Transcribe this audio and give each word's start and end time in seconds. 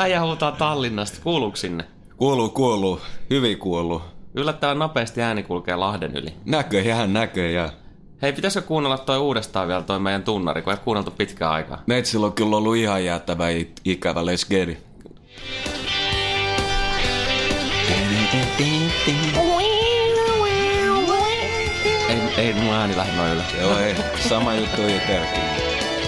Äijä 0.00 0.20
huutaa 0.20 0.52
Tallinnasta. 0.52 1.18
Kuuluuko 1.22 1.56
sinne? 1.56 1.84
Kuuluu, 2.16 2.48
kuuluu. 2.48 3.00
Hyvin 3.30 3.58
kuuluu. 3.58 4.02
Yllättävän 4.34 4.78
nopeasti 4.78 5.22
ääni 5.22 5.42
kulkee 5.42 5.76
Lahden 5.76 6.16
yli. 6.16 6.34
Näköjään, 6.44 7.12
näköjään. 7.12 7.70
Hei, 8.22 8.32
pitäisikö 8.32 8.66
kuunnella 8.66 8.98
toi 8.98 9.18
uudestaan 9.18 9.68
vielä 9.68 9.82
toi 9.82 10.00
meidän 10.00 10.22
tunnari, 10.22 10.62
kun 10.62 10.72
ei 10.72 10.78
kuunneltu 10.84 11.10
pitkään 11.10 11.52
aikaa? 11.52 11.82
Meitsillä 11.86 12.26
on 12.26 12.32
kyllä 12.32 12.56
ollut 12.56 12.76
ihan 12.76 13.04
jäätävä 13.04 13.44
ikävä 13.84 14.20
it. 14.32 14.78
Ei, 22.08 22.46
ei 22.46 22.54
mun 22.54 22.74
ääni 22.74 22.96
lähde 22.96 23.16
noin 23.16 23.32
ylös. 23.32 23.54
Joo, 23.60 23.78
ei. 23.78 23.94
Sama 24.28 24.54
juttu 24.54 24.82
itselläkin. 24.82 25.42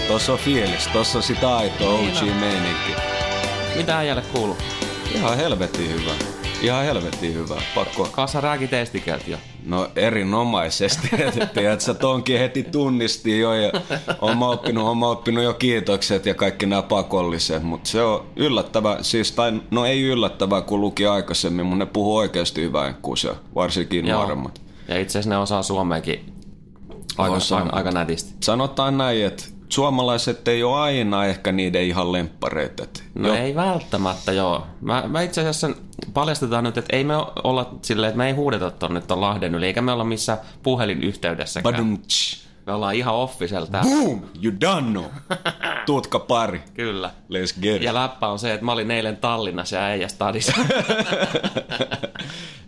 Tossa 0.07 0.33
on 0.33 0.39
fiilis, 0.39 0.87
tossa 0.93 1.19
on 1.19 1.23
sitä 1.23 1.55
aitoa 1.55 1.97
Niin 1.97 2.17
OG 2.17 2.39
meininki. 2.39 3.12
Mitä 3.77 3.97
äijälle 3.97 4.23
kuuluu? 4.33 4.57
Ihan 5.15 5.37
helvetin 5.37 5.89
hyvä. 5.89 6.11
Ihan 6.61 6.85
helvetin 6.85 7.33
hyvä. 7.33 7.61
Pakko. 7.75 8.09
Kaasa 8.11 8.41
rääki 8.41 8.67
testikeltä 8.67 9.23
jo. 9.27 9.37
No 9.65 9.87
erinomaisesti. 9.95 11.09
Tiedät, 11.53 11.81
sä 11.81 11.93
tonkin 11.93 12.39
heti 12.39 12.63
tunnisti 12.63 13.39
jo 13.39 13.53
ja 13.53 13.71
mä 14.37 14.47
oppinut, 14.47 14.99
mä 14.99 15.07
oppinut 15.07 15.43
jo 15.43 15.53
kiitokset 15.53 16.25
ja 16.25 16.33
kaikki 16.35 16.65
nämä 16.65 16.81
pakolliset, 16.81 17.63
mutta 17.63 17.89
se 17.89 18.03
on 18.03 18.25
yllättävä, 18.35 18.97
siis 19.01 19.31
tai 19.31 19.61
no 19.71 19.85
ei 19.85 20.01
yllättävää 20.01 20.61
kun 20.61 20.81
luki 20.81 21.05
aikaisemmin, 21.05 21.65
mutta 21.65 21.85
ne 21.85 21.91
puhuu 21.93 22.15
oikeasti 22.15 22.61
hyvää 22.61 22.93
kuusia, 23.01 23.35
varsinkin 23.55 24.07
Joo. 24.07 24.19
nuoremmat. 24.19 24.61
Ja 24.87 24.99
itse 24.99 25.11
asiassa 25.19 25.29
ne 25.29 25.37
osaa 25.37 25.63
suomeakin 25.63 26.33
aika, 27.17 27.35
Osaa. 27.35 27.59
aika, 27.59 27.75
aika 27.75 27.91
nätisti. 27.91 28.33
Sanotaan 28.43 28.97
näin, 28.97 29.25
että 29.25 29.43
suomalaiset 29.73 30.47
ei 30.47 30.63
ole 30.63 30.79
aina 30.79 31.25
ehkä 31.25 31.51
niiden 31.51 31.83
ihan 31.83 32.11
lemppareita. 32.11 32.83
No 33.15 33.27
jo- 33.27 33.33
ei 33.33 33.55
välttämättä, 33.55 34.31
joo. 34.31 34.67
Mä, 34.81 35.03
mä 35.07 35.21
itse 35.21 35.41
asiassa 35.41 35.69
paljastetaan 36.13 36.63
nyt, 36.63 36.77
että 36.77 36.95
ei 36.95 37.03
me 37.03 37.13
olla 37.43 37.75
silleen, 37.81 38.09
että 38.09 38.17
me 38.17 38.27
ei 38.27 38.33
huudeta 38.33 38.71
tonne 38.71 39.01
ton 39.01 39.21
Lahden 39.21 39.55
yli, 39.55 39.65
eikä 39.65 39.81
me 39.81 39.91
olla 39.91 40.03
missään 40.03 40.39
puhelinyhteydessäkään. 40.63 41.75
Badum-tsch. 41.75 42.43
Me 42.65 42.73
ollaan 42.73 42.95
ihan 42.95 43.15
official 43.15 43.65
täällä. 43.65 43.89
Boom! 43.91 44.21
You 44.43 44.53
done 44.61 44.91
know. 44.91 45.05
Tuutka 45.85 46.19
pari. 46.19 46.61
Kyllä. 46.73 47.11
Let's 47.29 47.61
get 47.61 47.75
it. 47.75 47.81
Ja 47.81 47.93
läppä 47.93 48.27
on 48.27 48.39
se, 48.39 48.53
että 48.53 48.65
mä 48.65 48.71
olin 48.71 48.91
eilen 48.91 49.17
Tallinnassa 49.17 49.75
ja 49.75 49.83
äijä 49.83 50.07
stadissa. 50.07 50.53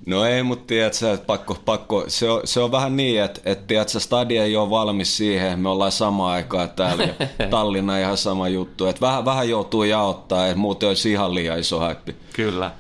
No 0.06 0.26
ei, 0.26 0.44
mutta 0.44 0.68
tiedät 0.68 0.94
sä, 0.94 1.14
että 1.14 1.26
pakko, 1.26 1.58
pakko. 1.66 2.04
Se, 2.08 2.30
on, 2.30 2.42
se 2.44 2.60
on 2.60 2.72
vähän 2.72 2.98
niin, 2.98 3.22
että, 3.22 3.42
että 3.46 3.68
tiedät 3.68 3.90
sä, 3.90 4.00
stadi 4.00 4.38
ei 4.38 4.56
ole 4.56 4.70
valmis 4.70 5.18
siihen, 5.18 5.60
me 5.60 5.70
ollaan 5.70 5.92
samaan 5.92 6.34
aikaan 6.34 6.70
täällä 6.70 7.04
ja 7.04 7.14
Tallinna 7.50 8.00
ihan 8.00 8.18
sama 8.18 8.48
juttu. 8.48 8.86
Että 8.88 9.02
vähän, 9.02 9.26
vähän 9.26 9.50
joutuu 9.50 9.84
jaottaa, 9.84 10.48
että 10.48 10.58
muuten 10.58 10.90
olisi 10.90 11.12
ihan 11.12 11.36
liian 11.36 11.60
iso 11.60 11.80
haippi. 11.80 12.16
Kyllä. 12.34 12.72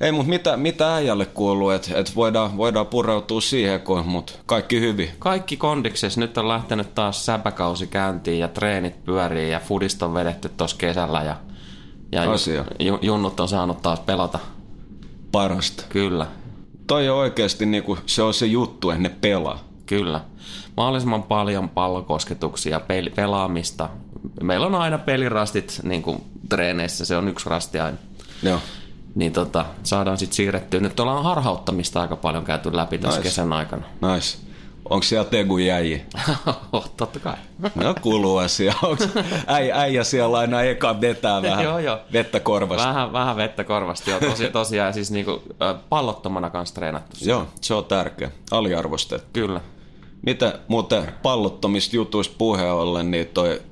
Ei, 0.00 0.12
mutta 0.12 0.28
mitä, 0.28 0.56
mitä 0.56 0.94
äijälle 0.94 1.26
kuuluu, 1.26 1.70
että, 1.70 1.98
että 1.98 2.12
voidaan, 2.16 2.56
voidaan 2.56 2.86
pureutua 2.86 3.40
siihen, 3.40 3.80
kun, 3.80 4.06
mutta 4.06 4.32
kaikki 4.46 4.80
hyvin. 4.80 5.10
Kaikki 5.18 5.56
kondiksessa. 5.56 6.20
Nyt 6.20 6.38
on 6.38 6.48
lähtenyt 6.48 6.94
taas 6.94 7.26
säpäkausi 7.26 7.86
käyntiin 7.86 8.38
ja 8.38 8.48
treenit 8.48 9.04
pyörii 9.04 9.50
ja 9.50 9.60
fudista 9.60 10.06
on 10.06 10.14
vedetty 10.14 10.48
tuossa 10.48 10.76
kesällä 10.76 11.22
ja, 11.22 11.36
ja 12.12 12.32
Asia. 12.32 12.64
ju, 12.78 12.98
junnut 13.02 13.40
on 13.40 13.48
saanut 13.48 13.82
taas 13.82 14.00
pelata. 14.00 14.38
Parasta. 15.32 15.84
Kyllä. 15.88 16.26
Toi 16.86 17.08
on 17.08 17.18
oikeasti 17.18 17.66
niinku, 17.66 17.98
se 18.06 18.22
on 18.22 18.34
se 18.34 18.46
juttu, 18.46 18.90
että 18.90 19.02
ne 19.02 19.08
pelaa. 19.08 19.58
Kyllä. 19.86 20.20
Mahdollisimman 20.76 21.22
paljon 21.22 21.68
pallokosketuksia, 21.68 22.78
pel- 22.78 23.14
pelaamista. 23.14 23.88
Meillä 24.42 24.66
on 24.66 24.74
aina 24.74 24.98
pelirastit 24.98 25.80
niin 25.82 26.02
kuin 26.02 26.22
treeneissä, 26.48 27.04
se 27.04 27.16
on 27.16 27.28
yksi 27.28 27.50
rasti 27.50 27.80
aina. 27.80 27.98
Joo. 28.42 28.60
Niin 29.14 29.32
tota, 29.32 29.64
saadaan 29.82 30.18
sitten 30.18 30.36
siirrettyä. 30.36 30.80
Nyt 30.80 31.00
ollaan 31.00 31.24
harhauttamista 31.24 32.00
aika 32.00 32.16
paljon 32.16 32.44
käyty 32.44 32.76
läpi 32.76 32.98
tässä 32.98 33.18
Nice. 33.18 33.28
kesän 33.28 33.52
aikana. 33.52 33.82
Nice. 34.14 34.38
Onko 34.90 35.02
siellä 35.02 35.30
Tegu 35.30 35.58
jäi? 35.58 36.02
Totta 36.96 37.18
kai. 37.20 37.34
No 37.74 37.94
kuuluu 38.00 38.36
asia. 38.36 38.74
Onks 38.82 39.08
äijä, 39.46 39.76
äijä 39.76 40.04
siellä 40.04 40.38
aina 40.38 40.62
eka 40.62 41.00
vetää 41.00 41.42
vähän 41.42 41.64
Joo, 41.64 41.78
joo. 41.78 41.98
vettä 42.12 42.40
korvasta? 42.40 42.88
Vähän, 42.88 43.12
vähän 43.12 43.36
vettä 43.36 43.64
korvasti. 43.64 44.10
Joo, 44.10 44.20
tosi, 44.20 44.48
tosiaan 44.50 44.94
siis 44.94 45.10
niinku, 45.10 45.42
pallottomana 45.88 46.50
kanssa 46.50 46.74
treenattu. 46.74 47.16
Joo, 47.24 47.46
se 47.60 47.74
on 47.74 47.84
tärkeä. 47.84 48.30
Aliarvostettu. 48.50 49.28
Kyllä. 49.32 49.60
Mitä 50.22 50.58
muuten 50.68 51.12
pallottomista 51.22 51.96
jutuista 51.96 52.34
puheen 52.38 52.72
ollen, 52.72 53.10
niin 53.10 53.26
toi, 53.26 53.62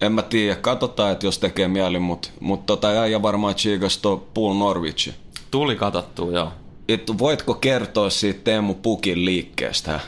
en 0.00 0.12
mä 0.12 0.22
tiedä, 0.22 0.56
katsotaan, 0.56 1.12
että 1.12 1.26
jos 1.26 1.38
tekee 1.38 1.68
mieli, 1.68 1.98
mutta 1.98 2.28
mut 2.40 2.66
tota 2.66 2.88
äijä 2.88 3.22
varmaan 3.22 3.54
chiikas 3.54 3.98
tuo 3.98 4.26
Paul 4.34 4.54
Norwich. 4.54 5.10
Tuli 5.50 5.76
katsottua, 5.76 6.30
joo. 6.32 6.52
Et 6.88 7.12
voitko 7.18 7.54
kertoa 7.54 8.10
siitä 8.10 8.40
Teemu 8.44 8.74
Pukin 8.74 9.24
liikkeestä? 9.24 10.00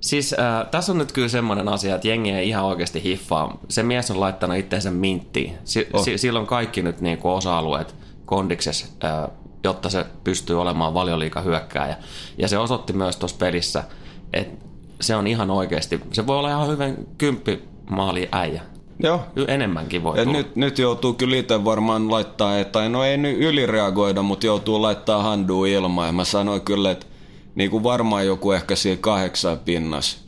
Siis 0.00 0.32
äh, 0.32 0.66
tässä 0.70 0.92
on 0.92 0.98
nyt 0.98 1.12
kyllä 1.12 1.28
semmoinen 1.28 1.68
asia, 1.68 1.94
että 1.94 2.08
jengi 2.08 2.30
ei 2.30 2.48
ihan 2.48 2.64
oikeasti 2.64 3.02
hiffaa. 3.02 3.58
Se 3.68 3.82
mies 3.82 4.10
on 4.10 4.20
laittanut 4.20 4.56
itseensä 4.56 4.90
minttiin. 4.90 5.54
Si- 5.64 5.86
Oh. 5.92 6.04
si- 6.04 6.18
sillä 6.18 6.40
on 6.40 6.46
kaikki 6.46 6.82
nyt 6.82 7.00
niinku 7.00 7.30
osa-alueet 7.30 7.94
kondiksessa, 8.26 8.86
äh, 9.04 9.28
jotta 9.64 9.90
se 9.90 10.06
pystyy 10.24 10.60
olemaan 10.60 10.94
valioliika 10.94 11.40
hyökkääjä. 11.40 11.96
Ja 12.38 12.48
se 12.48 12.58
osoitti 12.58 12.92
myös 12.92 13.16
tuossa 13.16 13.36
pelissä, 13.38 13.84
että 14.32 14.64
se 15.00 15.16
on 15.16 15.26
ihan 15.26 15.50
oikeasti, 15.50 16.00
se 16.12 16.26
voi 16.26 16.38
olla 16.38 16.50
ihan 16.50 16.68
hyvän 16.68 16.96
kymppi 17.18 17.62
maali 17.90 18.28
äijä. 18.32 18.62
Joo. 19.02 19.20
Enemmänkin 19.48 20.02
voi 20.02 20.16
tulla. 20.16 20.32
nyt, 20.32 20.56
nyt 20.56 20.78
joutuu 20.78 21.14
kyllä 21.14 21.36
itse 21.36 21.64
varmaan 21.64 22.10
laittaa, 22.10 22.64
tai 22.64 22.88
no 22.88 23.04
ei 23.04 23.18
nyt 23.18 23.38
ylireagoida, 23.38 24.22
mutta 24.22 24.46
joutuu 24.46 24.82
laittaa 24.82 25.22
handuu 25.22 25.64
ilmaan. 25.64 26.08
Ja 26.08 26.12
mä 26.12 26.24
sanoin 26.24 26.60
kyllä, 26.60 26.90
että 26.90 27.06
niin 27.54 27.70
kuin 27.70 27.82
varmaan 27.82 28.26
joku 28.26 28.52
ehkä 28.52 28.76
siinä 28.76 28.98
kahdeksan 29.00 29.58
pinnas, 29.58 30.24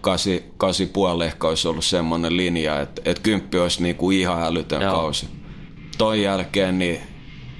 kasi, 0.00 0.44
kasi 0.56 0.86
puoli 0.86 1.24
ehkä 1.24 1.48
olisi 1.48 1.68
ollut 1.68 1.84
semmoinen 1.84 2.36
linja, 2.36 2.80
että, 2.80 3.02
että 3.04 3.22
kymppi 3.22 3.58
olisi 3.58 3.82
niin 3.82 3.96
kuin 3.96 4.18
ihan 4.18 4.42
älytön 4.42 4.82
Joo. 4.82 4.92
kausi. 4.92 5.28
Ton 5.98 6.20
jälkeen 6.20 6.78
niin 6.78 7.00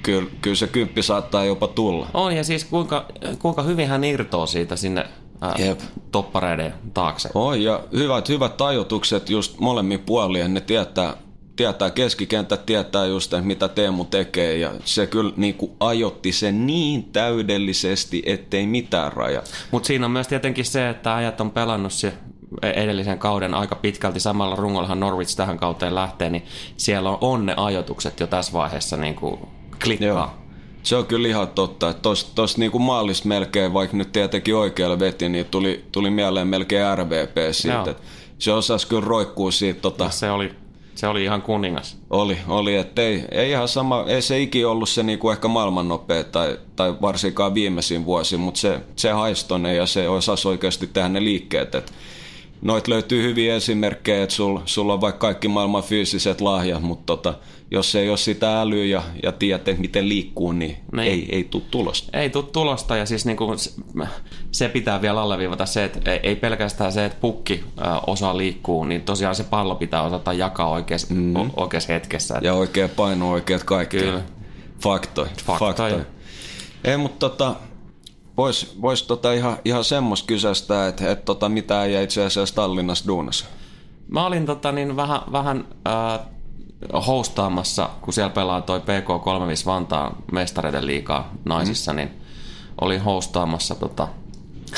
kyllä, 0.03 0.29
kyllä 0.41 0.55
se 0.55 0.67
kymppi 0.67 1.03
saattaa 1.03 1.45
jopa 1.45 1.67
tulla. 1.67 2.07
On, 2.13 2.35
ja 2.35 2.43
siis 2.43 2.65
kuinka, 2.65 3.05
kuinka 3.39 3.63
hyvin 3.63 3.87
hän 3.87 4.03
irtoo 4.03 4.45
siitä 4.45 4.75
sinne 4.75 5.05
äh, 5.43 5.67
Jep. 5.67 5.79
toppareiden 6.11 6.73
taakse. 6.93 7.29
Oi, 7.33 7.63
ja 7.63 7.83
hyvät, 7.93 8.29
hyvät 8.29 8.57
tajotukset 8.57 9.29
just 9.29 9.59
molemmin 9.59 9.99
puolin, 9.99 10.53
ne 10.53 10.61
tietää, 10.61 11.13
tietää 11.55 11.89
keskikenttä, 11.89 12.57
tietää 12.57 13.05
just, 13.05 13.33
että 13.33 13.45
mitä 13.45 13.67
Teemu 13.67 14.05
tekee, 14.05 14.57
ja 14.57 14.71
se 14.85 15.07
kyllä 15.07 15.33
niin 15.37 15.53
kuin 15.53 15.71
ajotti 15.79 16.31
sen 16.31 16.67
niin 16.67 17.03
täydellisesti, 17.03 18.23
ettei 18.25 18.67
mitään 18.67 19.13
raja. 19.13 19.41
Mutta 19.71 19.87
siinä 19.87 20.05
on 20.05 20.11
myös 20.11 20.27
tietenkin 20.27 20.65
se, 20.65 20.89
että 20.89 21.15
ajat 21.15 21.41
on 21.41 21.51
pelannut 21.51 21.93
se 21.93 22.13
edellisen 22.61 23.19
kauden 23.19 23.53
aika 23.53 23.75
pitkälti 23.75 24.19
samalla 24.19 24.55
rungollahan 24.55 24.99
Norwich 24.99 25.35
tähän 25.35 25.57
kauteen 25.57 25.95
lähtee, 25.95 26.29
niin 26.29 26.45
siellä 26.77 27.09
on, 27.09 27.17
on 27.21 27.45
ne 27.45 27.53
ajotukset 27.57 28.19
jo 28.19 28.27
tässä 28.27 28.53
vaiheessa 28.53 28.97
niin 28.97 29.15
kuin 29.15 29.39
klikkaa. 29.83 30.07
Joo. 30.07 30.44
Se 30.85 30.95
on 30.95 31.05
kyllä 31.05 31.27
ihan 31.27 31.47
totta, 31.47 31.89
että 31.89 32.01
tos, 32.01 32.31
tos 32.35 32.57
niinku 32.57 32.79
maalista 32.79 33.27
melkein, 33.27 33.73
vaikka 33.73 33.97
nyt 33.97 34.11
tietenkin 34.11 34.55
oikealle 34.55 34.99
veti, 34.99 35.29
niin 35.29 35.45
tuli, 35.45 35.85
tuli 35.91 36.09
mieleen 36.09 36.47
melkein 36.47 36.97
RVP 36.97 37.37
siitä, 37.51 37.91
että 37.91 38.03
se 38.39 38.53
osasi 38.53 38.87
kyllä 38.87 39.05
roikkuu 39.05 39.51
siitä 39.51 39.81
tota, 39.81 40.09
Se, 40.09 40.31
oli, 40.31 40.51
se 40.95 41.07
oli 41.07 41.23
ihan 41.23 41.41
kuningas. 41.41 41.97
Oli, 42.09 42.37
oli 42.47 42.75
että 42.75 43.01
ei, 43.01 43.25
ei 43.31 43.51
ihan 43.51 43.67
sama, 43.67 44.05
ei 44.07 44.21
se 44.21 44.41
iki 44.41 44.65
ollut 44.65 44.89
se 44.89 45.03
niinku 45.03 45.29
ehkä 45.29 45.47
maailman 45.47 45.87
nopea 45.87 46.23
tai, 46.23 46.59
tai 46.75 46.95
varsinkaan 47.01 47.53
viimeisin 47.53 48.05
vuosi, 48.05 48.37
mutta 48.37 48.59
se, 48.59 48.79
se 48.95 49.11
haistonen 49.11 49.77
ja 49.77 49.85
se 49.85 50.09
osasi 50.09 50.47
oikeasti 50.47 50.87
tehdä 50.87 51.09
ne 51.09 51.23
liikkeet. 51.23 51.75
Et 51.75 51.93
noit 52.65 52.87
löytyy 52.87 53.23
hyviä 53.23 53.55
esimerkkejä, 53.55 54.23
että 54.23 54.35
sul, 54.35 54.59
sulla 54.65 54.93
on 54.93 55.01
vaikka 55.01 55.19
kaikki 55.19 55.47
maailman 55.47 55.83
fyysiset 55.83 56.41
lahjat, 56.41 56.81
mutta 56.81 57.05
tota, 57.05 57.33
jos 57.71 57.95
ei 57.95 58.09
ole 58.09 58.17
sitä 58.17 58.61
älyä 58.61 58.85
ja, 58.85 59.03
ja 59.23 59.31
tiedät, 59.31 59.67
että 59.67 59.81
miten 59.81 60.09
liikkuu, 60.09 60.51
niin, 60.51 60.77
Niin. 60.91 61.11
ei, 61.11 61.27
ei 61.31 61.43
tule 61.43 61.63
tulosta. 61.71 62.17
Ei 62.19 62.29
tule 62.29 62.45
tulosta 62.51 62.97
ja 62.97 63.05
siis 63.05 63.25
niin 63.25 63.37
kuin 63.37 63.57
se 64.51 64.69
pitää 64.69 65.01
vielä 65.01 65.21
alleviivata 65.21 65.65
se, 65.65 65.83
että 65.83 66.11
ei- 66.23 66.35
pelkästään 66.35 66.91
se, 66.91 67.05
että 67.05 67.17
pukki 67.21 67.63
osaa 68.07 68.37
liikkuu, 68.37 68.83
niin 68.83 69.01
tosiaan 69.01 69.35
se 69.35 69.43
pallo 69.43 69.75
pitää 69.75 70.01
osata 70.01 70.33
jakaa 70.33 70.69
oikeassa, 70.69 71.13
mm-hmm. 71.13 71.51
oikeassa 71.57 71.93
hetkessä. 71.93 72.39
Ja 72.41 72.53
oikea 72.53 72.89
paino, 72.89 73.31
oikeat 73.31 73.63
kaikki. 73.63 73.97
Kyllä. 73.97 74.21
Faktoi. 74.79 75.27
Faktoja. 75.45 75.99
Ei, 76.83 76.97
mutta 76.97 77.29
tota, 77.29 77.55
vois, 78.37 78.81
vois 78.81 79.03
tota 79.03 79.33
ihan, 79.33 79.57
ihan 79.65 79.83
semmoista 79.83 80.27
kysästä, 80.27 80.87
että 80.87 81.11
et 81.11 81.25
tota, 81.25 81.49
mitä 81.49 81.83
ei 81.83 82.03
itse 82.03 82.25
asiassa 82.25 82.55
Tallinnassa 82.55 83.07
duunassa. 83.07 83.45
Mä 84.07 84.25
olin 84.25 84.45
tota, 84.45 84.71
niin 84.71 84.95
vähän, 84.95 85.21
vähän 85.31 85.67
äh, 85.87 86.19
hostaamassa, 87.07 87.89
kun 88.01 88.13
siellä 88.13 88.29
pelaa 88.29 88.61
toi 88.61 88.79
PK35 88.79 89.65
Vantaan 89.65 90.15
mestareiden 90.31 90.85
liikaa 90.85 91.33
naisissa, 91.45 91.93
mm. 91.93 91.95
niin 91.95 92.11
olin 92.81 93.01
hostaamassa 93.01 93.75
tota, 93.75 94.07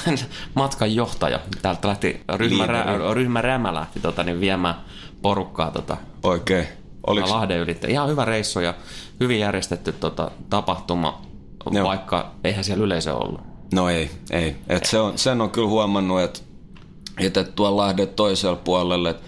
matkan 0.55 0.95
johtaja. 0.95 1.39
Täältä 1.61 1.87
lähti 1.87 2.21
ryhmä, 2.35 2.65
rä, 2.65 2.85
ryhmä 3.13 3.41
Rämä 3.41 3.73
lähti 3.73 3.99
tota, 3.99 4.23
niin 4.23 4.39
viemään 4.39 4.75
porukkaa 5.21 5.71
tota, 5.71 5.97
Oikein. 6.23 6.67
Oliko, 7.07 7.29
Lahden 7.29 7.59
ylitse. 7.59 7.87
Ihan 7.87 8.09
hyvä 8.09 8.25
reissu 8.25 8.59
ja 8.59 8.73
hyvin 9.19 9.39
järjestetty 9.39 9.91
tota, 9.91 10.31
tapahtuma, 10.49 11.21
Joo. 11.73 11.87
vaikka 11.87 12.31
eihän 12.43 12.63
siellä 12.63 12.83
yleisö 12.83 13.15
ollut. 13.15 13.41
No 13.73 13.89
ei, 13.89 14.09
ei. 14.31 14.55
Et 14.69 14.85
se 14.85 14.99
on, 14.99 15.17
sen 15.17 15.41
on 15.41 15.49
kyllä 15.49 15.67
huomannut, 15.67 16.21
että 16.21 16.39
että 17.17 17.43
tuolla 17.43 17.77
Lahden 17.77 18.07
toisella 18.07 18.55
puolella, 18.55 19.09
että 19.09 19.23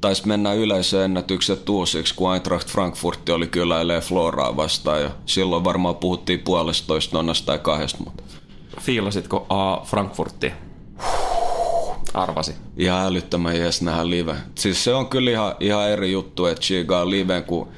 taisi 0.00 0.26
mennä 0.26 0.52
yleisöennätykset 0.52 1.68
uusiksi, 1.68 2.14
kun 2.14 2.32
Eintracht 2.34 2.68
Frankfurt 2.68 3.28
oli 3.28 3.46
kyläilee 3.46 4.00
Floraa 4.00 4.56
vastaan. 4.56 5.02
Ja 5.02 5.10
silloin 5.26 5.64
varmaan 5.64 5.96
puhuttiin 5.96 6.40
puolestoista 6.40 7.16
nonnasta 7.16 7.46
tai 7.46 7.58
kahdesta, 7.58 7.98
mutta 8.04 8.22
Fiilasitko 8.80 9.46
A 9.48 9.80
Frankfurtti? 9.84 10.52
Arvasi. 12.14 12.54
ihan 12.76 13.06
älyttömän 13.06 13.56
jees 13.56 13.82
nähdä 13.82 14.10
live. 14.10 14.34
Siis 14.54 14.84
se 14.84 14.94
on 14.94 15.06
kyllä 15.06 15.30
ihan, 15.30 15.54
ihan 15.60 15.90
eri 15.90 16.12
juttu, 16.12 16.46
että 16.46 16.62
chigaa 16.62 17.10
live, 17.10 17.42
kun 17.42 17.68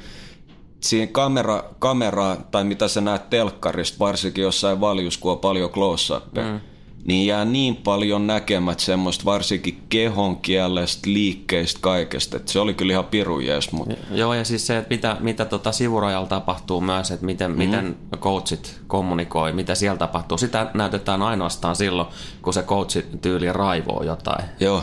siinä 0.81 1.13
kamera, 1.13 1.65
kamera, 1.79 2.37
tai 2.51 2.65
mitä 2.65 2.89
sä 2.89 3.01
näet 3.01 3.31
telkkarista, 3.31 3.99
varsinkin 3.99 4.43
jossain 4.43 4.81
valjus, 4.81 5.19
kun 5.19 5.33
on 5.33 5.39
paljon 5.39 5.71
close 5.71 6.15
mm. 6.15 6.61
niin 7.05 7.27
jää 7.27 7.45
niin 7.45 7.77
paljon 7.77 8.27
näkemät 8.27 8.81
semmoista 8.81 9.25
varsinkin 9.25 9.83
kehon 9.89 10.37
kielestä, 10.37 11.11
liikkeistä, 11.11 11.81
kaikesta. 11.83 12.37
Et 12.37 12.49
se 12.49 12.61
oli 12.61 12.75
kyllä 12.75 12.93
ihan 12.93 13.05
pirun 13.05 13.47
jees, 13.47 13.73
mutta 13.73 13.95
Joo, 14.11 14.35
ja 14.35 14.45
siis 14.45 14.67
se, 14.67 14.79
että 14.79 14.95
mitä, 14.95 15.17
mitä 15.21 15.45
tota 15.45 15.73
sivurajalla 15.73 16.29
tapahtuu 16.29 16.81
myös, 16.81 17.11
että 17.11 17.27
miten, 17.27 17.51
mm. 17.51 17.57
miten 17.57 17.97
coachit 18.17 18.81
kommunikoi, 18.87 19.53
mitä 19.53 19.75
siellä 19.75 19.99
tapahtuu. 19.99 20.39
Sitä 20.39 20.71
näytetään 20.75 21.23
ainoastaan 21.23 21.77
silloin, 21.77 22.09
kun 22.43 22.55
se 22.55 22.63
coachi 22.63 23.05
tyyli 23.23 23.53
raivoo 23.53 24.03
jotain. 24.03 24.45
Joo. 24.61 24.83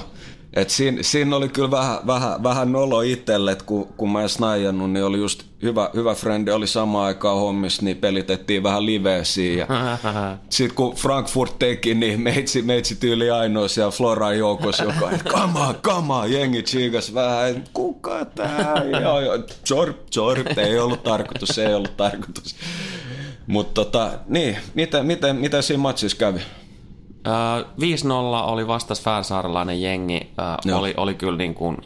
Et 0.54 0.70
siinä, 0.70 1.04
siinä, 1.04 1.36
oli 1.36 1.50
kyllä 1.50 1.72
vähän, 1.72 1.98
vähän, 2.08 2.44
vähän 2.44 2.72
nolo 2.72 3.02
itselle, 3.02 3.52
että 3.52 3.66
kun, 3.66 3.88
kun 3.98 4.12
mä 4.12 4.22
en 4.22 4.30
snaijannut, 4.30 4.92
niin 4.92 5.06
oli 5.06 5.18
just 5.18 5.44
hyvä, 5.64 5.90
hyvä 5.94 6.16
frendi 6.16 6.52
oli 6.52 6.68
samaan 6.68 7.06
aikaan 7.06 7.40
hommissa, 7.40 7.84
niin 7.84 7.98
pelitettiin 7.98 8.64
vähän 8.64 8.86
liveä 8.86 9.24
siinä. 9.24 9.68
Sitten 10.50 10.76
kun 10.76 10.96
Frankfurt 10.96 11.60
teki, 11.60 11.94
niin 11.94 12.22
meitsi, 12.22 12.62
meitsi 12.62 12.96
tyyli 12.96 13.30
ainoa 13.30 13.68
siellä 13.68 13.92
Floran 13.92 14.38
joukossa, 14.38 14.84
joka 14.84 15.12
että 15.12 15.30
kama, 15.30 15.74
kama, 15.82 16.26
jengi 16.26 16.64
chiikas 16.64 17.14
vähän, 17.14 17.64
kuka 17.74 18.26
tää? 18.26 18.84
Joo, 19.02 19.20
joo, 19.20 19.38
jorp, 19.70 19.98
jorp, 20.16 20.58
ei 20.58 20.80
ollut 20.80 21.04
tarkoitus, 21.04 21.58
ei 21.58 21.74
ollut 21.74 21.98
tarkoitus. 21.98 22.56
Mutta 23.48 23.74
tota, 23.74 24.12
niin, 24.28 24.58
miten, 24.74 25.06
miten, 25.06 25.36
miten 25.36 25.64
siinä 25.64 25.82
matsissa 25.82 26.18
kävi? 26.18 26.40
Ö, 27.28 27.64
5-0 27.64 28.48
oli 28.48 28.68
vastas 28.68 29.02
Färsaarelainen 29.02 29.82
jengi. 29.82 30.34
Joo. 30.66 30.80
oli, 30.80 30.94
oli 30.98 31.14
kyllä 31.14 31.38
niin 31.38 31.54
kuin, 31.54 31.78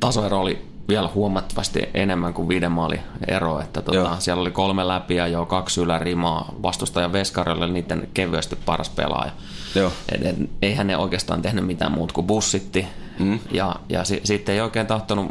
tasoero 0.00 0.40
oli 0.40 0.76
vielä 0.88 1.10
huomattavasti 1.14 1.82
enemmän 1.94 2.34
kuin 2.34 2.48
viiden 2.48 2.72
maalin 2.72 3.00
ero. 3.28 3.60
Että 3.60 3.82
tota, 3.82 4.16
siellä 4.18 4.40
oli 4.40 4.50
kolme 4.50 4.88
läpiä 4.88 5.26
jo 5.26 5.46
kaksi 5.46 5.80
ylärimaa. 5.80 6.54
Vastustajan 6.62 7.12
Veskarille 7.12 7.68
niiden 7.68 8.08
kevyesti 8.14 8.56
paras 8.56 8.88
pelaaja. 8.88 9.32
Joo. 9.74 9.92
Et, 10.12 10.26
et, 10.26 10.36
eihän 10.62 10.86
ne 10.86 10.96
oikeastaan 10.96 11.42
tehnyt 11.42 11.66
mitään 11.66 11.92
muuta 11.92 12.14
kuin 12.14 12.26
bussitti. 12.26 12.86
Mm. 13.18 13.38
Ja, 13.52 13.76
ja 13.88 14.04
si, 14.04 14.20
sitten 14.24 14.54
ei 14.54 14.60
oikein 14.60 14.86
tahtonut 14.86 15.26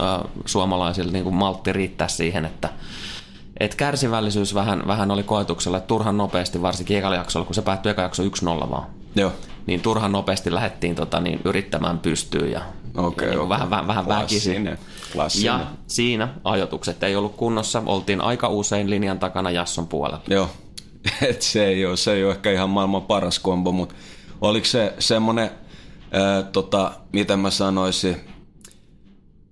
ö, 0.00 0.28
suomalaisille 0.46 1.12
niin 1.12 1.24
kuin 1.24 1.36
maltti 1.36 1.72
riittää 1.72 2.08
siihen, 2.08 2.44
että 2.44 2.68
et 3.60 3.74
kärsivällisyys 3.74 4.54
vähän, 4.54 4.82
vähän 4.86 5.10
oli 5.10 5.22
koetuksella, 5.22 5.76
että 5.78 5.88
turhan 5.88 6.16
nopeasti, 6.16 6.62
varsinkin 6.62 6.98
ekalla 6.98 7.16
jaksolla, 7.16 7.46
kun 7.46 7.54
se 7.54 7.62
päättyi 7.62 7.90
eka 7.90 8.02
jakso 8.02 8.22
1-0 8.22 8.26
vaan, 8.70 8.86
Joo. 9.14 9.32
niin 9.66 9.80
turhan 9.80 10.12
nopeasti 10.12 10.54
lähdettiin 10.54 10.94
tota, 10.94 11.20
niin, 11.20 11.40
yrittämään 11.44 11.98
pystyä 11.98 12.46
ja, 12.46 12.60
Okei, 12.96 13.28
ja 13.28 13.30
niin 13.30 13.40
okei. 13.40 13.48
vähän, 13.48 13.70
vähän, 13.70 13.86
vähän 13.86 14.08
väkisin. 14.08 14.78
Ja 15.44 15.60
siinä 15.86 16.28
ajoitukset 16.44 17.02
ei 17.02 17.16
ollut 17.16 17.36
kunnossa, 17.36 17.82
oltiin 17.86 18.20
aika 18.20 18.48
usein 18.48 18.90
linjan 18.90 19.18
takana 19.18 19.50
Jasson 19.50 19.86
puolella. 19.86 20.20
Joo, 20.28 20.50
et 21.28 21.42
se 21.42 21.64
ei 21.66 21.86
ole, 21.86 21.96
se 21.96 22.12
ei 22.12 22.24
ole 22.24 22.32
ehkä 22.32 22.50
ihan 22.50 22.70
maailman 22.70 23.02
paras 23.02 23.38
kombo, 23.38 23.72
mutta 23.72 23.94
oliko 24.40 24.66
se 24.66 24.94
semmoinen, 24.98 25.50
ää, 26.12 26.42
tota, 26.42 26.92
miten 27.12 27.38
mä 27.38 27.50
sanoisin, 27.50 28.16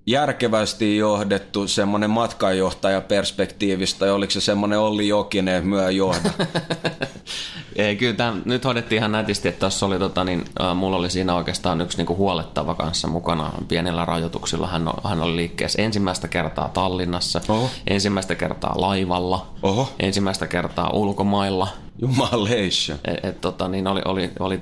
järkevästi 0.07 0.97
johdettu 0.97 1.69
semmoinen 1.69 2.11
matkanjohtaja 2.11 3.01
perspektiivistä, 3.01 3.99
tai 3.99 4.11
oliko 4.11 4.31
se 4.31 4.41
semmoinen 4.41 4.79
Olli 4.79 5.09
Jokinen 5.09 5.67
myö 5.67 5.91
johda? 5.91 6.31
Ei, 7.77 7.97
kyllä 7.97 8.15
tämän, 8.15 8.43
nyt 8.45 8.65
hoidettiin 8.65 8.99
ihan 8.99 9.13
nätisti, 9.13 9.49
että 9.49 9.61
tuossa 9.61 9.87
oli, 9.87 9.99
tota, 9.99 10.25
niin, 10.25 10.45
äh, 10.61 10.77
mulla 10.77 10.97
oli 10.97 11.11
siinä 11.11 11.35
oikeastaan 11.35 11.81
yksi 11.81 11.97
niinku 11.97 12.17
huolettava 12.17 12.75
kanssa 12.75 13.09
mukana 13.09 13.53
pienillä 13.69 14.05
rajoituksilla. 14.05 14.67
Hän, 14.67 14.89
hän 15.05 15.23
oli 15.23 15.37
liikkeessä 15.37 15.83
ensimmäistä 15.83 16.29
kertaa 16.29 16.69
Tallinnassa, 16.69 17.41
Oho. 17.49 17.71
ensimmäistä 17.87 18.35
kertaa 18.35 18.75
laivalla, 18.77 19.47
Oho. 19.63 19.89
ensimmäistä 20.01 20.47
kertaa 20.47 20.91
ulkomailla. 20.91 21.69
Jumaleissa. 21.99 22.95
Et, 23.05 23.25
et, 23.25 23.41
tota, 23.41 23.69
niin 23.69 23.87
oli, 23.87 24.01
oli, 24.05 24.31
oli 24.41 24.59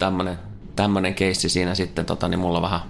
tämmönen 0.77 1.15
keissi 1.15 1.49
siinä 1.49 1.75
sitten 1.75 2.07
tota, 2.07 2.29
niin 2.29 2.39
mulla 2.39 2.63
vähän 2.63 2.81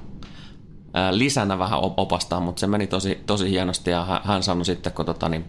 lisänä 1.10 1.58
vähän 1.58 1.81
op- 1.81 1.98
opastaa, 1.98 2.40
mutta 2.40 2.60
se 2.60 2.66
meni 2.66 2.87
tosi, 2.87 3.20
tosi 3.26 3.50
hienosti 3.50 3.90
ja 3.90 4.20
hän, 4.25 4.42
sanoi 4.42 4.64
sitten, 4.64 4.92
kun 4.92 5.06
tota, 5.06 5.28
niin, 5.28 5.44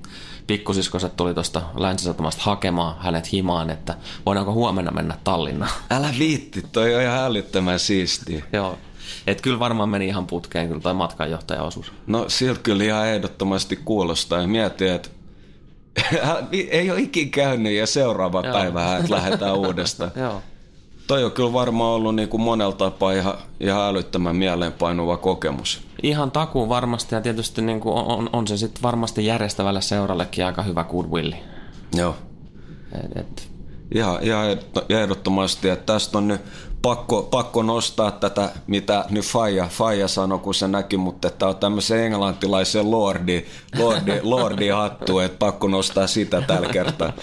pikkusiskoset 0.48 1.16
tuli 1.16 1.34
tuosta 1.34 1.62
länsisatamasta 1.76 2.42
hakemaan 2.44 2.96
hänet 3.00 3.32
himaan, 3.32 3.70
että 3.70 3.96
voidaanko 4.26 4.54
huomenna 4.54 4.92
mennä 4.92 5.18
Tallinnaan. 5.24 5.72
Älä 5.92 6.10
viitti, 6.20 6.66
toi 6.72 6.96
on 6.96 7.02
ihan 7.02 7.24
älyttömän 7.24 7.80
siistiä. 7.80 8.44
Joo. 8.54 8.78
Et 9.28 9.42
kyllä 9.42 9.60
varmaan 9.60 9.90
meni 9.90 10.08
ihan 10.08 10.28
putkeen 10.28 10.68
kyllä 10.68 10.82
toi 10.82 10.94
matkanjohtajaosuus. 10.94 11.94
No 12.08 12.26
siltä 12.28 12.60
kyllä 12.64 12.84
ihan 12.84 13.08
ehdottomasti 13.08 13.76
kuulostaa 13.76 14.42
ja 14.42 14.48
mietin, 14.48 14.88
että 14.88 15.10
ei 16.72 16.92
ole 16.92 17.00
ikin 17.00 17.32
käynyt 17.32 17.74
ja 17.74 17.88
seuraava 17.88 18.42
Joo. 18.46 18.54
päivä, 18.54 18.98
että 18.98 19.14
lähdetään 19.16 19.56
uudestaan. 19.68 20.12
Joo. 20.16 20.42
Toi 21.12 21.24
on 21.24 21.32
kyllä 21.32 21.54
varmaan 21.54 21.90
ollut 21.90 22.16
niin 22.16 22.30
kuin 22.30 22.42
monella 22.42 22.76
tapaa 22.76 23.12
ihan, 23.12 23.34
ihan 23.60 23.82
älyttömän 23.82 24.36
mieleenpainuva 24.36 25.18
kokemus. 25.18 25.82
Ihan 26.04 26.32
takuu 26.32 26.70
varmasti 26.70 27.16
ja 27.16 27.22
tietysti 27.22 27.62
niin 27.62 27.80
kuin 27.80 27.96
on, 27.96 28.30
on 28.34 28.48
se 28.48 28.58
sitten 28.58 28.84
varmasti 28.84 29.26
järjestävälle 29.26 29.82
seurallekin 29.82 30.46
aika 30.46 30.64
hyvä 30.64 30.84
goodwilli. 30.84 31.36
Joo. 31.96 32.16
Et, 33.04 33.18
et, 33.18 33.50
Ihan, 33.96 34.18
ihan 34.22 34.46
ehdotto- 34.46 34.86
ehdottomasti, 34.90 35.70
että 35.70 35.94
tästä 35.94 36.18
on 36.18 36.28
nyt 36.28 36.42
pakko, 36.82 37.22
pakko 37.32 37.64
nostaa 37.64 38.12
tätä, 38.12 38.52
mitä 38.68 39.06
nyt 39.10 39.26
Faija, 39.26 39.68
Faija 39.68 40.08
sanoi, 40.08 40.40
kun 40.40 40.54
se 40.54 40.68
näki, 40.68 40.98
mutta 40.98 41.28
että 41.28 41.48
on 41.48 41.56
tämmöisen 41.56 42.00
englantilaisen 42.00 42.92
lordi, 42.92 43.46
lordi, 43.78 44.20
lordi 44.24 44.68
hattu, 44.68 45.20
että 45.20 45.38
pakko 45.38 45.68
nostaa 45.68 46.08
sitä 46.08 46.42
tällä 46.42 46.68
kertaa. 46.68 47.14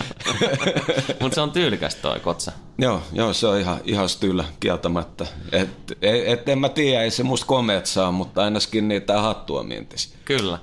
Mutta 1.20 1.34
se 1.34 1.40
on 1.40 1.50
tyylikäs 1.50 1.94
toi 1.94 2.20
kotsa. 2.20 2.52
Joo, 2.78 3.02
joo, 3.12 3.32
se 3.32 3.46
on 3.46 3.58
ihan, 3.58 3.80
ihan 3.84 4.08
stylä 4.08 4.44
kieltämättä. 4.60 5.26
Et, 5.52 5.98
et, 6.02 6.48
en 6.48 6.58
mä 6.58 6.68
tiedä, 6.68 7.02
ei 7.02 7.10
se 7.10 7.22
musta 7.22 7.46
komeet 7.46 7.86
saa, 7.86 8.12
mutta 8.12 8.44
ainakin 8.44 8.88
niitä 8.88 9.20
hattua 9.20 9.62
mietis. 9.62 10.14
Kyllä. 10.24 10.58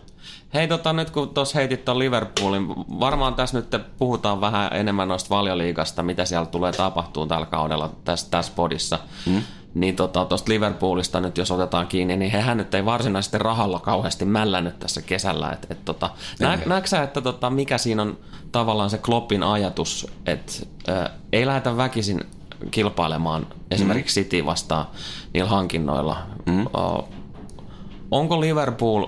Hei, 0.56 0.68
tota, 0.68 0.94
nyt 0.94 1.10
kun 1.10 1.30
tuossa 1.30 1.60
heitit 1.60 1.86
tuon 1.86 2.00
Liverpoolin, 2.00 2.68
varmaan 3.00 3.34
tässä 3.34 3.58
nyt 3.58 3.82
puhutaan 3.98 4.42
vähän 4.42 4.70
enemmän 4.74 5.08
noista 5.08 5.30
valioliigasta, 5.30 6.04
mitä 6.04 6.26
siellä 6.26 6.46
tulee 6.46 6.72
tapahtuu 6.72 7.28
tällä 7.28 7.46
kaudella 7.46 7.90
tässä, 8.04 8.28
tässä 8.32 8.52
podissa. 8.56 9.00
Hmm? 9.26 9.42
Niin 9.74 9.96
tuosta 9.96 10.26
tota, 10.26 10.44
Liverpoolista 10.48 11.22
nyt 11.22 11.38
jos 11.38 11.52
otetaan 11.52 11.88
kiinni, 11.88 12.18
niin 12.18 12.32
hehän 12.32 12.58
nyt 12.58 12.74
ei 12.74 12.86
varsinaisesti 12.86 13.38
rahalla 13.38 13.80
kauheasti 13.80 14.26
mällännyt 14.26 14.80
tässä 14.80 15.02
kesällä. 15.02 15.50
Et, 15.52 15.68
et, 15.70 15.86
tota, 15.86 16.10
nä, 16.40 16.60
näetkö 16.66 16.90
sä, 16.90 17.04
että 17.04 17.22
tota, 17.22 17.50
mikä 17.50 17.78
siinä 17.78 18.02
on 18.02 18.18
tavallaan 18.52 18.90
se 18.90 18.98
Kloppin 18.98 19.44
ajatus, 19.44 20.08
että 20.26 20.52
äh, 20.90 21.10
ei 21.34 21.46
lähdetä 21.46 21.78
väkisin 21.78 22.24
kilpailemaan 22.72 23.48
esimerkiksi 23.72 24.24
City 24.24 24.46
vastaan 24.46 24.86
niillä 25.34 25.50
hankinnoilla. 25.50 26.18
Mm. 26.46 26.66
onko 28.12 28.42
Liverpool 28.42 29.08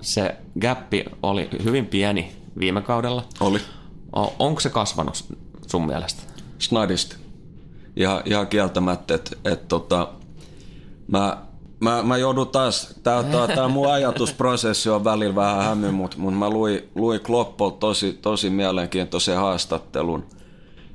se 0.00 0.36
gappi 0.60 1.04
oli 1.22 1.48
hyvin 1.64 1.86
pieni 1.86 2.32
viime 2.58 2.82
kaudella. 2.82 3.24
Oli. 3.40 3.60
Onko 4.38 4.60
se 4.60 4.70
kasvanut 4.70 5.24
sun 5.66 5.86
mielestä? 5.86 6.22
Snadisti. 6.58 7.16
Ja, 7.96 8.22
ihan 8.24 8.46
kieltämättä, 8.46 9.14
että 9.14 9.36
et, 9.44 9.68
tota, 9.68 10.08
mä, 11.06 11.36
mä, 11.80 12.02
mä 12.02 12.16
joudun 12.16 12.48
taas, 12.48 12.94
tää, 13.02 13.22
tää, 13.22 13.48
tää 13.48 13.68
mun 13.68 13.92
ajatusprosessi 13.92 14.90
on 14.90 15.04
välillä 15.04 15.34
vähän 15.34 15.64
hämy, 15.64 15.90
mutta 15.90 16.18
mut 16.18 16.38
mä 16.38 16.50
luin, 16.50 16.82
luin 16.94 17.20
Kloppol 17.20 17.70
tosi, 17.70 18.12
tosi 18.12 18.50
mielenkiintoisen 18.50 19.36
haastattelun, 19.36 20.26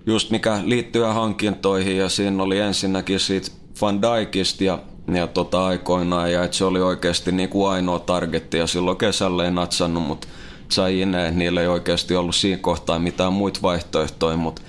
just 0.05 0.31
mikä 0.31 0.61
liittyy 0.63 1.03
hankintoihin 1.03 1.97
ja 1.97 2.09
siinä 2.09 2.43
oli 2.43 2.59
ensinnäkin 2.59 3.19
siitä 3.19 3.51
Van 3.81 4.01
Dijkista 4.01 4.63
ja, 4.63 4.79
ja 5.13 5.27
tota 5.27 5.65
aikoinaan 5.65 6.31
ja 6.31 6.43
että 6.43 6.57
se 6.57 6.65
oli 6.65 6.81
oikeasti 6.81 7.31
niin 7.31 7.49
kuin 7.49 7.69
ainoa 7.71 7.99
targetti 7.99 8.57
ja 8.57 8.67
silloin 8.67 8.97
kesällä 8.97 9.45
ei 9.45 9.51
natsannut, 9.51 10.03
mutta 10.03 10.27
sai 10.69 11.01
ineen, 11.01 11.39
niillä 11.39 11.61
ei 11.61 11.67
oikeasti 11.67 12.15
ollut 12.15 12.35
siinä 12.35 12.61
kohtaa 12.61 12.99
mitään 12.99 13.33
muita 13.33 13.59
vaihtoehtoja, 13.61 14.37
mutta 14.37 14.61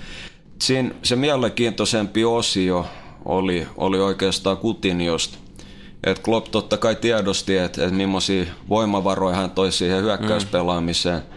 siinä 0.61 0.91
se 1.03 1.15
mielenkiintoisempi 1.15 2.25
osio 2.25 2.85
oli, 3.25 3.67
oli 3.77 3.99
oikeastaan 3.99 4.57
Kutinjosta. 4.57 5.37
Et 6.03 6.19
Klopp 6.19 6.51
totta 6.51 6.77
kai 6.77 6.95
tiedosti, 6.95 7.57
että 7.57 7.85
et 7.85 7.91
millaisia 7.91 8.45
voimavaroja 8.69 9.35
hän 9.35 9.51
toi 9.51 9.71
siihen 9.71 10.01
hyökkäyspelaamiseen. 10.01 11.17
Mm. 11.19 11.36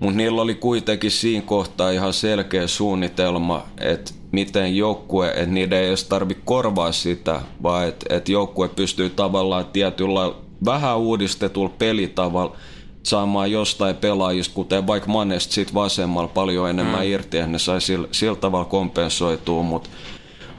Mutta 0.00 0.16
niillä 0.16 0.42
oli 0.42 0.54
kuitenkin 0.54 1.10
siinä 1.10 1.46
kohtaa 1.46 1.90
ihan 1.90 2.12
selkeä 2.12 2.66
suunnitelma, 2.66 3.66
että 3.80 4.12
miten 4.32 4.76
joukkue, 4.76 5.28
että 5.28 5.46
niiden 5.46 5.78
ei 5.78 5.88
edes 5.88 6.04
tarvitse 6.04 6.42
korvaa 6.44 6.92
sitä, 6.92 7.40
vaan 7.62 7.88
että 7.88 8.16
et 8.16 8.28
joukkue 8.28 8.68
pystyy 8.68 9.10
tavallaan 9.10 9.64
tietyllä 9.64 10.32
vähän 10.64 10.98
uudistetulla 10.98 11.72
pelitavalla 11.78 12.56
saamaan 13.02 13.52
jostain 13.52 13.96
pelaajista, 13.96 14.54
kuten 14.54 14.86
vaikka 14.86 15.08
Manesta 15.08 15.54
sit 15.54 15.74
vasemmalla 15.74 16.28
paljon 16.28 16.70
enemmän 16.70 17.00
mm. 17.00 17.12
irti, 17.12 17.36
ja 17.36 17.46
ne 17.46 17.58
sai 17.58 17.80
sillä, 17.80 18.08
sillä 18.10 18.36
tavalla 18.36 18.64
kompensoitua, 18.64 19.62
mutta 19.62 19.90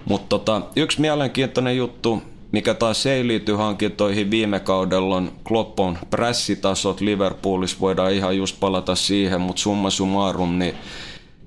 mut 0.05 0.29
tota, 0.29 0.61
yksi 0.75 1.01
mielenkiintoinen 1.01 1.77
juttu, 1.77 2.21
mikä 2.51 2.73
taas 2.73 3.05
ei 3.05 3.27
liity 3.27 3.53
hankintoihin. 3.53 4.31
Viime 4.31 4.59
kaudella 4.59 5.15
on 5.15 5.31
Kloppon 5.47 5.97
pressitasot 6.09 7.01
Liverpoolissa, 7.01 7.77
voidaan 7.79 8.13
ihan 8.13 8.37
just 8.37 8.59
palata 8.59 8.95
siihen, 8.95 9.41
mutta 9.41 9.61
summa 9.61 9.89
summarum, 9.89 10.59
niin 10.59 10.75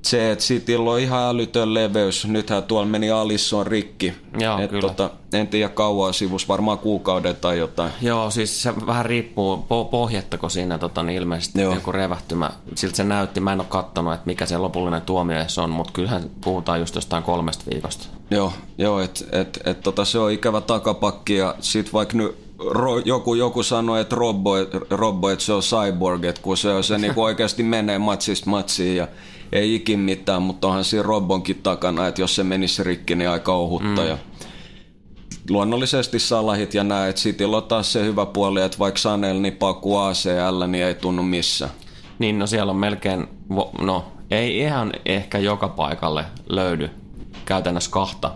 se, 0.04 0.30
että 0.30 0.44
Cityllä 0.44 0.90
on 0.90 1.00
ihan 1.00 1.22
älytön 1.22 1.74
leveys. 1.74 2.26
Nythän 2.26 2.62
tuolla 2.62 2.86
meni 2.86 3.10
Alisson 3.10 3.66
rikki. 3.66 4.12
Joo, 4.38 4.58
Et 4.58 4.70
kyllä. 4.70 4.80
Tota, 4.80 5.10
en 5.32 5.48
tiedä 5.48 5.68
kauan 5.68 6.14
sivus, 6.14 6.48
varmaan 6.48 6.78
kuukauden 6.78 7.36
tai 7.36 7.58
jotain. 7.58 7.90
Joo, 8.02 8.30
siis 8.30 8.62
se 8.62 8.74
vähän 8.86 9.06
riippuu, 9.06 9.56
po- 9.56 9.90
pohjattako 9.90 10.48
siinä 10.48 10.78
tota, 10.78 11.02
niin 11.02 11.18
ilmeisesti 11.18 11.60
Joo. 11.60 11.74
joku 11.74 11.92
revähtymä. 11.92 12.50
Siltä 12.74 12.96
se 12.96 13.04
näytti, 13.04 13.40
mä 13.40 13.52
en 13.52 13.60
ole 13.60 13.66
katsonut, 13.68 14.14
että 14.14 14.26
mikä 14.26 14.46
se 14.46 14.58
lopullinen 14.58 15.02
tuomio 15.02 15.38
on, 15.62 15.70
mutta 15.70 15.92
kyllähän 15.92 16.30
puhutaan 16.40 16.80
just 16.80 16.94
jostain 16.94 17.22
kolmesta 17.22 17.64
viikosta. 17.70 18.06
Joo, 18.30 18.52
joo 18.78 19.00
että 19.00 19.24
et, 19.32 19.60
et, 19.64 19.80
tota, 19.80 20.04
se 20.04 20.18
on 20.18 20.32
ikävä 20.32 20.60
takapakki 20.60 21.36
ja 21.36 21.54
sit 21.60 21.92
vaikka 21.92 22.16
nyt 22.16 22.44
ro, 22.58 22.98
joku, 22.98 23.34
joku 23.34 23.62
sanoi, 23.62 24.00
että 24.00 24.16
Robbo, 24.16 24.52
Robbo 24.90 25.30
että 25.30 25.44
se 25.44 25.52
on 25.52 25.62
cyborg, 25.62 26.24
että 26.24 26.42
kun 26.42 26.56
se, 26.56 26.82
se 26.82 26.98
niinku 26.98 27.22
oikeasti 27.22 27.62
menee 27.62 27.98
matsista 27.98 28.50
matsiin 28.50 28.96
ja 28.96 29.08
ei 29.54 29.74
ikin 29.74 30.00
mitään, 30.00 30.42
mutta 30.42 30.68
onhan 30.68 30.84
siinä 30.84 31.02
Robbonkin 31.02 31.62
takana, 31.62 32.06
että 32.06 32.20
jos 32.20 32.34
se 32.34 32.44
menisi 32.44 32.84
rikki, 32.84 33.14
niin 33.14 33.30
aika 33.30 33.54
ohutta. 33.54 34.02
Mm. 34.02 34.08
Ja 34.08 34.18
luonnollisesti 35.50 36.18
Salahit 36.18 36.74
ja 36.74 36.84
näet, 36.84 37.16
Cityllä 37.16 37.56
on 37.56 37.62
taas 37.62 37.92
se 37.92 38.04
hyvä 38.04 38.26
puoli, 38.26 38.62
että 38.62 38.78
vaikka 38.78 38.98
Sanel, 38.98 39.40
niin 39.40 39.56
Paku 39.56 39.96
ACL, 39.96 40.66
niin 40.66 40.84
ei 40.84 40.94
tunnu 40.94 41.22
missä. 41.22 41.68
Niin, 42.18 42.38
no 42.38 42.46
siellä 42.46 42.70
on 42.70 42.76
melkein, 42.76 43.28
no 43.80 44.04
ei 44.30 44.58
ihan 44.58 44.92
ehkä 45.06 45.38
joka 45.38 45.68
paikalle 45.68 46.24
löydy 46.48 46.90
käytännössä 47.44 47.90
kahta 47.90 48.34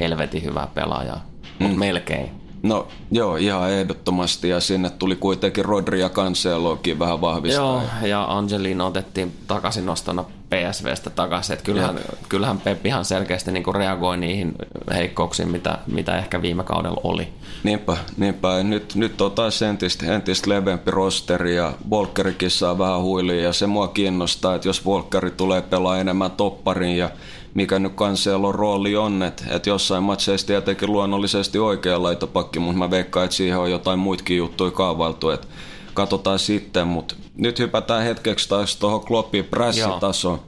helvetin 0.00 0.44
hyvää 0.44 0.68
pelaajaa, 0.74 1.26
mutta 1.58 1.74
mm. 1.74 1.78
melkein. 1.78 2.43
No 2.64 2.88
joo, 3.10 3.36
ihan 3.36 3.70
ehdottomasti 3.70 4.48
ja 4.48 4.60
sinne 4.60 4.90
tuli 4.90 5.16
kuitenkin 5.16 5.64
Rodri 5.64 6.00
ja 6.00 6.08
Cancelokin 6.08 6.98
vähän 6.98 7.20
vahvistaa. 7.20 7.64
Joo, 7.64 8.08
ja 8.08 8.24
Angelino 8.24 8.86
otettiin 8.86 9.32
takaisin 9.46 9.86
nostona 9.86 10.24
PSVstä 10.50 11.10
takaisin. 11.10 11.52
Että 11.52 11.64
kyllähän, 11.64 11.98
kyllähän 12.28 12.60
Pep 12.60 12.86
ihan 12.86 13.04
selkeästi 13.04 13.52
niin 13.52 13.62
kuin 13.64 13.74
reagoi 13.74 14.16
niihin 14.16 14.54
heikkouksiin, 14.94 15.48
mitä, 15.48 15.78
mitä 15.86 16.18
ehkä 16.18 16.42
viime 16.42 16.64
kaudella 16.64 17.00
oli. 17.04 17.28
Niinpä, 17.62 17.96
niinpä. 18.16 18.62
Nyt, 18.62 18.94
nyt 18.94 19.20
on 19.20 19.32
taas 19.32 19.62
entistä, 19.62 20.14
entistä 20.14 20.50
leveämpi 20.50 20.90
rosteri 20.90 21.56
ja 21.56 21.72
Volkerikin 21.90 22.50
saa 22.50 22.78
vähän 22.78 23.02
huilia 23.02 23.42
ja 23.42 23.52
se 23.52 23.66
mua 23.66 23.88
kiinnostaa, 23.88 24.54
että 24.54 24.68
jos 24.68 24.84
Volkeri 24.84 25.30
tulee 25.30 25.62
pelaa 25.62 25.98
enemmän 25.98 26.30
topparin 26.30 26.96
ja 26.96 27.10
mikä 27.54 27.78
nyt 27.78 27.94
Cancelon 27.94 28.54
rooli 28.54 28.96
on, 28.96 29.22
että, 29.22 29.44
että 29.50 29.70
jossain 29.70 30.02
matseissa 30.02 30.46
tietenkin 30.46 30.92
luonnollisesti 30.92 31.58
oikea 31.58 32.02
laitopakki, 32.02 32.58
mutta 32.58 32.78
mä 32.78 32.90
veikkaan, 32.90 33.24
että 33.24 33.36
siihen 33.36 33.58
on 33.58 33.70
jotain 33.70 33.98
muitakin 33.98 34.36
juttuja 34.36 34.70
kaavailtu, 34.70 35.30
että 35.30 35.46
katsotaan 35.94 36.38
sitten, 36.38 36.86
mutta 36.86 37.14
nyt 37.36 37.58
hypätään 37.58 38.02
hetkeksi 38.02 38.48
taas 38.48 38.76
tuohon 38.76 39.04
Kloppin 39.04 39.44
prässitasoon. 39.44 40.40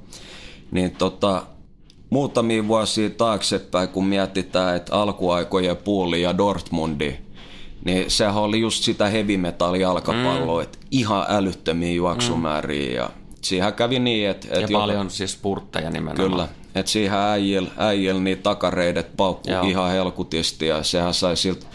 Niin 0.70 0.90
tota, 0.90 1.42
muutamia 2.10 2.68
vuosia 2.68 3.10
taaksepäin, 3.10 3.88
kun 3.88 4.06
mietitään, 4.06 4.76
että 4.76 4.94
alkuaikojen 4.94 5.76
puuli 5.76 6.22
ja 6.22 6.38
Dortmundi, 6.38 7.16
niin 7.84 8.10
sehän 8.10 8.34
oli 8.34 8.60
just 8.60 8.84
sitä 8.84 9.08
heavy 9.08 9.36
metal 9.36 9.74
jalkapalloa, 9.74 10.60
mm. 10.60 10.62
että 10.62 10.78
ihan 10.90 11.26
älyttömiä 11.28 11.92
juoksumääriä. 11.92 12.88
Mm. 12.90 12.96
Ja 12.96 13.10
siihen 13.42 13.72
kävi 13.72 13.98
niin, 13.98 14.28
että... 14.28 14.48
Et 14.50 14.60
ja 14.60 14.68
paljon 14.78 15.10
siis 15.10 15.32
spurtteja 15.32 15.90
nimenomaan. 15.90 16.30
Kyllä, 16.30 16.48
että 16.76 16.92
siihen 16.92 17.18
äijäl, 17.18 17.66
äijäl 17.76 18.20
niin 18.20 18.38
takareidet 18.38 19.16
paukkuu 19.16 19.68
ihan 19.68 19.90
helkutisti 19.90 20.66
ja 20.66 20.82
sehän 20.82 21.14
sai 21.14 21.36
siltä 21.36 21.66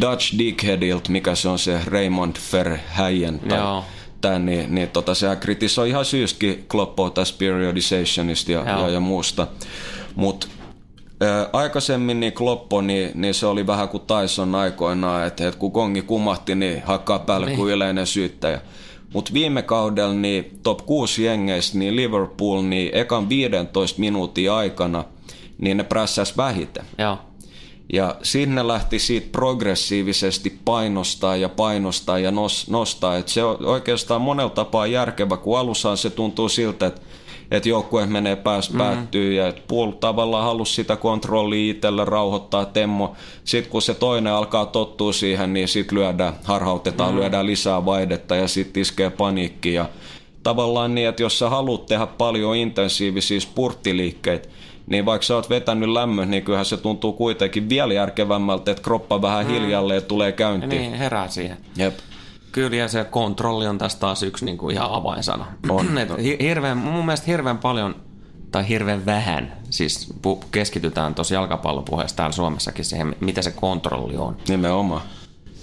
Dutch 0.00 0.38
Dickheadilt, 0.38 1.08
mikä 1.08 1.34
se 1.34 1.48
on 1.48 1.58
se 1.58 1.80
Raymond 1.86 2.36
Verheyen 2.52 3.38
tai 3.38 3.82
tämän, 4.20 4.46
niin, 4.46 4.74
niin 4.74 4.88
tota, 4.88 5.14
sehän 5.14 5.36
kritisoi 5.36 5.88
ihan 5.88 6.04
syystäkin 6.04 6.64
Kloppoa 6.68 7.10
tästä 7.10 7.38
periodizationista 7.38 8.52
ja, 8.52 8.64
ja, 8.64 8.88
ja 8.88 9.00
muusta. 9.00 9.46
Mutta 10.14 10.46
aikaisemmin 11.52 12.20
niin 12.20 12.32
Kloppo, 12.32 12.80
niin, 12.80 13.10
niin, 13.14 13.34
se 13.34 13.46
oli 13.46 13.66
vähän 13.66 13.88
kuin 13.88 14.02
Tyson 14.06 14.54
aikoinaan, 14.54 15.26
että, 15.26 15.48
että 15.48 15.60
kun 15.60 15.72
gongi 15.72 16.02
kumahti, 16.02 16.54
niin 16.54 16.82
hakkaa 16.84 17.18
päälle 17.18 17.46
niin. 17.46 17.56
kuin 17.56 17.74
yleinen 17.74 18.06
syyttäjä. 18.06 18.60
Mutta 19.14 19.32
viime 19.32 19.62
kaudella 19.62 20.14
niin 20.14 20.58
top 20.62 20.86
6 20.86 21.24
jengeistä, 21.24 21.78
niin 21.78 21.96
Liverpool, 21.96 22.62
niin 22.62 22.90
ekan 22.94 23.28
15 23.28 24.00
minuutin 24.00 24.52
aikana, 24.52 25.04
niin 25.58 25.76
ne 25.76 25.84
prässäs 25.84 26.36
vähiten. 26.36 26.84
Joo. 26.98 27.18
Ja 27.92 28.16
sinne 28.22 28.68
lähti 28.68 28.98
siitä 28.98 29.28
progressiivisesti 29.32 30.58
painostaa 30.64 31.36
ja 31.36 31.48
painostaa 31.48 32.18
ja 32.18 32.32
nostaa. 32.68 33.16
Et 33.16 33.28
se 33.28 33.44
on 33.44 33.66
oikeastaan 33.66 34.20
monella 34.20 34.50
tapaa 34.50 34.86
järkevä, 34.86 35.36
kun 35.36 35.58
alussa 35.58 35.96
se 35.96 36.10
tuntuu 36.10 36.48
siltä, 36.48 36.86
että 36.86 37.00
että 37.50 37.68
joukkue 37.68 38.06
menee 38.06 38.36
päästä 38.36 38.74
mm-hmm. 38.74 38.94
päättyy 38.94 39.32
ja 39.32 39.48
että 39.48 39.62
Puol 39.68 39.90
tavallaan 39.90 40.44
halusi 40.44 40.74
sitä 40.74 40.96
kontrollia 40.96 41.70
itselle 41.70 42.04
rauhoittaa 42.04 42.64
Temmo. 42.64 43.14
Sitten 43.44 43.70
kun 43.70 43.82
se 43.82 43.94
toinen 43.94 44.32
alkaa 44.32 44.66
tottua 44.66 45.12
siihen, 45.12 45.52
niin 45.52 45.68
sitten 45.68 45.98
lyödään, 45.98 46.34
harhautetaan, 46.44 47.08
mm-hmm. 47.10 47.20
lyödään 47.20 47.46
lisää 47.46 47.84
vaihdetta 47.84 48.36
ja 48.36 48.48
sitten 48.48 48.80
iskee 48.80 49.10
paniikki. 49.10 49.74
Ja 49.74 49.88
tavallaan 50.42 50.94
niin, 50.94 51.08
että 51.08 51.22
jos 51.22 51.38
sä 51.38 51.50
haluat 51.50 51.86
tehdä 51.86 52.06
paljon 52.06 52.56
intensiivisiä 52.56 53.40
spurttiliikkeitä, 53.40 54.48
niin 54.86 55.06
vaikka 55.06 55.24
sä 55.24 55.34
oot 55.34 55.50
vetänyt 55.50 55.88
lämmön, 55.88 56.30
niin 56.30 56.42
kyllähän 56.42 56.64
se 56.64 56.76
tuntuu 56.76 57.12
kuitenkin 57.12 57.68
vielä 57.68 57.94
järkevämmältä, 57.94 58.70
että 58.70 58.82
kroppa 58.82 59.22
vähän 59.22 59.46
mm. 59.46 59.52
hiljalle 59.52 59.94
ja 59.94 60.00
tulee 60.00 60.32
käyntiin. 60.32 60.82
Ja 60.82 60.88
niin, 60.88 60.98
herää 60.98 61.28
siihen. 61.28 61.56
Jep. 61.76 61.98
Kyllä, 62.52 62.76
ja 62.76 62.88
se 62.88 63.04
kontrolli 63.04 63.66
on 63.66 63.78
tästä 63.78 64.00
taas 64.00 64.22
yksi 64.22 64.44
niin 64.44 64.58
kuin 64.58 64.74
ihan 64.74 64.90
avainsana. 64.90 65.46
On. 65.68 65.98
Et 65.98 66.08
hirveän, 66.40 66.76
mun 66.76 67.04
mielestä 67.04 67.26
hirveän 67.26 67.58
paljon, 67.58 67.96
tai 68.50 68.68
hirveän 68.68 69.06
vähän, 69.06 69.56
siis 69.70 70.14
keskitytään 70.50 71.14
tuossa 71.14 71.34
jalkapallopuheessa 71.34 72.16
täällä 72.16 72.32
Suomessakin 72.32 72.84
siihen, 72.84 73.16
mitä 73.20 73.42
se 73.42 73.50
kontrolli 73.50 74.16
on. 74.16 74.36
Nimenomaan. 74.48 75.02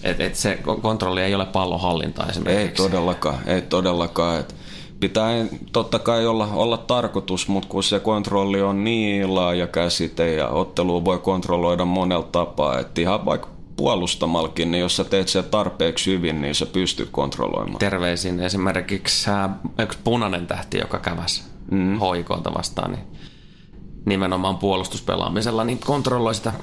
Et, 0.04 0.22
et 0.22 0.36
se 0.36 0.60
kontrolli 0.82 1.22
ei 1.22 1.36
ole 1.36 1.46
pallonhallinta 1.46 2.26
esimerkiksi. 2.30 2.62
Ei 2.62 2.90
todellakaan, 2.90 3.40
ei 3.46 3.62
todellakaan. 3.62 4.40
Et 4.40 4.56
pitää 5.00 5.32
totta 5.72 6.00
kai 6.00 6.28
olla, 6.28 6.50
olla 6.54 6.78
tarkoitus, 6.78 7.48
mutta 7.48 7.70
kun 7.70 7.84
se 7.84 8.00
kontrolli 8.00 8.62
on 8.62 8.84
niin 8.84 9.36
laaja 9.36 9.68
käsite 9.68 10.34
ja 10.34 10.48
ottelu 10.48 11.06
voi 11.06 11.20
kontrolloida 11.20 11.86
monella 11.86 12.28
tapaa, 12.32 12.80
että 12.80 13.02
ihan 13.02 13.26
vaikka 13.26 13.55
puolustamalkin, 13.76 14.72
niin 14.72 14.82
jos 14.82 14.96
sä 14.96 15.04
teet 15.04 15.28
sen 15.28 15.44
tarpeeksi 15.44 16.12
hyvin, 16.12 16.42
niin 16.42 16.56
sä 16.56 16.66
pystyt 16.66 17.10
kontrolloimaan. 17.12 17.80
Terveisin 17.80 18.40
esimerkiksi 18.40 19.30
yksi 19.80 20.00
punainen 20.04 20.48
tähti, 20.48 20.78
joka 20.78 21.00
käväsi 21.00 21.44
mm. 21.72 22.00
hoikoilta 22.00 22.54
vastaan, 22.54 22.92
niin 22.92 23.04
nimenomaan 24.06 24.58
puolustuspelaamisella, 24.58 25.64
niin 25.64 25.80
kontrolloi 25.80 26.36
sitä 26.36 26.54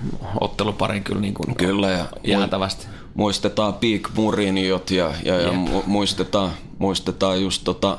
otteluparin 0.40 1.04
kyllä, 1.04 1.20
niin 1.20 1.34
kuin 1.34 1.54
kyllä 1.54 1.90
ja 1.90 2.06
jäätävästi. 2.24 2.86
Muistetaan 3.14 3.74
Peak 3.74 4.08
Muriniot 4.14 4.90
ja, 4.90 5.12
ja, 5.24 5.40
ja 5.40 5.52
muistetaan, 5.86 6.50
muistetaan 6.78 7.42
just 7.42 7.64
tota, 7.64 7.98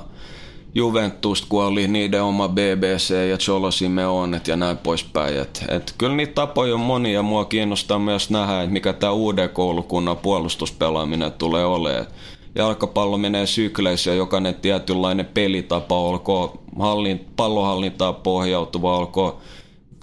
Juventus, 0.76 1.42
kun 1.42 1.64
oli 1.64 1.88
niiden 1.88 2.24
oma 2.24 2.50
BBC 2.50 3.30
ja 3.30 3.38
Cholo 3.38 3.72
Simeonet 3.72 4.48
ja 4.48 4.56
näin 4.56 4.78
poispäin. 4.78 5.38
Et, 5.38 5.66
et 5.70 5.96
kyllä 5.98 6.16
niitä 6.16 6.34
tapoja 6.34 6.74
on 6.74 6.80
monia. 6.80 7.22
Mua 7.22 7.46
kiinnostaa 7.46 8.00
myös 8.00 8.30
nähdä, 8.30 8.62
että 8.62 8.74
mikä 8.74 8.94
tämä 8.94 9.12
uuden 9.12 9.50
koulukunnan 9.50 10.18
puolustuspelaaminen 10.18 11.32
tulee 11.32 11.66
olemaan. 11.66 12.08
Jalkapallo 12.56 13.18
menee 13.18 13.46
sykleissä 13.46 14.12
ja 14.12 14.16
jokainen 14.16 14.56
tietynlainen 14.56 15.26
pelitapa, 15.26 16.00
olkoon 16.00 16.60
hallin, 16.80 17.26
pallohallintaan 17.36 18.16
pohjautuva, 18.16 18.98
olkoon 18.98 19.38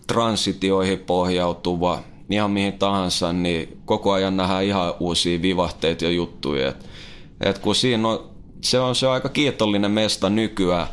transitioihin 0.07 0.99
pohjautuva, 0.99 1.99
ihan 2.31 2.50
mihin 2.50 2.79
tahansa, 2.79 3.33
niin 3.33 3.81
koko 3.85 4.12
ajan 4.12 4.37
nähdään 4.37 4.65
ihan 4.65 4.95
uusia 5.00 5.43
vivahteita 5.43 6.05
ja 6.05 6.11
juttuja. 6.11 6.69
Et, 6.69 6.77
et 7.41 7.59
kun 7.59 7.75
siinä 7.75 8.09
on 8.09 8.30
se 8.62 8.81
on 8.81 8.95
se 8.95 9.07
aika 9.07 9.29
kiitollinen 9.29 9.90
mesta 9.90 10.31
nykyään. 10.31 10.87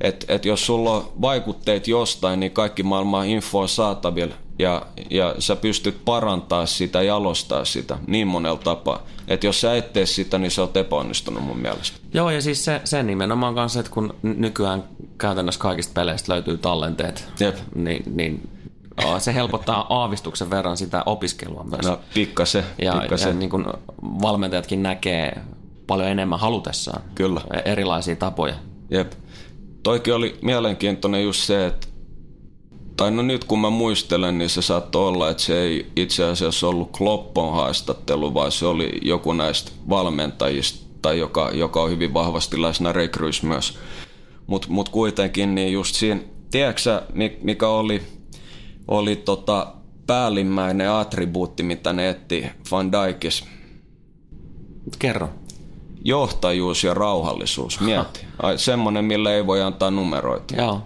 että 0.00 0.26
et 0.28 0.44
jos 0.44 0.66
sulla 0.66 0.90
on 0.90 1.12
vaikutteet 1.20 1.88
jostain, 1.88 2.40
niin 2.40 2.52
kaikki 2.52 2.82
maailman 2.82 3.26
info 3.26 3.60
on 3.60 3.68
saatavilla 3.68 4.34
ja, 4.58 4.86
ja 5.10 5.34
sä 5.38 5.56
pystyt 5.56 6.04
parantaa 6.04 6.66
sitä, 6.66 7.02
jalostaa 7.02 7.64
sitä 7.64 7.98
niin 8.06 8.26
monella 8.26 8.58
tapaa. 8.58 9.02
Että 9.28 9.46
jos 9.46 9.60
sä 9.60 9.76
et 9.76 9.92
tee 9.92 10.06
sitä, 10.06 10.38
niin 10.38 10.50
sä 10.50 10.62
oot 10.62 10.76
epäonnistunut 10.76 11.44
mun 11.44 11.58
mielestä. 11.58 11.98
Joo, 12.14 12.30
ja 12.30 12.42
siis 12.42 12.64
se, 12.64 12.80
se 12.84 13.02
nimenomaan 13.02 13.54
kanssa, 13.54 13.80
että 13.80 13.92
kun 13.92 14.14
nykyään 14.22 14.84
käytännössä 15.18 15.60
kaikista 15.60 15.92
peleistä 15.94 16.32
löytyy 16.32 16.58
tallenteet, 16.58 17.28
Jep. 17.40 17.56
niin, 17.74 18.02
niin 18.16 18.48
se 19.18 19.34
helpottaa 19.34 19.86
aavistuksen 20.00 20.50
verran 20.50 20.76
sitä 20.76 21.02
opiskelua 21.06 21.64
myös. 21.64 21.86
No 21.86 22.00
pikkasen, 22.14 22.64
ja, 22.82 22.92
pikkasen. 22.92 23.28
ja 23.28 23.34
niin 23.34 23.50
kuin 23.50 23.64
valmentajatkin 24.02 24.82
näkee 24.82 25.40
paljon 25.86 26.08
enemmän 26.08 26.40
halutessaan 26.40 27.02
Kyllä. 27.14 27.40
erilaisia 27.64 28.16
tapoja. 28.16 28.54
Jep. 28.90 29.12
Toikin 29.82 30.14
oli 30.14 30.38
mielenkiintoinen 30.42 31.24
just 31.24 31.40
se, 31.40 31.66
että 31.66 31.86
tai 32.96 33.10
no 33.10 33.22
nyt 33.22 33.44
kun 33.44 33.58
mä 33.58 33.70
muistelen, 33.70 34.38
niin 34.38 34.50
se 34.50 34.62
saattoi 34.62 35.08
olla, 35.08 35.30
että 35.30 35.42
se 35.42 35.60
ei 35.60 35.86
itse 35.96 36.24
asiassa 36.24 36.68
ollut 36.68 36.96
Kloppon 36.98 37.54
haastattelu, 37.54 38.34
vaan 38.34 38.52
se 38.52 38.66
oli 38.66 38.98
joku 39.02 39.32
näistä 39.32 39.72
valmentajista, 39.88 40.84
tai 41.02 41.18
joka, 41.18 41.50
joka 41.52 41.82
on 41.82 41.90
hyvin 41.90 42.14
vahvasti 42.14 42.62
läsnä 42.62 42.92
rekrys 42.92 43.42
myös. 43.42 43.78
Mutta 44.46 44.68
mut 44.70 44.88
kuitenkin, 44.88 45.54
niin 45.54 45.72
just 45.72 45.94
siinä, 45.94 46.20
tiedätkö 46.50 47.02
mikä 47.42 47.68
oli, 47.68 48.02
oli 48.88 49.16
tota 49.16 49.66
päällimmäinen 50.06 50.90
attribuutti, 50.90 51.62
mitä 51.62 51.92
ne 51.92 52.08
etti 52.08 52.46
Van 52.70 52.92
Dijkis? 52.92 53.44
Kerro. 54.98 55.28
Johtajuus 56.04 56.84
ja 56.84 56.94
rauhallisuus, 56.94 57.80
mieti. 57.80 58.26
Ai, 58.42 58.58
semmoinen, 58.58 59.04
millä 59.04 59.34
ei 59.34 59.46
voi 59.46 59.62
antaa 59.62 59.90
numeroita. 59.90 60.56
Joo. 60.56 60.82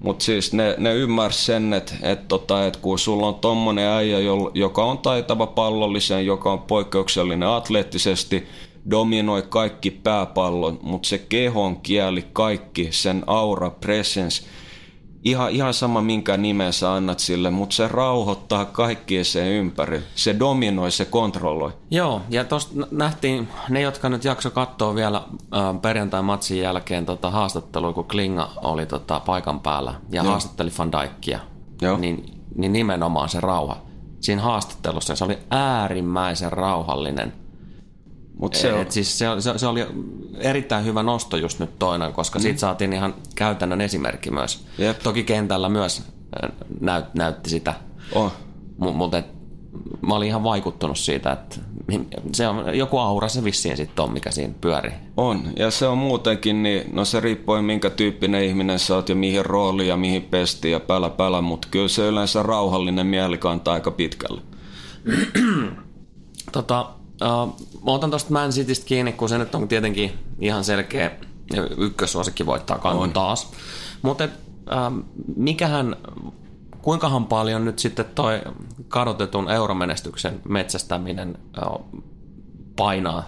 Mutta 0.00 0.24
siis 0.24 0.52
ne, 0.52 0.74
ne 0.78 0.94
ymmärsi 0.94 1.44
sen, 1.44 1.72
että 1.72 1.94
et 2.02 2.28
tota, 2.28 2.66
et 2.66 2.76
kun 2.76 2.98
sulla 2.98 3.28
on 3.28 3.34
tommonen 3.34 3.88
äijä, 3.88 4.18
joka 4.54 4.84
on 4.84 4.98
taitava 4.98 5.46
pallollisen, 5.46 6.26
joka 6.26 6.52
on 6.52 6.58
poikkeuksellinen 6.58 7.48
atleettisesti, 7.48 8.46
dominoi 8.90 9.42
kaikki 9.48 9.90
pääpallon, 9.90 10.78
mutta 10.82 11.08
se 11.08 11.18
kehon 11.18 11.80
kieli, 11.80 12.24
kaikki, 12.32 12.88
sen 12.90 13.24
aura, 13.26 13.70
presence, 13.70 14.44
ihan, 15.26 15.50
ihan 15.50 15.74
sama 15.74 16.00
minkä 16.00 16.36
nimen 16.36 16.72
sä 16.72 16.92
annat 16.92 17.18
sille, 17.18 17.50
mutta 17.50 17.74
se 17.76 17.88
rauhoittaa 17.88 18.64
kaikkia 18.64 19.24
sen 19.24 19.46
ympäri. 19.46 20.02
Se 20.14 20.38
dominoi, 20.38 20.90
se 20.90 21.04
kontrolloi. 21.04 21.72
Joo, 21.90 22.22
ja 22.30 22.44
tuosta 22.44 22.74
nähtiin 22.90 23.48
ne, 23.68 23.80
jotka 23.80 24.08
nyt 24.08 24.24
jakso 24.24 24.50
katsoa 24.50 24.94
vielä 24.94 25.18
äh, 25.18 25.80
perjantai-matsin 25.82 26.58
jälkeen 26.58 27.06
tota, 27.06 27.30
haastattelua, 27.30 27.92
kun 27.92 28.08
Klinga 28.08 28.52
oli 28.56 28.86
tota, 28.86 29.20
paikan 29.20 29.60
päällä 29.60 29.94
ja 30.10 30.22
Joo. 30.22 30.30
haastatteli 30.30 30.70
Van 30.78 30.92
Dijkia, 30.92 31.40
Joo. 31.82 31.96
Niin, 31.96 32.24
niin 32.54 32.72
nimenomaan 32.72 33.28
se 33.28 33.40
rauha. 33.40 33.76
Siinä 34.20 34.42
haastattelussa 34.42 35.16
se 35.16 35.24
oli 35.24 35.38
äärimmäisen 35.50 36.52
rauhallinen– 36.52 37.32
Mut 38.40 38.54
se, 38.54 38.72
on... 38.72 38.80
Et 38.80 38.92
siis 38.92 39.18
se, 39.18 39.26
se, 39.38 39.58
se 39.58 39.66
oli 39.66 39.86
erittäin 40.38 40.84
hyvä 40.84 41.02
nosto 41.02 41.36
just 41.36 41.58
nyt 41.58 41.78
toinen, 41.78 42.12
koska 42.12 42.38
mm. 42.38 42.42
siitä 42.42 42.58
saatiin 42.58 42.92
ihan 42.92 43.14
käytännön 43.34 43.80
esimerkki 43.80 44.30
myös. 44.30 44.66
Jep. 44.78 44.98
Toki 44.98 45.24
kentällä 45.24 45.68
myös 45.68 46.02
näyt, 46.80 47.14
näytti 47.14 47.50
sitä. 47.50 47.74
Oh. 48.14 48.32
Mutta 48.78 49.22
mä 50.06 50.14
olin 50.14 50.28
ihan 50.28 50.44
vaikuttunut 50.44 50.98
siitä, 50.98 51.32
että 51.32 51.56
se 52.32 52.48
on, 52.48 52.78
joku 52.78 52.98
aura 52.98 53.28
se 53.28 53.44
vissiin 53.44 53.76
sitten 53.76 54.04
on, 54.04 54.12
mikä 54.12 54.30
siinä 54.30 54.54
pyörii. 54.60 54.92
On, 55.16 55.42
ja 55.56 55.70
se 55.70 55.86
on 55.86 55.98
muutenkin, 55.98 56.62
niin 56.62 56.90
no 56.92 57.04
se 57.04 57.20
riippuu 57.20 57.62
minkä 57.62 57.90
tyyppinen 57.90 58.44
ihminen 58.44 58.78
sä 58.78 58.94
oot 58.94 59.08
ja 59.08 59.14
mihin 59.14 59.46
rooli 59.46 59.88
ja 59.88 59.96
mihin 59.96 60.22
pesti 60.22 60.70
ja 60.70 60.80
pälä 60.80 61.10
pälä, 61.10 61.40
mutta 61.40 61.68
kyllä 61.70 61.88
se 61.88 62.06
yleensä 62.06 62.42
rauhallinen 62.42 63.06
mieli 63.06 63.38
kantaa 63.38 63.74
aika 63.74 63.90
pitkälle. 63.90 64.40
tota, 66.52 66.95
Uh, 67.22 67.66
mä 67.84 67.92
otan 67.92 68.10
tuosta 68.10 68.32
Man 68.32 68.50
Citystä 68.50 68.86
kiinni, 68.86 69.12
kun 69.12 69.28
se 69.28 69.38
nyt 69.38 69.54
on 69.54 69.68
tietenkin 69.68 70.12
ihan 70.40 70.64
selkeä 70.64 71.10
ykkössuosikki 71.76 72.46
voittaa 72.46 72.78
kannun 72.78 73.12
taas. 73.12 73.50
Mutta 74.02 74.24
uh, 74.24 75.04
mikähän, 75.36 75.96
kuinkahan 76.82 77.26
paljon 77.26 77.64
nyt 77.64 77.78
sitten 77.78 78.04
toi 78.14 78.40
kadotetun 78.88 79.50
euromenestyksen 79.50 80.40
metsästäminen 80.48 81.38
uh, 81.66 82.02
painaa 82.76 83.24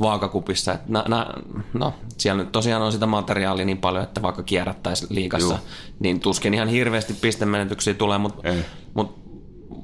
vaakakupissa. 0.00 0.72
Et 0.72 0.88
nä, 0.88 1.04
nä, 1.08 1.26
no, 1.74 1.94
siellä 2.18 2.42
nyt 2.42 2.52
tosiaan 2.52 2.82
on 2.82 2.92
sitä 2.92 3.06
materiaalia 3.06 3.64
niin 3.64 3.78
paljon, 3.78 4.04
että 4.04 4.22
vaikka 4.22 4.42
kierrättäisiin 4.42 5.14
liikassa, 5.14 5.54
Juh. 5.54 5.62
niin 6.00 6.20
tuskin 6.20 6.54
ihan 6.54 6.68
hirveästi 6.68 7.14
pistemenetyksiä 7.14 7.94
tulee, 7.94 8.18
mutta 8.18 8.48
mut 8.94 9.18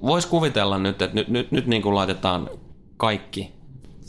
voisi 0.03 0.29
kuvitella 0.29 0.79
nyt, 0.79 1.03
että 1.03 1.15
nyt, 1.15 1.29
nyt, 1.29 1.53
nyt 1.53 1.67
niin 1.67 1.83
kuin 1.83 1.95
laitetaan 1.95 2.51
kaikki 2.99 3.53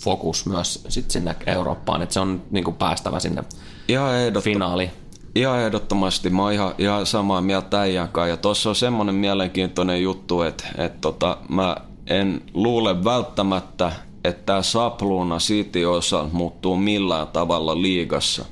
fokus 0.03 0.45
myös 0.45 0.85
sit 0.89 1.11
sinne 1.11 1.35
Eurooppaan, 1.45 2.01
että 2.01 2.13
se 2.13 2.19
on 2.19 2.41
niin 2.51 2.63
kuin 2.63 2.75
päästävä 2.75 3.19
sinne 3.19 3.43
ihan 3.87 4.11
ehdottom- 4.15 4.43
finaaliin. 4.43 4.91
Ihan 5.35 5.59
ehdottomasti. 5.59 6.29
Mä 6.29 6.43
oon 6.43 6.53
ihan, 6.53 6.75
ihan 6.77 7.05
samaa 7.05 7.41
mieltä 7.41 7.81
äijänkaan. 7.81 8.29
Ja 8.29 8.37
tuossa 8.37 8.69
on 8.69 8.75
semmoinen 8.75 9.15
mielenkiintoinen 9.15 10.01
juttu, 10.01 10.41
että, 10.41 10.67
että 10.77 10.97
tota, 11.01 11.37
mä 11.49 11.77
en 12.07 12.41
luule 12.53 13.03
välttämättä, 13.03 13.91
että 14.23 14.43
tämä 14.45 14.61
sapluuna 14.61 15.37
City-osa 15.37 16.29
muuttuu 16.31 16.75
millään 16.75 17.27
tavalla 17.27 17.81
liigassa. 17.81 18.45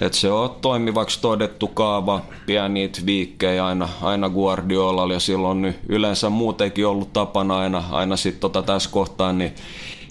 Et 0.00 0.14
se 0.14 0.30
on 0.32 0.50
toimivaksi 0.62 1.20
todettu 1.20 1.68
kaava, 1.68 2.20
pieniä 2.46 2.88
viikkejä 3.06 3.66
aina, 3.66 3.88
aina 4.02 4.30
Guardiolalla 4.30 5.14
ja 5.14 5.20
silloin 5.20 5.62
nyt 5.62 5.76
yleensä 5.88 6.30
muutenkin 6.30 6.86
ollut 6.86 7.12
tapana 7.12 7.58
aina, 7.58 7.84
aina 7.90 8.16
sitten 8.16 8.40
tota 8.40 8.62
tässä 8.62 8.90
kohtaa, 8.90 9.32
niin 9.32 9.54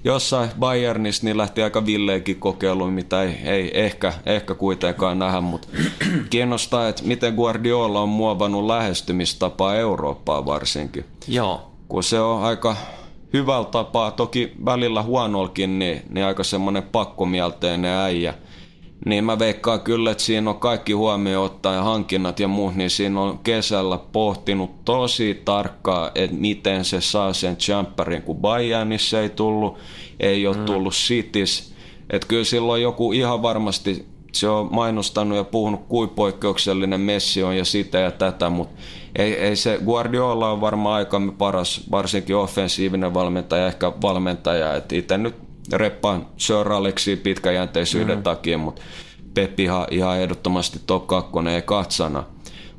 jossain 0.04 0.50
Bayernissa 0.60 1.26
niin 1.26 1.38
lähti 1.38 1.64
aika 1.64 1.86
villeenkin 1.86 2.40
kokeiluun, 2.40 2.94
mitä 2.94 3.24
ei, 3.24 3.36
ei 3.44 3.82
ehkä, 3.82 4.14
ehkä 4.26 4.56
kuitenkaan 4.56 5.20
nähdä, 5.20 5.42
mutta 5.42 5.68
kiinnostaa, 6.30 6.88
että 6.88 7.04
miten 7.04 7.34
Guardiola 7.34 8.02
on 8.02 8.10
muovannut 8.10 8.66
lähestymistapaa 8.66 9.76
Eurooppaa 9.76 10.46
varsinkin. 10.46 11.06
Joo. 11.28 11.72
Kun 11.88 12.04
se 12.04 12.20
on 12.20 12.44
aika 12.44 12.76
hyvällä 13.34 13.66
tapaa, 13.66 14.12
toki 14.12 14.54
välillä 14.66 15.04
huonolkin, 15.04 15.80
niin, 15.80 16.02
niin 16.10 16.26
aika 16.26 16.44
semmoinen 16.44 16.84
pakkomielteinen 16.84 17.92
äijä– 17.92 18.34
niin 19.06 19.24
mä 19.24 19.40
veikkaan 19.40 19.82
kyllä, 19.82 20.12
että 20.12 20.24
siinä 20.24 20.50
on 20.50 20.60
kaikki 20.60 20.94
huomioon 20.94 21.46
ottaen 21.46 21.84
hankinnat 21.84 22.40
ja 22.40 22.48
muut, 22.48 22.76
niin 22.76 22.90
siinä 22.90 23.22
on 23.22 23.40
kesällä 23.40 23.98
pohtinut 23.98 24.86
tosi 24.86 25.42
tarkkaa, 25.46 26.12
että 26.16 26.36
miten 26.36 26.86
se 26.86 27.02
saa 27.02 27.34
sen 27.34 27.58
jumperin, 27.70 28.22
kun 28.22 28.38
Bayernissa 28.38 29.22
ei 29.22 29.30
tullut, 29.30 29.78
ei 30.20 30.48
ole 30.48 30.58
mm. 30.58 30.66
tullut 30.66 30.94
Cities. 30.94 31.74
Että 32.10 32.28
kyllä 32.28 32.44
silloin 32.44 32.82
joku 32.82 33.14
ihan 33.14 33.42
varmasti, 33.42 34.06
se 34.32 34.50
on 34.50 34.70
mainostanut 34.72 35.38
ja 35.38 35.44
puhunut 35.44 35.86
kuin 35.88 36.10
poikkeuksellinen 36.10 37.02
Messi 37.02 37.44
on 37.44 37.58
ja 37.58 37.66
sitä 37.66 38.00
ja 38.00 38.12
tätä, 38.12 38.50
mutta 38.50 38.76
ei, 39.16 39.34
ei 39.34 39.56
se, 39.56 39.80
Guardiola 39.86 40.52
on 40.52 40.62
varmaan 40.62 40.96
aikamme 40.96 41.32
paras, 41.32 41.82
varsinkin 41.92 42.36
offensiivinen 42.36 43.14
valmentaja, 43.14 43.68
ehkä 43.68 43.92
valmentaja, 44.02 44.76
että 44.76 44.96
itse 44.96 45.18
nyt 45.18 45.45
reppaan 45.74 46.28
Sir 46.38 46.72
Alexi 46.72 47.16
pitkäjänteisyyden 47.16 48.18
mm. 48.18 48.24
takia, 48.24 48.58
mutta 48.58 48.82
Peppi 49.34 49.64
ihan, 49.64 49.88
ihan 49.92 50.20
ehdottomasti 50.20 50.80
top 50.88 51.08
2 51.08 51.32
ei 51.56 51.62
katsana. 51.62 52.24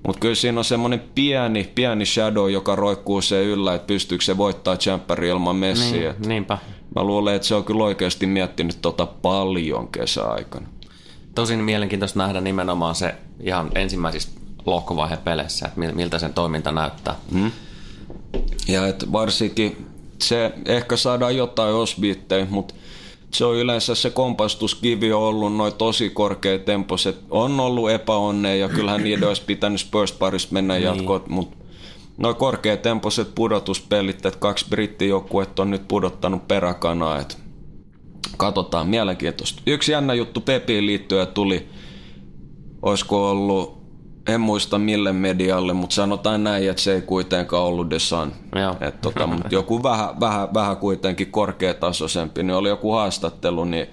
Mutta 0.06 0.20
kyllä 0.20 0.34
siinä 0.34 0.60
on 0.60 0.64
semmoinen 0.64 1.02
pieni, 1.14 1.70
pieni 1.74 2.06
shadow, 2.06 2.50
joka 2.50 2.76
roikkuu 2.76 3.20
se 3.20 3.44
yllä, 3.44 3.74
että 3.74 3.86
pystyykö 3.86 4.24
se 4.24 4.36
voittaa 4.36 4.76
Champerin 4.76 5.30
ilman 5.30 5.56
Messiä. 5.56 6.12
Niin, 6.12 6.28
niinpä. 6.28 6.58
Mä 6.94 7.04
luulen, 7.04 7.34
että 7.34 7.48
se 7.48 7.54
on 7.54 7.64
kyllä 7.64 7.84
oikeasti 7.84 8.26
miettinyt 8.26 8.78
tota 8.82 9.06
paljon 9.06 9.88
kesäaikana. 9.88 10.68
Tosin 11.34 11.58
mielenkiintoista 11.58 12.18
nähdä 12.18 12.40
nimenomaan 12.40 12.94
se 12.94 13.14
ihan 13.40 13.70
ensimmäisissä 13.74 14.40
lohkovaiheen 14.66 15.20
peleissä, 15.20 15.66
että 15.66 15.80
miltä 15.80 16.18
sen 16.18 16.34
toiminta 16.34 16.72
näyttää. 16.72 17.14
Mm. 17.30 17.50
Ja 18.68 18.86
et 18.86 19.12
varsinkin 19.12 19.85
se 20.22 20.52
ehkä 20.66 20.96
saadaan 20.96 21.36
jotain 21.36 21.74
osbiittejä, 21.74 22.46
mutta 22.50 22.74
se 23.30 23.44
on 23.44 23.56
yleensä 23.56 23.94
se 23.94 24.10
kompastuskivi 24.10 25.12
on 25.12 25.22
ollut 25.22 25.56
noin 25.56 25.74
tosi 25.74 26.10
korkea 26.10 26.58
temposet. 26.58 27.18
On 27.30 27.60
ollut 27.60 27.90
epäonne 27.90 28.56
ja 28.56 28.68
kyllähän 28.68 29.02
niiden 29.02 29.28
olisi 29.28 29.42
pitänyt 29.46 29.80
Spurs 29.80 30.12
parissa 30.12 30.48
mennä 30.50 30.74
niin. 30.74 30.84
jatkoon, 30.84 31.22
mutta 31.28 31.56
noin 32.18 32.36
korkeatempoiset 32.36 33.34
pudotuspelit, 33.34 34.26
että 34.26 34.38
kaksi 34.38 34.66
brittijoukkuetta 34.70 35.62
on 35.62 35.70
nyt 35.70 35.88
pudottanut 35.88 36.48
peräkanaa, 36.48 37.18
että 37.18 37.36
katsotaan, 38.36 38.88
mielenkiintoista. 38.88 39.62
Yksi 39.66 39.92
jännä 39.92 40.14
juttu 40.14 40.40
Pepiin 40.40 40.86
liittyen 40.86 41.26
tuli, 41.26 41.68
olisiko 42.82 43.30
ollut 43.30 43.85
en 44.26 44.40
muista 44.40 44.78
mille 44.78 45.12
medialle, 45.12 45.72
mutta 45.72 45.94
sanotaan 45.94 46.44
näin, 46.44 46.70
että 46.70 46.82
se 46.82 46.94
ei 46.94 47.02
kuitenkaan 47.02 47.62
ollut 47.62 47.88
The 47.88 47.98
Sun. 47.98 48.32
Et 48.80 49.00
tota, 49.00 49.26
mutta 49.26 49.48
joku 49.50 49.82
vähän, 49.82 50.20
vähän, 50.20 50.54
vähän 50.54 50.76
kuitenkin 50.76 51.30
korkeatasoisempi, 51.30 52.42
niin 52.42 52.54
oli 52.54 52.68
joku 52.68 52.92
haastattelu, 52.92 53.64
niin 53.64 53.86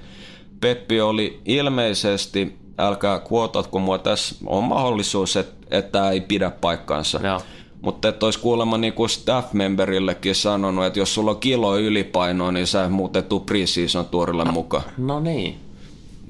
Peppi 0.60 1.02
oli 1.02 1.42
ilmeisesti 1.46 2.58
älkää 2.78 3.20
kuotatko 3.20 3.80
mua, 3.80 3.98
tässä 3.98 4.36
on 4.46 4.64
mahdollisuus, 4.64 5.38
että, 5.38 5.68
että 5.72 5.92
tämä 5.92 6.10
ei 6.10 6.22
pidä 6.22 6.52
paikkaansa. 6.52 7.20
Joo. 7.24 7.42
Mutta 7.82 8.08
että 8.08 8.26
olisi 8.26 8.40
kuulemma 8.40 8.78
niinku 8.78 9.08
staff 9.08 9.54
memberillekin 9.54 10.36
sanonut, 10.36 10.86
että 10.86 11.00
jos 11.00 11.14
sulla 11.14 11.32
on 11.32 11.40
kilo 11.40 11.78
ylipainoa, 11.78 12.52
niin 12.52 12.68
sä 12.68 12.90
muutettu 12.90 13.40
preseason 13.40 14.06
tuorille 14.06 14.46
mukaan. 14.46 14.84
No 14.98 15.20
niin. 15.20 15.60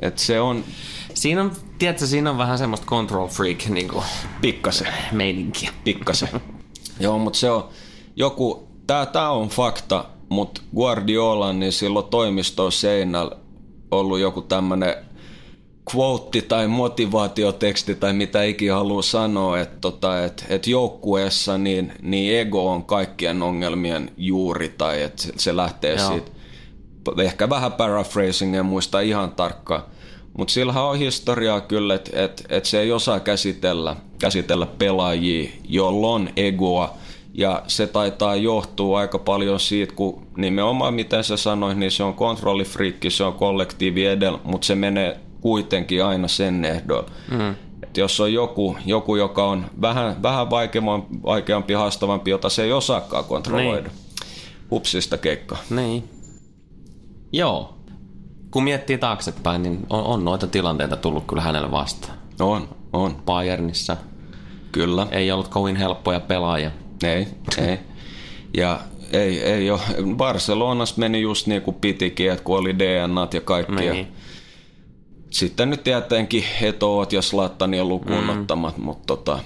Et 0.01 0.17
se 0.17 0.41
on 0.41 0.63
Siinä 1.13 1.41
on, 1.41 1.51
tiedätkö, 1.83 2.07
siinä 2.07 2.29
on 2.29 2.37
vähän 2.37 2.57
semmoista 2.57 2.87
control 2.87 3.27
freak 3.27 3.65
niin 3.69 3.87
kuin, 3.87 4.03
pikkasen. 4.41 4.87
meininkiä. 5.11 5.71
Pikkasen. 5.83 6.29
Joo, 6.99 7.19
mutta 7.19 7.39
se 7.39 7.49
on 7.49 7.69
joku, 8.15 8.67
tää, 8.87 9.05
tää 9.05 9.31
on 9.31 9.49
fakta, 9.49 10.05
mutta 10.29 10.61
Guardiola, 10.75 11.53
niin 11.53 11.71
silloin 11.71 12.05
toimisto 12.05 12.71
seinällä 12.71 13.35
ollut 13.91 14.19
joku 14.19 14.41
tämmönen 14.41 14.95
quote 15.95 16.41
tai 16.41 16.67
motivaatioteksti 16.67 17.95
tai 17.95 18.13
mitä 18.13 18.43
ikinä 18.43 18.75
haluaa 18.75 19.01
sanoa, 19.01 19.59
että 19.59 19.77
tota, 19.81 20.23
et, 20.23 20.45
et 20.49 20.67
joukkueessa 20.67 21.57
niin, 21.57 21.93
niin 22.01 22.39
ego 22.39 22.71
on 22.71 22.83
kaikkien 22.83 23.41
ongelmien 23.41 24.11
juuri 24.17 24.69
tai 24.69 25.01
että 25.01 25.23
se 25.37 25.55
lähtee 25.55 25.95
Joo. 25.95 26.07
siitä. 26.07 26.31
Ehkä 27.23 27.49
vähän 27.49 27.73
paraphrasing, 27.73 28.55
en 28.55 28.65
muista 28.65 28.99
ihan 28.99 29.31
tarkkaan. 29.31 29.83
Mutta 30.37 30.53
sillähän 30.53 30.83
on 30.83 30.97
historiaa 30.97 31.61
kyllä, 31.61 31.95
että 31.95 32.23
et, 32.23 32.45
et 32.49 32.65
se 32.65 32.79
ei 32.79 32.91
osaa 32.91 33.19
käsitellä, 33.19 33.95
käsitellä 34.19 34.65
pelaajia, 34.65 35.49
jolla 35.69 36.07
on 36.07 36.29
egoa. 36.35 36.93
Ja 37.33 37.63
se 37.67 37.87
taitaa 37.87 38.35
johtua 38.35 38.99
aika 38.99 39.19
paljon 39.19 39.59
siitä, 39.59 39.93
kun 39.95 40.27
nimenomaan 40.37 40.93
miten 40.93 41.23
sä 41.23 41.37
sanoit, 41.37 41.77
niin 41.77 41.91
se 41.91 42.03
on 42.03 42.13
kontrollifriikki, 42.13 43.09
se 43.09 43.23
on 43.23 43.33
kollektiivi 43.33 44.05
edellä, 44.05 44.39
mutta 44.43 44.65
se 44.65 44.75
menee 44.75 45.19
kuitenkin 45.41 46.03
aina 46.03 46.27
sen 46.27 46.65
ehdolla. 46.65 47.09
Mm. 47.31 47.55
Et 47.83 47.97
jos 47.97 48.19
on 48.19 48.33
joku, 48.33 48.77
joku, 48.85 49.15
joka 49.15 49.45
on 49.45 49.65
vähän, 49.81 50.23
vähän 50.23 50.49
vaikeampi, 50.49 51.07
vaikeampi, 51.23 51.73
haastavampi, 51.73 52.31
jota 52.31 52.49
se 52.49 52.63
ei 52.63 52.71
osaakaan 52.71 53.25
kontrolloida. 53.25 53.87
Niin. 53.87 54.27
Hupsista 54.71 55.17
keikka. 55.17 55.57
Niin. 55.69 56.03
Joo. 57.31 57.73
Kun 58.53 58.63
miettii 58.63 58.97
taaksepäin, 58.97 59.63
niin 59.63 59.79
on, 59.89 60.03
on 60.03 60.25
noita 60.25 60.47
tilanteita 60.47 60.95
tullut 60.95 61.23
kyllä 61.27 61.41
hänelle 61.41 61.71
vastaan. 61.71 62.17
On, 62.39 62.69
on, 62.93 63.15
Bayernissa 63.25 63.97
kyllä. 64.71 65.07
ei 65.11 65.31
ollut 65.31 65.47
kovin 65.47 65.75
helppoja 65.75 66.19
pelaajia. 66.19 66.71
Ei, 67.03 67.27
ei. 67.57 67.79
Ja 68.57 68.79
ei, 69.11 69.43
ei 69.43 69.71
ole. 69.71 69.79
Barcelonassa 70.15 70.95
meni 70.97 71.21
just 71.21 71.47
niin 71.47 71.61
kuin 71.61 71.77
pitikin, 71.81 72.31
että 72.31 72.43
kun 72.43 72.57
oli 72.57 72.79
DNAt 72.79 73.33
ja 73.33 73.41
kaikki. 73.41 73.73
Niin. 73.75 74.07
Sitten 75.29 75.69
nyt 75.69 75.83
tietenkin 75.83 76.43
Etoot 76.61 77.13
ja 77.13 77.21
Slattania 77.21 77.85
lukuun 77.85 78.23
mm. 78.23 78.29
ottamat, 78.29 78.77
mutta 78.77 79.05
tota, 79.07 79.39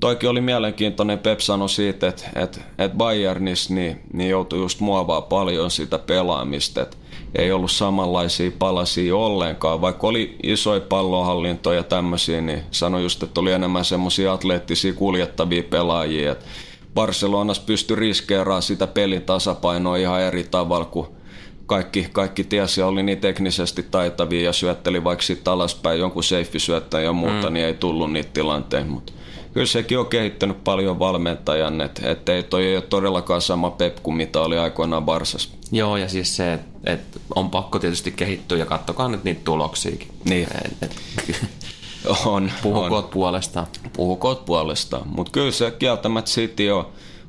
toikin 0.00 0.28
oli 0.28 0.40
mielenkiintoinen. 0.40 1.18
Pep 1.18 1.40
sanoi 1.40 1.68
siitä, 1.68 2.08
että, 2.08 2.24
että, 2.36 2.60
että 2.78 2.96
Bayernissa 2.96 3.74
niin, 3.74 4.00
niin 4.12 4.30
joutui 4.30 4.58
just 4.58 4.80
muovaa 4.80 5.20
paljon 5.20 5.70
sitä 5.70 5.98
pelaamista, 5.98 6.82
että 6.82 6.96
ei 7.34 7.52
ollut 7.52 7.70
samanlaisia 7.70 8.50
palasia 8.58 9.16
ollenkaan, 9.16 9.80
vaikka 9.80 10.06
oli 10.06 10.36
isoja 10.42 10.80
pallohallintoja 10.80 11.78
ja 11.78 11.82
tämmöisiä, 11.82 12.40
niin 12.40 12.62
sanoi 12.70 13.02
just, 13.02 13.22
että 13.22 13.40
oli 13.40 13.52
enemmän 13.52 13.84
semmoisia 13.84 14.32
atleettisia 14.32 14.92
kuljettavia 14.92 15.62
pelaajia, 15.62 16.32
että 16.32 16.44
Barcelonassa 16.94 17.62
pystyi 17.66 17.96
riskeeraamaan 17.96 18.62
sitä 18.62 18.86
pelin 18.86 19.22
tasapainoa 19.22 19.96
ihan 19.96 20.20
eri 20.20 20.44
tavalla 20.50 20.84
kuin 20.84 21.06
kaikki, 21.66 22.08
kaikki 22.12 22.44
tiesi 22.44 22.80
ja 22.80 22.86
oli 22.86 23.02
niin 23.02 23.20
teknisesti 23.20 23.82
taitavia 23.82 24.44
ja 24.44 24.52
syötteli 24.52 25.04
vaikka 25.04 25.22
sitten 25.22 25.52
alaspäin 25.52 26.00
jonkun 26.00 26.24
seiffisyöttäjän 26.24 27.04
ja 27.04 27.12
muuta, 27.12 27.50
mm. 27.50 27.54
niin 27.54 27.66
ei 27.66 27.74
tullut 27.74 28.12
niitä 28.12 28.30
tilanteita. 28.32 28.86
Mutta 28.86 29.12
kyllä 29.58 29.66
sekin 29.66 29.98
on 29.98 30.06
kehittänyt 30.06 30.64
paljon 30.64 30.98
valmentajan, 30.98 31.80
että 31.80 32.10
et 32.10 32.28
ei 32.28 32.42
toi 32.42 32.66
ei 32.66 32.76
ole 32.76 32.82
todellakaan 32.82 33.40
sama 33.40 33.70
Pep 33.70 33.96
kuin 34.02 34.16
mitä 34.16 34.40
oli 34.40 34.58
aikoinaan 34.58 35.04
Barsassa. 35.04 35.48
Joo, 35.72 35.96
ja 35.96 36.08
siis 36.08 36.36
se, 36.36 36.52
että 36.52 36.68
et 36.84 37.00
on 37.34 37.50
pakko 37.50 37.78
tietysti 37.78 38.10
kehittyä 38.10 38.58
ja 38.58 38.66
kattokaa 38.66 39.08
nyt 39.08 39.24
niitä 39.24 39.40
tuloksiakin. 39.44 40.08
Niin. 40.24 40.48
Et, 40.64 40.82
et, 40.82 40.96
On, 42.26 42.52
puhukoot 42.62 43.04
on. 43.04 43.10
puolestaan. 43.10 43.66
Puhukoot 43.92 44.44
puolestaan. 44.44 45.08
Mutta 45.08 45.32
kyllä 45.32 45.50
se 45.50 45.70
kieltämättä 45.70 46.30
City 46.30 46.70
on, 46.70 46.86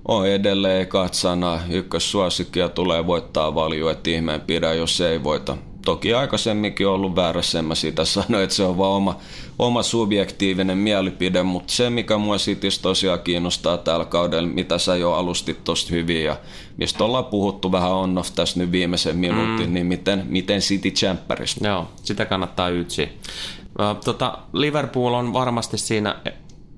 on 0.08 0.28
edelleen 0.28 0.88
katsana. 0.88 1.62
Ykkössuosikkia 1.70 2.70
tulee 2.70 3.08
voittaa 3.08 3.56
valio, 3.56 3.90
että 3.90 4.10
ihmeen 4.10 4.42
pidä, 4.42 4.74
jos 4.74 4.98
se 4.98 5.10
ei 5.10 5.24
voita. 5.24 5.58
Toki 5.86 6.14
aikaisemminkin 6.14 6.88
on 6.88 6.94
ollut 6.94 7.16
väärässä, 7.16 7.60
en 7.60 7.66
mä 7.66 7.76
siitä 7.76 8.06
sano, 8.16 8.40
että 8.40 8.56
se 8.56 8.64
on 8.64 8.78
vaan 8.78 8.92
oma, 8.92 9.16
oma 9.60 9.84
subjektiivinen 9.84 10.78
mielipide, 10.78 11.44
mutta 11.44 11.74
se 11.74 11.90
mikä 11.90 12.18
mua 12.18 12.38
Citys 12.38 12.80
tosiaan 12.80 13.20
kiinnostaa 13.20 13.78
tällä 13.78 14.06
kaudella, 14.06 14.50
mitä 14.50 14.78
sä 14.78 14.96
jo 14.96 15.14
alustit 15.14 15.64
tosta 15.64 15.90
hyvin 15.92 16.24
ja 16.24 16.38
mistä 16.78 17.04
ollaan 17.04 17.26
puhuttu 17.26 17.72
vähän 17.72 17.92
on-off 17.92 18.32
tässä 18.36 18.60
nyt 18.60 18.72
viimeisen 18.72 19.18
minuutin, 19.18 19.68
mm. 19.68 19.74
niin 19.74 19.86
miten, 19.86 20.26
miten 20.30 20.60
City 20.60 20.92
Champerista. 20.92 21.68
Joo, 21.68 21.88
sitä 22.04 22.26
kannattaa 22.26 22.70
ytsiä. 22.70 23.08
Ö, 23.80 23.96
Tota, 24.06 24.38
Liverpool 24.54 25.14
on 25.14 25.34
varmasti 25.34 25.78
siinä, 25.78 26.16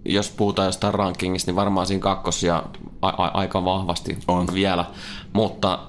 jos 0.06 0.30
puhutaan 0.30 0.66
jostain 0.66 0.94
rankingista, 0.94 1.50
niin 1.52 1.56
varmaan 1.56 1.88
siinä 1.88 2.02
kakkos 2.02 2.44
ja 2.44 2.64
a- 3.02 3.08
a- 3.24 3.32
aika 3.34 3.66
vahvasti 3.66 4.18
On. 4.28 4.48
vielä. 4.54 4.86
Mutta 5.34 5.80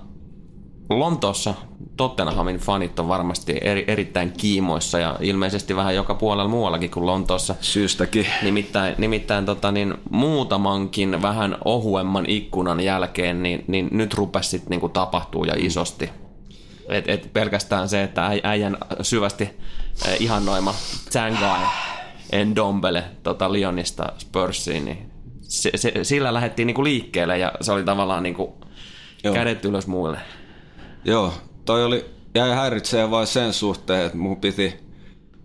Lontoossa 0.98 1.54
Tottenhamin 1.96 2.56
fanit 2.56 2.98
on 2.98 3.08
varmasti 3.08 3.58
eri, 3.60 3.84
erittäin 3.86 4.32
kiimoissa 4.32 4.98
ja 4.98 5.16
ilmeisesti 5.20 5.76
vähän 5.76 5.94
joka 5.94 6.14
puolella 6.14 6.50
muuallakin 6.50 6.90
kuin 6.90 7.06
Lontoossa. 7.06 7.54
Syystäkin. 7.60 8.26
Nimittäin, 8.42 8.94
nimittäin 8.98 9.46
tota, 9.46 9.72
niin, 9.72 9.94
muutamankin 10.10 11.22
vähän 11.22 11.56
ohuemman 11.64 12.24
ikkunan 12.28 12.80
jälkeen, 12.80 13.42
niin, 13.42 13.64
niin 13.66 13.88
nyt 13.92 14.14
rupesi 14.14 14.48
sitten 14.48 14.70
niinku 14.70 14.88
tapahtuu 14.88 15.44
ja 15.44 15.54
isosti. 15.56 16.10
Et, 16.88 17.08
et 17.08 17.32
pelkästään 17.32 17.88
se, 17.88 18.02
että 18.02 18.28
äi- 18.28 18.40
äijän 18.42 18.76
syvästi 19.02 19.44
eh, 19.44 20.16
ihannoima 20.20 20.74
Tsangai 21.08 21.60
Endombele 22.32 23.04
tota 23.22 23.52
Lyonista 23.52 24.12
Spursiin, 24.18 24.84
niin 24.84 25.10
se, 25.42 25.70
se, 25.74 25.92
sillä 26.02 26.34
lähdettiin 26.34 26.66
niinku 26.66 26.84
liikkeelle 26.84 27.38
ja 27.38 27.52
se 27.60 27.72
oli 27.72 27.84
tavallaan 27.84 28.22
niinku 28.22 28.60
Joo. 29.24 29.34
kädet 29.34 29.64
ylös 29.64 29.86
muille. 29.86 30.18
Joo, 31.04 31.32
toi 31.64 31.84
oli, 31.84 32.04
jäi 32.34 32.50
häiritsee 32.50 33.10
vain 33.10 33.26
sen 33.26 33.52
suhteen, 33.52 34.06
että 34.06 34.18
mun 34.18 34.36
piti, 34.36 34.74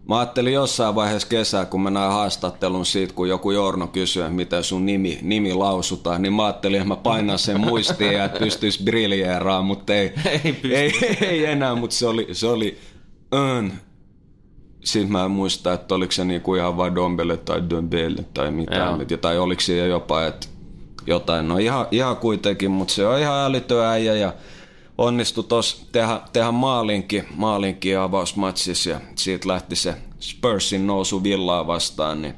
mä 0.10 0.20
ajattelin 0.20 0.54
jossain 0.54 0.96
vaiheessa 0.96 1.28
kesää, 1.28 1.66
kun 1.66 1.82
mä 1.82 1.90
näin 1.90 2.12
haastattelun 2.12 2.86
siitä, 2.86 3.14
kun 3.14 3.30
joku 3.30 3.52
Jorno 3.52 3.88
kysyi, 3.88 4.22
että 4.22 4.34
miten 4.34 4.64
sun 4.64 4.86
nimi, 4.86 5.20
nimi 5.22 5.54
lausutaan, 5.54 6.22
niin 6.22 6.34
mä 6.34 6.46
ajattelin, 6.46 6.78
että 6.78 6.88
mä 6.88 6.96
painan 6.96 7.40
sen 7.40 7.60
muistiin 7.60 8.14
ja 8.14 8.26
että 8.26 8.40
pystyisi 8.40 8.84
briljeeraan, 8.84 9.66
mutta 9.66 9.94
ei, 9.94 10.14
Ei 10.44 10.54
pysty. 10.54 10.76
ei, 10.76 10.92
ei, 11.22 11.46
enää, 11.46 11.76
mutta 11.76 11.96
se 11.96 12.08
oli, 12.08 12.28
se 12.32 12.48
oli 12.48 12.78
ön. 13.34 13.74
Sitten 14.84 15.12
mä 15.12 15.26
en 15.26 15.32
muista, 15.32 15.74
että 15.74 15.96
oliko 15.96 16.12
se 16.12 16.26
niinku 16.26 16.56
ihan 16.56 16.78
vaan 16.78 16.96
Dombele 16.96 17.38
tai 17.38 17.70
Dombele 17.70 18.26
tai 18.34 18.52
mitään, 18.52 19.00
Joo. 19.10 19.18
tai 19.22 19.38
oliko 19.38 19.62
siellä 19.62 19.88
jopa, 19.88 20.26
että 20.26 20.48
jotain, 21.08 21.48
no 21.48 21.58
ihan, 21.58 21.88
ihan 21.92 22.18
kuitenkin, 22.18 22.72
mutta 22.72 22.94
se 22.94 23.08
on 23.08 23.20
ihan 23.20 23.46
älytön 23.46 23.86
äijä 23.86 24.14
ja 24.14 24.34
onnistui 24.98 25.44
tuossa 25.44 25.86
tehdä, 25.92 26.22
tehdä 26.34 26.52
maalinkin, 26.52 27.28
maalinkin 27.36 28.00
avausmatsissa 28.00 28.90
ja 28.90 29.00
siitä 29.16 29.48
lähti 29.48 29.76
se 29.76 29.96
Spursin 30.20 30.88
nousu 30.88 31.24
Villaa 31.24 31.68
vastaan, 31.68 32.22
niin 32.22 32.36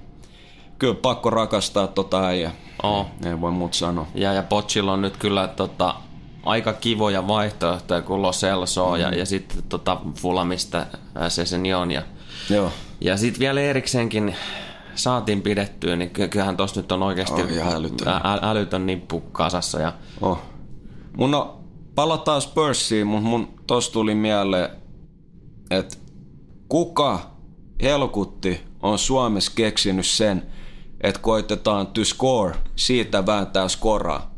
kyllä 0.80 0.96
pakko 0.96 1.30
rakastaa 1.30 1.88
tota 1.88 2.26
äijä. 2.28 2.52
Oh. 2.84 3.06
Ei 3.26 3.42
voi 3.42 3.52
muuta 3.52 3.78
sanoa. 3.78 4.08
Ja, 4.16 4.34
ja 4.34 4.44
Pochilla 4.44 4.94
on 4.94 5.02
nyt 5.02 5.18
kyllä 5.18 5.48
tota, 5.48 5.96
aika 6.44 6.74
kivoja 6.74 7.28
vaihtoehtoja 7.28 8.02
kuin 8.02 8.22
Lo 8.22 8.32
Celso 8.32 8.90
mm. 8.92 8.96
ja, 9.02 9.10
ja 9.16 9.26
sitten 9.26 9.64
tota 9.70 9.98
Fulamista 10.16 10.86
Sesenion 11.30 11.92
ja, 11.92 12.02
Joo. 12.50 12.72
ja 13.02 13.18
sitten 13.18 13.40
vielä 13.40 13.62
erikseenkin 13.62 14.36
saatiin 14.96 15.42
pidettyä, 15.42 15.96
niin 15.96 16.10
ky- 16.10 16.28
kyllähän 16.28 16.58
tuossa 16.58 16.82
nyt 16.82 16.92
on 16.92 17.04
oikeasti 17.04 17.42
ihan 17.42 17.74
älytön. 17.76 18.08
ä- 18.08 18.40
älytön 18.42 18.86
nippu 18.86 19.20
kasassa. 19.22 19.80
Ja, 19.80 19.94
Oh. 20.22 20.40
Mun 21.18 21.36
on, 21.36 21.59
palataan 22.00 22.42
Spursiin, 22.42 23.08
mutta 23.08 23.30
mun 23.30 23.54
tos 23.68 23.90
tuli 23.90 24.16
mieleen, 24.16 24.70
että 25.72 25.98
kuka 26.70 27.32
helkutti 27.82 28.62
on 28.82 29.00
Suomessa 29.00 29.52
keksinyt 29.56 30.06
sen, 30.06 30.46
että 31.02 31.22
koitetaan 31.22 31.88
to 31.88 32.06
score, 32.06 32.56
siitä 32.76 33.26
vääntää 33.26 33.68
skoraa. 33.68 34.36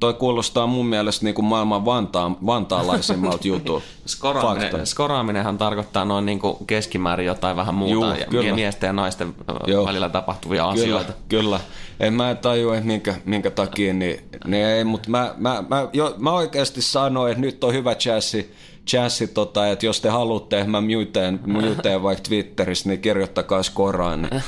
Toi 0.00 0.14
kuulostaa 0.14 0.66
mun 0.66 0.86
mielestä 0.86 1.24
niin 1.24 1.34
kuin 1.34 1.44
maailman 1.44 1.84
vantaan, 1.84 2.36
vantaalaisimmalta 2.46 3.48
jutulta. 3.48 3.84
skoraaminen, 4.06 4.86
skoraaminenhan 4.86 5.58
tarkoittaa 5.58 6.04
noin 6.04 6.26
niin 6.26 6.38
kuin 6.38 6.56
keskimäärin 6.66 7.26
jotain 7.26 7.56
vähän 7.56 7.74
muuta 7.74 7.92
Juu, 7.92 8.04
ja 8.04 8.26
kyllä. 8.26 8.54
miesten 8.54 8.86
ja 8.86 8.92
naisten 8.92 9.34
Joo. 9.66 9.86
välillä 9.86 10.08
tapahtuvia 10.08 10.62
Kyllä, 10.62 10.82
asioita. 10.82 11.12
kyllä. 11.28 11.60
En 12.00 12.14
mä 12.14 12.34
tajua, 12.34 12.74
että 12.74 12.86
minkä, 12.86 13.14
minkä 13.24 13.50
takia, 13.50 13.94
niin, 13.94 14.20
niin 14.46 14.66
ei, 14.66 14.84
mutta 14.84 15.10
mä, 15.10 15.34
mä, 15.36 15.64
mä, 15.68 15.88
jo, 15.92 16.14
mä 16.18 16.32
oikeasti 16.32 16.82
sanoin, 16.82 17.32
että 17.32 17.40
nyt 17.40 17.64
on 17.64 17.74
hyvä 17.74 17.94
chassi, 17.94 18.54
chassi, 18.86 19.26
tota, 19.26 19.68
että 19.68 19.86
jos 19.86 20.00
te 20.00 20.08
haluatte, 20.08 20.64
mä 20.64 20.80
muteen, 20.80 21.40
muteen 21.46 22.02
vaikka 22.02 22.22
Twitterissä, 22.22 22.88
niin 22.88 23.00
kirjoittakaa 23.00 23.62
skoraan. 23.62 24.22
Niin 24.22 24.42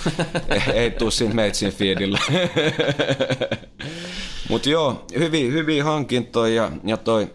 ei 0.74 0.90
tuu 0.90 1.10
siinä 1.10 1.34
meitsin 1.34 1.72
feedille. 1.72 2.18
Mutta 4.50 4.68
joo, 4.68 5.04
hyviä, 5.18 5.50
hyviä 5.50 5.84
hankintoja 5.84 6.54
ja, 6.54 6.70
ja 6.84 6.96
toi 6.96 7.28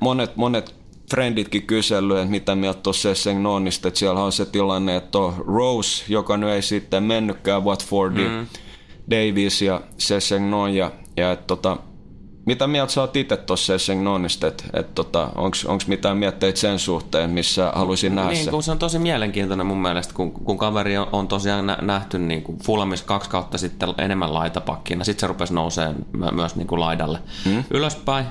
monet, 0.00 0.36
monet 0.36 0.74
frienditkin 1.10 1.62
kysellyt, 1.62 2.18
että 2.18 2.30
mitä 2.30 2.54
mieltä 2.54 2.80
tuossa 2.80 3.02
Sessegnonista, 3.02 3.88
että 3.88 4.00
siellä 4.00 4.24
on 4.24 4.32
se 4.32 4.46
tilanne, 4.46 4.96
että 4.96 5.18
Rose, 5.46 6.04
joka 6.08 6.36
nyt 6.36 6.50
ei 6.50 6.62
sitten 6.62 7.02
mennytkään 7.02 7.64
Watfordiin, 7.64 8.30
mm. 8.30 8.46
Davies 9.10 9.62
ja 9.62 9.80
Sessegnon 9.98 10.74
ja, 10.74 10.92
ja 11.16 11.32
että 11.32 11.46
tota, 11.46 11.76
mitä 12.46 12.66
mieltä 12.66 12.92
sä 12.92 13.00
oot 13.00 13.16
itse 13.16 13.36
tuossa 13.36 13.66
Sessegnonista, 13.66 14.46
että 14.46 14.64
et 14.72 14.94
tota, 14.94 15.28
onko 15.34 15.84
mitään 15.86 16.16
mietteitä 16.16 16.58
sen 16.60 16.78
suhteen, 16.78 17.30
missä 17.30 17.72
haluaisin 17.74 18.14
nähdä 18.14 18.30
niin? 18.30 18.50
Kun 18.50 18.62
se 18.62 18.70
on 18.70 18.78
tosi 18.78 18.98
mielenkiintoinen 18.98 19.66
mun 19.66 19.82
mielestä, 19.82 20.14
kun, 20.14 20.32
kun 20.32 20.58
kaveri 20.58 20.96
on, 20.96 21.06
on 21.12 21.28
tosiaan 21.28 21.76
nähty 21.80 22.18
niin 22.18 22.42
kuin 22.42 22.58
Fulamis 22.58 23.02
kaksi 23.02 23.30
kautta 23.30 23.58
sitten 23.58 23.94
enemmän 23.98 24.34
laitapakkina, 24.34 25.04
sitten 25.04 25.20
se 25.20 25.26
rupesi 25.26 25.54
nousemaan 25.54 26.34
myös 26.34 26.56
niin 26.56 26.66
kuin 26.66 26.80
laidalle 26.80 27.18
hmm? 27.44 27.64
ylöspäin. 27.70 28.26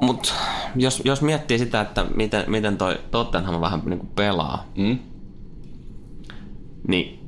Mutta 0.00 0.32
jos, 0.76 1.02
jos 1.04 1.22
miettii 1.22 1.58
sitä, 1.58 1.80
että 1.80 2.06
miten, 2.14 2.44
miten 2.46 2.76
toi 2.76 2.98
Tottenham 3.10 3.60
vähän 3.60 3.82
niin 3.84 3.98
kuin 3.98 4.10
pelaa, 4.16 4.64
hmm? 4.76 4.98
niin 6.88 7.20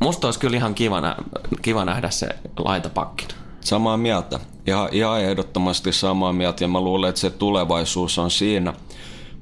musta 0.00 0.26
olisi 0.26 0.40
kyllä 0.40 0.56
ihan 0.56 0.74
kiva, 0.74 1.00
nä- 1.00 1.16
kiva 1.62 1.84
nähdä 1.84 2.10
se 2.10 2.28
laitapakkina. 2.58 3.45
Samaa 3.66 3.96
mieltä. 3.96 4.40
Ihan, 4.66 4.88
ihan 4.92 5.20
ehdottomasti 5.20 5.92
samaa 5.92 6.32
mieltä 6.32 6.64
ja 6.64 6.68
mä 6.68 6.80
luulen, 6.80 7.08
että 7.08 7.20
se 7.20 7.30
tulevaisuus 7.30 8.18
on 8.18 8.30
siinä. 8.30 8.74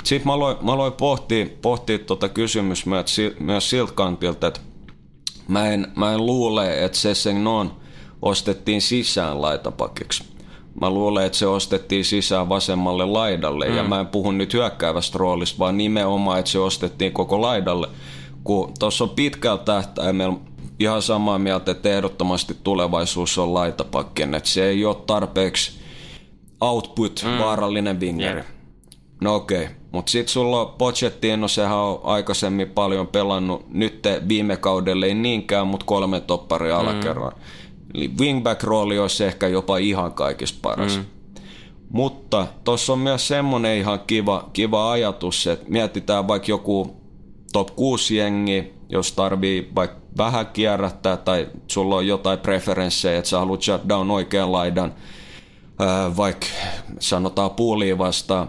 Sitten 0.05 0.27
mä 0.29 0.33
aloin, 0.33 0.57
mä 0.61 0.73
aloin 0.73 0.93
pohtia, 0.93 1.47
pohtia 1.63 1.99
tuota 1.99 2.29
kysymys 2.29 2.87
myös, 2.87 3.17
myös 3.41 3.71
siltä 3.71 3.93
kantilta, 3.93 4.47
että 4.47 4.61
mä 5.49 5.69
en, 5.69 5.93
mä 5.97 6.13
en 6.13 6.27
luule, 6.27 6.85
että 6.85 6.99
se 6.99 7.15
Sessignon 7.15 7.73
ostettiin 8.23 8.81
sisään 8.81 9.43
laitapakiksi. 9.43 10.25
Mä 10.81 10.91
luulen, 10.91 11.27
että 11.27 11.39
se 11.39 11.47
ostettiin 11.47 12.05
sisään 12.05 12.49
vasemmalle 12.49 13.05
laidalle 13.05 13.69
mm. 13.69 13.77
ja 13.77 13.83
mä 13.83 14.01
en 14.01 14.07
puhu 14.07 14.33
nyt 14.33 14.55
hyökkäävästä 14.55 15.19
roolista, 15.19 15.59
vaan 15.59 15.79
nimenomaan, 15.79 16.39
että 16.39 16.51
se 16.51 16.59
ostettiin 16.59 17.13
koko 17.13 17.41
laidalle. 17.41 17.89
Kun 18.45 18.73
tuossa 18.79 19.05
on 19.05 19.11
pitkällä 19.11 19.59
tähtäimellä 19.59 20.37
ihan 20.79 21.03
samaa 21.03 21.39
mieltä, 21.39 21.71
että 21.71 21.89
ehdottomasti 21.89 22.57
tulevaisuus 22.65 23.39
on 23.39 23.55
laitapakkien, 23.55 24.35
että 24.35 24.49
se 24.49 24.69
ei 24.69 24.85
ole 24.85 24.97
tarpeeksi 25.07 25.81
output, 26.61 27.25
mm. 27.25 27.39
vaarallinen 27.39 28.01
wingeri. 28.01 28.35
Yeah. 28.35 28.47
No 29.21 29.35
okei, 29.35 29.63
okay. 29.63 29.75
mutta 29.93 30.13
sitten 30.13 30.33
sulla 30.33 30.61
on 30.61 30.75
Pochettino, 30.79 31.49
sehän 31.49 31.79
on 31.79 32.01
aikaisemmin 32.03 32.71
paljon 32.71 33.07
pelannut, 33.07 33.67
nyt 33.69 34.03
viime 34.29 34.57
kaudelle 34.57 35.07
ei 35.07 35.15
niinkään, 35.15 35.67
mutta 35.67 35.87
kolme 35.87 36.21
topparia 36.21 36.75
mm. 36.75 36.81
alakerran. 36.81 37.33
Eli 37.95 38.11
wingback-rooli 38.21 38.99
olisi 38.99 39.25
ehkä 39.25 39.49
jopa 39.49 39.79
ihan 39.79 40.13
kaikista 40.13 40.59
paras. 40.63 40.97
Mm. 40.97 41.05
Mutta 41.91 42.47
tuossa 42.65 42.93
on 42.93 42.99
myös 42.99 43.29
semmoinen 43.29 43.79
ihan 43.79 44.01
kiva, 44.07 44.51
kiva 44.53 44.91
ajatus, 44.91 45.47
että 45.47 45.65
mietitään 45.69 46.29
vaikka 46.29 46.51
joku 46.51 46.97
top 47.53 47.77
6 47.77 48.17
jengi, 48.17 48.74
jos 48.89 49.13
tarvii 49.13 49.71
vaikka 49.75 50.01
vähän 50.17 50.47
kierrättää 50.47 51.17
tai 51.17 51.49
sulla 51.67 51.97
on 51.97 52.07
jotain 52.07 52.39
preferenssejä, 52.39 53.19
että 53.19 53.31
sä 53.31 53.39
haluat 53.39 53.63
shut 53.63 53.89
down 53.89 54.11
oikean 54.11 54.53
laidan, 54.53 54.95
vaikka 56.17 56.47
sanotaan 56.99 57.51
puuliin 57.51 57.99
vastaan, 57.99 58.49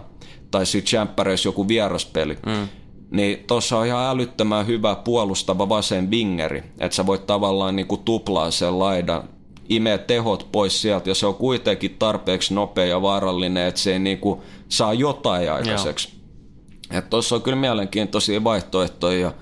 tai 0.50 0.66
sitten 0.66 0.96
jämppäreissä 0.98 1.48
joku 1.48 1.68
vieraspeli, 1.68 2.38
mm. 2.46 2.68
niin 3.10 3.44
tuossa 3.46 3.78
on 3.78 3.86
ihan 3.86 4.06
älyttömän 4.06 4.66
hyvä 4.66 4.94
puolustava 4.94 5.68
vasen 5.68 6.10
vingeri, 6.10 6.62
että 6.80 6.96
sä 6.96 7.06
voit 7.06 7.26
tavallaan 7.26 7.76
niinku 7.76 7.96
tuplaa 7.96 8.50
sen 8.50 8.78
laidan, 8.78 9.28
imee 9.68 9.98
tehot 9.98 10.48
pois 10.52 10.82
sieltä, 10.82 11.10
ja 11.10 11.14
se 11.14 11.26
on 11.26 11.34
kuitenkin 11.34 11.96
tarpeeksi 11.98 12.54
nopea 12.54 12.86
ja 12.86 13.02
vaarallinen, 13.02 13.66
että 13.66 13.80
se 13.80 13.92
ei 13.92 13.98
niinku 13.98 14.42
saa 14.68 14.94
jotain 14.94 15.52
aikaiseksi. 15.52 16.16
Tuossa 17.10 17.34
on 17.34 17.42
kyllä 17.42 17.56
mielenkiintoisia 17.56 18.44
vaihtoehtoja, 18.44 19.20
ja 19.20 19.32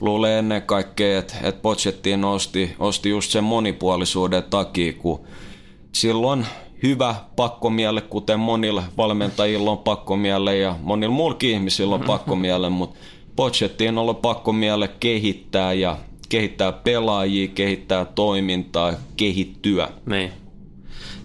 luulen 0.00 0.38
ennen 0.38 0.62
kaikkea, 0.62 1.18
että, 1.18 1.34
että 1.42 1.62
Pochettino 1.62 2.32
osti, 2.32 2.74
osti 2.78 3.10
just 3.10 3.30
sen 3.30 3.44
monipuolisuuden 3.44 4.42
takia, 4.42 4.92
kun 4.92 5.20
silloin 5.92 6.46
hyvä 6.82 7.14
pakkomielle, 7.36 8.00
kuten 8.00 8.40
monilla 8.40 8.82
valmentajilla 8.96 9.70
on 9.70 9.78
pakkomielle 9.78 10.56
ja 10.56 10.76
monilla 10.82 11.14
muillakin 11.14 11.50
ihmisillä 11.50 11.94
on 11.94 12.04
pakkomielle, 12.06 12.68
mutta 12.80 12.98
Pochettino 13.36 14.08
on 14.08 14.16
pakkomielle 14.16 14.88
kehittää 15.00 15.72
ja 15.72 15.96
kehittää 16.28 16.72
pelaajia, 16.72 17.48
kehittää 17.48 18.04
toimintaa, 18.04 18.92
kehittyä. 19.16 19.88
Niin. 20.06 20.32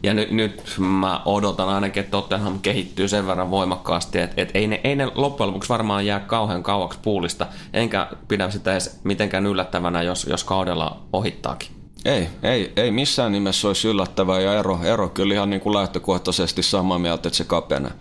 Ja 0.05 0.13
nyt, 0.13 0.31
nyt 0.31 0.75
mä 0.77 1.21
odotan 1.25 1.69
ainakin, 1.69 2.01
että 2.01 2.11
Tottenham 2.11 2.59
kehittyy 2.59 3.07
sen 3.07 3.27
verran 3.27 3.51
voimakkaasti, 3.51 4.19
että, 4.19 4.41
että 4.41 4.59
ei, 4.59 4.67
ne, 4.67 4.81
ei 4.83 4.95
ne 4.95 5.11
loppujen 5.15 5.47
lopuksi 5.47 5.69
varmaan 5.69 6.05
jää 6.05 6.19
kauhean 6.19 6.63
kauaksi 6.63 6.99
puulista, 7.01 7.47
enkä 7.73 8.07
pidä 8.27 8.49
sitä 8.49 8.71
edes 8.71 8.99
mitenkään 9.03 9.45
yllättävänä, 9.45 10.01
jos, 10.01 10.27
jos 10.29 10.43
kaudella 10.43 11.01
ohittaakin. 11.13 11.69
Ei, 12.05 12.29
ei, 12.43 12.73
ei 12.75 12.91
missään 12.91 13.31
nimessä 13.31 13.67
olisi 13.67 13.87
yllättävää 13.87 14.39
ja 14.39 14.53
ero, 14.53 14.79
ero 14.83 15.09
kyllä 15.09 15.33
ihan 15.33 15.49
niin 15.49 15.61
kuin 15.61 15.73
lähtökohtaisesti 15.73 16.63
samaa 16.63 16.99
mieltä, 16.99 17.27
että 17.27 17.37
se 17.37 17.43
kapenee. 17.43 17.91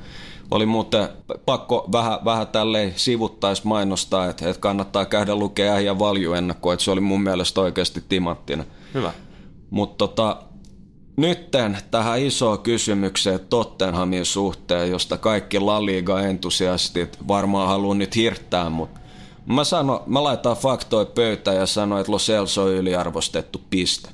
Oli 0.51 0.67
muuten 0.67 1.09
pakko 1.47 1.88
vähän, 1.93 2.19
vähän 2.25 2.47
tälleen 2.47 2.93
sivuttais 2.97 3.64
mainostaa, 3.64 4.29
että, 4.29 4.49
että 4.49 4.61
kannattaa 4.61 5.05
käydä 5.05 5.35
lukea 5.35 5.81
ja 5.81 5.99
valju 5.99 6.33
ennakko, 6.33 6.73
että 6.73 6.85
se 6.85 6.90
oli 6.90 7.01
mun 7.01 7.23
mielestä 7.23 7.61
oikeasti 7.61 8.05
timanttina. 8.09 8.64
Hyvä. 8.95 9.12
Mutta 9.71 10.09
tota, 10.09 10.37
Nytten 11.16 11.79
tähän 11.90 12.20
isoon 12.20 12.59
kysymykseen 12.59 13.40
Tottenhamin 13.40 14.24
suhteen, 14.24 14.90
josta 14.90 15.16
kaikki 15.16 15.61
La 15.61 15.87
Liga-entusiastit 15.87 17.29
varmaan 17.29 17.68
haluaa 17.68 17.94
nyt 17.94 18.16
hirttää, 18.16 18.70
mutta 18.70 19.00
mä, 19.46 19.64
sano, 19.64 20.03
mä 20.07 20.24
laitan 20.24 20.57
faktoja 20.57 21.07
pöytään 21.07 21.57
ja 21.57 21.66
sanon, 21.66 22.00
että 22.00 22.12
Lo 22.12 22.18
Celso 22.18 22.62
on 22.62 22.72
yliarvostettu 22.72 23.61
piste. 23.70 24.09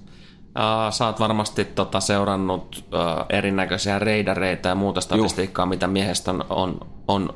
Sä 0.91 1.07
oot 1.07 1.21
varmasti 1.21 1.65
tota, 1.65 2.01
seurannut 2.01 2.85
uh, 2.87 3.27
erinäköisiä 3.29 3.99
reidareita 3.99 4.69
ja 4.69 4.75
muuta 4.75 5.01
statistiikkaa, 5.01 5.65
Juh. 5.65 5.71
mitä 5.71 5.87
miehestä 5.87 6.31
on, 6.31 6.45
on, 6.51 6.81
on 7.09 7.35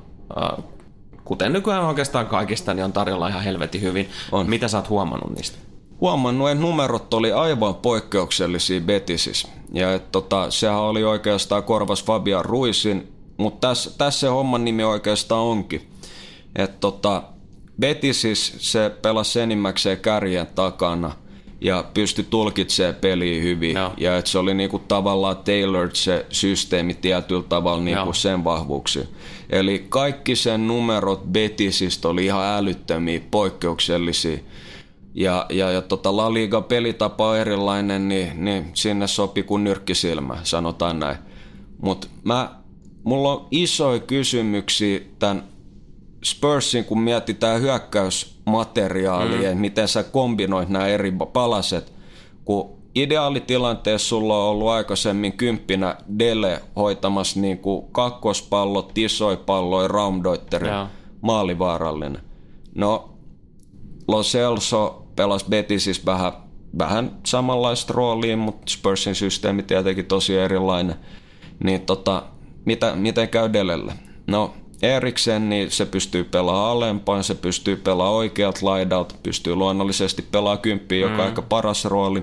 kuten 1.24 1.52
nykyään 1.52 1.84
oikeastaan 1.84 2.26
kaikista, 2.26 2.74
niin 2.74 2.84
on 2.84 2.92
tarjolla 2.92 3.28
ihan 3.28 3.42
helvetin 3.42 3.82
hyvin. 3.82 4.08
On. 4.32 4.50
Mitä 4.50 4.68
sä 4.68 4.78
oot 4.78 4.88
huomannut 4.88 5.36
niistä? 5.36 5.58
Huomannut, 6.00 6.50
että 6.50 6.62
numerot 6.62 7.14
oli 7.14 7.32
aivan 7.32 7.74
poikkeuksellisia 7.74 8.80
Betisis. 8.80 9.46
Ja 9.72 9.94
että 9.94 10.08
tota, 10.12 10.50
sehän 10.50 10.80
oli 10.80 11.04
oikeastaan 11.04 11.62
korvas 11.64 12.04
Fabian 12.04 12.44
Ruisin, 12.44 13.12
mutta 13.36 13.68
tässä, 13.68 13.90
tässä 13.98 14.20
se 14.20 14.26
homman 14.26 14.64
nimi 14.64 14.84
oikeastaan 14.84 15.42
onkin. 15.42 15.88
Että 16.56 16.76
tota, 16.80 17.22
Betisis 17.80 18.54
se 18.58 18.90
pelasi 19.02 19.40
enimmäkseen 19.40 19.98
kärjen 19.98 20.46
takana 20.46 21.12
ja 21.60 21.84
pystyi 21.94 22.26
tulkitsemaan 22.30 22.94
peliä 22.94 23.42
hyvin. 23.42 23.74
No. 23.74 23.92
Ja 23.98 24.18
että 24.18 24.30
se 24.30 24.38
oli 24.38 24.54
niinku 24.54 24.78
tavallaan 24.78 25.36
tailored 25.36 25.94
se 25.94 26.26
systeemi 26.30 26.94
tietyllä 26.94 27.42
tavalla 27.48 27.82
niinku 27.82 28.12
sen 28.12 28.44
vahvuuksi. 28.44 29.08
Eli 29.50 29.86
kaikki 29.88 30.36
sen 30.36 30.66
numerot 30.66 31.24
Betisistä 31.32 32.08
oli 32.08 32.24
ihan 32.26 32.44
älyttömiä, 32.44 33.20
poikkeuksellisia. 33.30 34.38
Ja, 35.14 35.46
ja, 35.50 35.70
ja 35.70 35.82
tota 35.82 36.16
La 36.16 36.34
Liga 36.34 36.60
pelitapa 36.60 37.28
on 37.28 37.38
erilainen, 37.38 38.08
niin, 38.08 38.44
niin 38.44 38.70
sinne 38.74 39.06
sopi 39.06 39.42
kuin 39.42 39.64
nyrkkisilmä, 39.64 40.38
sanotaan 40.42 41.00
näin. 41.00 41.16
Mutta 41.82 42.06
mä, 42.24 42.50
mulla 43.04 43.32
on 43.32 43.48
isoja 43.50 44.00
kysymyksiä 44.00 45.00
tämän 45.18 45.44
Spursin, 46.24 46.84
kun 46.84 47.00
mietitään 47.00 47.60
hyökkäysmateriaalia, 47.60 49.54
mm. 49.54 49.60
miten 49.60 49.88
sä 49.88 50.02
kombinoit 50.02 50.68
nämä 50.68 50.86
eri 50.86 51.12
palaset, 51.32 51.92
kun 52.44 52.70
ideaalitilanteessa 52.94 54.08
sulla 54.08 54.44
on 54.44 54.50
ollut 54.50 54.68
aikaisemmin 54.68 55.32
kymppinä 55.32 55.96
Dele 56.18 56.62
hoitamassa 56.76 57.40
niin 57.40 57.58
kuin 57.58 57.86
kakkospallo, 57.92 58.82
tisoipallo, 58.82 59.88
raumdoitteri, 59.88 60.68
maalivaarallinen. 61.20 62.22
No, 62.74 63.10
Lo 64.08 64.22
Celso 64.22 65.03
pelasi 65.16 65.46
Betisissä 65.48 66.02
vähän, 66.06 66.32
vähän 66.78 67.18
samanlaista 67.26 67.92
roolia, 67.92 68.36
mutta 68.36 68.62
Spursin 68.72 69.14
systeemi 69.14 69.62
tietenkin 69.62 70.06
tosi 70.06 70.36
erilainen. 70.36 70.96
Niin 71.64 71.80
tota, 71.80 72.22
mitä, 72.64 72.92
miten 72.94 73.28
käy 73.28 73.52
Delelle? 73.52 73.92
No 74.26 74.54
Eriksen, 74.82 75.48
niin 75.48 75.70
se 75.70 75.86
pystyy 75.86 76.24
pelaamaan 76.24 76.70
alempaan, 76.70 77.24
se 77.24 77.34
pystyy 77.34 77.76
pelaamaan 77.76 78.16
oikeat 78.16 78.62
laidalta, 78.62 79.14
pystyy 79.22 79.54
luonnollisesti 79.54 80.22
pelaamaan 80.22 80.62
kymppiä, 80.62 81.00
joka 81.00 81.14
mm. 81.14 81.20
on 81.20 81.26
aika 81.26 81.42
paras 81.42 81.84
rooli. 81.84 82.22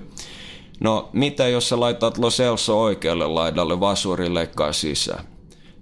No, 0.80 1.10
mitä 1.13 1.47
jos 1.47 1.69
sä 1.69 1.80
laitat 1.80 2.17
Lo 2.17 2.30
Celso 2.30 2.82
oikealle 2.82 3.27
laidalle, 3.27 3.80
vasuri 3.80 4.34
leikkaa 4.34 4.73
sisään? 4.73 5.25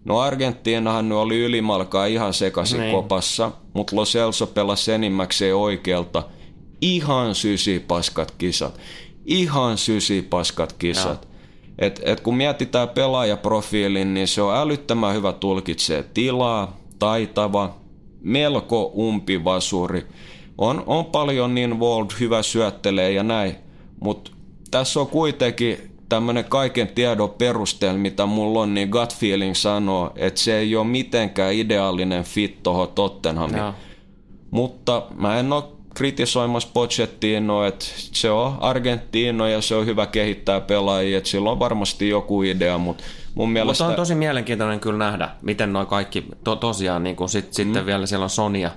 No 0.05 0.19
Argentiinahan 0.19 1.09
nyt 1.09 1.17
oli 1.17 1.39
ylimalkaa 1.39 2.05
ihan 2.05 2.33
sekaisin 2.33 2.79
niin. 2.79 2.91
kopassa, 2.91 3.51
mutta 3.73 3.95
Lo 3.95 4.05
Celso 4.05 4.47
pelasi 4.47 4.91
enimmäkseen 4.91 5.55
oikealta. 5.55 6.23
Ihan 6.81 7.35
sysipaskat 7.35 8.31
kisat. 8.31 8.79
Ihan 9.25 9.77
sysipaskat 9.77 10.73
kisat. 10.73 11.27
Et, 11.79 12.01
et 12.05 12.19
kun 12.19 12.35
mietitään 12.35 12.89
pelaajaprofiilin, 12.89 14.13
niin 14.13 14.27
se 14.27 14.41
on 14.41 14.55
älyttömän 14.55 15.15
hyvä 15.15 15.33
tulkitsee 15.33 16.03
tilaa, 16.03 16.77
taitava, 16.99 17.75
melko 18.21 18.83
umpivasuri. 18.83 20.07
On, 20.57 20.83
on 20.85 21.05
paljon 21.05 21.55
niin 21.55 21.79
Wald 21.79 22.07
hyvä 22.19 22.43
syöttelee 22.43 23.11
ja 23.11 23.23
näin, 23.23 23.55
mutta 23.99 24.31
tässä 24.71 24.99
on 24.99 25.07
kuitenkin 25.07 25.77
tämmöinen 26.09 26.45
kaiken 26.45 26.87
tiedon 26.87 27.29
perusteella, 27.29 27.99
mitä 27.99 28.25
mulla 28.25 28.59
on, 28.61 28.73
niin 28.73 28.89
gut 28.89 29.15
feeling 29.15 29.55
sanoo, 29.55 30.11
että 30.15 30.39
se 30.39 30.57
ei 30.57 30.75
ole 30.75 30.87
mitenkään 30.87 31.53
ideaalinen 31.53 32.23
fit 32.23 32.63
tuohon 32.63 32.87
Tottenhamiin. 32.87 33.57
No. 33.57 33.73
Mutta 34.51 35.03
mä 35.15 35.39
en 35.39 35.53
ole 35.53 35.63
kritisoimassa 35.99 36.69
Pochettino, 36.73 37.65
että 37.65 37.85
se 37.95 38.31
on 38.31 38.57
Argentiino 38.59 39.47
ja 39.47 39.61
se 39.61 39.75
on 39.75 39.85
hyvä 39.85 40.05
kehittää 40.05 40.61
pelaajia, 40.61 41.17
että 41.17 41.29
sillä 41.29 41.51
on 41.51 41.59
varmasti 41.59 42.09
joku 42.09 42.41
idea, 42.41 42.77
mutta 42.77 43.03
mun 43.35 43.51
mielestä... 43.51 43.83
Mutta 43.83 43.91
on 43.91 43.95
tosi 43.95 44.15
mielenkiintoinen 44.15 44.79
kyllä 44.79 44.97
nähdä, 44.97 45.29
miten 45.41 45.73
noi 45.73 45.85
kaikki 45.85 46.25
to, 46.43 46.55
tosiaan, 46.55 47.03
niin 47.03 47.15
kuin 47.15 47.29
sit, 47.29 47.45
mm. 47.45 47.51
sitten 47.51 47.85
vielä 47.85 48.05
siellä 48.05 48.23
on 48.23 48.29
Sonia, 48.29 48.71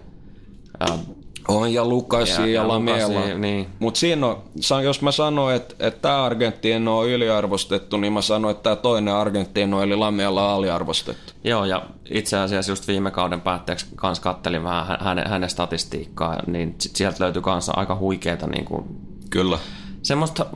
on 1.48 1.72
ja 1.72 1.84
Lukasi 1.84 2.40
ja, 2.40 2.46
ja, 2.46 2.68
Lamela. 2.68 3.24
Niin. 3.38 3.66
Mutta 3.78 4.00
siinä 4.00 4.26
on, 4.26 4.84
jos 4.84 5.02
mä 5.02 5.12
sanon, 5.12 5.54
että, 5.54 5.74
että 5.78 6.00
tämä 6.02 6.24
Argentiino 6.24 6.98
on 6.98 7.08
yliarvostettu, 7.08 7.96
niin 7.96 8.12
mä 8.12 8.22
sanon, 8.22 8.50
että 8.50 8.62
tämä 8.62 8.76
toinen 8.76 9.14
Argentiino 9.14 9.82
eli 9.82 9.96
Lamela 9.96 10.48
on 10.48 10.54
aliarvostettu. 10.54 11.32
Joo, 11.44 11.64
ja 11.64 11.82
itse 12.10 12.38
asiassa 12.38 12.72
just 12.72 12.88
viime 12.88 13.10
kauden 13.10 13.40
päätteeksi 13.40 13.86
kans 13.96 14.20
kattelin 14.20 14.64
vähän 14.64 14.98
hänen, 15.00 15.28
hänen 15.28 15.50
statistiikkaa, 15.50 16.42
niin 16.46 16.74
sieltä 16.78 17.24
löytyi 17.24 17.42
kanssa 17.42 17.72
aika 17.76 17.96
huikeita 17.96 18.46
niin 18.46 18.64
kuin, 18.64 18.84
Kyllä. 19.32 19.58
Semmoista 20.02 20.46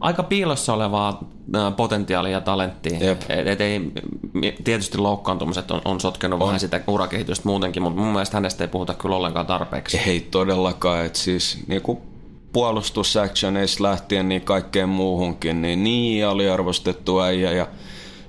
aika 0.00 0.22
piilossa 0.22 0.74
olevaa 0.74 1.28
potentiaalia 1.76 2.32
ja 2.32 2.40
talenttia. 2.40 2.98
Et, 3.12 3.26
et 3.28 3.60
ei, 3.60 3.92
tietysti 4.64 4.98
loukkaantumiset 4.98 5.70
on, 5.70 5.80
on 5.84 6.00
sotkenut 6.00 6.42
on. 6.42 6.46
vähän 6.46 6.60
sitä 6.60 6.80
urakehitystä 6.86 7.48
muutenkin, 7.48 7.82
mutta 7.82 8.00
mun 8.00 8.12
mielestä 8.12 8.36
hänestä 8.36 8.64
ei 8.64 8.68
puhuta 8.68 8.94
kyllä 8.94 9.16
ollenkaan 9.16 9.46
tarpeeksi. 9.46 10.00
Ei 10.06 10.20
todellakaan, 10.20 11.04
että 11.04 11.18
siis 11.18 11.58
niinku 11.66 12.02
puolustusactioneista 12.52 13.82
lähtien 13.82 14.28
niin 14.28 14.42
kaikkeen 14.42 14.88
muuhunkin, 14.88 15.62
niin 15.62 15.84
niin 15.84 16.26
aliarvostettu 16.26 17.20
äijä 17.20 17.52
ja 17.52 17.66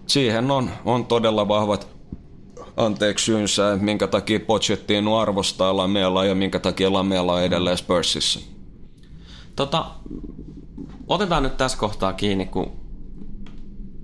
siihen 0.07 0.51
on, 0.51 0.69
on 0.85 1.05
todella 1.05 1.47
vahvat 1.47 1.87
anteeksi 2.77 3.25
syynsä, 3.25 3.73
että 3.73 3.85
minkä 3.85 4.07
takia 4.07 4.39
Pochettino 4.39 5.17
arvostaa 5.17 5.77
Lamela 5.77 6.25
ja 6.25 6.35
minkä 6.35 6.59
takia 6.59 6.93
Lamela 6.93 7.33
on 7.33 7.43
edelleen 7.43 7.77
Spursissa. 7.77 8.39
Tota, 9.55 9.85
otetaan 11.09 11.43
nyt 11.43 11.57
tässä 11.57 11.77
kohtaa 11.77 12.13
kiinni, 12.13 12.45
kun 12.45 12.71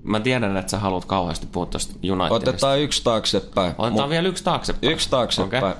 mä 0.02 0.20
tiedän, 0.20 0.56
että 0.56 0.70
sä 0.70 0.78
haluat 0.78 1.04
kauheasti 1.04 1.46
puhua 1.46 1.66
tuosta 1.66 1.94
Unitedista. 2.12 2.34
Otetaan 2.34 2.80
yksi 2.80 3.04
taaksepäin. 3.04 3.74
Otetaan 3.78 3.92
Mut, 3.92 4.10
vielä 4.10 4.28
yksi 4.28 4.44
taaksepäin. 4.44 4.92
Yksi 4.92 5.10
taaksepäin. 5.10 5.64
Okay. 5.64 5.74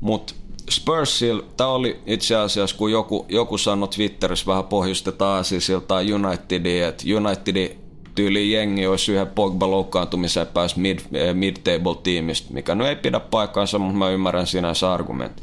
Mutta 0.00 0.34
Spursil, 0.70 1.42
tämä 1.56 1.70
oli 1.70 2.00
itse 2.06 2.36
asiassa, 2.36 2.76
kun 2.76 2.92
joku, 2.92 3.26
joku 3.28 3.58
sanoi 3.58 3.88
Twitterissä 3.88 4.46
vähän 4.46 4.64
pohjustetaan 4.64 5.36
Aasisilta 5.36 5.94
Unitedin, 6.14 6.84
että 6.84 7.04
Unitedin 7.16 7.78
tyyli 8.14 8.52
jengi 8.52 8.86
olisi 8.86 9.12
yhden 9.12 9.26
Pogba 9.26 9.70
loukkaantumiseen 9.70 10.46
pääsi 10.46 10.80
mid, 10.80 10.98
eh, 11.12 11.34
mid-table-tiimistä, 11.34 12.54
mikä 12.54 12.74
nyt 12.74 12.86
ei 12.86 12.96
pidä 12.96 13.20
paikkaansa, 13.20 13.78
mutta 13.78 13.98
mä 13.98 14.10
ymmärrän 14.10 14.46
sinänsä 14.46 14.92
argumentti 14.92 15.42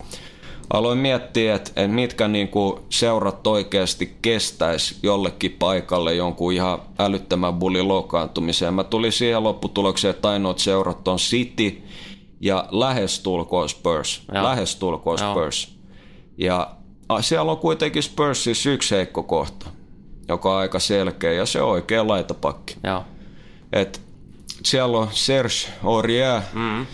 aloin 0.74 0.98
miettiä, 0.98 1.56
että, 1.56 1.88
mitkä 1.88 2.28
niin 2.28 2.48
kuin 2.48 2.80
seurat 2.90 3.48
oikeasti 3.48 4.18
kestäisi 4.22 4.96
jollekin 5.04 5.52
paikalle 5.52 6.16
jonkun 6.16 6.54
ihan 6.54 6.82
älyttömän 7.00 7.54
bulin 7.54 7.88
loukkaantumiseen. 7.88 8.74
Mä 8.74 8.84
tulin 8.84 9.12
siihen 9.12 9.44
lopputulokseen, 9.44 10.10
että 10.10 10.30
ainoat 10.30 10.60
seurat 10.60 11.08
on 11.08 11.18
City 11.18 11.82
ja 12.42 12.68
lähestulkoon 12.72 13.70
Spurs. 13.70 14.24
Joo. 14.34 14.44
Lähestulkoon 14.44 15.18
Spurs. 15.18 15.78
Ja 16.38 16.72
siellä 17.22 17.52
on 17.52 17.58
kuitenkin 17.58 18.04
Spursissa 18.04 18.70
yksi 18.70 18.96
heikko 18.96 19.24
kohta, 19.24 19.66
joka 20.28 20.52
on 20.52 20.58
aika 20.58 20.80
selkeä, 20.80 21.34
ja 21.34 21.46
se 21.46 21.62
on 21.62 21.70
oikea 21.70 22.08
laitapakki. 22.08 22.76
Joo. 22.84 23.04
Et 23.74 24.02
siellä 24.64 24.98
on 24.98 25.08
Serge 25.12 25.56
Aurier, 25.84 26.42
mm-hmm. 26.54 26.86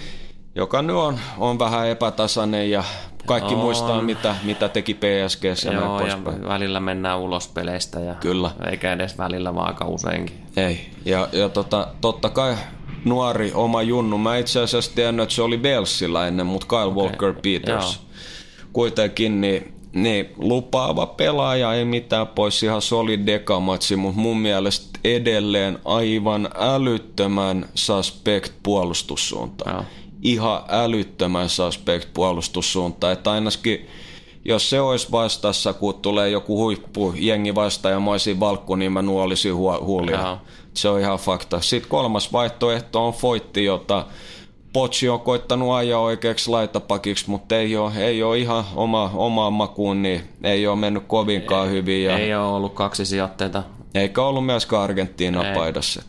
joka 0.56 0.82
nyt 0.82 0.96
on, 0.96 1.20
on 1.38 1.60
vähän 1.60 1.88
epätasainen 1.88 2.72
ja 2.72 2.84
kaikki 3.26 3.54
on. 3.54 3.60
muistaa, 3.60 4.02
mitä, 4.02 4.36
mitä 4.44 4.70
teki 4.70 4.94
PSG 4.94 5.44
ja 5.44 5.74
Joo, 5.74 6.06
ja 6.06 6.18
välillä 6.26 6.80
mennään 6.80 7.20
ulos 7.20 7.48
peleistä. 7.48 8.00
Ja 8.00 8.14
Kyllä. 8.14 8.52
Eikä 8.72 8.94
edes 8.94 9.18
välillä, 9.18 9.56
vaan 9.56 9.68
aika 9.68 9.88
useinkin. 9.88 10.44
Ei, 10.58 10.90
ja, 11.06 11.28
ja 11.32 11.50
tota, 11.50 11.88
totta 12.02 12.30
kai 12.30 12.56
nuori 13.06 13.52
oma 13.54 13.82
junnu. 13.82 14.18
Mä 14.18 14.38
itse 14.38 14.60
asiassa 14.60 14.92
tiedän, 14.96 15.20
että 15.20 15.36
se 15.36 15.42
oli 15.42 15.58
Belsillä 15.58 16.28
ennen, 16.28 16.46
mutta 16.46 16.68
Kyle 16.68 16.84
okay. 16.84 17.04
Walker 17.04 17.34
Peters. 17.34 17.96
Joo. 17.96 18.04
Kuitenkin 18.74 19.42
niin, 19.42 19.74
niin, 19.94 20.30
lupaava 20.38 21.06
pelaaja, 21.06 21.74
ei 21.74 21.86
mitään 21.86 22.28
pois, 22.28 22.64
ihan 22.64 22.82
solid 22.82 23.26
dekamatsi, 23.26 23.96
mutta 23.96 24.20
mun 24.20 24.38
mielestä 24.38 25.00
edelleen 25.04 25.80
aivan 25.86 26.50
älyttömän 26.56 27.66
suspect 27.76 28.54
puolustussuuntaan. 28.64 29.76
Joo 29.76 30.03
ihan 30.24 30.62
älyttömän 30.70 31.50
suspect 31.50 32.10
puolustussuunta. 32.14 33.12
Että 33.12 33.32
ainakin 33.32 33.88
jos 34.46 34.70
se 34.70 34.82
olisi 34.82 35.12
vastassa, 35.12 35.74
kun 35.74 35.94
tulee 35.94 36.30
joku 36.30 36.58
huippu 36.58 37.14
jengi 37.16 37.56
vasta 37.56 37.90
ja 37.90 38.00
mä 38.00 38.12
olisin 38.12 38.40
valkku, 38.40 38.76
niin 38.76 38.92
mä 38.92 39.02
nuolisin 39.02 39.54
hu- 39.54 39.84
huulia. 39.84 40.38
Se 40.74 40.90
on 40.90 41.00
ihan 41.00 41.20
fakta. 41.20 41.62
Sitten 41.62 41.90
kolmas 41.90 42.34
vaihtoehto 42.34 43.08
on 43.08 43.14
Foitti, 43.14 43.66
jota 43.66 44.06
Pochi 44.74 45.10
on 45.10 45.20
koittanut 45.20 45.74
ajaa 45.74 46.00
oikeaksi 46.00 46.50
laitapakiksi, 46.50 47.30
mutta 47.30 47.58
ei 47.58 47.78
ole, 47.78 47.94
ei 47.98 48.24
ole 48.24 48.38
ihan 48.38 48.64
oma, 48.76 49.12
oma 49.14 49.50
makuun, 49.50 50.02
niin 50.02 50.22
ei 50.44 50.68
ole 50.68 50.76
mennyt 50.76 51.04
kovinkaan 51.08 51.68
ei, 51.68 51.74
hyvin. 51.74 52.04
Ja 52.04 52.18
ei 52.18 52.36
ole 52.36 52.46
ollut 52.46 52.74
kaksi 52.74 53.06
sijoitteita. 53.06 53.64
Eikä 53.96 54.22
ollut 54.22 54.46
myöskään 54.46 54.82
Argentiina 54.82 55.44
paidassa. 55.56 56.02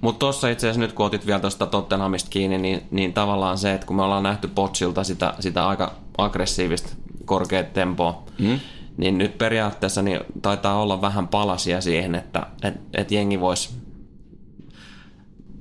Mutta 0.00 0.18
tuossa 0.18 0.48
itse 0.48 0.66
asiassa 0.66 0.80
nyt 0.80 0.92
kun 0.92 1.06
otit 1.06 1.26
vielä 1.26 1.40
tuosta 1.40 1.66
Tottenhamista 1.66 2.30
kiinni, 2.30 2.58
niin, 2.58 2.82
niin 2.90 3.12
tavallaan 3.12 3.58
se, 3.58 3.74
että 3.74 3.86
kun 3.86 3.96
me 3.96 4.02
ollaan 4.02 4.22
nähty 4.22 4.48
Potsilta 4.48 5.04
sitä, 5.04 5.34
sitä 5.40 5.68
aika 5.68 5.94
aggressiivista 6.18 6.92
korkeat 7.24 7.72
tempoa, 7.72 8.22
mm. 8.38 8.60
niin 8.96 9.18
nyt 9.18 9.38
periaatteessa 9.38 10.02
niin 10.02 10.20
taitaa 10.42 10.82
olla 10.82 11.00
vähän 11.00 11.28
palasia 11.28 11.80
siihen, 11.80 12.14
että 12.14 12.46
et, 12.62 12.74
et 12.94 13.10
jengi 13.10 13.40
voisi 13.40 13.70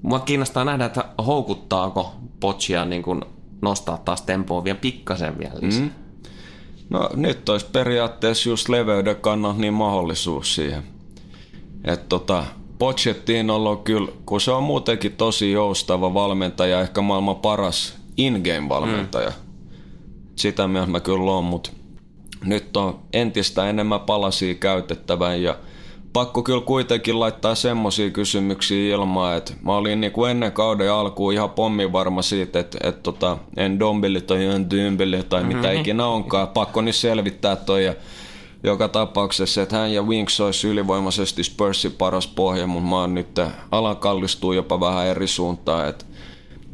Mua 0.05 0.19
kiinnostaa 0.19 0.65
nähdä, 0.65 0.85
että 0.85 1.05
houkuttaako 1.25 2.15
Potsia 2.39 2.85
niin 2.85 3.03
kun 3.03 3.25
nostaa 3.61 3.97
taas 3.97 4.21
tempoa 4.21 4.63
vielä 4.63 4.77
pikkasen 4.81 5.39
vielä 5.39 5.53
lisää. 5.61 5.81
Mm. 5.81 5.91
No 6.89 7.09
nyt 7.15 7.49
olisi 7.49 7.65
periaatteessa 7.71 8.49
just 8.49 8.69
leveyden 8.69 9.15
kannalta 9.15 9.59
niin 9.59 9.73
mahdollisuus 9.73 10.55
siihen. 10.55 10.83
Että 11.83 12.05
tota, 12.09 12.43
Pochettinolla 12.79 13.69
on 13.69 13.77
kyllä, 13.77 14.11
kun 14.25 14.41
se 14.41 14.51
on 14.51 14.63
muutenkin 14.63 15.11
tosi 15.11 15.51
joustava 15.51 16.13
valmentaja, 16.13 16.81
ehkä 16.81 17.01
maailman 17.01 17.35
paras 17.35 17.95
in-game-valmentaja. 18.17 19.29
Mm. 19.29 19.35
Sitä 20.35 20.67
mieltä 20.67 20.91
mä 20.91 20.99
kyllä 20.99 21.31
on, 21.31 21.43
mutta 21.43 21.69
nyt 22.45 22.77
on 22.77 22.99
entistä 23.13 23.69
enemmän 23.69 23.99
palasia 23.99 24.55
käytettävän 24.55 25.43
ja 25.43 25.57
pakko 26.13 26.43
kyllä 26.43 26.61
kuitenkin 26.61 27.19
laittaa 27.19 27.55
semmoisia 27.55 28.09
kysymyksiä 28.09 28.95
ilmaan, 28.95 29.37
että 29.37 29.53
mä 29.61 29.75
olin 29.75 30.01
niin 30.01 30.11
kuin 30.11 30.31
ennen 30.31 30.51
kauden 30.51 30.91
alkuun 30.91 31.33
ihan 31.33 31.49
pommin 31.49 31.93
varma 31.93 32.21
siitä, 32.21 32.59
että, 32.59 32.77
että 32.83 33.01
tota, 33.01 33.37
en 33.57 33.79
dombili 33.79 34.21
tai 34.21 34.45
en 34.45 34.69
dymbili 34.69 35.23
tai 35.23 35.43
mm-hmm. 35.43 35.57
mitä 35.57 35.71
ikinä 35.71 36.07
onkaan. 36.07 36.47
Pakko 36.47 36.81
nyt 36.81 36.95
selvittää 36.95 37.55
toi 37.55 37.85
ja 37.85 37.93
joka 38.65 38.87
tapauksessa, 38.87 39.61
että 39.61 39.77
hän 39.77 39.93
ja 39.93 40.03
Winks 40.03 40.39
olisi 40.39 40.67
ylivoimaisesti 40.67 41.43
Spursin 41.43 41.91
paras 41.91 42.27
pohja, 42.27 42.67
mutta 42.67 42.89
mä 42.89 42.95
oon 42.95 43.13
nyt 43.13 43.39
alan 43.71 43.97
kallistuu 43.97 44.53
jopa 44.53 44.79
vähän 44.79 45.07
eri 45.07 45.27
suuntaan. 45.27 45.87
Että, 45.87 46.05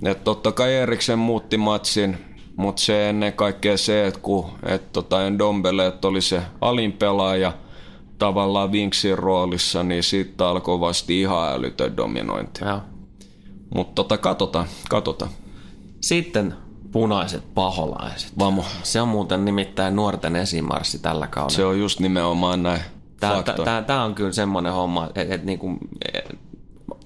että 0.05 0.23
totta 0.23 0.51
kai 0.51 0.73
Eriksen 0.73 1.19
muutti 1.19 1.57
matsin, 1.57 2.17
mutta 2.55 2.81
se 2.81 3.09
ennen 3.09 3.33
kaikkea 3.33 3.77
se, 3.77 4.07
että 4.07 4.19
kun 4.19 4.45
et 4.65 4.91
tota, 4.91 5.27
Endombele 5.27 5.87
että 5.87 6.07
oli 6.07 6.21
se 6.21 6.41
alin 6.61 6.91
pelaaja 6.91 7.53
tavallaan 8.17 8.71
Winksin 8.71 9.17
roolissa, 9.17 9.83
niin 9.83 10.03
siitä 10.03 10.49
alkoi 10.49 10.79
vasta 10.79 11.11
ihan 11.13 11.53
älytön 11.53 11.97
dominointi. 11.97 12.61
Mutta 13.75 13.93
tota, 13.95 14.17
katsotaan, 14.17 14.65
katsotaan. 14.89 15.31
Sitten 16.01 16.53
punaiset 16.91 17.53
paholaiset. 17.53 18.39
Vamo. 18.39 18.65
Se 18.83 19.01
on 19.01 19.07
muuten 19.07 19.45
nimittäin 19.45 19.95
nuorten 19.95 20.35
esimarssi 20.35 20.99
tällä 20.99 21.27
kaudella. 21.27 21.55
Se 21.55 21.65
on 21.65 21.79
just 21.79 21.99
nimenomaan 21.99 22.63
näin. 22.63 22.81
Tämä 23.87 24.03
on 24.03 24.15
kyllä 24.15 24.31
semmoinen 24.31 24.73
homma, 24.73 25.05
että, 25.05 25.21
että 25.21 25.45
niin 25.45 25.59
kuin, 25.59 25.77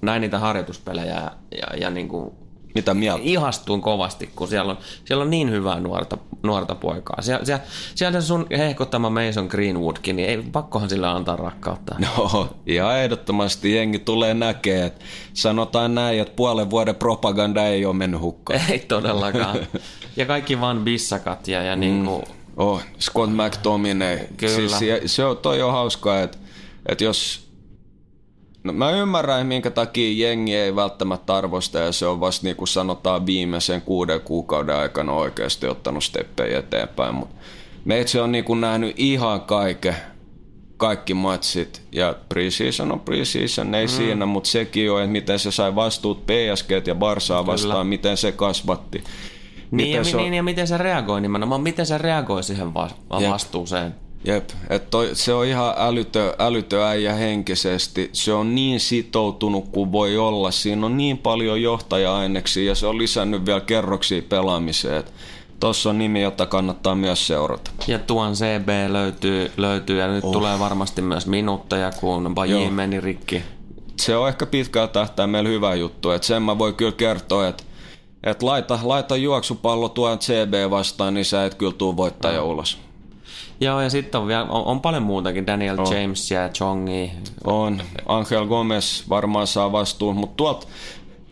näin 0.02 0.20
niitä 0.20 0.38
harjoituspelejä 0.38 1.14
ja, 1.14 1.30
ja, 1.50 1.76
ja 1.80 1.90
niin 1.90 2.08
kuin 2.08 2.32
Mitä 2.76 2.94
mieltä? 2.94 3.22
ihastuin 3.24 3.80
kovasti, 3.80 4.30
kun 4.36 4.48
siellä 4.48 4.70
on, 4.70 4.78
siellä 5.04 5.22
on 5.22 5.30
niin 5.30 5.50
hyvää 5.50 5.80
nuorta, 5.80 6.18
nuorta 6.42 6.74
poikaa. 6.74 7.22
Siellä, 7.22 7.44
siellä, 7.44 7.64
siellä 7.94 8.20
se 8.20 8.26
sun 8.26 8.46
hehkottama 8.50 9.10
Mason 9.10 9.46
Greenwoodkin, 9.46 10.16
niin 10.16 10.28
ei 10.28 10.42
pakkohan 10.52 10.90
sillä 10.90 11.10
antaa 11.10 11.36
rakkautta. 11.36 11.94
No, 11.98 12.48
ihan 12.66 12.98
ehdottomasti 12.98 13.74
jengi 13.74 13.98
tulee 13.98 14.34
näkee, 14.34 14.86
että 14.86 15.04
sanotaan 15.32 15.94
näin, 15.94 16.20
että 16.20 16.36
puolen 16.36 16.70
vuoden 16.70 16.94
propaganda 16.94 17.66
ei 17.66 17.84
ole 17.84 17.94
mennyt 17.94 18.20
hukkaan. 18.20 18.60
Ei 18.70 18.78
todellakaan. 18.78 19.58
Ja 20.16 20.26
kaikki 20.26 20.60
vaan 20.60 20.84
bissakat 20.84 21.48
ja, 21.48 21.62
ja 21.62 21.76
niin 21.76 22.04
kuin, 22.04 22.24
Oh, 22.56 22.82
Scott 23.00 23.32
McTominay. 23.32 24.18
Kyllä. 24.36 24.54
Siis, 24.54 24.82
ja 24.82 25.08
se 25.08 25.24
on, 25.24 25.36
toi 25.36 25.62
on 25.62 25.72
hauskaa, 25.72 26.20
että, 26.20 26.38
että 26.86 27.04
jos... 27.04 27.45
No, 28.66 28.72
mä 28.72 28.90
ymmärrän, 28.90 29.46
minkä 29.46 29.70
takia 29.70 30.26
jengi 30.28 30.54
ei 30.56 30.76
välttämättä 30.76 31.36
arvosta, 31.36 31.78
ja 31.78 31.92
se 31.92 32.06
on 32.06 32.20
vasta 32.20 32.46
niin 32.46 32.56
kuin 32.56 32.68
sanotaan 32.68 33.26
viimeisen 33.26 33.82
kuuden 33.82 34.20
kuukauden 34.20 34.76
aikana 34.76 35.12
oikeasti 35.12 35.66
ottanut 35.66 36.04
steppejä 36.04 36.58
eteenpäin, 36.58 37.14
mutta 37.14 37.34
meitsi 37.84 38.18
on 38.20 38.32
niin 38.32 38.44
kuin 38.44 38.60
nähnyt 38.60 38.94
ihan 38.96 39.40
kaiken, 39.40 39.96
kaikki 40.76 41.14
matsit, 41.14 41.82
ja 41.92 42.14
preseason 42.28 42.92
on 42.92 43.00
preseason, 43.00 43.74
ei 43.74 43.86
mm. 43.86 43.90
siinä, 43.90 44.26
mutta 44.26 44.48
sekin 44.50 44.90
on, 44.92 45.00
että 45.02 45.12
miten 45.12 45.38
se 45.38 45.50
sai 45.50 45.74
vastuut 45.74 46.26
PSG 46.26 46.86
ja 46.86 46.94
Barsaa 46.94 47.46
vastaan, 47.46 47.86
miten 47.86 48.16
se 48.16 48.32
kasvatti. 48.32 48.98
niin, 49.70 49.90
ja, 49.92 49.98
Miten 50.00 50.04
se 50.04 50.16
on- 50.16 50.22
niin, 50.22 50.34
ja 50.34 50.42
miten 50.42 50.66
se 50.66 50.78
reagoi 50.78 51.20
nimenomaan, 51.20 51.60
miten 51.60 51.86
se 51.86 51.98
reagoi 51.98 52.42
siihen 52.42 52.74
va- 52.74 52.90
Jep. 53.20 53.30
vastuuseen. 53.30 53.94
Jep, 54.26 54.50
että 54.70 54.90
toi, 54.90 55.10
se 55.12 55.32
on 55.32 55.46
ihan 55.46 55.74
älytö, 55.76 56.34
älytö 56.38 56.86
äijä 56.86 57.14
henkisesti. 57.14 58.10
Se 58.12 58.32
on 58.32 58.54
niin 58.54 58.80
sitoutunut 58.80 59.68
kuin 59.68 59.92
voi 59.92 60.18
olla. 60.18 60.50
Siinä 60.50 60.86
on 60.86 60.96
niin 60.96 61.18
paljon 61.18 61.62
johtaja-aineksia 61.62 62.64
ja 62.64 62.74
se 62.74 62.86
on 62.86 62.98
lisännyt 62.98 63.46
vielä 63.46 63.60
kerroksia 63.60 64.22
pelaamiseen. 64.28 65.04
Tuossa 65.60 65.90
on 65.90 65.98
nimi, 65.98 66.22
jota 66.22 66.46
kannattaa 66.46 66.94
myös 66.94 67.26
seurata. 67.26 67.70
Ja 67.86 67.98
tuon 67.98 68.32
CB 68.32 68.68
löytyy, 68.88 69.50
löytyy 69.56 69.98
ja 69.98 70.08
nyt 70.08 70.24
oh. 70.24 70.32
tulee 70.32 70.58
varmasti 70.58 71.02
myös 71.02 71.26
minuutteja, 71.26 71.90
kun 72.00 72.34
Baji 72.34 72.70
meni 72.70 73.00
rikki. 73.00 73.42
Se 74.00 74.16
on 74.16 74.28
ehkä 74.28 74.46
pitkällä 74.46 74.88
tähtäimellä 74.88 75.48
hyvä 75.48 75.74
juttu. 75.74 76.10
Et 76.10 76.22
sen 76.22 76.42
mä 76.42 76.58
voin 76.58 76.74
kyllä 76.74 76.92
kertoa, 76.92 77.48
että 77.48 77.62
et 78.22 78.42
laita, 78.42 78.78
laita 78.82 79.16
juoksupallo 79.16 79.88
tuon 79.88 80.18
CB 80.18 80.70
vastaan, 80.70 81.14
niin 81.14 81.24
sä 81.24 81.44
et 81.44 81.54
kyllä 81.54 81.72
tuu 81.72 81.96
voittaja 81.96 82.42
oh. 82.42 82.50
ulos. 82.50 82.85
Joo, 83.60 83.80
ja 83.80 83.90
sitten 83.90 84.20
on, 84.20 84.26
vielä, 84.26 84.44
on, 84.44 84.64
on 84.64 84.80
paljon 84.80 85.02
muutakin, 85.02 85.46
Daniel 85.46 85.78
oh. 85.78 85.92
James 85.92 86.30
ja 86.30 86.48
Chongi. 86.48 87.12
On. 87.44 87.82
Angel 88.06 88.46
Gomez 88.46 89.08
varmaan 89.08 89.46
saa 89.46 89.72
vastuun, 89.72 90.16
mutta 90.16 90.36
tuolta 90.36 90.66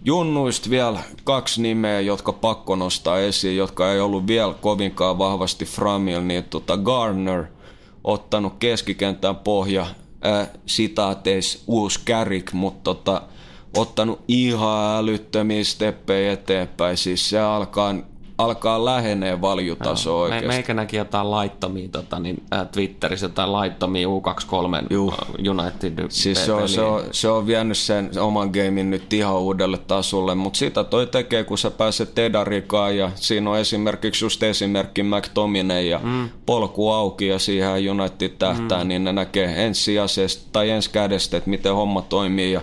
junnuista 0.04 0.70
vielä 0.70 0.98
kaksi 1.24 1.62
nimeä, 1.62 2.00
jotka 2.00 2.32
pakko 2.32 2.76
nostaa 2.76 3.18
esiin, 3.18 3.56
jotka 3.56 3.92
ei 3.92 4.00
ollut 4.00 4.26
vielä 4.26 4.54
kovinkaan 4.54 5.18
vahvasti 5.18 5.64
framil, 5.64 6.20
niin 6.20 6.44
tota 6.44 6.76
Garner 6.76 7.44
ottanut 8.04 8.52
keskikentän 8.58 9.36
pohja, 9.36 9.86
äh, 10.26 10.48
sitaateis 10.66 11.64
uusi 11.66 12.00
kärik, 12.04 12.52
mutta 12.52 12.82
tota, 12.82 13.22
ottanut 13.76 14.20
ihan 14.28 14.96
älyttömiä 14.96 15.64
steppejä 15.64 16.32
eteenpäin, 16.32 16.96
siis 16.96 17.30
se 17.30 17.40
alkaa, 17.40 17.94
alkaa 18.38 18.84
lähenee 18.84 19.40
valjutaso 19.40 20.10
Me, 20.10 20.16
oikeasti. 20.16 20.46
meikä 20.46 20.74
näki 20.74 20.96
jotain 20.96 21.30
laittomia 21.30 21.88
tota, 21.88 22.18
niin, 22.18 22.42
äh, 22.54 22.68
Twitterissä, 22.68 23.26
jotain 23.26 23.52
laittomia 23.52 24.08
U23 24.08 24.86
Juu. 24.90 25.12
äh, 25.12 25.18
United 25.50 26.06
Siis 26.08 26.44
se 26.44 26.52
on, 26.52 26.68
se, 26.68 26.80
on, 26.80 27.02
se 27.10 27.28
on 27.28 27.46
vienyt 27.46 27.78
sen 27.78 28.10
oman 28.20 28.48
gamein 28.48 28.90
nyt 28.90 29.12
ihan 29.12 29.36
uudelle 29.36 29.78
tasolle, 29.78 30.34
mutta 30.34 30.56
sitä 30.56 30.84
toi 30.84 31.06
tekee, 31.06 31.44
kun 31.44 31.58
sä 31.58 31.70
pääset 31.70 32.14
Tedarikaan 32.14 32.96
ja 32.96 33.10
siinä 33.14 33.50
on 33.50 33.58
esimerkiksi 33.58 34.24
just 34.24 34.42
esimerkki 34.42 35.02
McTominay 35.02 35.82
ja 35.84 36.00
mm. 36.02 36.28
polku 36.46 36.90
auki 36.90 37.26
ja 37.26 37.38
siihen 37.38 37.90
United 37.90 38.28
tähtää, 38.28 38.84
mm. 38.84 38.88
niin 38.88 39.04
ne 39.04 39.12
näkee 39.12 39.66
ensisijaisesti 39.66 40.48
tai 40.52 40.70
ensi 40.70 40.90
kädestä, 40.90 41.36
että 41.36 41.50
miten 41.50 41.74
homma 41.74 42.02
toimii 42.02 42.52
ja 42.52 42.60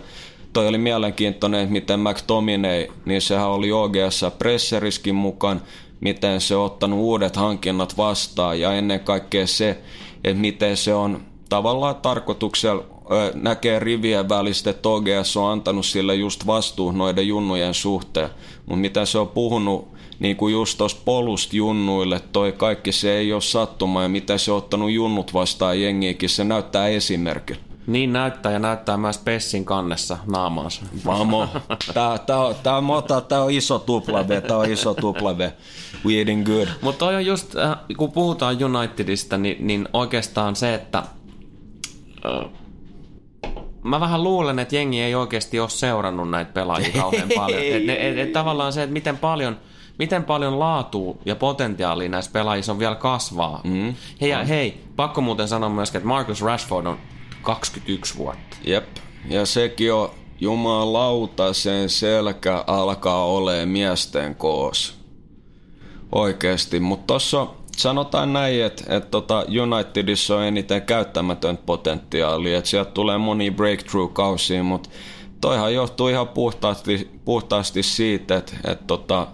toi 0.54 0.68
oli 0.68 0.78
mielenkiintoinen, 0.78 1.62
että 1.62 1.74
miten 1.74 2.00
McTominay, 2.00 2.88
niin 3.06 3.22
sehän 3.22 3.50
oli 3.50 3.72
OGS 3.72 4.26
presseriskin 4.38 5.16
mukaan, 5.16 5.62
miten 6.00 6.42
se 6.42 6.56
on 6.56 6.66
ottanut 6.66 7.00
uudet 7.00 7.36
hankinnat 7.36 7.98
vastaan 7.98 8.60
ja 8.60 8.74
ennen 8.74 9.00
kaikkea 9.00 9.48
se, 9.48 9.82
että 10.24 10.42
miten 10.42 10.78
se 10.78 10.94
on 10.94 11.22
tavallaan 11.50 11.96
tarkoituksella 11.96 12.84
näkee 13.34 13.80
rivien 13.80 14.30
välistä, 14.30 14.70
että 14.70 14.90
OGS 14.90 15.38
on 15.38 15.52
antanut 15.52 15.86
sille 15.86 16.16
just 16.16 16.48
vastuu 16.48 16.92
noiden 16.92 17.28
junnujen 17.28 17.74
suhteen. 17.74 18.30
Mutta 18.66 18.82
mitä 18.82 19.06
se 19.06 19.18
on 19.18 19.28
puhunut 19.28 19.88
niin 20.20 20.36
kuin 20.36 20.54
just 20.54 20.78
tuossa 20.78 20.98
polusta 21.06 21.56
junnuille, 21.56 22.22
toi 22.32 22.52
kaikki 22.52 22.92
se 22.92 23.18
ei 23.18 23.34
ole 23.34 23.42
sattuma 23.42 24.04
ja 24.04 24.10
mitä 24.10 24.38
se 24.38 24.52
on 24.52 24.58
ottanut 24.58 24.92
junnut 24.92 25.34
vastaan 25.34 25.82
jengiäkin, 25.82 26.30
se 26.30 26.44
näyttää 26.44 26.88
esimerkillä. 26.88 27.71
Niin 27.88 28.14
näyttää 28.14 28.52
ja 28.52 28.60
näyttää 28.60 28.98
myös 28.98 29.18
Pessin 29.18 29.66
kannessa 29.66 30.18
naamaansa. 30.28 30.82
Vamo. 31.06 31.48
Tää, 31.94 32.18
tää, 32.18 32.40
on, 32.40 32.56
tää, 32.64 32.78
on, 32.78 32.84
mota, 32.84 33.22
tää 33.22 33.44
on 33.44 33.52
iso 33.52 33.80
tupla 33.80 34.28
V, 34.28 34.42
tää 34.42 34.58
on 34.58 34.72
iso 34.72 34.94
tupla 34.94 35.38
V. 35.38 35.50
We 36.06 36.14
eating 36.18 36.46
good. 36.46 36.68
Mutta 36.82 37.06
on 37.06 37.26
just, 37.26 37.56
äh, 37.56 37.78
kun 37.98 38.12
puhutaan 38.12 38.58
Unitedista, 38.64 39.38
niin, 39.38 39.68
niin 39.68 39.88
oikeastaan 39.94 40.56
se, 40.56 40.74
että 40.74 41.04
äh, 42.26 42.50
mä 43.84 44.00
vähän 44.00 44.24
luulen, 44.24 44.60
että 44.60 44.76
jengi 44.76 45.02
ei 45.02 45.16
oikeasti 45.16 45.60
ole 45.60 45.70
seurannut 45.70 46.30
näitä 46.30 46.54
pelaajia 46.54 46.92
kauhean 47.02 47.30
paljon. 47.36 47.62
Et, 47.62 47.86
ne- 47.86 48.10
et, 48.10 48.18
et, 48.18 48.34
tavallaan 48.34 48.74
se, 48.74 48.84
että 48.84 48.94
miten 48.94 49.18
paljon, 49.18 49.58
miten 50.00 50.24
paljon 50.24 50.60
laatua 50.60 51.18
ja 51.26 51.36
potentiaalia 51.36 52.10
näissä 52.10 52.32
pelaajissa 52.32 52.72
on 52.72 52.80
vielä 52.80 52.96
kasvaa. 52.96 53.62
Mm. 53.64 53.96
Hei, 54.22 54.30
ja 54.30 54.44
hei, 54.44 54.84
pakko 54.96 55.22
muuten 55.22 55.48
sanoa 55.48 55.70
myöskin, 55.70 55.98
että 56.00 56.08
Marcus 56.08 56.42
Rashford 56.42 56.86
on 56.86 56.98
21 57.42 58.18
vuotta. 58.18 58.58
Jep. 58.64 58.98
Ja 59.30 59.46
sekin 59.46 59.94
on 59.94 60.12
jumalauta, 60.40 61.54
sen 61.54 61.90
selkä 61.90 62.64
alkaa 62.68 63.26
olemaan 63.26 63.70
miesten 63.70 64.36
koos. 64.36 65.02
Oikeesti, 66.12 66.80
mutta 66.80 67.14
tossa 67.14 67.48
sanotaan 67.78 68.34
näin, 68.34 68.64
että 68.64 68.96
et 68.96 69.12
tota 69.12 69.46
Unitedissa 69.62 70.38
on 70.38 70.44
eniten 70.44 70.82
käyttämätön 70.82 71.58
potentiaalia, 71.58 72.58
että 72.58 72.70
sieltä 72.70 72.92
tulee 72.92 73.18
moni 73.18 73.52
breakthrough-kausia, 73.52 74.64
mutta 74.64 74.90
toihan 75.42 75.74
johtuu 75.74 76.08
ihan 76.08 76.28
puhtaasti, 76.28 77.12
puhtaasti 77.26 77.84
siitä, 77.84 78.38
että 78.38 78.54
et 78.68 78.88
tota, 78.88 79.28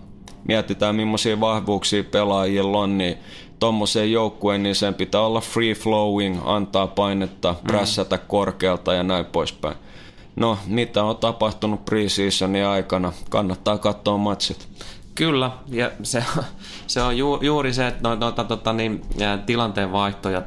mietitään 0.48 0.96
millaisia 0.96 1.40
vahvuuksia 1.40 2.04
pelaajilla 2.04 2.80
on, 2.80 2.98
niin 2.98 3.18
tuommoiseen 3.60 4.12
joukkueen, 4.12 4.64
niin 4.64 4.76
sen 4.76 4.94
pitää 4.94 5.22
olla 5.22 5.42
free 5.42 5.74
flowing, 5.74 6.40
antaa 6.46 6.88
painetta, 6.88 7.56
prässätä 7.68 8.18
korkealta 8.18 8.94
ja 8.94 9.04
näin 9.04 9.26
poispäin. 9.26 9.76
No, 10.36 10.58
mitä 10.68 11.04
on 11.04 11.18
tapahtunut 11.18 11.86
preseasonin 11.86 12.66
aikana? 12.66 13.14
Kannattaa 13.30 13.78
katsoa 13.78 14.18
matsit. 14.18 14.68
Kyllä, 15.16 15.52
ja 15.68 15.92
se, 16.04 16.24
se 16.88 17.02
on 17.02 17.18
ju, 17.18 17.40
juuri 17.42 17.74
se, 17.74 17.88
että 17.88 18.00
noita, 18.04 18.26
noita 18.26 18.44
tota, 18.44 18.74
niin, 18.74 19.02
tilanteen 19.46 19.92
vaihtoja, 19.92 20.42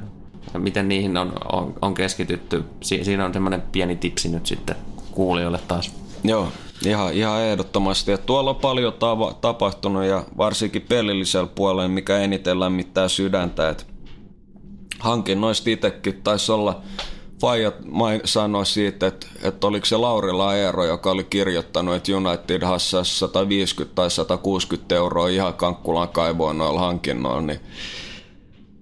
miten 0.59 0.89
niihin 0.89 1.17
on, 1.17 1.33
on, 1.53 1.75
on 1.83 1.95
keskitytty. 1.95 2.65
Si, 2.81 3.05
siinä 3.05 3.25
on 3.25 3.33
semmoinen 3.33 3.63
pieni 3.73 3.97
tipsi 3.97 4.29
nyt 4.29 4.47
sitten 4.47 4.77
kuulijoille 5.11 5.61
taas. 5.69 5.93
Joo, 6.25 6.49
ihan, 6.87 7.15
ihan 7.15 7.41
ehdottomasti. 7.41 8.13
Et 8.13 8.27
tuolla 8.27 8.51
on 8.51 8.57
paljon 8.57 8.93
tava, 8.93 9.35
tapahtunut 9.41 10.05
ja 10.05 10.25
varsinkin 10.39 10.83
pelillisellä 10.83 11.49
puolella, 11.55 11.89
mikä 11.89 12.19
eniten 12.19 12.61
lämmittää 12.61 13.09
sydäntä. 13.09 13.69
Et 13.69 13.87
hankinnoista 14.99 15.71
itsekin 15.71 16.21
taisi 16.23 16.53
olla 16.53 16.83
Fajat 17.41 17.75
sanoi 18.25 18.67
siitä, 18.67 19.07
että, 19.07 19.27
että 19.43 19.67
oliko 19.67 19.87
se 19.87 19.97
Laurila 19.97 20.57
Eero, 20.57 20.85
joka 20.85 21.11
oli 21.11 21.25
kirjoittanut, 21.25 21.95
että 21.95 22.13
United 22.17 22.63
hassasi 22.63 23.19
150 23.19 23.95
tai 23.95 24.11
160 24.11 24.95
euroa 24.95 25.29
ihan 25.29 25.55
Kankkulan 25.55 26.09
kaivoon 26.09 26.59
noilla 26.59 26.81
hankinnoilla, 26.81 27.41
niin 27.41 27.61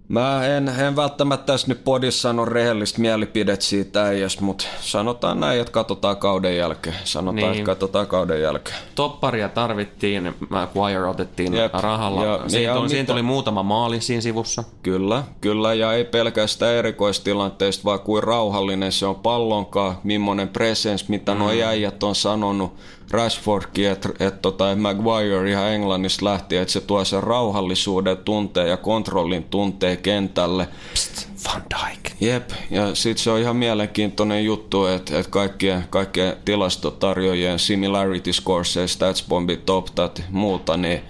Mä 0.09 0.47
en, 0.47 0.69
en 0.69 0.97
välttämättä 0.97 1.47
tässä 1.47 1.69
nyt 1.69 1.85
podissa 1.85 2.21
sano 2.21 2.45
rehellistä 2.45 3.01
mielipidet 3.01 3.63
siitä 3.63 4.05
äijästä, 4.05 4.45
mutta 4.45 4.65
sanotaan 4.81 5.41
näin, 5.41 5.61
että 5.61 5.73
katsotaan 5.73 6.17
kauden 6.17 6.57
jälkeen. 6.57 6.97
Sanotaan, 7.05 7.37
Niin. 7.37 7.45
niin. 7.51 7.59
että 7.61 7.67
katsotaan 7.67 8.07
kauden 8.07 8.43
jälkeen. 8.43 8.77
Topparia 8.95 9.49
tarvittiin, 9.49 10.35
Maguire 10.51 11.07
otettiin 11.07 11.55
Jep. 11.55 11.75
rahalla. 11.75 12.25
Ja- 12.25 12.41
siitä, 12.47 12.71
ja 12.71 12.75
tuli, 12.75 12.89
siinä 12.89 13.07
tuli 13.07 13.23
muutama 13.23 13.63
maali 13.63 14.01
siinä 14.01 14.21
sivussa. 14.21 14.65
Kyllä, 14.83 15.23
kyllä, 15.41 15.75
ja 15.75 15.93
ei 15.93 16.05
pelkästään 16.05 16.75
erikoistilanteista, 16.75 17.85
vaan 17.85 18.01
kuin 18.01 18.23
rauhallinen 18.23 18.93
se 18.93 19.07
on 19.07 19.17
pallonkaan, 19.17 19.99
millainen 20.05 20.49
presence, 20.49 21.05
mitä 21.09 21.33
mm. 21.35 21.39
nuo 21.39 21.51
äijät 21.51 22.03
on 22.03 22.15
sanonut, 22.15 22.75
Rashfordkin, 23.11 23.91
että 23.91 24.09
et, 24.21 24.43
tota, 24.43 24.73
et 24.73 24.79
Maguire 24.79 25.51
ihan 25.51 25.69
Englannista 25.69 26.25
lähtien, 26.25 26.63
että 26.63 26.73
se 26.73 26.81
tuo 26.81 27.05
sen 27.05 27.23
rauhallisuuden 27.23 28.17
tunteen 28.17 28.69
ja 28.69 28.77
kontrollin 28.77 29.45
tunteen 29.45 29.99
kentälle. 29.99 30.69
Psst, 30.93 31.29
Van 31.45 31.63
Dijk. 31.71 32.13
Jep, 32.21 32.51
ja 32.71 32.95
sitten 32.95 33.25
se 33.25 33.31
on 33.31 33.39
ihan 33.39 33.57
mielenkiintoinen 33.57 34.45
juttu, 34.45 34.87
että, 34.87 35.19
että 35.19 35.31
kaikkien, 35.31 35.85
kaikkien 35.91 36.37
tilastotarjoajien 36.45 37.59
similarity 37.59 38.33
scores, 38.33 38.79
statsbombi, 38.87 39.57
toptat, 39.57 40.23
muuta, 40.31 40.77
niin 40.77 41.03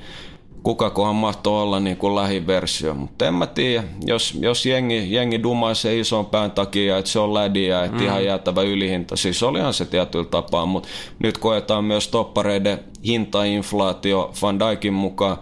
kukakohan 0.68 1.14
mahtoi 1.14 1.62
olla 1.62 1.80
niin 1.80 1.96
kuin 1.96 2.14
lähiversio. 2.14 2.94
Mutta 2.94 3.26
en 3.26 3.34
mä 3.34 3.46
tiedä, 3.46 3.84
jos, 4.06 4.34
jos 4.40 4.66
jengi, 4.66 5.12
jengi 5.14 5.42
dumaisee 5.42 5.98
ison 5.98 6.26
pään 6.26 6.50
takia, 6.50 6.98
että 6.98 7.10
se 7.10 7.18
on 7.18 7.34
lädiä, 7.34 7.84
että 7.84 7.96
mm. 7.96 8.04
ihan 8.04 8.24
jäätävä 8.24 8.62
ylihinta. 8.62 9.16
Siis 9.16 9.42
olihan 9.42 9.74
se 9.74 9.84
tietyllä 9.84 10.24
tapaa, 10.24 10.66
mutta 10.66 10.88
nyt 11.18 11.38
koetaan 11.38 11.84
myös 11.84 12.08
toppareiden 12.08 12.78
hintainflaatio 13.06 14.32
Van 14.42 14.58
Dijkin 14.60 14.92
mukaan 14.92 15.36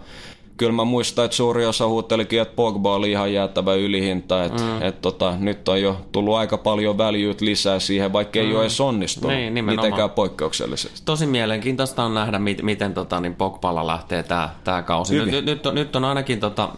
kyllä 0.57 0.71
mä 0.71 0.83
muistan, 0.83 1.25
että 1.25 1.37
suuri 1.37 1.65
osa 1.65 1.87
huutelikin, 1.87 2.41
että 2.41 2.55
Pogba 2.55 2.95
oli 2.95 3.11
ihan 3.11 3.33
jäätävä 3.33 3.73
ylihinta. 3.73 4.43
Että 4.43 4.63
mm. 4.63 4.81
et 4.81 5.01
tota, 5.01 5.33
nyt 5.39 5.67
on 5.67 5.81
jo 5.81 6.01
tullut 6.11 6.35
aika 6.35 6.57
paljon 6.57 6.97
väljyyt 6.97 7.41
lisää 7.41 7.79
siihen, 7.79 8.13
vaikka 8.13 8.39
ei 8.39 8.47
mm. 8.47 8.55
ole 8.55 8.61
edes 8.61 8.81
onnistunut 8.81 9.37
niin, 9.37 9.65
mitenkään 9.65 10.09
poikkeuksellisesti. 10.09 11.01
Tosi 11.05 11.25
mielenkiintoista 11.25 12.03
on 12.03 12.13
nähdä, 12.13 12.39
miten, 12.39 12.65
miten 12.65 12.93
tota, 12.93 13.19
niin 13.19 13.35
Pogballa 13.35 13.87
lähtee 13.87 14.23
tämä 14.23 14.49
tää 14.63 14.81
kausi. 14.81 15.25
Nyt, 15.25 15.45
nyt, 15.45 15.65
on, 15.65 15.75
nyt 15.75 15.95
on 15.95 16.05
ainakin... 16.05 16.39
Tota, 16.39 16.69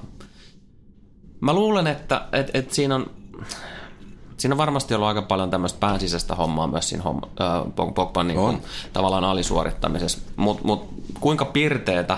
mä 1.41 1.53
luulen, 1.53 1.87
että 1.87 2.21
et, 2.31 2.51
et 2.53 2.71
siinä 2.71 2.95
on 2.95 3.09
siinä 4.37 4.53
on 4.53 4.57
varmasti 4.57 4.93
ollut 4.93 5.07
aika 5.07 5.21
paljon 5.21 5.49
tämmöistä 5.49 5.79
päänsisäistä 5.79 6.35
hommaa 6.35 6.67
myös 6.67 6.89
siinä 6.89 7.03
homma, 7.03 7.27
äh, 7.41 7.93
Pogban 7.95 8.27
niin 8.27 8.39
kuin, 8.39 8.61
tavallaan 8.93 9.23
alisuorittamisessa. 9.23 10.19
Mutta 10.35 10.63
mut, 10.65 10.89
kuinka 11.19 11.45
pirteetä 11.45 12.17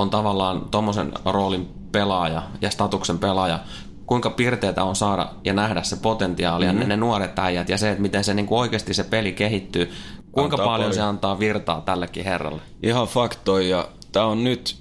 on 0.00 0.10
tavallaan 0.10 0.68
tuommoisen 0.70 1.12
roolin 1.24 1.68
pelaaja 1.92 2.42
ja 2.60 2.70
statuksen 2.70 3.18
pelaaja, 3.18 3.58
kuinka 4.06 4.30
pirteitä 4.30 4.84
on 4.84 4.96
saada 4.96 5.28
ja 5.44 5.52
nähdä 5.52 5.82
se 5.82 5.96
potentiaali 5.96 6.64
mm-hmm. 6.64 6.80
ja 6.80 6.86
ne, 6.86 6.96
ne 6.96 7.00
nuoret 7.00 7.38
äijät 7.38 7.68
ja 7.68 7.78
se, 7.78 7.90
että 7.90 8.02
miten 8.02 8.24
se 8.24 8.34
niin 8.34 8.46
kuin 8.46 8.58
oikeasti 8.58 8.94
se 8.94 9.04
peli 9.04 9.32
kehittyy. 9.32 9.92
Kuinka 10.32 10.54
antaa 10.54 10.66
paljon, 10.66 10.78
paljon 10.78 10.94
se 10.94 11.02
antaa 11.02 11.38
virtaa 11.38 11.80
tällekin 11.80 12.24
herralle? 12.24 12.60
Ihan 12.82 13.06
faktoja. 13.06 13.68
Ja 13.68 13.88
tämä 14.12 14.26
on 14.26 14.44
nyt, 14.44 14.76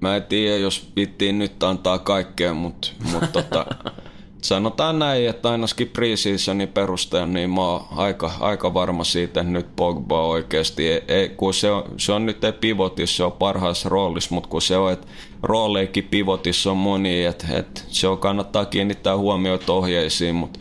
mä 0.00 0.16
en 0.16 0.22
tiedä, 0.22 0.56
jos 0.56 0.90
pittiin 0.94 1.38
nyt 1.38 1.62
antaa 1.62 1.98
kaikkea, 1.98 2.54
mutta 2.54 2.88
mut 3.12 3.32
tota, 3.32 3.66
sanotaan 4.42 4.98
näin, 4.98 5.28
että 5.28 5.50
ainakin 5.50 5.88
preseasonin 5.88 6.68
perusteella, 6.68 7.26
niin 7.26 7.50
mä 7.50 7.60
oon 7.60 7.84
aika, 7.96 8.32
aika 8.40 8.74
varma 8.74 9.04
siitä, 9.04 9.40
että 9.40 9.52
nyt 9.52 9.76
Pogba 9.76 10.26
oikeasti, 10.26 10.88
ei, 10.88 11.02
ei, 11.08 11.28
kun 11.28 11.54
se 11.54 11.70
on, 11.70 11.84
se 11.96 12.12
on 12.12 12.26
nyt 12.26 12.44
ei 12.44 12.52
pivotissa, 12.52 13.16
se 13.16 13.24
on 13.24 13.32
parhaassa 13.32 13.88
roolissa, 13.88 14.34
mutta 14.34 14.48
kun 14.48 14.62
se 14.62 14.76
on, 14.76 14.92
että 14.92 15.06
rooleikin 15.42 16.04
pivotissa 16.04 16.70
on 16.70 16.76
moni, 16.76 17.24
että, 17.24 17.46
että 17.50 17.80
se 17.88 18.08
on, 18.08 18.18
kannattaa 18.18 18.64
kiinnittää 18.64 19.16
huomioita 19.16 19.72
ohjeisiin, 19.72 20.34
mutta 20.34 20.60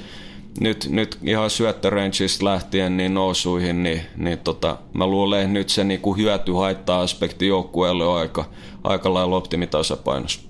nyt, 0.60 0.88
nyt 0.90 1.18
ihan 1.24 1.50
syöttörangista 1.50 2.46
lähtien 2.46 2.98
niin 2.98 3.14
nousuihin, 3.14 3.84
niin, 3.84 4.02
niin 4.18 4.38
tota, 4.38 4.78
mä 4.94 5.08
luulen, 5.08 5.40
että 5.40 5.54
nyt 5.54 5.70
se 5.70 5.84
niin 5.84 6.02
hyöty-haitta-aspekti 6.18 7.48
joukkueelle 7.48 8.06
on 8.06 8.18
aika, 8.18 8.46
aika 8.84 9.14
lailla 9.14 9.36
optimitasapainossa. 9.36 10.42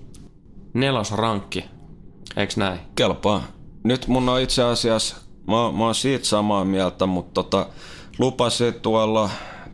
Nelosrankki 0.73 1.65
Eiks 2.39 2.57
näin? 2.57 2.79
Kelpaa. 2.95 3.43
Nyt 3.83 4.07
mun 4.07 4.29
on 4.29 4.41
itse 4.41 4.63
asiassa, 4.63 5.15
mä, 5.47 5.71
mä 5.77 5.85
oon 5.85 5.95
siitä 5.95 6.25
samaa 6.25 6.65
mieltä, 6.65 7.05
mutta 7.05 7.43
tota, 7.43 7.65
lupasin 8.19 8.73
tuolla, 8.73 9.29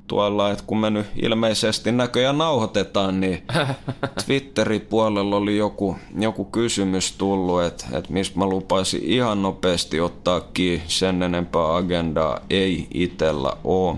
tuolla, 0.07 0.51
että 0.51 0.63
kun 0.67 0.77
me 0.77 0.89
nyt 0.89 1.05
ilmeisesti 1.21 1.91
näköjään 1.91 2.37
nauhoitetaan, 2.37 3.21
niin 3.21 3.43
Twitterin 4.25 4.81
puolella 4.81 5.35
oli 5.35 5.57
joku, 5.57 5.97
joku 6.19 6.45
kysymys 6.45 7.11
tullut, 7.11 7.63
että, 7.63 7.85
että 7.91 8.13
mistä 8.13 8.39
mä 8.39 8.45
lupaisin 8.45 9.03
ihan 9.03 9.41
nopeasti 9.41 9.99
ottaa 9.99 10.41
kiinni, 10.41 10.85
sen 10.87 11.23
enempää 11.23 11.75
agendaa 11.75 12.39
ei 12.49 12.87
itellä 12.93 13.53
ole 13.63 13.97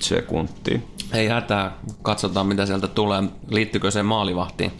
sekunti. 0.00 0.82
Ei 1.12 1.28
hätää, 1.28 1.78
katsotaan 2.02 2.46
mitä 2.46 2.66
sieltä 2.66 2.88
tulee. 2.88 3.22
Liittyykö 3.48 3.90
se 3.90 4.02
maalivahtiin? 4.02 4.72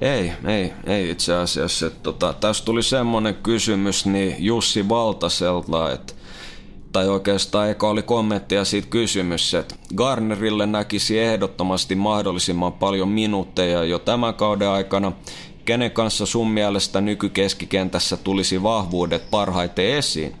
Ei, 0.00 0.32
ei, 0.46 0.72
ei 0.86 1.10
itse 1.10 1.34
asiassa. 1.34 1.86
Että, 1.86 2.00
tota, 2.02 2.32
tässä 2.32 2.64
tuli 2.64 2.82
semmoinen 2.82 3.34
kysymys 3.34 4.06
niin 4.06 4.36
Jussi 4.38 4.88
Valtaselta, 4.88 5.92
että 5.92 6.12
tai 6.92 7.08
oikeastaan 7.08 7.70
eka 7.70 7.88
oli 7.88 8.02
kommentti 8.02 8.54
ja 8.54 8.64
siitä 8.64 8.88
kysymys, 8.88 9.54
että 9.54 9.74
Garnerille 9.96 10.66
näkisi 10.66 11.18
ehdottomasti 11.18 11.94
mahdollisimman 11.94 12.72
paljon 12.72 13.08
minuutteja 13.08 13.84
jo 13.84 13.98
tämän 13.98 14.34
kauden 14.34 14.68
aikana. 14.68 15.12
Kenen 15.64 15.90
kanssa 15.90 16.26
sun 16.26 16.50
mielestä 16.50 17.00
nykykeskikentässä 17.00 18.16
tulisi 18.16 18.62
vahvuudet 18.62 19.30
parhaiten 19.30 19.86
esiin? 19.86 20.36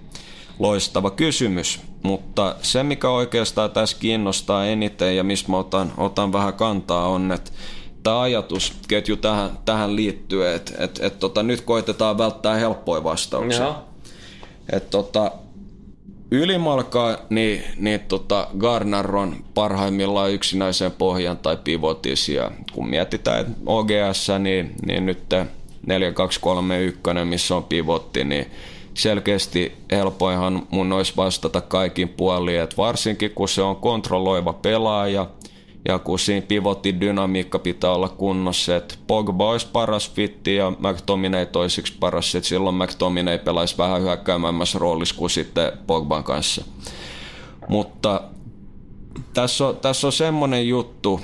Loistava 0.58 1.10
kysymys, 1.10 1.80
mutta 2.02 2.56
se 2.62 2.82
mikä 2.82 3.10
oikeastaan 3.10 3.70
tässä 3.70 3.96
kiinnostaa 4.00 4.66
eniten 4.66 5.16
ja 5.16 5.24
missä 5.24 5.48
mä 5.48 5.56
otan, 5.58 5.92
otan 5.96 6.32
vähän 6.32 6.54
kantaa 6.54 7.08
on, 7.08 7.32
että 7.32 7.50
tämä 8.06 8.20
ajatusketju 8.20 9.16
tähän, 9.16 9.50
tähän 9.64 9.96
liittyy, 9.96 10.48
että 10.48 10.72
et, 10.78 10.98
et, 11.02 11.18
tota, 11.18 11.42
nyt 11.42 11.60
koitetaan 11.60 12.18
välttää 12.18 12.54
helppoja 12.54 13.04
vastauksia. 13.04 13.74
Et, 14.72 14.90
tota, 14.90 15.32
ylimalkaa, 16.30 17.16
niin, 17.30 17.62
niin 17.76 18.00
tota 18.00 18.48
Garner 18.58 19.16
on 19.16 19.36
parhaimmillaan 19.54 20.30
yksinäisen 20.30 20.92
pohjan 20.92 21.38
tai 21.38 21.58
pivotis. 21.64 22.28
Ja 22.28 22.50
kun 22.72 22.88
mietitään 22.88 23.40
että 23.40 23.52
OGS, 23.66 24.28
niin, 24.38 24.74
niin 24.86 25.06
nyt 25.06 25.22
4-2-3-1, 27.22 27.24
missä 27.24 27.56
on 27.56 27.64
pivotti, 27.64 28.24
niin 28.24 28.46
selkeästi 28.94 29.72
helpoinhan 29.90 30.66
mun 30.70 30.92
olisi 30.92 31.12
vastata 31.16 31.60
kaikin 31.60 32.08
puolin, 32.08 32.60
että 32.60 32.76
varsinkin 32.76 33.30
kun 33.30 33.48
se 33.48 33.62
on 33.62 33.76
kontrolloiva 33.76 34.52
pelaaja– 34.52 35.26
ja 35.88 35.98
kun 35.98 36.18
siinä 36.18 36.46
pivotin 36.46 37.00
dynamiikka 37.00 37.58
pitää 37.58 37.92
olla 37.92 38.08
kunnossa, 38.08 38.76
että 38.76 38.94
Pogba 39.06 39.50
olisi 39.50 39.66
paras 39.72 40.10
fitti 40.10 40.56
ja 40.56 40.70
McTominay 40.70 41.46
toisiksi 41.46 41.94
paras, 42.00 42.34
että 42.34 42.48
silloin 42.48 42.76
McTominay 42.76 43.38
pelaisi 43.38 43.78
vähän 43.78 44.02
hyökkäämämmässä 44.02 44.78
roolissa 44.78 45.14
kuin 45.14 45.30
sitten 45.30 45.72
Pogban 45.86 46.24
kanssa. 46.24 46.64
Mutta 47.68 48.20
tässä 49.34 49.66
on, 49.66 49.76
tässä 49.76 50.06
on 50.06 50.12
semmoinen 50.12 50.68
juttu, 50.68 51.20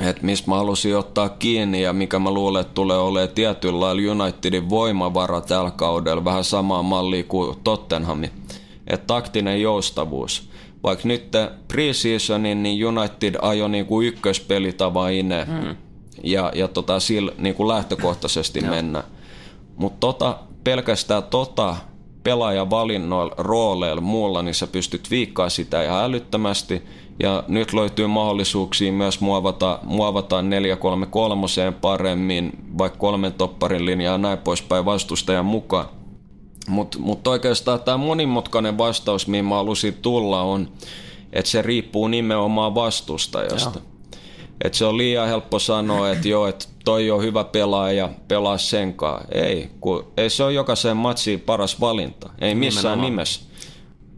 että 0.00 0.26
mistä 0.26 0.50
mä 0.50 0.56
halusin 0.56 0.96
ottaa 0.96 1.28
kiinni 1.28 1.82
ja 1.82 1.92
mikä 1.92 2.18
mä 2.18 2.30
luulen, 2.30 2.60
että 2.60 2.74
tulee 2.74 2.98
olemaan 2.98 3.34
tietyllä 3.34 3.80
lailla 3.80 4.12
Unitedin 4.12 4.70
voimavara 4.70 5.40
tällä 5.40 5.70
kaudella, 5.70 6.24
vähän 6.24 6.44
samaa 6.44 6.82
mallia 6.82 7.24
kuin 7.24 7.56
Tottenhamin, 7.64 8.30
että 8.86 9.06
taktinen 9.06 9.62
joustavuus 9.62 10.48
vaikka 10.82 11.08
nyt 11.08 11.28
preseasonin 11.68 12.62
niin 12.62 12.86
United 12.86 13.34
ajoi 13.42 13.68
niin 13.68 13.86
kuin 13.86 14.06
ykköspelitava 14.06 15.08
ine 15.08 15.44
hmm. 15.44 15.76
ja, 16.24 16.52
ja 16.54 16.68
tota, 16.68 17.00
sillä 17.00 17.32
niin 17.38 17.54
kuin 17.54 17.68
lähtökohtaisesti 17.68 18.60
mennä. 18.60 19.04
Mutta 19.76 20.00
tota, 20.00 20.38
pelkästään 20.64 21.22
tota 21.22 21.76
pelaajavalinnoilla, 22.22 23.34
rooleilla, 23.38 24.00
muulla, 24.00 24.42
niin 24.42 24.54
sä 24.54 24.66
pystyt 24.66 25.10
viikkaa 25.10 25.48
sitä 25.48 25.82
ihan 25.82 26.04
älyttömästi. 26.04 26.82
Ja 27.22 27.44
nyt 27.48 27.72
löytyy 27.72 28.06
mahdollisuuksia 28.06 28.92
myös 28.92 29.20
muovata, 29.20 29.78
muovata 29.82 30.40
4-3-3 30.40 30.44
paremmin, 31.80 32.52
vaikka 32.78 32.98
kolmen 32.98 33.32
topparin 33.32 33.86
linjaa 33.86 34.14
ja 34.14 34.18
näin 34.18 34.38
poispäin 34.38 34.84
vastustajan 34.84 35.44
mukaan. 35.44 35.97
Mutta 36.68 36.98
mut 36.98 37.26
oikeastaan 37.26 37.80
tämä 37.80 37.96
monimutkainen 37.96 38.78
vastaus, 38.78 39.26
mihin 39.26 39.44
mä 39.44 39.54
halusin 39.54 39.94
tulla, 39.94 40.42
on, 40.42 40.68
että 41.32 41.50
se 41.50 41.62
riippuu 41.62 42.08
nimenomaan 42.08 42.74
vastustajasta. 42.74 43.80
Et 44.64 44.74
se 44.74 44.84
on 44.84 44.98
liian 44.98 45.28
helppo 45.28 45.58
sanoa, 45.58 46.10
että 46.10 46.28
joo, 46.28 46.46
että 46.46 46.66
toi 46.84 47.10
on 47.10 47.22
hyvä 47.22 47.44
pelaaja, 47.44 48.10
pelaa 48.28 48.58
senkaan. 48.58 49.24
Ei, 49.32 49.70
kun 49.80 50.12
ei 50.16 50.30
se 50.30 50.44
ole 50.44 50.52
jokaisen 50.52 50.96
matsiin 50.96 51.40
paras 51.40 51.80
valinta. 51.80 52.30
Ei 52.38 52.54
missään 52.54 52.82
nimenomaan. 52.82 53.12
nimessä. 53.12 53.40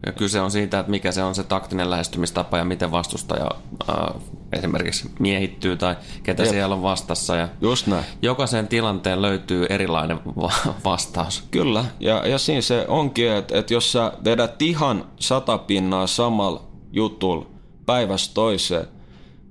Ja 0.05 0.11
kyse 0.11 0.41
on 0.41 0.51
siitä, 0.51 0.79
että 0.79 0.89
mikä 0.89 1.11
se 1.11 1.23
on 1.23 1.35
se 1.35 1.43
taktinen 1.43 1.89
lähestymistapa 1.89 2.57
ja 2.57 2.65
miten 2.65 2.91
vastustaja 2.91 3.51
äh, 3.89 4.21
esimerkiksi 4.51 5.11
miehittyy 5.19 5.77
tai 5.77 5.95
ketä 6.23 6.43
Jep. 6.43 6.51
siellä 6.51 6.75
on 6.75 6.81
vastassa. 6.81 7.35
Ja 7.35 7.47
Just 7.61 7.87
näin. 7.87 8.05
Jokaisen 8.21 8.67
tilanteen 8.67 9.21
löytyy 9.21 9.65
erilainen 9.69 10.19
vastaus. 10.85 11.43
Kyllä, 11.51 11.85
ja, 11.99 12.27
ja 12.27 12.37
siinä 12.37 12.61
se 12.61 12.85
onkin, 12.87 13.31
että, 13.31 13.59
että 13.59 13.73
jos 13.73 13.91
sä 13.91 14.13
vedät 14.25 14.61
ihan 14.61 15.05
sata 15.19 15.57
pinnaa 15.57 16.07
samalla 16.07 16.63
jutulla 16.91 17.45
päivästä 17.85 18.33
toiseen, 18.33 18.87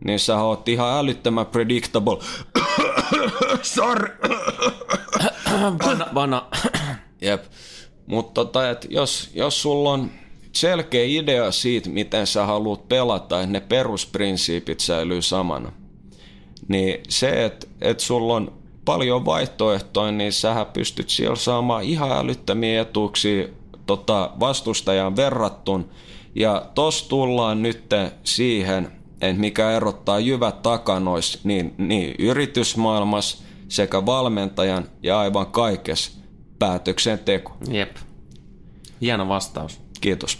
niin 0.04 0.18
sä 0.18 0.42
oot 0.42 0.68
ihan 0.68 0.98
älyttömän 0.98 1.46
predictable. 1.46 2.18
Sorry. 3.62 4.18
vanna, 5.86 6.06
vanna. 6.14 6.46
Jep. 7.20 7.44
Mutta 8.06 8.44
tota, 8.44 8.60
jos, 8.88 9.30
jos 9.34 9.62
sulla 9.62 9.90
on 9.90 10.10
selkeä 10.52 11.04
idea 11.04 11.50
siitä, 11.50 11.88
miten 11.88 12.26
sä 12.26 12.46
haluat 12.46 12.88
pelata, 12.88 13.40
että 13.40 13.52
ne 13.52 13.60
perusprinsiipit 13.60 14.80
säilyy 14.80 15.22
samana. 15.22 15.72
Niin 16.68 17.00
se, 17.08 17.44
että 17.44 17.66
et 17.80 18.00
sulla 18.00 18.34
on 18.34 18.52
paljon 18.84 19.24
vaihtoehtoja, 19.24 20.12
niin 20.12 20.32
sähän 20.32 20.66
pystyt 20.66 21.10
siellä 21.10 21.36
saamaan 21.36 21.84
ihan 21.84 22.12
älyttömiä 22.12 22.80
etuuksia 22.80 23.48
tota, 23.86 24.30
vastustajan 24.40 25.16
verrattun. 25.16 25.90
Ja 26.34 26.66
tos 26.74 27.02
tullaan 27.02 27.62
nyt 27.62 27.84
siihen, 28.24 28.92
että 29.20 29.40
mikä 29.40 29.70
erottaa 29.70 30.18
jyvät 30.18 30.62
takanois 30.62 31.40
niin, 31.44 31.74
niin 31.78 32.14
yritysmaailmassa 32.18 33.44
sekä 33.68 34.06
valmentajan 34.06 34.88
ja 35.02 35.18
aivan 35.18 35.46
kaikessa 35.46 36.12
päätöksenteko. 36.58 37.56
Jep. 37.70 37.96
Hieno 39.00 39.28
vastaus. 39.28 39.79
Kiitos. 40.00 40.38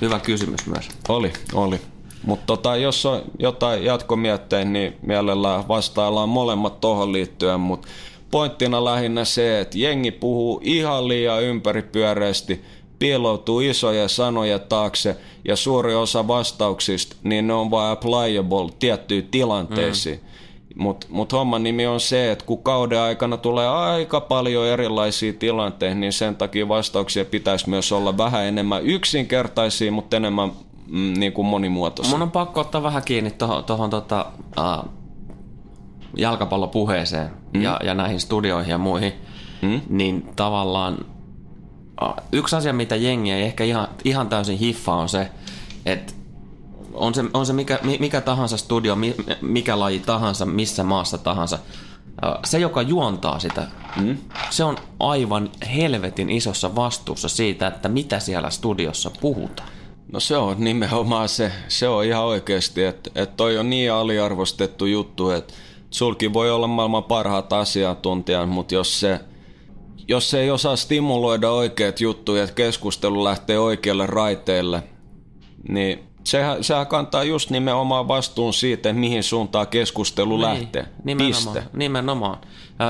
Hyvä 0.00 0.18
kysymys 0.18 0.66
myös. 0.66 0.88
Oli, 1.08 1.32
oli. 1.54 1.80
Mutta 2.22 2.46
tota, 2.46 2.76
jos 2.76 3.06
on 3.06 3.22
jotain 3.38 3.84
jatkomietteitä, 3.84 4.70
niin 4.70 4.96
mielellään 5.02 5.68
vastaillaan 5.68 6.28
molemmat 6.28 6.80
tuohon 6.80 7.12
liittyen, 7.12 7.60
mutta 7.60 7.88
pointtina 8.30 8.84
lähinnä 8.84 9.24
se, 9.24 9.60
että 9.60 9.78
jengi 9.78 10.10
puhuu 10.10 10.60
ihan 10.64 11.08
liian 11.08 11.42
ympäripyöreästi, 11.42 12.64
piiloutuu 12.98 13.60
isoja 13.60 14.08
sanoja 14.08 14.58
taakse 14.58 15.16
ja 15.44 15.56
suuri 15.56 15.94
osa 15.94 16.28
vastauksista, 16.28 17.16
niin 17.22 17.46
ne 17.46 17.54
on 17.54 17.70
vain 17.70 17.92
applicable 17.92 18.72
tiettyihin 18.78 19.28
tilanteisiin. 19.30 20.20
Mm. 20.22 20.35
Mutta 20.78 21.06
mut 21.10 21.32
homman 21.32 21.62
nimi 21.62 21.86
on 21.86 22.00
se, 22.00 22.32
että 22.32 22.44
kun 22.44 22.62
kauden 22.62 23.00
aikana 23.00 23.36
tulee 23.36 23.68
aika 23.68 24.20
paljon 24.20 24.66
erilaisia 24.66 25.32
tilanteita, 25.32 25.94
niin 25.94 26.12
sen 26.12 26.36
takia 26.36 26.68
vastauksia 26.68 27.24
pitäisi 27.24 27.68
myös 27.70 27.92
olla 27.92 28.18
vähän 28.18 28.44
enemmän 28.44 28.82
yksinkertaisia, 28.82 29.92
mutta 29.92 30.16
enemmän 30.16 30.52
mm, 30.86 31.12
niin 31.16 31.32
kuin 31.32 31.46
monimuotoisia. 31.46 32.14
Mun 32.14 32.22
on 32.22 32.30
pakko 32.30 32.60
ottaa 32.60 32.82
vähän 32.82 33.02
kiinni 33.04 33.30
tuohon 33.30 33.64
tohon, 33.64 33.90
tota, 33.90 34.26
uh, 34.58 34.90
jalkapallopuheeseen 36.16 37.30
mm. 37.54 37.62
ja, 37.62 37.80
ja 37.84 37.94
näihin 37.94 38.20
studioihin 38.20 38.70
ja 38.70 38.78
muihin. 38.78 39.12
Mm. 39.62 39.80
Niin 39.88 40.28
tavallaan 40.36 40.98
uh, 42.02 42.14
yksi 42.32 42.56
asia, 42.56 42.72
mitä 42.72 42.96
jengi 42.96 43.32
ei 43.32 43.42
ehkä 43.42 43.64
ihan, 43.64 43.88
ihan 44.04 44.28
täysin 44.28 44.58
hiffaa 44.58 44.96
on 44.96 45.08
se, 45.08 45.30
että 45.86 46.12
on 46.96 47.14
se, 47.14 47.24
on 47.34 47.46
se 47.46 47.52
mikä, 47.52 47.78
mikä 47.98 48.20
tahansa 48.20 48.56
studio, 48.56 48.96
mikä 49.40 49.78
laji 49.78 49.98
tahansa, 49.98 50.46
missä 50.46 50.82
maassa 50.82 51.18
tahansa, 51.18 51.58
se, 52.44 52.58
joka 52.58 52.82
juontaa 52.82 53.38
sitä, 53.38 53.66
mm. 53.96 54.16
se 54.50 54.64
on 54.64 54.76
aivan 55.00 55.50
helvetin 55.76 56.30
isossa 56.30 56.74
vastuussa 56.74 57.28
siitä, 57.28 57.66
että 57.66 57.88
mitä 57.88 58.18
siellä 58.18 58.50
studiossa 58.50 59.10
puhutaan. 59.20 59.68
No 60.12 60.20
se 60.20 60.36
on 60.36 60.56
nimenomaan 60.58 61.28
se, 61.28 61.52
se 61.68 61.88
on 61.88 62.04
ihan 62.04 62.24
oikeasti, 62.24 62.84
että, 62.84 63.10
että 63.14 63.36
toi 63.36 63.58
on 63.58 63.70
niin 63.70 63.92
aliarvostettu 63.92 64.86
juttu, 64.86 65.30
että 65.30 65.54
sulki 65.90 66.32
voi 66.32 66.50
olla 66.50 66.66
maailman 66.66 67.04
parhaat 67.04 67.52
asiantuntijat, 67.52 68.48
mutta 68.48 68.74
jos 68.74 69.00
se, 69.00 69.20
jos 70.08 70.30
se 70.30 70.40
ei 70.40 70.50
osaa 70.50 70.76
stimuloida 70.76 71.50
oikeat 71.50 72.00
juttuja, 72.00 72.42
että 72.42 72.54
keskustelu 72.54 73.24
lähtee 73.24 73.58
oikealle 73.58 74.06
raiteelle, 74.06 74.82
niin 75.68 76.04
sehän, 76.26 76.64
sehän 76.64 76.86
kantaa 76.86 77.24
just 77.24 77.50
nimenomaan 77.50 78.08
vastuun 78.08 78.54
siitä, 78.54 78.92
mihin 78.92 79.22
suuntaan 79.22 79.68
keskustelu 79.68 80.36
niin, 80.36 80.42
lähtee. 80.42 80.86
Nimenomaan, 81.04 81.54
Piste. 81.54 81.62
nimenomaan. 81.72 82.38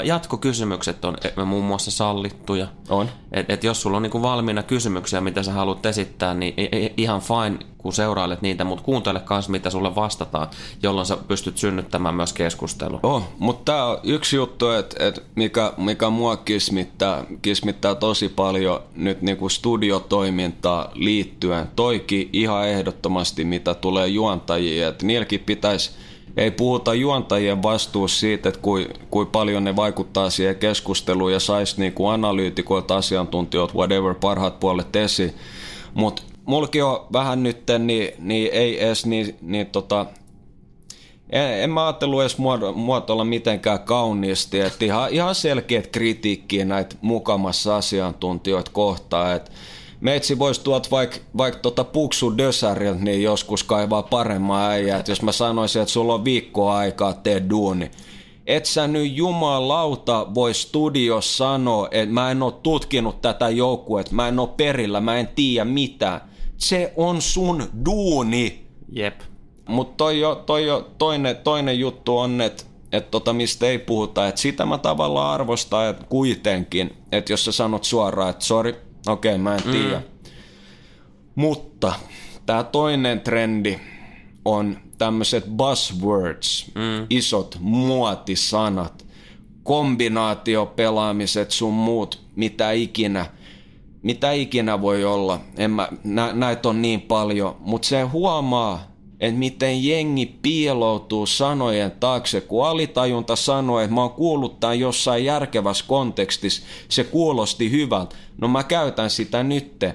Jatkokysymykset 0.04 1.04
on 1.04 1.16
e, 1.24 1.44
muun 1.44 1.64
muassa 1.64 1.90
sallittuja. 1.90 2.66
On. 2.88 3.08
Et, 3.32 3.50
et 3.50 3.64
jos 3.64 3.82
sulla 3.82 3.96
on 3.96 4.02
niinku 4.02 4.22
valmiina 4.22 4.62
kysymyksiä, 4.62 5.20
mitä 5.20 5.42
sä 5.42 5.52
haluat 5.52 5.86
esittää, 5.86 6.34
niin 6.34 6.54
ihan 6.96 7.20
fine, 7.20 7.58
kun 7.78 7.92
seurailet 7.92 8.42
niitä, 8.42 8.64
mutta 8.64 8.84
kuuntele 8.84 9.22
myös, 9.30 9.48
mitä 9.48 9.70
sulle 9.70 9.94
vastataan, 9.94 10.48
jolloin 10.82 11.06
sä 11.06 11.16
pystyt 11.16 11.58
synnyttämään 11.58 12.14
myös 12.14 12.32
keskustelua. 12.32 13.00
Oh, 13.02 13.22
mutta 13.38 13.72
tämä 13.72 13.84
on 13.84 13.98
yksi 14.02 14.36
juttu, 14.36 14.70
että 14.70 15.04
et 15.04 15.22
mikä, 15.34 15.72
mikä 15.76 16.10
mua 16.10 16.36
kismittää, 16.36 17.24
kismittää 17.42 17.94
tosi 17.94 18.28
paljon 18.28 18.80
nyt 18.94 19.22
niinku 19.22 19.48
studiotoimintaa 19.48 20.90
liittyen. 20.94 21.68
Toikin 21.76 22.30
ihan 22.32 22.68
ehdottomasti, 22.68 23.44
mitä 23.44 23.74
tulee 23.74 24.06
juontajiin, 24.08 24.86
että 24.86 25.06
niilläkin 25.06 25.40
pitäisi 25.40 25.90
ei 26.36 26.50
puhuta 26.50 26.94
juontajien 26.94 27.62
vastuussa 27.62 28.20
siitä, 28.20 28.48
että 28.48 28.60
kui, 28.60 28.88
kui 29.10 29.26
paljon 29.26 29.64
ne 29.64 29.76
vaikuttaa 29.76 30.30
siihen 30.30 30.56
keskusteluun 30.56 31.32
ja 31.32 31.40
saisi 31.40 31.80
niinku 31.80 32.06
analyytikoilta, 32.06 32.96
asiantuntijoilta, 32.96 33.74
whatever, 33.74 34.14
parhaat 34.14 34.60
puolet 34.60 34.96
esiin. 34.96 35.34
Mutta 35.94 36.22
mulki 36.44 36.82
on 36.82 37.06
vähän 37.12 37.42
nyt, 37.42 37.62
niin, 37.78 38.12
niin 38.18 38.50
ei 38.52 38.84
edes 38.84 39.06
niin, 39.06 39.36
niin 39.40 39.66
tota, 39.66 40.06
en, 41.30 41.62
en 41.62 41.70
mä 41.70 41.86
ajatellut 41.86 42.20
edes 42.20 42.38
muotoilla 42.74 43.24
mitenkään 43.24 43.80
kauniisti, 43.80 44.60
että 44.60 44.84
ihan, 44.84 45.10
ihan 45.10 45.34
selkeät 45.34 45.86
kritiikkiä 45.86 46.64
näitä 46.64 46.96
mukamassa 47.00 47.76
asiantuntijoita 47.76 48.70
kohtaan, 48.70 49.36
että 49.36 49.50
meitsi 50.00 50.38
voisi 50.38 50.60
tuot 50.60 50.90
vaikka 50.90 51.16
vaik 51.38 51.56
tota 51.56 51.84
Puksu 51.84 52.38
Dösäriltä 52.38 53.04
niin 53.04 53.22
joskus 53.22 53.64
kaivaa 53.64 54.02
paremman 54.02 54.70
äijää. 54.70 55.04
Jos 55.08 55.22
mä 55.22 55.32
sanoisin, 55.32 55.82
että 55.82 55.92
sulla 55.92 56.14
on 56.14 56.24
viikko 56.24 56.70
aikaa 56.70 57.12
tee 57.12 57.42
duuni. 57.50 57.90
Et 58.46 58.66
sä 58.66 58.86
nyt 58.86 59.16
jumalauta 59.16 60.26
voi 60.34 60.54
studio 60.54 61.20
sanoa, 61.20 61.88
että 61.90 62.14
mä 62.14 62.30
en 62.30 62.42
oo 62.42 62.50
tutkinut 62.50 63.20
tätä 63.20 63.48
joukkuetta, 63.48 64.14
mä 64.14 64.28
en 64.28 64.38
oo 64.38 64.46
perillä, 64.46 65.00
mä 65.00 65.16
en 65.16 65.28
tiedä 65.34 65.64
mitä. 65.64 66.20
Se 66.56 66.92
on 66.96 67.22
sun 67.22 67.64
duuni. 67.84 68.66
Jep. 68.92 69.20
Mutta 69.68 69.94
toi, 69.96 70.20
jo, 70.20 70.34
toi 70.34 70.66
jo, 70.66 70.90
toinen, 70.98 71.36
toinen 71.36 71.78
juttu 71.78 72.18
on, 72.18 72.40
että 72.40 72.64
et 72.92 73.10
tota, 73.10 73.32
mistä 73.32 73.66
ei 73.66 73.78
puhuta, 73.78 74.28
että 74.28 74.40
sitä 74.40 74.66
mä 74.66 74.78
tavallaan 74.78 75.34
arvostan 75.34 75.88
että 75.88 76.04
kuitenkin, 76.08 76.96
että 77.12 77.32
jos 77.32 77.44
sä 77.44 77.52
sanot 77.52 77.84
suoraan, 77.84 78.30
että 78.30 78.44
sori, 78.44 78.85
Okei, 79.08 79.32
okay, 79.32 79.42
mä 79.42 79.54
en 79.54 79.62
tiedä. 79.62 79.98
Mm. 79.98 80.04
Mutta 81.34 81.94
tämä 82.46 82.62
toinen 82.62 83.20
trendi 83.20 83.78
on 84.44 84.78
tämmöiset 84.98 85.44
buzzwords, 85.56 86.70
mm. 86.74 87.06
isot 87.10 87.56
muotisanat, 87.60 89.06
kombinaatiopelaamiset 89.62 91.50
sun 91.50 91.74
muut, 91.74 92.22
mitä 92.36 92.70
ikinä, 92.72 93.26
mitä 94.02 94.32
ikinä 94.32 94.80
voi 94.80 95.04
olla. 95.04 95.40
En 95.56 95.70
mä, 95.70 95.88
nä, 96.04 96.32
näitä 96.32 96.68
on 96.68 96.82
niin 96.82 97.00
paljon, 97.00 97.56
mutta 97.60 97.88
se 97.88 98.02
huomaa, 98.02 98.95
että 99.20 99.38
miten 99.38 99.84
jengi 99.84 100.26
piiloutuu 100.42 101.26
sanojen 101.26 101.90
taakse, 101.90 102.40
kun 102.40 102.66
alitajunta 102.66 103.36
sanoo, 103.36 103.80
että 103.80 103.94
mä 103.94 104.00
oon 104.00 104.10
kuullut 104.10 104.60
tämän 104.60 104.80
jossain 104.80 105.24
järkevässä 105.24 105.84
kontekstissa, 105.88 106.62
se 106.88 107.04
kuulosti 107.04 107.70
hyvältä, 107.70 108.16
no 108.38 108.48
mä 108.48 108.64
käytän 108.64 109.10
sitä 109.10 109.42
nytte. 109.42 109.94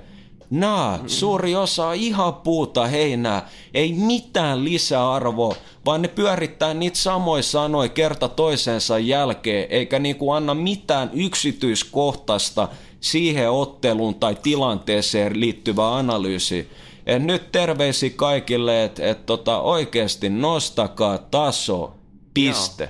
Naa, 0.50 1.00
suuri 1.08 1.56
osa 1.56 1.88
on 1.88 1.96
ihan 1.96 2.34
puuta 2.34 2.88
heinää, 2.88 3.50
ei 3.74 3.94
mitään 3.94 4.64
lisäarvoa, 4.64 5.56
vaan 5.86 6.02
ne 6.02 6.08
pyörittää 6.08 6.74
niitä 6.74 6.98
samoja 6.98 7.44
sanoja 7.44 7.90
kerta 7.90 8.28
toisensa 8.28 9.00
jälkeen, 9.00 9.68
eikä 9.70 10.00
niinku 10.00 10.32
anna 10.32 10.54
mitään 10.54 11.10
yksityiskohtaista 11.14 12.68
siihen 13.00 13.52
otteluun 13.52 14.16
tai 14.16 14.38
tilanteeseen 14.44 15.40
liittyvää 15.40 15.96
analyysiä. 15.96 16.64
Et 17.12 17.24
nyt 17.24 17.52
terveisi 17.52 18.10
kaikille, 18.10 18.84
että 18.84 19.10
et 19.10 19.26
tota, 19.26 19.62
oikeasti 19.62 20.30
nostakaa 20.30 21.18
taso. 21.18 21.96
Piste. 22.34 22.90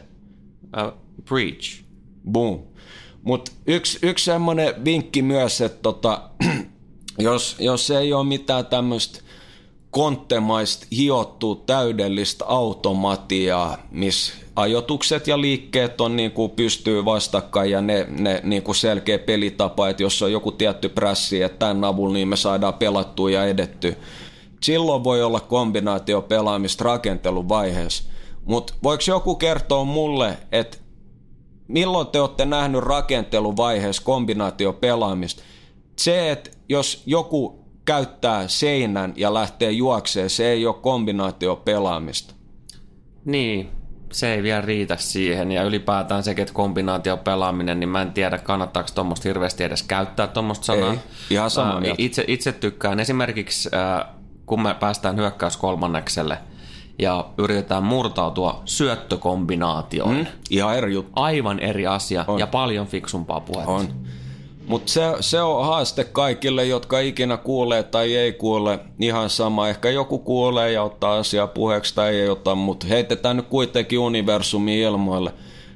Uh, 0.64 0.94
preach. 1.26 1.84
Boom. 2.32 2.60
Mutta 3.24 3.52
yksi, 3.68 4.00
yksi 4.02 4.26
semmoinen 4.26 4.86
vinkki 4.86 5.22
myös, 5.22 5.62
että 5.62 5.80
tota, 5.82 6.30
jos, 7.18 7.56
jos 7.60 7.92
ei 7.92 8.14
ole 8.14 8.26
mitään 8.26 8.66
tämmöistä 8.66 9.22
konttemaista 9.92 10.88
hiottua 10.92 11.56
täydellistä 11.66 12.46
automatiaa, 12.46 13.78
missä 13.92 14.34
ajotukset 14.56 15.28
ja 15.28 15.42
liikkeet 15.42 16.02
on 16.02 16.16
niin 16.16 16.32
kuin 16.32 16.52
pystyy 16.52 17.06
vastakkain 17.06 17.72
ja 17.72 17.82
ne, 17.82 18.08
ne 18.10 18.42
niin 18.44 18.64
kuin 18.64 18.76
selkeä 18.76 19.20
pelitapa, 19.20 19.90
että 19.90 20.04
jos 20.04 20.22
on 20.22 20.32
joku 20.32 20.52
tietty 20.52 20.90
prässi, 20.90 21.42
että 21.42 21.60
tämän 21.60 21.84
avulla 21.84 22.14
niin 22.14 22.28
me 22.28 22.36
saadaan 22.36 22.74
pelattua 22.74 23.32
ja 23.32 23.46
edetty. 23.46 23.98
Silloin 24.64 25.04
voi 25.04 25.24
olla 25.24 25.40
kombinaatio 25.40 26.22
pelaamista 26.22 26.84
rakenteluvaiheessa. 26.84 28.04
Mutta 28.46 28.74
voiko 28.84 29.04
joku 29.08 29.36
kertoa 29.36 29.84
mulle, 29.84 30.38
että 30.52 30.78
milloin 31.68 32.08
te 32.08 32.22
olette 32.22 32.46
nähnyt 32.46 32.84
rakenteluvaiheessa 32.84 34.04
kombinaatio 34.04 34.74
pelaamista? 34.74 35.44
Se, 36.00 36.32
että 36.32 36.50
jos 36.70 37.04
joku 37.06 37.61
käyttää 37.86 38.48
seinän 38.48 39.14
ja 39.16 39.34
lähtee 39.34 39.72
juokseen, 39.72 40.30
se 40.30 40.48
ei 40.48 40.66
ole 40.66 40.76
kombinaatio 40.82 41.56
pelaamista. 41.56 42.34
Niin, 43.26 43.70
se 44.12 44.34
ei 44.34 44.44
vielä 44.44 44.62
riitä 44.62 44.98
siihen. 44.98 45.52
Ja 45.52 45.64
ylipäätään 45.64 46.24
sekin, 46.24 46.42
että 46.42 46.54
kombinaatio 46.54 47.18
pelaaminen, 47.18 47.80
niin 47.80 47.90
mä 47.90 48.02
en 48.02 48.14
tiedä, 48.14 48.38
kannattaako 48.38 48.90
tuommoista 48.96 49.30
hirveästi 49.30 49.64
edes 49.64 49.84
käyttää 49.84 50.28
tuommoista 50.28 50.66
sanaa. 50.66 50.92
Ei, 50.92 51.00
ihan 51.30 51.50
sama 51.50 51.82
itse, 51.98 52.26
itse 52.28 52.52
tykkään 52.52 53.00
esimerkiksi, 53.00 53.70
kun 54.46 54.62
me 54.62 54.74
päästään 54.74 55.16
hyökkäys 55.16 55.58
kolmannekselle, 55.58 56.38
ja 57.00 57.26
yritetään 57.38 57.84
murtautua 57.84 58.62
syöttökombinaatioon. 58.66 60.16
Mm. 60.16 60.26
Ihan 60.50 60.78
eri 60.78 60.94
juttu. 60.94 61.12
Aivan 61.16 61.60
eri 61.60 61.88
asia 61.88 62.26
on. 62.28 62.40
ja 62.40 62.48
paljon 62.48 62.88
fiksumpaa 62.88 63.40
puhetta. 63.40 63.72
On. 63.72 63.88
Mutta 64.68 64.92
se, 64.92 65.02
se 65.20 65.42
on 65.42 65.66
haaste 65.66 66.04
kaikille, 66.04 66.66
jotka 66.66 67.00
ikinä 67.00 67.38
kuulee 67.38 67.84
tai 67.84 68.16
ei 68.16 68.34
kuule. 68.34 68.80
Ihan 69.00 69.30
sama. 69.30 69.70
Ehkä 69.70 69.90
joku 69.90 70.20
kuulee 70.20 70.72
ja 70.72 70.84
ottaa 70.84 71.18
asiaa 71.18 71.48
puheeksi 71.48 71.96
tai 71.96 72.16
ei 72.16 72.30
ota, 72.30 72.56
mutta 72.56 72.88
heitetään 72.88 73.38
nyt 73.38 73.48
kuitenkin 73.48 74.00
universumi 74.00 74.82
ilmoille. 74.82 75.34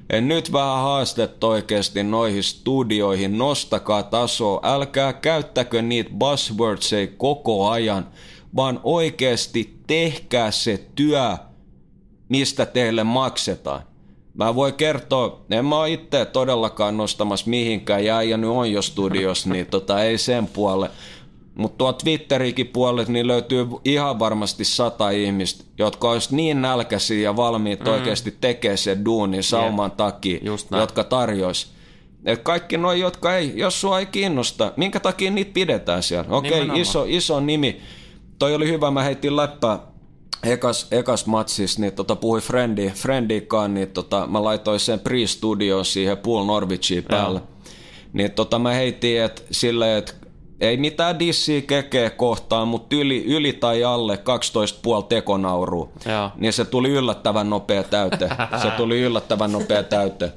En 0.10 0.28
nyt 0.28 0.54
vähän 0.54 0.82
haastetta 0.82 1.48
oikeasti 1.48 2.04
noihin 2.04 2.44
studioihin, 2.44 3.38
nostakaa 3.38 4.04
tasoa, 4.04 4.60
älkää 4.64 5.14
käyttäkö 5.14 5.82
niitä 5.82 6.10
buzzwordseja 6.18 7.08
koko 7.18 7.70
ajan, 7.70 8.08
vaan 8.56 8.80
oikeasti 8.84 9.80
tehkää 9.88 10.52
se 10.52 10.86
työ, 10.96 11.38
mistä 12.30 12.66
teille 12.66 13.04
maksetaan. 13.04 13.82
Mä 14.36 14.56
voin 14.56 14.74
kertoa, 14.74 15.46
en 15.50 15.66
mä 15.66 15.88
itse 15.88 16.26
todellakaan 16.26 16.98
nostamassa 16.98 17.50
mihinkään, 17.50 18.06
ja 18.06 18.22
ja 18.22 18.38
nyt 18.38 18.50
on 18.50 18.72
jo 18.72 18.82
studios, 18.82 19.48
niin 19.48 19.66
tota, 19.66 20.04
ei 20.04 20.18
sen 20.18 20.48
puolelle. 20.48 20.90
Mutta 21.56 21.78
tuo 21.78 21.94
Twitterikin 21.94 22.68
puolet 22.68 23.08
niin 23.08 23.28
löytyy 23.28 23.68
ihan 23.86 24.20
varmasti 24.20 24.66
sata 24.66 25.10
ihmistä, 25.10 25.64
jotka 25.78 26.12
olisi 26.12 26.36
niin 26.36 26.62
nälkäisiä 26.62 27.24
ja 27.24 27.36
valmiit 27.36 27.80
mm. 27.80 27.92
oikeasti 27.92 28.38
tekemään 28.42 28.78
sen 28.78 29.06
duunin 29.06 29.44
sauman 29.44 29.90
yeah. 29.90 29.98
takia, 29.98 30.40
jotka 30.72 31.04
tarjois. 31.04 31.72
Et 32.26 32.42
kaikki 32.44 32.78
nuo, 32.78 32.94
jotka 32.94 33.36
ei, 33.36 33.54
jos 33.56 33.82
sua 33.82 34.00
ei 34.00 34.06
kiinnosta, 34.06 34.74
minkä 34.78 35.00
takia 35.00 35.32
niitä 35.32 35.54
pidetään 35.54 36.04
siellä? 36.04 36.36
Okei, 36.36 36.62
okay, 36.62 36.82
iso, 36.82 37.06
iso 37.08 37.40
nimi. 37.40 37.82
Toi 38.40 38.56
oli 38.56 38.68
hyvä, 38.68 38.92
mä 38.92 39.04
heitin 39.04 39.36
läppää 39.36 39.80
ekas, 40.44 40.88
ekas 40.92 41.26
matsis, 41.26 41.80
niin 41.80 41.94
tota, 41.94 42.16
puhui 42.16 42.42
Frendi, 42.42 42.90
Frendikaan, 42.90 43.74
niin 43.74 43.88
tota, 43.88 44.28
mä 44.28 44.44
laitoin 44.44 44.80
sen 44.80 45.00
pre-studioon 45.00 45.86
siihen 45.86 46.18
Pool 46.18 46.46
Norwichiin 46.46 47.04
päälle. 47.04 47.40
Ja. 47.40 47.72
Niin 48.14 48.32
tota, 48.32 48.60
mä 48.60 48.70
heitin 48.70 49.22
et, 49.22 49.46
silleen, 49.52 49.98
että 49.98 50.14
ei 50.62 50.78
mitään 50.78 51.20
dissiä 51.20 51.62
kekeä 51.62 52.10
kohtaan, 52.10 52.68
mutta 52.68 52.96
yli, 52.96 53.24
yli 53.26 53.54
tai 53.54 53.84
alle 53.84 54.16
12,5 54.16 55.06
tekonauru. 55.10 55.92
Niin 56.36 56.54
se 56.54 56.66
tuli 56.66 56.90
yllättävän 56.90 57.50
nopea 57.50 57.84
täyte. 57.84 58.30
Se 58.62 58.72
tuli 58.78 59.02
yllättävän 59.02 59.52
nopea 59.52 59.84
täyte. 59.84 60.32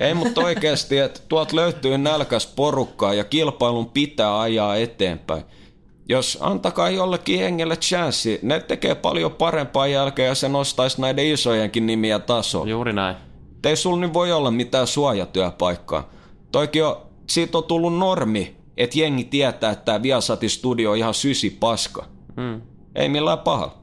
Ei, 0.00 0.14
mutta 0.14 0.40
oikeasti, 0.40 0.98
että 0.98 1.20
tuolta 1.28 1.56
löytyy 1.56 1.98
nälkäs 1.98 2.46
porukkaa 2.46 3.14
ja 3.14 3.24
kilpailun 3.24 3.90
pitää 3.90 4.40
ajaa 4.40 4.76
eteenpäin 4.76 5.44
jos 6.08 6.38
antakaa 6.40 6.90
jollekin 6.90 7.38
hengelle 7.38 7.76
chanssi, 7.76 8.38
ne 8.42 8.60
tekee 8.60 8.94
paljon 8.94 9.32
parempaa 9.32 9.86
jälkeen 9.86 10.28
ja 10.28 10.34
se 10.34 10.48
nostaisi 10.48 11.00
näiden 11.00 11.26
isojenkin 11.26 11.86
nimiä 11.86 12.18
taso. 12.18 12.64
Juuri 12.64 12.92
näin. 12.92 13.16
Ei 13.64 13.76
sulla 13.76 14.00
nyt 14.00 14.14
voi 14.14 14.32
olla 14.32 14.50
mitään 14.50 14.86
suojatyöpaikkaa. 14.86 16.10
Toikin 16.52 16.84
on, 16.84 16.96
siitä 17.26 17.58
on 17.58 17.64
tullut 17.64 17.98
normi, 17.98 18.56
että 18.76 18.98
jengi 18.98 19.24
tietää, 19.24 19.70
että 19.70 19.84
tämä 19.84 20.02
Viasatin 20.02 20.50
studio 20.50 20.90
on 20.90 20.96
ihan 20.96 21.14
sysi 21.14 21.50
paska. 21.50 22.04
Hmm. 22.40 22.60
Ei 22.94 23.08
millään 23.08 23.38
paha. 23.38 23.74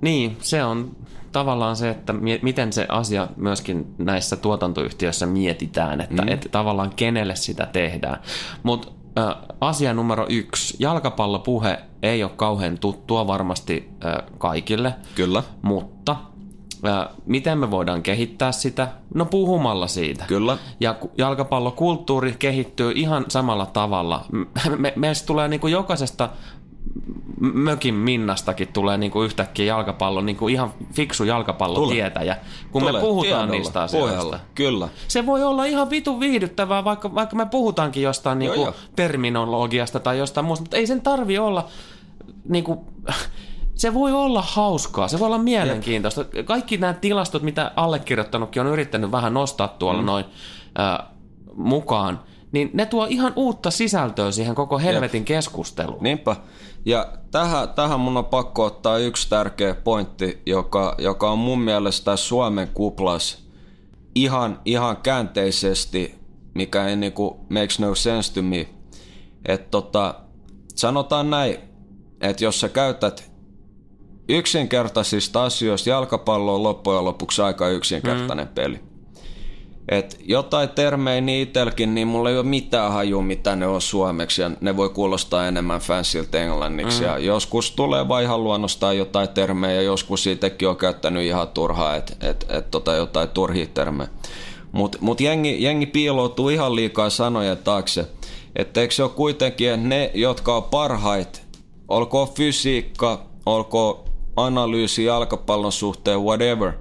Niin, 0.00 0.36
se 0.40 0.64
on 0.64 0.96
tavallaan 1.32 1.76
se, 1.76 1.90
että 1.90 2.14
miten 2.42 2.72
se 2.72 2.86
asia 2.88 3.28
myöskin 3.36 3.94
näissä 3.98 4.36
tuotantoyhtiöissä 4.36 5.26
mietitään, 5.26 6.00
että, 6.00 6.22
mm. 6.22 6.28
että 6.28 6.48
tavallaan 6.48 6.92
kenelle 6.96 7.36
sitä 7.36 7.66
tehdään. 7.66 8.22
Mutta 8.62 8.88
asia 9.60 9.94
numero 9.94 10.26
yksi. 10.28 10.76
Jalkapallopuhe 10.78 11.78
ei 12.02 12.22
ole 12.22 12.30
kauhean 12.36 12.78
tuttua 12.78 13.26
varmasti 13.26 13.90
kaikille. 14.38 14.94
Kyllä. 15.14 15.42
Mutta 15.62 16.16
miten 17.26 17.58
me 17.58 17.70
voidaan 17.70 18.02
kehittää 18.02 18.52
sitä? 18.52 18.88
No 19.14 19.24
puhumalla 19.24 19.86
siitä. 19.86 20.24
Kyllä. 20.26 20.58
Ja 20.80 20.96
jalkapallokulttuuri 21.18 22.36
kehittyy 22.38 22.92
ihan 22.94 23.24
samalla 23.28 23.66
tavalla. 23.66 24.24
Me, 24.78 24.92
meistä 24.96 25.26
tulee 25.26 25.48
niin 25.48 25.60
kuin 25.60 25.72
jokaisesta 25.72 26.28
mökin 27.40 27.94
Minnastakin 27.94 28.68
tulee 28.68 28.98
niinku 28.98 29.22
yhtäkkiä 29.22 29.66
jalkapallo, 29.66 30.20
niinku 30.20 30.48
ihan 30.48 30.72
fiksu 30.92 31.24
jalkapallotietäjä, 31.24 32.36
kun 32.70 32.82
Tule. 32.82 32.92
me 32.92 33.00
puhutaan 33.00 33.30
Tiedolla. 33.30 33.52
niistä 33.52 33.82
asioista. 33.82 34.16
Pohjalla. 34.16 34.40
Kyllä. 34.54 34.88
Se 35.08 35.26
voi 35.26 35.44
olla 35.44 35.64
ihan 35.64 35.90
vitu 35.90 36.20
viihdyttävää, 36.20 36.84
vaikka, 36.84 37.14
vaikka 37.14 37.36
me 37.36 37.46
puhutaankin 37.46 38.02
jostain 38.02 38.38
niinku 38.38 38.60
jo, 38.60 38.66
jo. 38.66 38.74
terminologiasta 38.96 40.00
tai 40.00 40.18
jostain 40.18 40.44
muusta, 40.46 40.62
mutta 40.62 40.76
ei 40.76 40.86
sen 40.86 41.00
tarvi 41.00 41.38
olla 41.38 41.66
niinku, 42.48 42.86
se 43.74 43.94
voi 43.94 44.12
olla 44.12 44.42
hauskaa, 44.42 45.08
se 45.08 45.18
voi 45.18 45.26
olla 45.26 45.38
mielenkiintoista. 45.38 46.24
Jep. 46.34 46.46
Kaikki 46.46 46.76
nämä 46.76 46.92
tilastot, 46.92 47.42
mitä 47.42 47.72
allekirjoittanutkin 47.76 48.62
on 48.62 48.68
yrittänyt 48.68 49.12
vähän 49.12 49.34
nostaa 49.34 49.68
tuolla 49.68 50.00
mm. 50.00 50.06
noin 50.06 50.24
äh, 50.80 51.06
mukaan, 51.54 52.20
niin 52.52 52.70
ne 52.72 52.86
tuo 52.86 53.06
ihan 53.10 53.32
uutta 53.36 53.70
sisältöä 53.70 54.30
siihen 54.30 54.54
koko 54.54 54.78
helvetin 54.78 55.20
Jep. 55.20 55.26
keskusteluun. 55.26 56.02
Niinpä. 56.02 56.36
Ja 56.84 57.12
tähän, 57.30 57.68
tähän 57.68 58.00
mun 58.00 58.16
on 58.16 58.24
pakko 58.24 58.64
ottaa 58.64 58.98
yksi 58.98 59.28
tärkeä 59.28 59.74
pointti, 59.74 60.42
joka, 60.46 60.94
joka 60.98 61.30
on 61.30 61.38
mun 61.38 61.60
mielestä 61.60 62.16
Suomen 62.16 62.68
kuplas 62.68 63.48
ihan, 64.14 64.60
ihan 64.64 64.96
käänteisesti, 64.96 66.14
mikä 66.54 66.86
ei 66.86 66.96
niinku 66.96 67.46
makes 67.50 67.78
no 67.78 67.94
sense 67.94 68.34
to 68.34 68.42
me. 68.42 68.68
Että 69.46 69.70
tota, 69.70 70.14
sanotaan 70.74 71.30
näin, 71.30 71.56
että 72.20 72.44
jos 72.44 72.60
sä 72.60 72.68
käytät 72.68 73.32
yksinkertaisista 74.28 75.44
asioista, 75.44 75.90
jalkapallo 75.90 76.54
on 76.54 76.62
loppujen 76.62 77.04
lopuksi 77.04 77.42
aika 77.42 77.68
yksinkertainen 77.68 78.46
mm. 78.46 78.54
peli. 78.54 78.87
Et 79.88 80.20
jotain 80.24 80.68
termejä 80.68 81.20
niin 81.20 81.48
itelkin, 81.48 81.94
niin 81.94 82.08
mulla 82.08 82.30
ei 82.30 82.36
ole 82.36 82.46
mitään 82.46 82.92
hajua, 82.92 83.22
mitä 83.22 83.56
ne 83.56 83.66
on 83.66 83.80
suomeksi, 83.80 84.42
ja 84.42 84.50
ne 84.60 84.76
voi 84.76 84.88
kuulostaa 84.88 85.46
enemmän 85.46 85.80
fansilta 85.80 86.38
englanniksi. 86.38 87.00
Mm. 87.00 87.06
Ja 87.06 87.18
joskus 87.18 87.70
tulee 87.70 88.08
vaan 88.08 88.22
ihan 88.22 88.44
luonnostaan 88.44 88.98
jotain 88.98 89.28
termejä, 89.28 89.74
ja 89.74 89.82
joskus 89.82 90.22
siitäkin 90.22 90.68
on 90.68 90.76
käyttänyt 90.76 91.22
ihan 91.22 91.48
turhaa, 91.48 91.96
että 91.96 92.28
et, 92.28 92.46
et, 92.48 92.70
tota 92.70 92.94
jotain 92.94 93.28
turhia 93.28 93.66
termejä. 93.66 94.08
Mutta 94.72 94.98
mut 95.00 95.20
jengi, 95.20 95.62
jengi 95.62 95.86
piiloutuu 95.86 96.48
ihan 96.48 96.76
liikaa 96.76 97.10
sanoja 97.10 97.56
taakse. 97.56 98.06
Että 98.56 98.80
eikö 98.80 98.94
se 98.94 99.02
ole 99.02 99.10
kuitenkin, 99.10 99.70
että 99.70 99.86
ne, 99.86 100.10
jotka 100.14 100.56
on 100.56 100.62
parhait, 100.62 101.42
olkoon 101.88 102.28
fysiikka, 102.28 103.26
olkoon 103.46 104.04
analyysi 104.36 105.04
jalkapallon 105.04 105.72
suhteen, 105.72 106.20
whatever, 106.20 106.72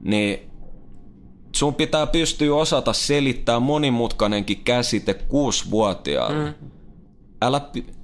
niin 0.00 0.53
sun 1.54 1.74
pitää 1.74 2.06
pystyä 2.06 2.54
osata 2.54 2.92
selittää 2.92 3.60
monimutkainenkin 3.60 4.64
käsite 4.64 5.14
kuusivuotiaalle. 5.14 6.44
Mm. 6.44 6.70
Älä 7.42 7.60
p- 7.60 7.94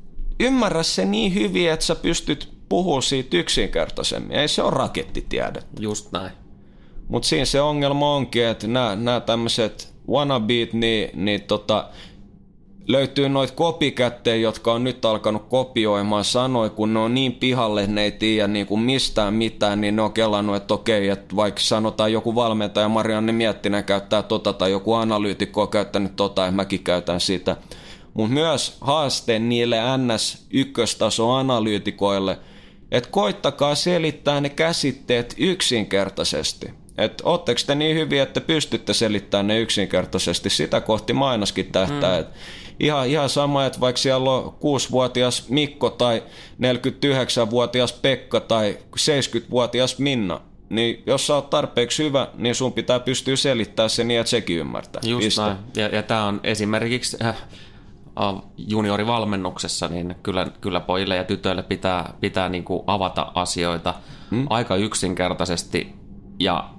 ymmärrä 0.40 0.82
se 0.82 1.04
niin 1.04 1.34
hyvin, 1.34 1.70
että 1.70 1.86
sä 1.86 1.94
pystyt 1.94 2.48
puhumaan 2.68 3.02
siitä 3.02 3.36
yksinkertaisemmin. 3.36 4.32
Ei 4.36 4.48
se 4.48 4.62
ole 4.62 4.70
rakettitiede. 4.70 5.62
Just 5.80 6.12
näin. 6.12 6.32
Mutta 7.08 7.28
siinä 7.28 7.44
se 7.44 7.60
ongelma 7.60 8.16
onkin, 8.16 8.46
että 8.46 8.66
nämä 8.66 9.20
tämmöiset 9.26 9.94
wannabeet, 10.08 10.72
niin, 10.72 11.24
niin 11.24 11.42
tota, 11.42 11.88
löytyy 12.92 13.28
noita 13.28 13.52
kopikättejä, 13.52 14.36
jotka 14.36 14.72
on 14.72 14.84
nyt 14.84 15.04
alkanut 15.04 15.48
kopioimaan 15.48 16.24
sanoi, 16.24 16.70
kun 16.70 16.94
ne 16.94 17.00
on 17.00 17.14
niin 17.14 17.32
pihalle, 17.32 17.86
ne 17.86 18.02
ei 18.02 18.12
tiedä 18.12 18.48
niin 18.48 18.66
kuin 18.66 18.80
mistään 18.80 19.34
mitään, 19.34 19.80
niin 19.80 19.96
ne 19.96 20.02
on 20.02 20.12
kelannut, 20.12 20.56
että 20.56 20.74
okei, 20.74 21.08
että 21.08 21.36
vaikka 21.36 21.60
sanotaan 21.60 22.12
joku 22.12 22.34
valmentaja 22.34 22.88
Marianne 22.88 23.32
Miettinen 23.32 23.84
käyttää 23.84 24.22
tota 24.22 24.52
tai 24.52 24.70
joku 24.70 24.94
analyytikko 24.94 25.62
on 25.62 25.68
käyttänyt 25.68 26.16
tota 26.16 26.44
ja 26.44 26.52
mäkin 26.52 26.84
käytän 26.84 27.20
sitä. 27.20 27.56
Mutta 28.14 28.34
myös 28.34 28.76
haaste 28.80 29.38
niille 29.38 29.76
NS-ykköstaso 29.96 31.32
analyytikoille, 31.32 32.38
että 32.90 33.10
koittakaa 33.10 33.74
selittää 33.74 34.40
ne 34.40 34.48
käsitteet 34.48 35.34
yksinkertaisesti. 35.38 36.70
Että 36.98 37.24
ootteko 37.26 37.60
te 37.66 37.74
niin 37.74 37.96
hyviä, 37.96 38.22
että 38.22 38.40
pystytte 38.40 38.94
selittämään 38.94 39.46
ne 39.46 39.60
yksinkertaisesti, 39.60 40.50
sitä 40.50 40.80
kohti 40.80 41.12
mainoskin 41.12 41.66
tähtää. 41.66 42.20
Mm 42.20 42.26
ihan, 42.80 43.08
ihan 43.08 43.28
sama, 43.28 43.66
että 43.66 43.80
vaikka 43.80 43.98
siellä 43.98 44.30
on 44.30 44.54
6-vuotias 44.54 45.48
Mikko 45.48 45.90
tai 45.90 46.22
49-vuotias 46.62 47.92
Pekka 47.92 48.40
tai 48.40 48.78
70-vuotias 48.96 49.98
Minna, 49.98 50.40
niin 50.68 51.02
jos 51.06 51.26
sä 51.26 51.34
oot 51.34 51.50
tarpeeksi 51.50 52.04
hyvä, 52.04 52.28
niin 52.34 52.54
sun 52.54 52.72
pitää 52.72 53.00
pystyä 53.00 53.36
selittämään 53.36 53.90
se 53.90 54.04
niin, 54.04 54.20
että 54.20 54.30
sekin 54.30 54.58
ymmärtää. 54.58 55.02
Just 55.04 55.24
Piste. 55.24 55.42
näin. 55.42 55.56
Ja, 55.76 55.88
ja 55.88 56.02
tämä 56.02 56.24
on 56.24 56.40
esimerkiksi 56.44 57.16
äh, 57.24 57.36
juniorivalmennuksessa, 58.56 59.88
niin 59.88 60.14
kyllä, 60.22 60.46
kyllä 60.60 60.80
pojille 60.80 61.16
ja 61.16 61.24
tytöille 61.24 61.62
pitää, 61.62 62.14
pitää 62.20 62.48
niin 62.48 62.64
kuin 62.64 62.82
avata 62.86 63.32
asioita 63.34 63.94
hmm? 64.30 64.46
aika 64.50 64.76
yksinkertaisesti 64.76 65.94
ja 66.40 66.70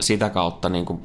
sitä 0.00 0.30
kautta 0.30 0.68
niin 0.68 0.84
kuin, 0.84 1.00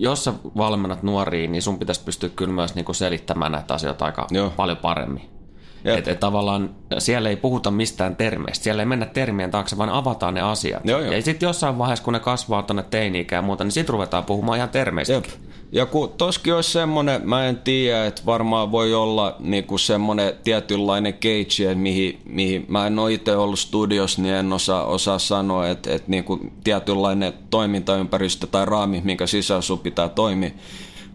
jos 0.00 0.24
sä 0.24 0.32
valmennat 0.56 1.02
nuoriin, 1.02 1.52
niin 1.52 1.62
sun 1.62 1.78
pitäisi 1.78 2.04
pystyä 2.04 2.28
kyllä 2.28 2.52
myös 2.52 2.74
niinku 2.74 2.92
selittämään 2.92 3.52
näitä 3.52 3.74
asioita 3.74 4.04
aika 4.04 4.26
Joo. 4.30 4.50
paljon 4.56 4.76
paremmin. 4.76 5.39
Että 5.84 6.10
et 6.10 6.20
tavallaan 6.20 6.70
siellä 6.98 7.28
ei 7.28 7.36
puhuta 7.36 7.70
mistään 7.70 8.16
termeistä, 8.16 8.64
siellä 8.64 8.82
ei 8.82 8.86
mennä 8.86 9.06
termien 9.06 9.50
taakse, 9.50 9.78
vaan 9.78 9.90
avataan 9.90 10.34
ne 10.34 10.40
asiat. 10.40 10.84
Joo, 10.84 11.00
joo. 11.00 11.12
Ja 11.12 11.22
sitten 11.22 11.46
jossain 11.46 11.78
vaiheessa, 11.78 12.04
kun 12.04 12.12
ne 12.12 12.20
kasvaa 12.20 12.62
tuonne 12.62 12.82
teini 12.82 13.26
ja 13.30 13.42
muuta, 13.42 13.64
niin 13.64 13.72
sitten 13.72 13.92
ruvetaan 13.92 14.24
puhumaan 14.24 14.58
ihan 14.58 14.68
termeistä. 14.68 15.12
Jep. 15.12 15.24
Ja 15.72 15.86
kun 15.86 16.12
toskin 16.18 16.54
olisi 16.54 16.70
semmoinen, 16.70 17.20
mä 17.24 17.46
en 17.46 17.56
tiedä, 17.56 18.06
että 18.06 18.22
varmaan 18.26 18.72
voi 18.72 18.94
olla 18.94 19.36
niinku 19.38 19.78
semmoinen 19.78 20.32
tietynlainen 20.44 21.14
cage, 21.14 21.74
mihin, 21.74 22.20
mihin 22.24 22.64
mä 22.68 22.86
en 22.86 22.98
ole 22.98 23.12
itse 23.12 23.36
ollut 23.36 23.58
studios, 23.58 24.18
niin 24.18 24.34
en 24.34 24.52
osaa, 24.52 24.84
osaa 24.84 25.18
sanoa, 25.18 25.68
että, 25.68 25.94
että 25.94 26.10
niinku 26.10 26.40
tietynlainen 26.64 27.32
toimintaympäristö 27.50 28.46
tai 28.46 28.64
raami, 28.64 29.00
minkä 29.04 29.26
sisällä 29.26 29.62
sun 29.62 29.78
pitää 29.78 30.08
toimia. 30.08 30.50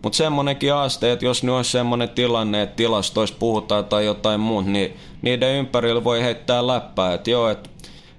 Mutta 0.05 0.17
semmoinenkin 0.17 0.73
haaste, 0.73 1.11
että 1.11 1.25
jos 1.25 1.43
nyt 1.43 1.55
olisi 1.55 1.71
semmoinen 1.71 2.09
tilanne, 2.09 2.61
että 2.61 2.75
tilastoissa 2.75 3.35
puhutaan 3.39 3.85
tai 3.85 4.05
jotain 4.05 4.39
muuta, 4.39 4.69
niin 4.69 4.97
niiden 5.21 5.55
ympärillä 5.55 6.03
voi 6.03 6.21
heittää 6.21 6.67
läppää, 6.67 7.13
että 7.13 7.29
joo, 7.31 7.49
että 7.49 7.69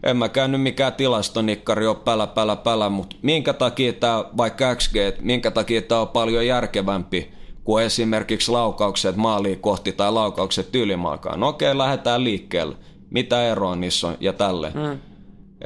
en 0.02 0.16
mä 0.16 0.28
käynyt 0.28 0.62
mikään 0.62 0.92
tilastonikkari 0.92 1.86
ole 1.86 1.96
pälä, 1.96 2.26
pälä, 2.26 2.56
pälä, 2.56 2.88
mutta 2.88 3.16
minkä 3.22 3.52
takia 3.52 3.92
tämä, 3.92 4.24
vaikka 4.36 4.74
XG, 4.74 4.96
että 4.96 5.22
minkä 5.22 5.50
takia 5.50 5.82
tämä 5.82 6.00
on 6.00 6.08
paljon 6.08 6.46
järkevämpi 6.46 7.30
kuin 7.64 7.84
esimerkiksi 7.84 8.50
laukaukset 8.50 9.16
maaliin 9.16 9.60
kohti 9.60 9.92
tai 9.92 10.12
laukaukset 10.12 10.74
ylimaakaan. 10.74 11.40
No 11.40 11.48
okei, 11.48 11.78
lähdetään 11.78 12.24
liikkeelle. 12.24 12.76
Mitä 13.10 13.44
eroa 13.44 13.76
niissä 13.76 14.08
on 14.08 14.16
ja 14.20 14.32
tälleen. 14.32 14.72
Mm. 14.74 14.98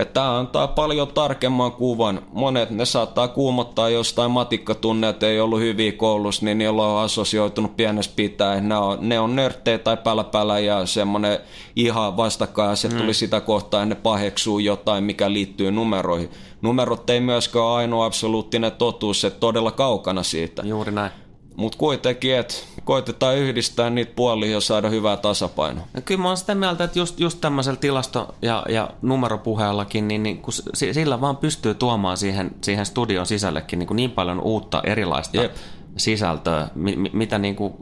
Että 0.00 0.14
tämä 0.14 0.38
antaa 0.38 0.68
paljon 0.68 1.08
tarkemman 1.08 1.72
kuvan. 1.72 2.22
Monet 2.32 2.70
ne 2.70 2.84
saattaa 2.84 3.28
kuumottaa 3.28 3.88
jostain 3.88 4.30
matikkatunneet, 4.30 5.22
ei 5.22 5.40
ollut 5.40 5.60
hyviä 5.60 5.92
koulussa, 5.92 6.44
niin 6.44 6.58
niillä 6.58 6.82
on 6.82 7.04
assosioitunut 7.04 7.76
pienessä 7.76 8.10
pitää. 8.16 8.60
Ne 8.60 8.76
on, 8.76 8.98
ne 9.00 9.20
on 9.20 9.36
nörttejä 9.36 9.78
tai 9.78 9.96
pälä 10.32 10.58
ja 10.58 10.86
semmoinen 10.86 11.38
ihan 11.76 12.16
vastakkain 12.16 12.76
se 12.76 12.88
mm. 12.88 12.96
tuli 12.96 13.14
sitä 13.14 13.40
kohtaa, 13.40 13.84
ne 13.84 13.94
paheksuu 13.94 14.58
jotain, 14.58 15.04
mikä 15.04 15.32
liittyy 15.32 15.70
numeroihin. 15.70 16.30
Numerot 16.62 17.10
ei 17.10 17.20
myöskään 17.20 17.64
ole 17.64 17.76
ainoa 17.76 18.04
absoluuttinen 18.04 18.72
totuus, 18.72 19.24
että 19.24 19.40
todella 19.40 19.70
kaukana 19.70 20.22
siitä. 20.22 20.62
Juuri 20.62 20.92
näin. 20.92 21.12
Mutta 21.60 21.78
kuitenkin, 21.78 22.36
että 22.36 22.54
koitetaan 22.84 23.36
yhdistää 23.36 23.90
niitä 23.90 24.12
puolia 24.16 24.50
ja 24.50 24.60
saada 24.60 24.88
hyvää 24.88 25.16
tasapainoa. 25.16 25.86
No 25.94 26.00
kyllä 26.04 26.20
mä 26.20 26.28
oon 26.28 26.36
sitä 26.36 26.54
mieltä, 26.54 26.84
että 26.84 26.98
just, 26.98 27.20
just 27.20 27.40
tämmöisellä 27.40 27.76
tilasto- 27.76 28.34
ja, 28.42 28.62
ja 28.68 28.90
numeropuheellakin, 29.02 30.08
niin, 30.08 30.22
niin 30.22 30.42
kun 30.42 30.52
sillä 30.74 31.20
vaan 31.20 31.36
pystyy 31.36 31.74
tuomaan 31.74 32.16
siihen, 32.16 32.50
siihen 32.62 32.86
studion 32.86 33.26
sisällekin 33.26 33.78
niin, 33.78 33.88
niin 33.96 34.10
paljon 34.10 34.40
uutta 34.40 34.82
erilaista 34.84 35.36
Jep. 35.36 35.54
sisältöä, 35.96 36.68
mi, 36.74 36.96
mitä 37.12 37.38
niin 37.38 37.56
kuin 37.56 37.74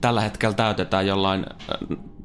tällä 0.00 0.20
hetkellä 0.20 0.54
täytetään 0.54 1.06
jollain 1.06 1.46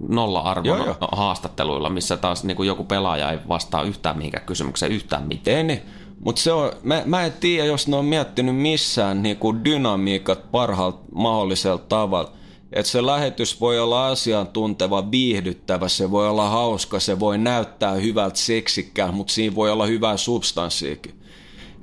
nolla-arvon 0.09 0.95
haastatteluilla, 1.11 1.89
missä 1.89 2.17
taas 2.17 2.43
niin 2.43 2.57
kuin 2.57 2.67
joku 2.67 2.83
pelaaja 2.83 3.31
ei 3.31 3.39
vastaa 3.47 3.83
yhtään 3.83 4.17
mihinkään 4.17 4.45
kysymykseen 4.45 4.91
yhtään 4.91 5.27
mitään. 5.27 5.57
Ei 5.57 5.63
niin. 5.63 5.81
Mutta 6.25 6.41
se 6.41 6.51
on, 6.51 6.71
mä, 6.83 7.03
mä 7.05 7.25
en 7.25 7.33
tiedä, 7.39 7.65
jos 7.65 7.87
ne 7.87 7.95
on 7.95 8.05
miettinyt 8.05 8.55
missään 8.55 9.23
niinku 9.23 9.65
dynamiikat 9.65 10.51
parhaalla 10.51 10.99
mahdollisella 11.15 11.77
tavalla. 11.77 12.31
Että 12.73 12.91
se 12.91 13.05
lähetys 13.05 13.61
voi 13.61 13.79
olla 13.79 14.07
asiantunteva, 14.07 15.11
viihdyttävä, 15.11 15.87
se 15.87 16.11
voi 16.11 16.29
olla 16.29 16.49
hauska, 16.49 16.99
se 16.99 17.19
voi 17.19 17.37
näyttää 17.37 17.93
hyvältä 17.93 18.37
seksikkään, 18.37 19.13
mutta 19.13 19.33
siinä 19.33 19.55
voi 19.55 19.71
olla 19.71 19.85
hyvää 19.85 20.17
substanssiakin. 20.17 21.13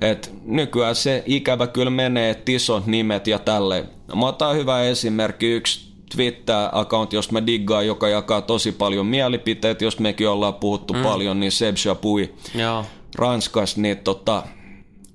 Et 0.01 0.33
nykyään 0.45 0.95
se 0.95 1.23
ikävä 1.25 1.67
kyllä 1.67 1.89
menee, 1.89 2.29
että 2.29 2.51
isot 2.51 2.85
nimet 2.85 3.27
ja 3.27 3.39
tälle. 3.39 3.85
Mä 4.15 4.27
otan 4.27 4.55
hyvä 4.55 4.83
esimerkki, 4.83 5.51
yksi 5.51 5.87
Twitter-account, 6.15 7.13
jos 7.13 7.31
mä 7.31 7.45
diggaan, 7.45 7.87
joka 7.87 8.07
jakaa 8.07 8.41
tosi 8.41 8.71
paljon 8.71 9.05
mielipiteitä, 9.05 9.85
jos 9.85 9.99
mekin 9.99 10.29
ollaan 10.29 10.53
puhuttu 10.53 10.93
mm. 10.93 11.01
paljon, 11.01 11.39
niin 11.39 11.51
Seb 11.51 11.75
Chapui. 11.75 12.33
Joo. 12.55 12.85
Ranskas, 13.17 13.77
niin 13.77 13.97
tota, 13.97 14.43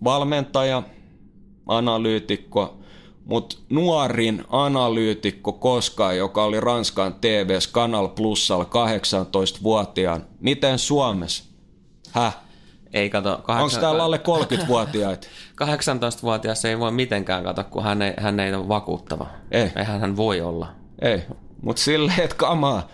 valmentaja, 0.05 0.83
analyytikko, 1.67 2.79
mutta 3.25 3.57
nuorin 3.71 4.45
analyytikko 4.49 5.53
koskaan, 5.53 6.17
joka 6.17 6.45
oli 6.45 6.61
Ranskan 6.61 7.15
TVS 7.15 7.67
Kanal 7.67 8.09
Plusalla 8.09 8.65
18-vuotiaan. 8.65 10.27
Miten 10.41 10.79
Suomessa? 10.79 11.45
Häh? 12.11 12.37
Ei 12.93 13.11
kato. 13.11 13.41
Kahdeksan... 13.43 13.63
Onko 13.63 13.81
täällä 13.81 14.05
alle 14.05 14.21
30-vuotiaita? 14.29 15.27
18-vuotias 15.63 16.65
ei 16.69 16.79
voi 16.79 16.91
mitenkään 16.91 17.45
kato, 17.45 17.65
kun 17.65 17.83
hän 17.83 18.03
ei, 18.03 18.15
hän 18.21 18.41
ei 18.41 18.55
ole 18.55 18.69
vakuuttava. 18.69 19.27
Ei. 19.51 19.71
Eihän 19.77 20.01
hän 20.01 20.17
voi 20.17 20.41
olla. 20.41 20.67
Ei, 21.03 21.23
mutta 21.63 21.83
silleen, 21.83 22.21
että 22.21 22.37
kamaa. 22.37 22.89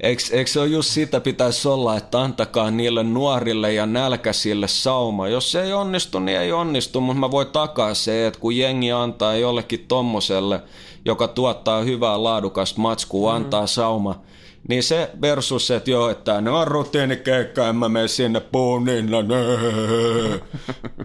Eikö, 0.00 0.22
eikö 0.30 0.50
se 0.50 0.60
ole 0.60 0.68
just 0.68 0.90
sitä 0.90 1.20
pitäisi 1.20 1.68
olla, 1.68 1.96
että 1.96 2.20
antakaa 2.20 2.70
niille 2.70 3.02
nuorille 3.02 3.72
ja 3.72 3.86
nälkäisille 3.86 4.68
sauma. 4.68 5.28
Jos 5.28 5.52
se 5.52 5.62
ei 5.62 5.72
onnistu, 5.72 6.18
niin 6.18 6.38
ei 6.38 6.52
onnistu, 6.52 7.00
mutta 7.00 7.20
mä 7.20 7.30
voin 7.30 7.46
takaa 7.46 7.94
se, 7.94 8.26
että 8.26 8.40
kun 8.40 8.56
jengi 8.56 8.92
antaa 8.92 9.36
jollekin 9.36 9.84
tommoselle, 9.88 10.60
joka 11.04 11.28
tuottaa 11.28 11.82
hyvää 11.82 12.22
laadukasta 12.22 12.80
matskua, 12.80 13.30
mm. 13.30 13.36
antaa 13.36 13.66
sauma, 13.66 14.20
niin 14.68 14.82
se 14.82 15.10
versus, 15.20 15.70
että 15.70 15.90
joo, 15.90 16.10
että 16.10 16.40
ne 16.40 16.50
on 16.50 16.66
rutiinikeikka, 16.66 17.68
en 17.68 17.76
mä 17.76 17.88
mene 17.88 18.08
sinne 18.08 18.40
puun 18.40 18.84
no, 19.08 19.18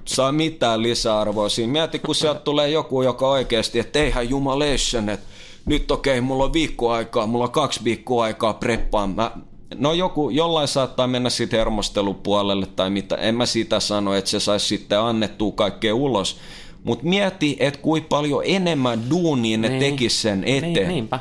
saa 0.06 0.32
mitään 0.32 0.84
lisäarvoa 0.84 1.50
siinä. 1.50 1.74
Mieti, 1.74 2.00
kun 2.00 2.16
sieltä 2.16 2.40
tulee 2.40 2.70
joku, 2.70 3.02
joka 3.02 3.30
oikeasti, 3.30 3.80
että 3.80 4.00
eihän 4.00 4.30
jumalation, 4.30 5.10
että 5.10 5.26
nyt 5.70 5.92
okei, 5.92 6.20
okay, 6.20 6.28
mulla 6.28 6.44
on 6.44 6.54
viikko 6.54 6.92
aikaa, 6.92 7.28
mulla 7.28 7.46
on 7.46 7.52
kaksi 7.52 7.84
viikkoa 7.84 8.24
aikaa 8.24 8.54
preppaan. 8.54 9.10
Mä, 9.10 9.32
no 9.76 9.94
joku, 9.94 10.30
jollain 10.30 10.68
saattaa 10.68 11.08
mennä 11.08 11.30
sitten 11.30 11.58
hermostelupuolelle 11.58 12.66
tai 12.66 12.90
mitä, 12.90 13.16
en 13.16 13.36
mä 13.36 13.46
sitä 13.46 13.80
sano, 13.80 14.14
että 14.14 14.30
se 14.30 14.40
saisi 14.40 14.68
sitten 14.68 15.00
annettua 15.00 15.52
kaikkea 15.52 15.96
ulos. 15.96 16.38
Mutta 16.84 17.06
mieti, 17.06 17.58
että 17.60 17.80
kuinka 17.80 18.08
paljon 18.08 18.44
enemmän 18.46 19.10
duunia 19.10 19.58
ne 19.58 19.70
niin. 19.70 19.80
tekis 19.80 20.22
sen 20.22 20.42
niin, 20.42 20.58
eteen. 20.58 20.74
Niin, 20.74 20.88
niinpä. 20.88 21.20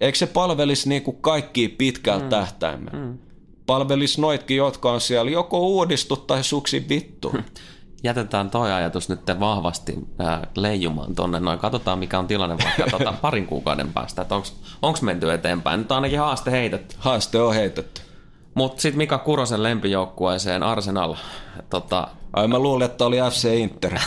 Eikö 0.00 0.18
se 0.18 0.26
palvelisi 0.26 0.88
niinku 0.88 1.12
kaikki 1.12 1.68
pitkällä 1.68 2.22
mm. 2.24 2.28
tähtäimellä? 2.28 3.06
Mm. 3.06 3.18
Palvelisi 3.66 4.20
noitkin, 4.20 4.56
jotka 4.56 4.92
on 4.92 5.00
siellä 5.00 5.30
joko 5.30 5.60
uudistu 5.60 6.16
tai 6.16 6.44
suksi 6.44 6.88
vittu. 6.88 7.32
jätetään 8.04 8.50
toi 8.50 8.72
ajatus 8.72 9.08
nyt 9.08 9.20
vahvasti 9.40 9.94
ää, 10.18 10.46
leijumaan 10.56 11.14
tonne 11.14 11.40
noin. 11.40 11.58
Katsotaan 11.58 11.98
mikä 11.98 12.18
on 12.18 12.26
tilanne 12.26 12.56
vaikka 12.64 12.98
tota, 12.98 13.14
parin 13.22 13.46
kuukauden 13.46 13.92
päästä, 13.92 14.22
että 14.22 14.34
onko 14.82 14.98
menty 15.02 15.32
eteenpäin. 15.32 15.80
Nyt 15.80 15.90
on 15.90 15.94
ainakin 15.94 16.18
haaste 16.18 16.50
heitetty. 16.50 16.96
Haaste 16.98 17.40
on 17.40 17.54
heitetty. 17.54 18.00
Mutta 18.54 18.82
sitten 18.82 18.98
Mika 18.98 19.18
Kurosen 19.18 19.62
lempijoukkueeseen 19.62 20.62
Arsenal. 20.62 21.14
Tota... 21.70 22.08
Ai 22.32 22.48
mä 22.48 22.58
luulin, 22.58 22.84
että 22.84 23.04
oli 23.04 23.16
FC 23.30 23.44
Inter. 23.44 23.98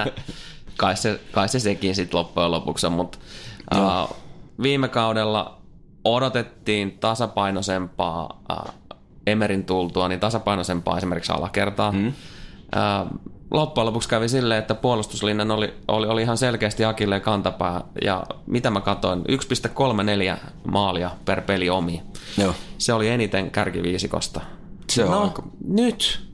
kai, 0.76 0.96
se, 0.96 1.20
kai 1.32 1.48
se 1.48 1.60
sekin 1.60 1.94
sitten 1.94 2.18
loppujen 2.18 2.50
lopuksi 2.50 2.88
mutta 2.88 3.18
uh, 3.74 4.16
viime 4.62 4.88
kaudella 4.88 5.58
odotettiin 6.04 6.98
tasapainoisempaa 6.98 8.40
uh, 8.52 8.74
Emerin 9.26 9.64
tultua, 9.64 10.08
niin 10.08 10.20
tasapainoisempaa 10.20 10.98
esimerkiksi 10.98 11.32
alakertaa. 11.32 11.92
Mm 11.92 12.12
loppujen 13.50 13.86
lopuksi 13.86 14.08
kävi 14.08 14.28
silleen, 14.28 14.58
että 14.58 14.74
puolustuslinjan 14.74 15.50
oli, 15.50 15.74
oli, 15.88 16.06
oli 16.06 16.22
ihan 16.22 16.38
selkeästi 16.38 16.84
Akilleen 16.84 17.22
kantapää. 17.22 17.80
Ja 18.04 18.24
mitä 18.46 18.70
mä 18.70 18.80
katsoin, 18.80 19.20
1,34 19.20 20.38
maalia 20.70 21.10
per 21.24 21.40
peli 21.40 21.70
omi. 21.70 22.02
Joo. 22.38 22.54
Se 22.78 22.92
oli 22.92 23.08
eniten 23.08 23.50
kärkiviisikosta. 23.50 24.40
Se 24.90 25.04
on 25.04 25.10
no, 25.10 25.22
aika... 25.22 25.42
nyt. 25.68 26.30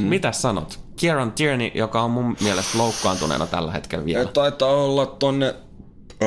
Mm. 0.00 0.06
Mitä 0.06 0.32
sanot? 0.32 0.80
Kieran 0.96 1.32
Tierney, 1.32 1.70
joka 1.74 2.02
on 2.02 2.10
mun 2.10 2.36
mielestä 2.40 2.78
loukkaantuneena 2.78 3.46
tällä 3.46 3.72
hetkellä 3.72 4.04
vielä. 4.04 4.22
Ja 4.22 4.28
taitaa 4.28 4.70
olla 4.70 5.06
tonne, 5.06 5.54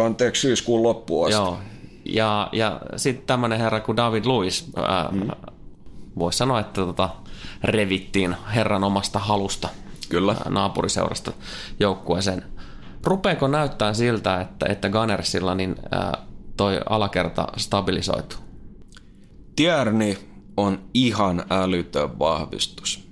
anteeksi, 0.05 0.41
syyskuun 0.41 0.83
loppuun 0.83 1.27
asti. 1.27 1.35
Joo. 1.35 1.57
Ja, 2.05 2.49
ja 2.51 2.81
sitten 2.95 3.27
tämmöinen 3.27 3.59
herra 3.59 3.79
kuin 3.79 3.97
David 3.97 4.25
Lewis, 4.25 4.69
ää, 4.75 5.09
mm. 5.11 5.27
voisi 6.19 6.37
sanoa, 6.37 6.59
että 6.59 6.81
tota, 6.81 7.09
revittiin 7.63 8.35
herran 8.55 8.83
omasta 8.83 9.19
halusta 9.19 9.69
Kyllä. 10.09 10.35
naapuriseurasta 10.49 11.31
joukkueeseen. 11.79 12.43
Rupeeko 13.03 13.47
näyttää 13.47 13.93
siltä, 13.93 14.41
että, 14.41 14.65
että 14.69 14.89
Gunnersilla 14.89 15.55
niin, 15.55 15.75
ää, 15.91 16.17
toi 16.57 16.79
alakerta 16.89 17.47
stabilisoituu? 17.57 18.39
Tierni 19.55 20.17
on 20.57 20.79
ihan 20.93 21.43
älytön 21.49 22.19
vahvistus. 22.19 23.07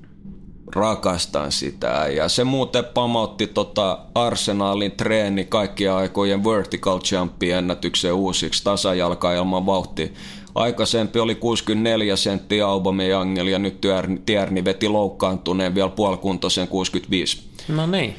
Rakastan 0.76 1.52
sitä. 1.52 2.08
Ja 2.16 2.30
se 2.30 2.44
muuten 2.44 2.86
pamautti 2.86 3.48
tota 3.48 4.00
Arsenalin 4.16 4.92
treeni 4.92 5.46
kaikkien 5.46 5.94
aikojen 5.94 6.44
vertical 6.44 7.00
jumpin 7.12 7.56
ennätyksen 7.56 8.14
uusiksi 8.14 8.64
tasajalka 8.64 9.34
ilman 9.34 9.66
vauhtia. 9.66 10.08
Aikaisempi 10.56 11.20
oli 11.20 11.36
64 11.36 12.16
senttiä 12.16 12.68
Aubameyangilla 12.68 13.50
ja 13.50 13.60
nyt 13.60 13.82
Tierni 14.26 14.66
veti 14.66 14.88
loukkaantuneen 14.88 15.76
vielä 15.76 15.90
puolikuntoisen 15.90 16.68
65. 16.68 17.50
No 17.68 17.88
niin. 17.88 18.16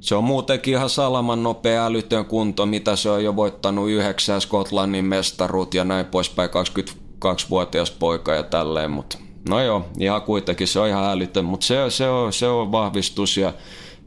Se 0.00 0.14
on 0.14 0.24
muutenkin 0.24 0.74
ihan 0.74 0.90
salaman 0.90 1.42
nopea 1.42 1.86
älytön 1.86 2.24
kunto, 2.24 2.66
mitä 2.66 2.96
se 2.96 3.10
on 3.10 3.24
jo 3.24 3.36
voittanut 3.36 3.88
yhdeksän 3.88 4.40
Skotlannin 4.40 5.04
mestaruut 5.04 5.74
ja 5.74 5.84
näin 5.84 6.06
poispäin, 6.06 6.50
22-vuotias 6.50 7.90
poika 7.90 8.34
ja 8.34 8.42
tälleen, 8.42 8.90
mutta 8.90 9.18
no 9.48 9.60
joo, 9.60 9.86
ihan 9.98 10.22
kuitenkin 10.22 10.66
se 10.66 10.80
on 10.80 10.88
ihan 10.88 11.04
älytön, 11.04 11.44
mutta 11.44 11.66
se, 11.66 11.76
se, 11.88 12.08
on, 12.08 12.32
se 12.32 12.48
on 12.48 12.72
vahvistus 12.72 13.36
ja 13.36 13.52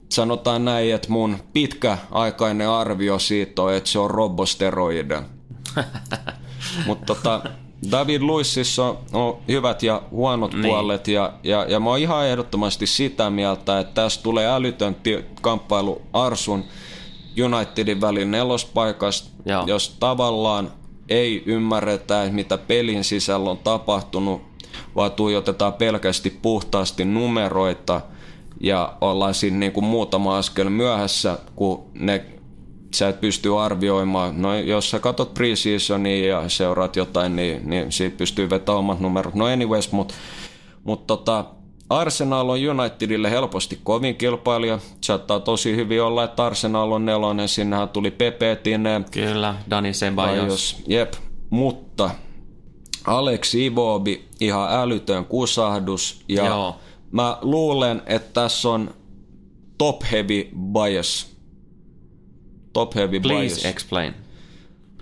sanotaan 0.10 0.66
näin, 0.66 0.96
että 0.96 1.10
mun 1.10 1.38
pitkäaikainen 1.54 2.70
arvio 2.70 3.20
siitä 3.20 3.62
on, 3.62 3.74
että 3.74 3.90
se 3.90 4.00
on 4.00 4.12
robosteroida. 4.12 5.24
mutta 6.88 7.06
tota, 7.06 7.42
David 7.92 8.22
Luississa 8.22 8.96
on, 9.14 9.38
hyvät 9.48 9.84
ja 9.84 10.02
huonot 10.12 10.54
niin. 10.54 10.66
puolet 10.66 11.08
ja, 11.08 11.34
ja, 11.44 11.66
ja 11.70 11.80
mä 11.80 11.90
oon 11.90 12.00
ihan 12.00 12.28
ehdottomasti 12.28 12.88
sitä 12.88 13.30
mieltä, 13.30 13.80
että 13.80 13.94
tässä 13.94 14.24
tulee 14.24 14.48
älytön 14.48 14.96
kamppailu 15.42 16.02
Arsun 16.14 16.64
Unitedin 17.46 18.02
välin 18.02 18.32
nelospaikasta, 18.32 19.30
Joo. 19.46 19.64
jos 19.68 19.96
tavallaan 20.00 20.72
ei 21.10 21.44
ymmärretä, 21.46 22.30
mitä 22.32 22.58
pelin 22.58 23.04
sisällä 23.04 23.50
on 23.50 23.58
tapahtunut, 23.58 24.42
vaan 24.96 25.12
tuijotetaan 25.12 25.74
pelkästään 25.74 26.36
puhtaasti 26.42 27.06
numeroita 27.06 28.02
ja 28.60 28.98
ollaan 29.02 29.34
siinä 29.34 29.58
niin 29.58 29.72
kuin 29.72 29.86
muutama 29.86 30.38
askel 30.38 30.70
myöhässä, 30.70 31.38
kun 31.56 31.84
ne 31.94 32.26
sä 32.94 33.10
et 33.10 33.22
pysty 33.22 33.60
arvioimaan. 33.60 34.42
No 34.42 34.56
jos 34.56 34.90
sä 34.90 35.00
katot 35.00 35.34
preseasonia 35.34 36.28
ja 36.28 36.50
seuraat 36.50 36.96
jotain, 36.96 37.36
niin, 37.36 37.70
niin 37.70 37.92
siitä 37.92 38.18
pystyy 38.18 38.50
vetämään 38.50 38.80
omat 38.80 39.00
numerot. 39.00 39.36
No 39.36 39.46
anyways, 39.46 39.92
mutta 39.92 40.14
mut 40.84 41.08
tota, 41.08 41.46
Arsenal 41.90 42.50
on 42.50 42.60
Unitedille 42.70 43.32
helposti 43.32 43.80
kovin 43.84 44.16
kilpailija. 44.16 44.80
Saattaa 45.02 45.40
tosi 45.40 45.76
hyvin 45.76 46.04
olla, 46.04 46.24
että 46.24 46.46
Arsenal 46.46 46.92
on 46.92 47.06
nelonen. 47.06 47.48
Sinnehän 47.48 47.90
tuli 47.90 48.12
Pepe 48.12 48.56
Tine. 48.64 49.02
Kyllä, 49.12 49.56
Dani 49.70 49.92
Ceballos. 49.92 50.84
Jep, 50.88 51.14
mutta 51.50 52.10
Alex 53.06 53.56
Ivobi, 53.56 54.28
ihan 54.40 54.74
älytön 54.74 55.26
kusahdus. 55.26 56.24
Ja 56.30 56.46
Joo. 56.46 56.76
mä 57.12 57.38
luulen, 57.42 58.02
että 58.06 58.34
tässä 58.34 58.70
on 58.70 58.94
top 59.78 60.02
heavy 60.12 60.50
bias 60.74 61.32
top 62.74 62.96
heavy 62.96 63.20
Please 63.20 63.56
bias. 63.56 63.66
explain. 63.66 64.14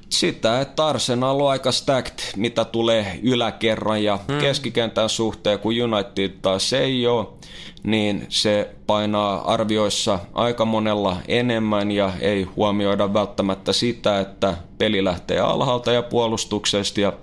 Sitä, 0.09 0.61
että 0.61 0.87
Arsenal 0.87 1.39
on 1.39 1.51
aika 1.51 1.71
stacked, 1.71 2.19
mitä 2.35 2.65
tulee 2.65 3.19
yläkerran 3.23 4.03
ja 4.03 4.19
hmm. 4.27 4.39
keskikentän 4.39 5.09
suhteen, 5.09 5.59
kun 5.59 5.73
United 5.81 6.29
taas 6.41 6.73
ei 6.73 7.07
ole, 7.07 7.27
niin 7.83 8.25
se 8.29 8.75
painaa 8.87 9.53
arvioissa 9.53 10.19
aika 10.33 10.65
monella 10.65 11.17
enemmän 11.27 11.91
ja 11.91 12.13
ei 12.19 12.43
huomioida 12.43 13.13
välttämättä 13.13 13.73
sitä, 13.73 14.19
että 14.19 14.57
peli 14.77 15.03
lähtee 15.03 15.39
alhaalta 15.39 15.91
ja 15.91 16.01
puolustuksesta 16.01 17.01
ja 17.01 17.13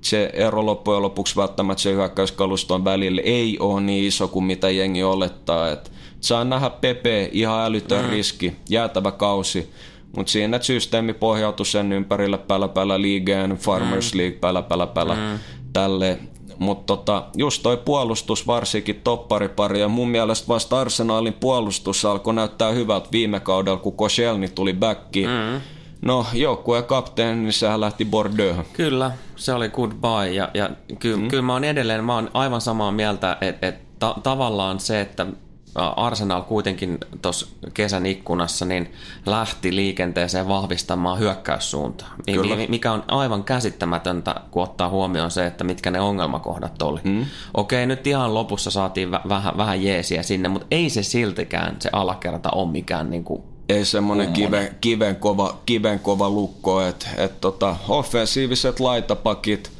se 0.00 0.30
ero 0.32 0.66
loppujen 0.66 1.02
lopuksi 1.02 1.36
välttämättä 1.36 1.82
se 1.82 1.92
hyökkäyskaluston 1.92 2.84
välillä 2.84 3.22
ei 3.24 3.58
ole 3.58 3.80
niin 3.80 4.04
iso 4.04 4.28
kuin 4.28 4.44
mitä 4.44 4.70
jengi 4.70 5.02
olettaa. 5.02 5.70
että 5.70 5.90
saa 6.22 6.44
nähdä 6.44 6.70
Pepe 6.70 7.28
ihan 7.32 7.64
älytön 7.64 8.04
mm. 8.04 8.10
riski, 8.10 8.56
jäätävä 8.70 9.10
kausi. 9.10 9.72
Mutta 10.16 10.32
siinä 10.32 10.56
että 10.56 10.66
systeemi 10.66 11.14
pohjautui 11.14 11.66
sen 11.66 11.92
ympärille 11.92 12.38
päällä 12.38 12.68
päällä 12.68 13.00
liigeen, 13.00 13.50
Farmers 13.50 14.14
mm. 14.14 14.18
League 14.18 14.38
päällä 14.38 14.62
päällä 14.62 14.86
päällä 14.86 15.14
mm. 15.14 15.38
tälle. 15.72 16.18
Mutta 16.58 16.96
tota, 16.96 17.24
just 17.36 17.62
toi 17.62 17.76
puolustus 17.76 18.46
varsinkin 18.46 19.00
topparipari 19.04 19.80
ja 19.80 19.88
mun 19.88 20.08
mielestä 20.08 20.48
vasta 20.48 20.80
Arsenalin 20.80 21.32
puolustus 21.32 22.04
alkoi 22.04 22.34
näyttää 22.34 22.70
hyvältä 22.70 23.08
viime 23.12 23.40
kaudella, 23.40 23.78
kun 23.78 23.96
Koscielny 23.96 24.48
tuli 24.48 24.72
backiin. 24.72 25.28
Mm. 25.28 25.60
No, 26.02 26.26
joukkueen 26.32 26.84
kapteeni, 26.84 27.42
niin 27.42 27.52
sehän 27.52 27.80
lähti 27.80 28.04
Bordeaux. 28.04 28.68
Kyllä, 28.72 29.10
se 29.36 29.52
oli 29.52 29.68
goodbye. 29.68 30.30
Ja, 30.32 30.48
ja 30.54 30.70
ky, 30.98 31.16
mm. 31.16 31.28
kyllä 31.28 31.42
mä 31.42 31.52
oon 31.52 31.64
edelleen, 31.64 32.04
mä 32.04 32.14
oon 32.14 32.30
aivan 32.34 32.60
samaa 32.60 32.92
mieltä, 32.92 33.36
että 33.40 33.66
et, 33.66 33.98
ta, 33.98 34.14
tavallaan 34.22 34.80
se, 34.80 35.00
että 35.00 35.26
Arsenal 35.74 36.42
kuitenkin 36.42 36.98
tuossa 37.22 37.46
kesän 37.74 38.06
ikkunassa 38.06 38.64
niin 38.64 38.92
lähti 39.26 39.76
liikenteeseen 39.76 40.48
vahvistamaan 40.48 41.18
hyökkäyssuuntaa, 41.18 42.14
Kyllä. 42.26 42.56
mikä 42.68 42.92
on 42.92 43.04
aivan 43.08 43.44
käsittämätöntä, 43.44 44.34
kun 44.50 44.62
ottaa 44.62 44.88
huomioon 44.88 45.30
se, 45.30 45.46
että 45.46 45.64
mitkä 45.64 45.90
ne 45.90 46.00
ongelmakohdat 46.00 46.82
oli. 46.82 47.00
Hmm. 47.04 47.26
Okei, 47.54 47.86
nyt 47.86 48.06
ihan 48.06 48.34
lopussa 48.34 48.70
saatiin 48.70 49.10
vähän, 49.10 49.56
vähän 49.56 49.82
jeesiä 49.82 50.22
sinne, 50.22 50.48
mutta 50.48 50.66
ei 50.70 50.90
se 50.90 51.02
siltikään 51.02 51.76
se 51.78 51.90
alakerta 51.92 52.50
ole 52.50 52.70
mikään 52.70 53.10
niin 53.10 53.24
kuin 53.24 53.42
ei 53.68 53.84
semmoinen 53.84 54.32
kiven, 54.32 54.76
kiven, 54.80 55.16
kova, 55.16 55.60
kiven 55.66 56.00
kova 56.00 56.30
lukko, 56.30 56.80
että 56.82 57.08
et 57.16 57.40
tota, 57.40 57.76
offensiiviset 57.88 58.80
laitapakit, 58.80 59.72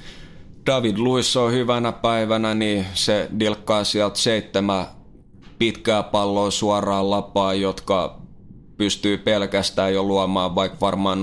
David 0.66 0.98
Luiz 0.98 1.36
on 1.36 1.52
hyvänä 1.52 1.92
päivänä, 1.92 2.54
niin 2.54 2.86
se 2.94 3.28
dilkkaa 3.38 3.84
sieltä 3.84 4.18
seitsemän 4.18 4.86
pitkää 5.62 6.02
palloa 6.02 6.50
suoraan 6.50 7.10
lapaan, 7.10 7.60
jotka 7.60 8.18
pystyy 8.76 9.18
pelkästään 9.18 9.94
jo 9.94 10.02
luomaan 10.02 10.54
vaikka 10.54 10.78
varmaan 10.80 11.18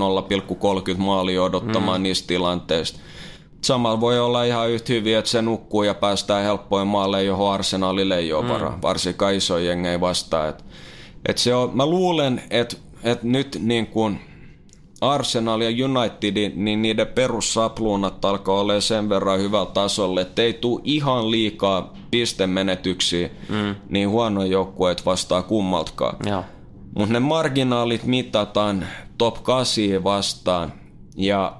0,30 0.92 0.98
maalia 0.98 1.42
odottamaan 1.42 2.00
mm. 2.00 2.02
niistä 2.02 2.26
tilanteista. 2.26 2.98
Samalla 3.62 4.00
voi 4.00 4.20
olla 4.20 4.44
ihan 4.44 4.70
yhtä 4.70 4.92
hyvin, 4.92 5.16
että 5.16 5.30
se 5.30 5.42
nukkuu 5.42 5.82
ja 5.82 5.94
päästään 5.94 6.44
helppoin 6.44 6.88
maalle, 6.88 7.24
johon 7.24 7.52
arsenaalille 7.52 8.18
ei 8.18 8.32
ole 8.32 8.42
mm. 8.42 8.48
varaa, 8.48 8.78
varsinkaan 8.82 9.34
iso 9.34 9.58
jengei 9.58 10.00
vastaan. 10.00 10.48
Et, 10.48 10.64
et 11.28 11.38
se 11.38 11.54
on, 11.54 11.70
mä 11.74 11.86
luulen, 11.86 12.42
että 12.50 12.76
et 13.04 13.22
nyt 13.22 13.58
niin 13.62 13.86
kuin 13.86 14.20
Arsenal 15.00 15.60
ja 15.60 15.84
United, 15.84 16.52
niin 16.56 16.82
niiden 16.82 17.06
perussapluunat 17.06 18.24
alkaa 18.24 18.60
olla 18.60 18.80
sen 18.80 19.08
verran 19.08 19.40
hyvällä 19.40 19.70
tasolla, 19.70 20.20
että 20.20 20.42
ei 20.42 20.52
tule 20.52 20.80
ihan 20.84 21.30
liikaa 21.30 21.92
pistemenetyksiä, 22.10 23.30
mm. 23.48 23.74
niin 23.88 24.08
huono 24.08 24.44
joukkueet 24.44 25.06
vastaa 25.06 25.42
kummaltakaan. 25.42 26.16
Mutta 26.96 27.12
ne 27.12 27.20
marginaalit 27.20 28.04
mitataan 28.04 28.86
top 29.18 29.42
8 29.42 30.04
vastaan, 30.04 30.72
ja 31.16 31.56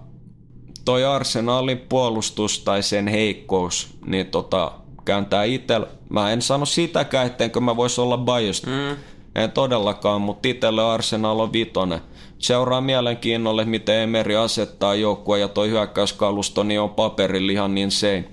toi 0.84 1.05
Arsenalin 1.05 1.78
puolustus 1.78 2.59
tai 2.59 2.82
sen 2.82 3.09
heikkous, 3.09 3.99
niin 4.07 4.26
tota, 4.26 4.72
kääntää 5.05 5.45
itsellä. 5.45 5.86
Mä 6.09 6.32
en 6.32 6.43
sano 6.43 6.66
sitäkään, 6.66 7.26
ettenkö 7.26 7.61
mä 7.61 7.76
vois 7.76 7.99
olla 7.99 8.18
biased. 8.18 8.68
Mm. 8.68 8.97
En 9.34 9.53
todellakaan, 9.53 10.20
mutta 10.20 10.49
itselle 10.49 10.84
Arsenal 10.84 11.41
on 11.41 11.53
vitonen 11.53 12.01
seuraa 12.41 12.80
mielenkiinnolle, 12.80 13.64
miten 13.64 13.97
Emeri 13.97 14.36
asettaa 14.36 14.95
joukkua 14.95 15.38
ja 15.38 15.49
toi 15.49 15.70
hyökkäyskalusto 15.70 16.62
niin 16.62 16.80
on 16.80 16.91
paperilla 16.91 17.53
ihan 17.53 17.74
niin 17.74 17.91
se. 17.91 18.24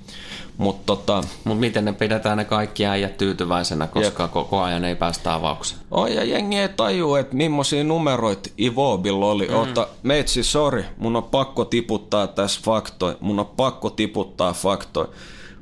Mutta 0.57 0.83
tota, 0.85 1.23
Mut 1.43 1.59
miten 1.59 1.85
ne 1.85 1.93
pidetään 1.93 2.37
ne 2.37 2.45
kaikki 2.45 2.85
äijät 2.85 3.17
tyytyväisenä, 3.17 3.87
koska 3.87 4.23
jep. 4.23 4.31
koko 4.31 4.61
ajan 4.61 4.85
ei 4.85 4.95
päästä 4.95 5.33
avaukseen? 5.33 5.81
Oh, 5.91 6.07
ja 6.07 6.23
jengi 6.23 6.57
ei 6.57 6.69
taju, 6.69 7.15
että 7.15 7.35
millaisia 7.35 7.83
numeroita 7.83 8.49
Ivobilla 8.59 9.25
oli. 9.25 9.47
Mm. 9.47 9.55
Ota, 9.55 9.87
meitsi, 10.03 10.43
sorry, 10.43 10.85
mun 10.97 11.15
on 11.15 11.23
pakko 11.23 11.65
tiputtaa 11.65 12.27
tässä 12.27 12.61
faktoi. 12.63 13.17
Mun 13.19 13.39
on 13.39 13.45
pakko 13.45 13.89
tiputtaa 13.89 14.53
faktoi. 14.53 15.07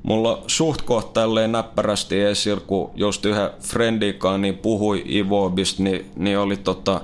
Mulla 0.03 0.37
on 0.37 0.43
suht 0.47 0.81
kohta 0.81 1.21
tälleen 1.21 1.51
näppärästi 1.51 2.21
esillä, 2.21 2.61
kun 2.67 2.91
just 2.95 3.25
yhden 3.25 3.49
friendikaan 3.59 4.41
niin 4.41 4.57
puhui 4.57 5.03
Ivobista, 5.09 5.83
niin, 5.83 6.11
niin 6.15 6.39
oli 6.39 6.57
tota, 6.57 7.01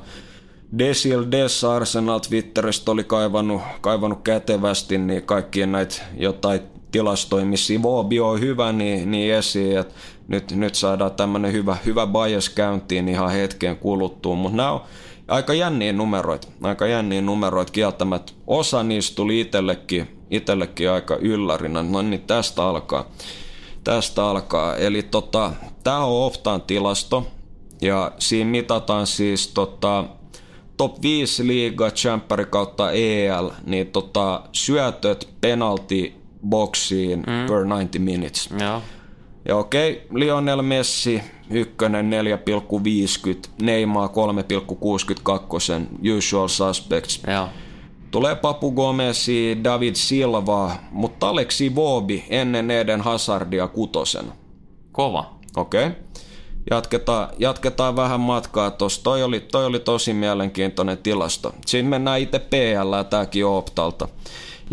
Desil 0.77 1.25
Des 1.31 1.63
Arsenal 1.63 2.19
Twitteristä 2.19 2.91
oli 2.91 3.03
kaivannut, 3.03 3.61
kaivannut 3.81 4.21
kätevästi 4.23 4.97
niin 4.97 5.23
kaikkien 5.23 5.71
näitä 5.71 5.95
jotain 6.17 6.61
tilastoja, 6.91 7.45
missä 7.45 7.73
Ivobi 7.73 8.19
on 8.19 8.39
hyvä, 8.39 8.71
niin, 8.71 9.11
niin 9.11 9.33
esiin, 9.33 9.77
että 9.77 9.93
nyt, 10.27 10.51
nyt 10.51 10.75
saadaan 10.75 11.11
tämmöinen 11.11 11.51
hyvä, 11.51 11.77
hyvä 11.85 12.07
bias 12.07 12.49
käyntiin 12.49 13.09
ihan 13.09 13.31
hetken 13.31 13.77
kuluttua, 13.77 14.35
mutta 14.35 14.57
nämä 14.57 14.71
on 14.71 14.81
aika 15.27 15.53
jänniä 15.53 15.93
numeroita, 15.93 16.47
aika 16.63 16.87
jänniä 16.87 17.21
numeroita 17.21 17.71
kieltämättä. 17.71 18.31
Osa 18.47 18.83
niistä 18.83 19.15
tuli 19.15 19.39
itsellekin, 19.39 20.07
itsellekin 20.29 20.91
aika 20.91 21.15
yllärinä, 21.15 21.83
no 21.83 22.01
niin 22.01 22.21
tästä 22.21 22.63
alkaa. 22.63 23.11
Tästä 23.83 24.25
alkaa, 24.25 24.75
eli 24.75 25.03
tota, 25.03 25.51
tämä 25.83 26.05
on 26.05 26.25
Oftan 26.25 26.61
tilasto, 26.61 27.27
ja 27.81 28.11
siinä 28.19 28.51
mitataan 28.51 29.07
siis 29.07 29.47
tota, 29.47 30.05
top 30.81 31.01
5 31.01 31.47
liiga, 31.47 31.91
champion 31.91 32.47
kautta 32.49 32.91
EL, 32.91 33.49
niin 33.65 33.87
tota, 33.87 34.41
syötöt 34.51 35.29
penalti 35.41 36.15
boksiin 36.49 37.19
mm. 37.19 37.45
per 37.47 37.57
90 37.57 37.99
minutes. 37.99 38.49
Joo. 38.59 38.81
Ja 39.45 39.57
okei, 39.57 40.07
Lionel 40.13 40.61
Messi 40.61 41.21
ykkönen 41.49 42.11
4,50, 42.11 42.17
Neymar 43.61 44.09
3,62, 44.09 44.17
usual 46.17 46.47
suspects. 46.47 47.23
Joo. 47.27 47.47
Tulee 48.11 48.35
Papu 48.35 48.71
Gomesi, 48.71 49.57
David 49.63 49.95
Silva, 49.95 50.71
mutta 50.91 51.29
Aleksi 51.29 51.75
Vobi 51.75 52.25
ennen 52.29 52.71
Eden 52.71 53.01
Hazardia 53.01 53.67
kutosena. 53.67 54.33
Kova. 54.91 55.33
Okei. 55.55 55.87
Okay. 55.87 56.01
Jatketaan, 56.71 57.29
jatketaan 57.37 57.95
vähän 57.95 58.19
matkaa 58.19 58.71
tuossa. 58.71 59.03
Toi 59.03 59.23
oli, 59.23 59.39
toi 59.39 59.65
oli 59.65 59.79
tosi 59.79 60.13
mielenkiintoinen 60.13 60.97
tilasto. 60.97 61.55
Siinä 61.65 61.89
mennään 61.89 62.19
itse 62.19 62.39
PL, 62.39 62.93
tämäkin 63.09 63.45
Optalta. 63.45 64.07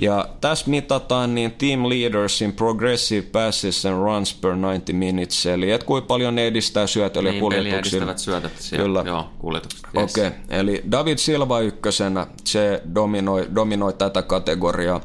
Ja 0.03 0.29
tässä 0.41 0.71
mitataan 0.71 1.35
niin 1.35 1.53
team 1.53 1.89
leaders 1.89 2.43
in 2.43 2.53
progressive 2.53 3.23
passes 3.23 3.87
and 3.87 4.03
runs 4.03 4.35
per 4.35 4.51
90 4.51 4.93
minutes, 4.93 5.47
eli 5.47 5.71
et 5.71 5.85
kuinka 5.85 6.07
paljon 6.07 6.35
ne 6.35 6.47
edistää 6.47 6.87
syötöllä 6.87 7.31
niin, 7.31 7.41
kuljetuksilla. 7.41 8.07
Niin, 8.07 8.19
syötöt 8.19 8.53
siellä, 8.59 8.85
Kyllä. 8.85 9.03
joo, 9.07 9.29
kuljetukset. 9.39 9.81
Yes. 9.97 10.13
Okei, 10.13 10.27
okay. 10.27 10.39
eli 10.49 10.83
David 10.91 11.19
Silva 11.19 11.61
ykkösenä, 11.61 12.27
se 12.45 12.83
dominoi, 12.95 13.49
dominoi 13.55 13.93
tätä 13.93 14.23
kategoriaa. 14.23 15.01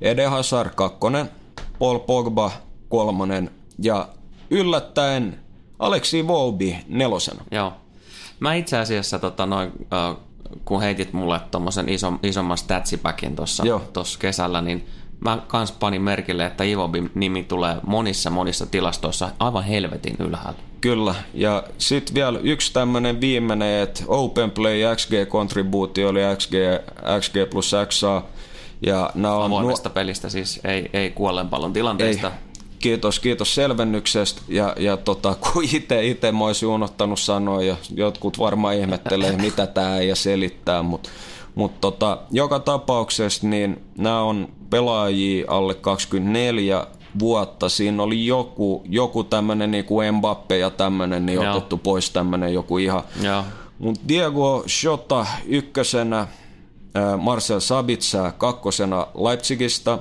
Ede 0.00 0.24
Hazard 0.24 0.70
kakkonen, 0.74 1.30
Paul 1.78 1.98
Pogba 1.98 2.50
kolmonen 2.88 3.50
ja 3.82 4.08
yllättäen 4.50 5.45
Aleksi 5.78 6.26
Volbi 6.26 6.78
nelosena. 6.88 7.44
Joo. 7.50 7.72
Mä 8.40 8.54
itse 8.54 8.78
asiassa 8.78 9.18
tota, 9.18 9.46
noin, 9.46 9.72
äh, 9.92 10.16
kun 10.64 10.80
heitit 10.80 11.12
mulle 11.12 11.40
tuommoisen 11.50 11.88
iso, 11.88 12.12
isomman 12.22 12.58
statsipäkin 12.58 13.36
tuossa 13.36 14.18
kesällä, 14.18 14.60
niin 14.60 14.86
mä 15.20 15.38
kans 15.46 15.72
panin 15.72 16.02
merkille, 16.02 16.46
että 16.46 16.64
Ivobin 16.64 17.10
nimi 17.14 17.42
tulee 17.44 17.76
monissa 17.86 18.30
monissa 18.30 18.66
tilastoissa 18.66 19.28
aivan 19.38 19.64
helvetin 19.64 20.16
ylhäällä. 20.18 20.58
Kyllä, 20.80 21.14
ja 21.34 21.64
sitten 21.78 22.14
vielä 22.14 22.38
yksi 22.38 22.72
tämmöinen 22.72 23.20
viimeinen, 23.20 23.82
että 23.82 24.04
Open 24.06 24.50
Play 24.50 24.80
XG-kontribuutio 24.96 26.08
oli 26.08 26.20
XG, 26.36 26.52
XG 27.20 27.34
plus 27.50 27.72
XA. 27.88 28.22
Ja 28.86 29.10
nämä 29.14 29.34
on 29.34 29.44
Avoimesta 29.44 29.88
nu- 29.88 29.92
pelistä 29.92 30.28
siis, 30.28 30.60
ei, 30.64 30.90
ei 30.92 31.10
kuollenpallon 31.10 31.72
tilanteesta. 31.72 32.26
Ei. 32.26 32.45
Kiitos, 32.78 33.20
kiitos 33.20 33.54
selvennyksestä. 33.54 34.42
Ja, 34.48 34.74
ja 34.78 34.96
tota, 34.96 35.34
kun 35.52 35.64
itse 35.72 36.06
ite 36.06 36.32
mä 36.32 36.44
olisin 36.44 36.68
unohtanut 36.68 37.20
sanoa, 37.20 37.62
ja 37.62 37.76
jotkut 37.94 38.38
varmaan 38.38 38.74
ihmettelee, 38.74 39.36
mitä 39.46 39.66
tämä 39.66 39.98
ei 39.98 40.16
selittää, 40.16 40.82
mutta 40.82 41.10
mut 41.54 41.80
tota, 41.80 42.18
joka 42.30 42.58
tapauksessa 42.58 43.46
niin 43.46 43.84
nämä 43.98 44.20
on 44.20 44.48
pelaajia 44.70 45.44
alle 45.48 45.74
24 45.74 46.86
vuotta. 47.18 47.68
Siinä 47.68 48.02
oli 48.02 48.26
joku, 48.26 48.84
joku 48.88 49.24
tämmöinen 49.24 49.70
niin 49.70 49.84
kuin 49.84 50.14
Mbappe 50.14 50.58
ja 50.58 50.70
tämmöinen, 50.70 51.26
niin 51.26 51.42
Joo. 51.42 51.56
otettu 51.56 51.76
pois 51.76 52.10
tämmöinen 52.10 52.54
joku 52.54 52.78
ihan. 52.78 53.02
Mutta 53.78 54.02
Diego 54.08 54.64
Shota 54.68 55.26
ykkösenä, 55.46 56.26
Marcel 57.18 57.60
Sabitsa 57.60 58.32
kakkosena 58.32 59.06
Leipzigistä 59.14 59.98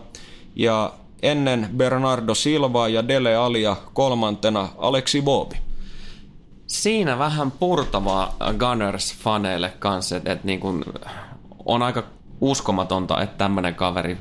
ja 0.56 0.94
ennen 1.26 1.70
Bernardo 1.78 2.36
Silva 2.36 2.88
ja 2.88 3.08
Dele 3.08 3.36
Alia 3.36 3.76
kolmantena 3.94 4.70
Aleksi 4.78 5.22
Bobi. 5.22 5.56
Siinä 6.68 7.20
vähän 7.20 7.52
purtavaa 7.52 8.36
Gunners-faneille 8.40 9.70
kanssa, 9.80 10.18
että 10.18 10.32
et 10.32 10.44
niin 10.44 10.60
kun 10.60 10.86
on 11.66 11.82
aika 11.82 12.04
uskomatonta, 12.42 13.22
että 13.22 13.38
tämmöinen 13.38 13.76
kaveri 13.76 14.18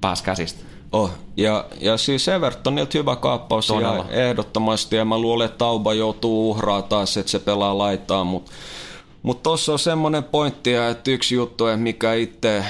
pääsi 0.00 0.24
käsistä. 0.24 0.64
Oh, 0.92 1.10
ja, 1.36 1.64
ja 1.80 1.96
siis 1.96 2.28
Evertonilta 2.28 2.98
hyvä 2.98 3.16
kaappaus 3.16 3.66
Todella. 3.66 3.94
ihan 3.94 4.10
ehdottomasti, 4.10 4.96
ja 4.96 5.04
mä 5.04 5.18
luulen, 5.18 5.44
että 5.44 5.58
Tauba 5.58 5.94
joutuu 5.94 6.50
uhraa 6.50 6.82
taas, 6.82 7.16
että 7.16 7.32
se 7.32 7.38
pelaa 7.38 7.78
laitaa, 7.78 8.24
mutta 8.24 8.52
mutta 9.22 9.42
tuossa 9.42 9.72
on 9.72 9.78
semmoinen 9.78 10.24
pointti, 10.24 10.74
että 10.74 11.10
yksi 11.10 11.34
juttu, 11.34 11.64
mikä 11.76 12.14
itse 12.14 12.64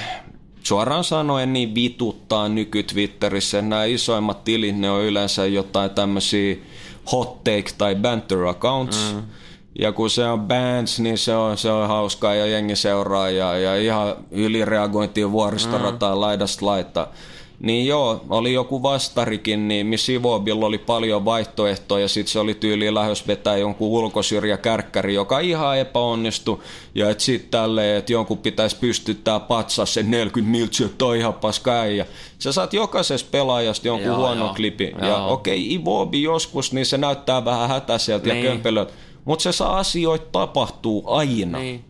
suoraan 0.66 1.04
sanoen 1.04 1.52
niin 1.52 1.74
vituttaa 1.74 2.48
nyky-Twitterissä. 2.48 3.62
Nämä 3.62 3.84
isoimmat 3.84 4.44
tilit, 4.44 4.78
ne 4.78 4.90
on 4.90 5.02
yleensä 5.02 5.46
jotain 5.46 5.90
tämmöisiä 5.90 6.56
hot 7.12 7.44
take 7.44 7.70
tai 7.78 7.94
banter 7.94 8.44
accounts. 8.44 9.14
Mm. 9.14 9.22
Ja 9.78 9.92
kun 9.92 10.10
se 10.10 10.26
on 10.26 10.40
bands, 10.40 11.00
niin 11.00 11.18
se 11.18 11.36
on, 11.36 11.58
se 11.58 11.70
on 11.70 11.88
hauskaa 11.88 12.34
ja 12.34 12.46
jengi 12.46 12.76
seuraa 12.76 13.30
ja, 13.30 13.58
ja 13.58 13.76
ihan 13.76 14.14
ylireagointia 14.30 15.32
vuoristorataan 15.32 16.16
mm. 16.16 16.20
laidasta 16.20 16.66
laittaa. 16.66 17.12
Niin 17.60 17.86
joo, 17.86 18.24
oli 18.30 18.52
joku 18.52 18.82
vastarikin, 18.82 19.68
niin 19.68 19.86
missä 19.86 20.12
Ivobilla 20.12 20.66
oli 20.66 20.78
paljon 20.78 21.24
vaihtoehtoja, 21.24 22.02
ja 22.02 22.08
sitten 22.08 22.32
se 22.32 22.38
oli 22.38 22.54
tyyliin 22.54 22.94
lähes 22.94 23.26
vetää 23.26 23.56
jonkun 23.56 23.88
ulkosyrjä 23.88 24.56
kärkkäri, 24.56 25.14
joka 25.14 25.38
ihan 25.38 25.78
epäonnistui, 25.78 26.58
ja 26.94 27.10
että 27.10 27.24
sitten 27.24 27.50
tälleen, 27.50 27.98
että 27.98 28.12
jonkun 28.12 28.38
pitäisi 28.38 28.76
pystyttää 28.76 29.40
patsas 29.40 29.94
sen 29.94 30.10
40 30.10 30.50
miltsiä, 30.50 30.86
että 30.86 31.04
on 31.04 31.16
ihan 31.16 31.34
paska 31.34 31.72
äijä. 31.72 32.06
Sä 32.38 32.52
saat 32.52 32.72
jokaisesta 32.72 33.28
pelaajasta 33.30 33.88
jonkun 33.88 34.06
joo, 34.06 34.16
huono 34.16 34.52
klipi, 34.56 34.94
ja 35.02 35.24
okei, 35.24 35.58
okay, 35.58 35.74
Ivobi 35.74 36.22
joskus, 36.22 36.72
niin 36.72 36.86
se 36.86 36.98
näyttää 36.98 37.44
vähän 37.44 37.68
hätäiseltä 37.68 38.28
niin. 38.28 38.44
ja 38.44 38.50
kömpelöltä, 38.50 38.92
mutta 39.24 39.42
se 39.42 39.52
saa 39.52 39.78
asioita 39.78 40.26
tapahtuu 40.32 41.04
aina. 41.06 41.58
Niin. 41.58 41.84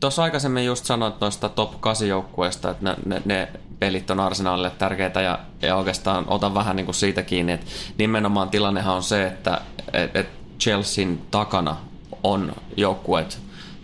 Tuossa 0.00 0.22
aikaisemmin 0.22 0.64
just 0.64 0.84
sanoit 0.84 1.20
noista 1.20 1.48
top 1.48 1.80
8 1.80 2.08
joukkueista, 2.08 2.70
että 2.70 2.84
ne, 2.84 2.96
ne, 3.06 3.22
ne 3.24 3.48
pelit 3.82 4.10
on 4.10 4.20
Arsenalille 4.20 4.70
tärkeitä 4.70 5.20
ja, 5.20 5.38
ja 5.62 5.76
oikeastaan 5.76 6.24
otan 6.28 6.54
vähän 6.54 6.76
niin 6.76 6.84
kuin 6.84 6.94
siitä 6.94 7.22
kiinni, 7.22 7.52
että 7.52 7.66
nimenomaan 7.98 8.50
tilannehan 8.50 8.94
on 8.94 9.02
se, 9.02 9.26
että 9.26 9.60
et, 9.92 10.16
et 10.16 10.28
Chelsean 10.60 11.18
takana 11.30 11.76
on 12.22 12.52
joukkueet 12.76 13.38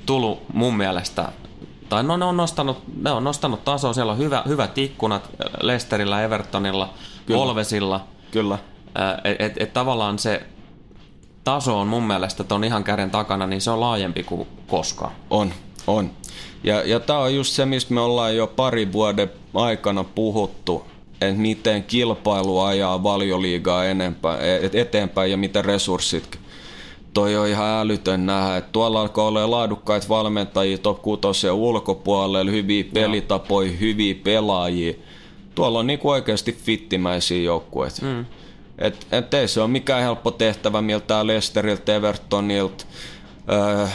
tullut 0.06 0.42
mun 0.54 0.76
mielestä 0.76 1.32
tai 1.88 2.02
no 2.02 2.16
ne 2.16 2.24
on 2.24 2.36
nostanut, 2.36 2.82
ne 3.02 3.10
on 3.10 3.24
nostanut 3.24 3.64
tasoa, 3.64 3.92
siellä 3.92 4.12
on 4.12 4.18
hyvä, 4.18 4.42
hyvät 4.46 4.78
ikkunat 4.78 5.30
Leicesterillä, 5.62 6.22
Evertonilla, 6.22 6.94
Kyllä. 7.26 7.40
Volvesilla. 7.40 8.04
Kyllä. 8.30 8.58
Et, 9.24 9.40
et, 9.40 9.52
et 9.62 9.72
tavallaan 9.72 10.18
se 10.18 10.42
taso 11.44 11.80
on 11.80 11.86
mun 11.86 12.06
mielestä 12.06 12.44
on 12.54 12.64
ihan 12.64 12.84
käden 12.84 13.10
takana, 13.10 13.46
niin 13.46 13.60
se 13.60 13.70
on 13.70 13.80
laajempi 13.80 14.22
kuin 14.22 14.48
koskaan. 14.66 15.12
On, 15.30 15.52
on. 15.86 16.10
Ja, 16.64 16.82
ja 16.84 17.00
tämä 17.00 17.18
on 17.18 17.34
just 17.34 17.52
se, 17.52 17.66
mistä 17.66 17.94
me 17.94 18.00
ollaan 18.00 18.36
jo 18.36 18.46
pari 18.46 18.92
vuoden 18.92 19.30
aikana 19.54 20.04
puhuttu, 20.04 20.84
että 21.20 21.40
miten 21.40 21.84
kilpailu 21.84 22.60
ajaa 22.60 23.02
valioliigaa 23.02 23.84
enempää, 23.84 24.38
eteenpäin 24.72 25.30
ja 25.30 25.36
miten 25.36 25.64
resurssit 25.64 26.38
toi 27.14 27.36
on 27.36 27.48
ihan 27.48 27.80
älytön 27.80 28.26
nähdä, 28.26 28.56
että 28.56 28.72
tuolla 28.72 29.00
alkaa 29.00 29.24
olla 29.24 29.50
laadukkaita 29.50 30.08
valmentajia 30.08 30.78
top 30.78 31.02
6 31.02 31.50
ulkopuolella, 31.50 32.50
hyviä 32.50 32.84
pelitapoja, 32.94 33.72
hyviä 33.72 34.14
pelaajia. 34.24 34.94
Tuolla 35.54 35.78
on 35.78 35.86
niinku 35.86 36.10
oikeasti 36.10 36.52
fittimäisiä 36.52 37.42
joukkueita. 37.42 38.06
Mm. 38.06 38.26
Et, 38.78 39.06
et 39.12 39.34
ei 39.34 39.48
se 39.48 39.60
ole 39.60 39.68
mikään 39.68 40.02
helppo 40.02 40.30
tehtävä 40.30 40.82
miltä 40.82 41.26
Lesteriltä, 41.26 41.94
Evertonilta, 41.94 42.84
öö, 43.52 43.86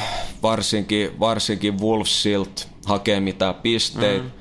varsinkin, 0.43 1.19
varsinkin 1.19 1.79
Wolvesilta 1.79 2.67
hakee 2.85 3.19
mitään 3.19 3.55
pisteitä. 3.55 4.23
Mm. 4.23 4.31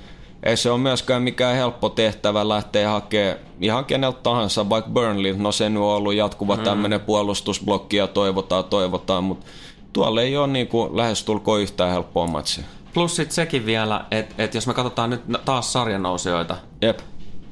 Ei 0.42 0.56
se 0.56 0.70
ole 0.70 0.80
myöskään 0.80 1.22
mikään 1.22 1.56
helppo 1.56 1.88
tehtävä 1.88 2.48
lähteä 2.48 2.90
hakemaan 2.90 3.36
ihan 3.60 3.84
keneltä 3.84 4.20
tahansa, 4.22 4.68
vaikka 4.68 4.90
Burnley, 4.90 5.36
no 5.38 5.52
se 5.52 5.68
nyt 5.68 5.82
on 5.82 5.88
ollut 5.88 6.14
jatkuva 6.14 6.56
mm. 6.56 6.62
tämmöinen 6.62 7.00
puolustusblokki 7.00 7.96
ja 7.96 8.06
toivotaan, 8.06 8.64
toivotaan, 8.64 9.24
mutta 9.24 9.46
tuolla 9.92 10.22
ei 10.22 10.36
ole 10.36 10.46
niin 10.46 10.68
kuin 10.68 10.96
lähestulkoon 10.96 11.60
yhtään 11.60 11.90
helppoa 11.90 12.26
matsia. 12.26 12.64
Plus 12.94 13.16
sitten 13.16 13.34
sekin 13.34 13.66
vielä, 13.66 14.04
että 14.10 14.34
et 14.38 14.54
jos 14.54 14.66
me 14.66 14.74
katsotaan 14.74 15.10
nyt 15.10 15.22
taas 15.44 15.72
sarjanousijoita, 15.72 16.56
Jep. 16.82 16.98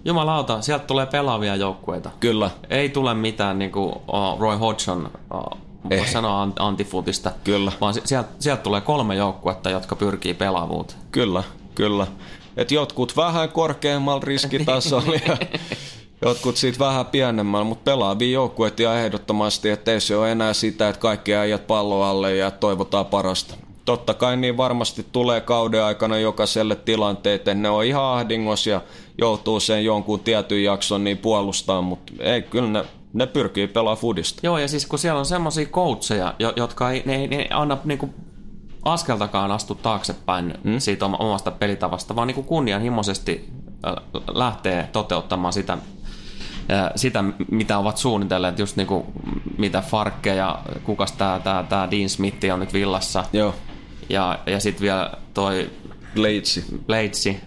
Jumalauta, 0.05 0.63
sieltä 0.63 0.85
tulee 0.85 1.07
pelaavia 1.07 1.57
joukkueita. 1.57 2.11
Kyllä. 2.21 2.51
Ei 2.71 2.89
tule 2.89 3.15
mitään 3.15 3.59
niin 3.59 3.73
kuin 3.73 3.95
Roy 4.39 4.57
Hodgson 4.57 5.11
ei. 5.91 6.09
sanoa 6.09 6.49
antifutista. 6.59 7.33
Kyllä. 7.45 7.73
Vaan 7.81 7.95
sieltä, 8.05 8.29
sieltä 8.39 8.63
tulee 8.63 8.81
kolme 8.81 9.15
joukkuetta, 9.15 9.71
jotka 9.71 9.97
pyrkii 9.97 10.35
pelaavuuteen. 10.35 11.01
Kyllä, 11.13 11.43
kyllä. 11.75 12.07
Et 12.57 12.71
jotkut 12.71 13.17
vähän 13.17 13.49
korkeammalla 13.49 14.23
riskitasolla 14.25 15.15
ja 15.27 15.37
jotkut 16.29 16.57
siitä 16.57 16.79
vähän 16.79 17.07
pienemmällä, 17.07 17.65
mutta 17.65 17.91
pelaavia 17.91 18.31
joukkueita 18.33 18.83
ja 18.83 19.01
ehdottomasti, 19.01 19.71
että 19.71 19.93
ei 19.93 20.01
se 20.01 20.17
ole 20.17 20.33
enää 20.33 20.53
sitä, 20.53 20.89
että 20.89 21.01
kaikki 21.01 21.35
ajat 21.35 21.67
pallo 21.67 22.03
alle 22.03 22.37
ja 22.37 22.51
toivotaan 22.51 23.07
parasta. 23.07 23.55
Totta 23.85 24.15
kai 24.15 24.37
niin 24.37 24.57
varmasti 24.57 25.07
tulee 25.13 25.41
kauden 25.41 25.85
aikana 25.85 26.19
jokaiselle 26.19 26.77
tilanteet, 26.77 27.45
ne 27.55 27.71
on 27.71 27.85
ihan 27.85 28.05
ahdingos 28.05 28.67
ja 28.67 28.81
joutuu 29.19 29.61
sen 29.61 29.85
jonkun 29.85 30.21
tietyn 30.21 30.65
jakson 30.65 31.05
niin 31.05 31.19
puolustaa, 31.19 31.83
mutta 31.83 32.13
ei 32.21 32.43
kyllä 32.43 32.69
ne 32.69 32.85
ne 33.13 33.27
pyrkii 33.27 33.67
pelaamaan 33.67 34.01
foodista. 34.01 34.41
Joo, 34.43 34.59
ja 34.59 34.69
siis 34.69 34.87
kun 34.87 34.99
siellä 34.99 35.19
on 35.19 35.27
semmoisia 35.27 35.67
coacheja, 35.67 36.35
jotka 36.57 36.91
ei, 36.91 37.03
ne, 37.07 37.27
ne 37.27 37.47
anna 37.51 37.79
niinku 37.85 38.11
askeltakaan 38.83 39.51
astu 39.51 39.75
taaksepäin 39.75 40.55
mm. 40.65 40.79
siitä 40.79 41.07
omasta 41.07 41.51
pelitavasta, 41.51 42.17
vaan 42.17 42.27
niinku 42.27 42.43
kunnianhimoisesti 42.43 43.49
lähtee 44.35 44.89
toteuttamaan 44.93 45.53
sitä, 45.53 45.79
sitä, 46.97 47.25
mitä 47.51 47.79
ovat 47.79 47.97
suunnitelleet, 47.97 48.59
just 48.59 48.77
niinku, 48.77 49.07
mitä 49.59 49.81
Farkke 49.81 50.35
ja 50.35 50.59
kukas 50.85 51.13
tämä 51.13 51.41
tää, 51.45 51.63
tää 51.63 51.91
Dean 51.91 52.09
Smith 52.09 52.53
on 52.53 52.61
nyt 52.61 52.73
villassa. 52.73 53.25
Joo. 53.33 53.55
Ja, 54.09 54.39
ja 54.47 54.61
sitten 54.61 54.83
vielä 54.83 55.11
toi... 55.35 55.71
Bladesi. 56.15 56.65
Bladesi. 56.87 57.41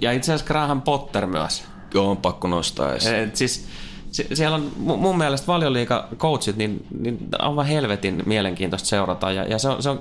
Ja 0.00 0.12
itse 0.12 0.32
asiassa 0.32 0.46
Graham 0.46 0.82
Potter 0.82 1.26
myös. 1.26 1.64
Joo, 1.94 2.10
on 2.10 2.16
pakko 2.16 2.48
nostaa 2.48 2.92
esiin. 2.92 3.14
Et 3.14 3.36
siis, 3.36 3.68
Sie- 4.12 4.26
siellä 4.34 4.54
on 4.56 4.70
mu- 4.86 4.96
mun 4.96 5.18
mielestä 5.18 5.46
valioliiga 5.46 6.08
coachit, 6.16 6.56
niin, 6.56 6.86
niin 7.00 7.18
aivan 7.38 7.66
helvetin 7.66 8.22
mielenkiintoista 8.26 8.88
seurata 8.88 9.30
ja, 9.32 9.44
ja 9.44 9.58
se, 9.58 9.68
on, 9.68 9.82
se 9.82 9.90
on 9.90 10.00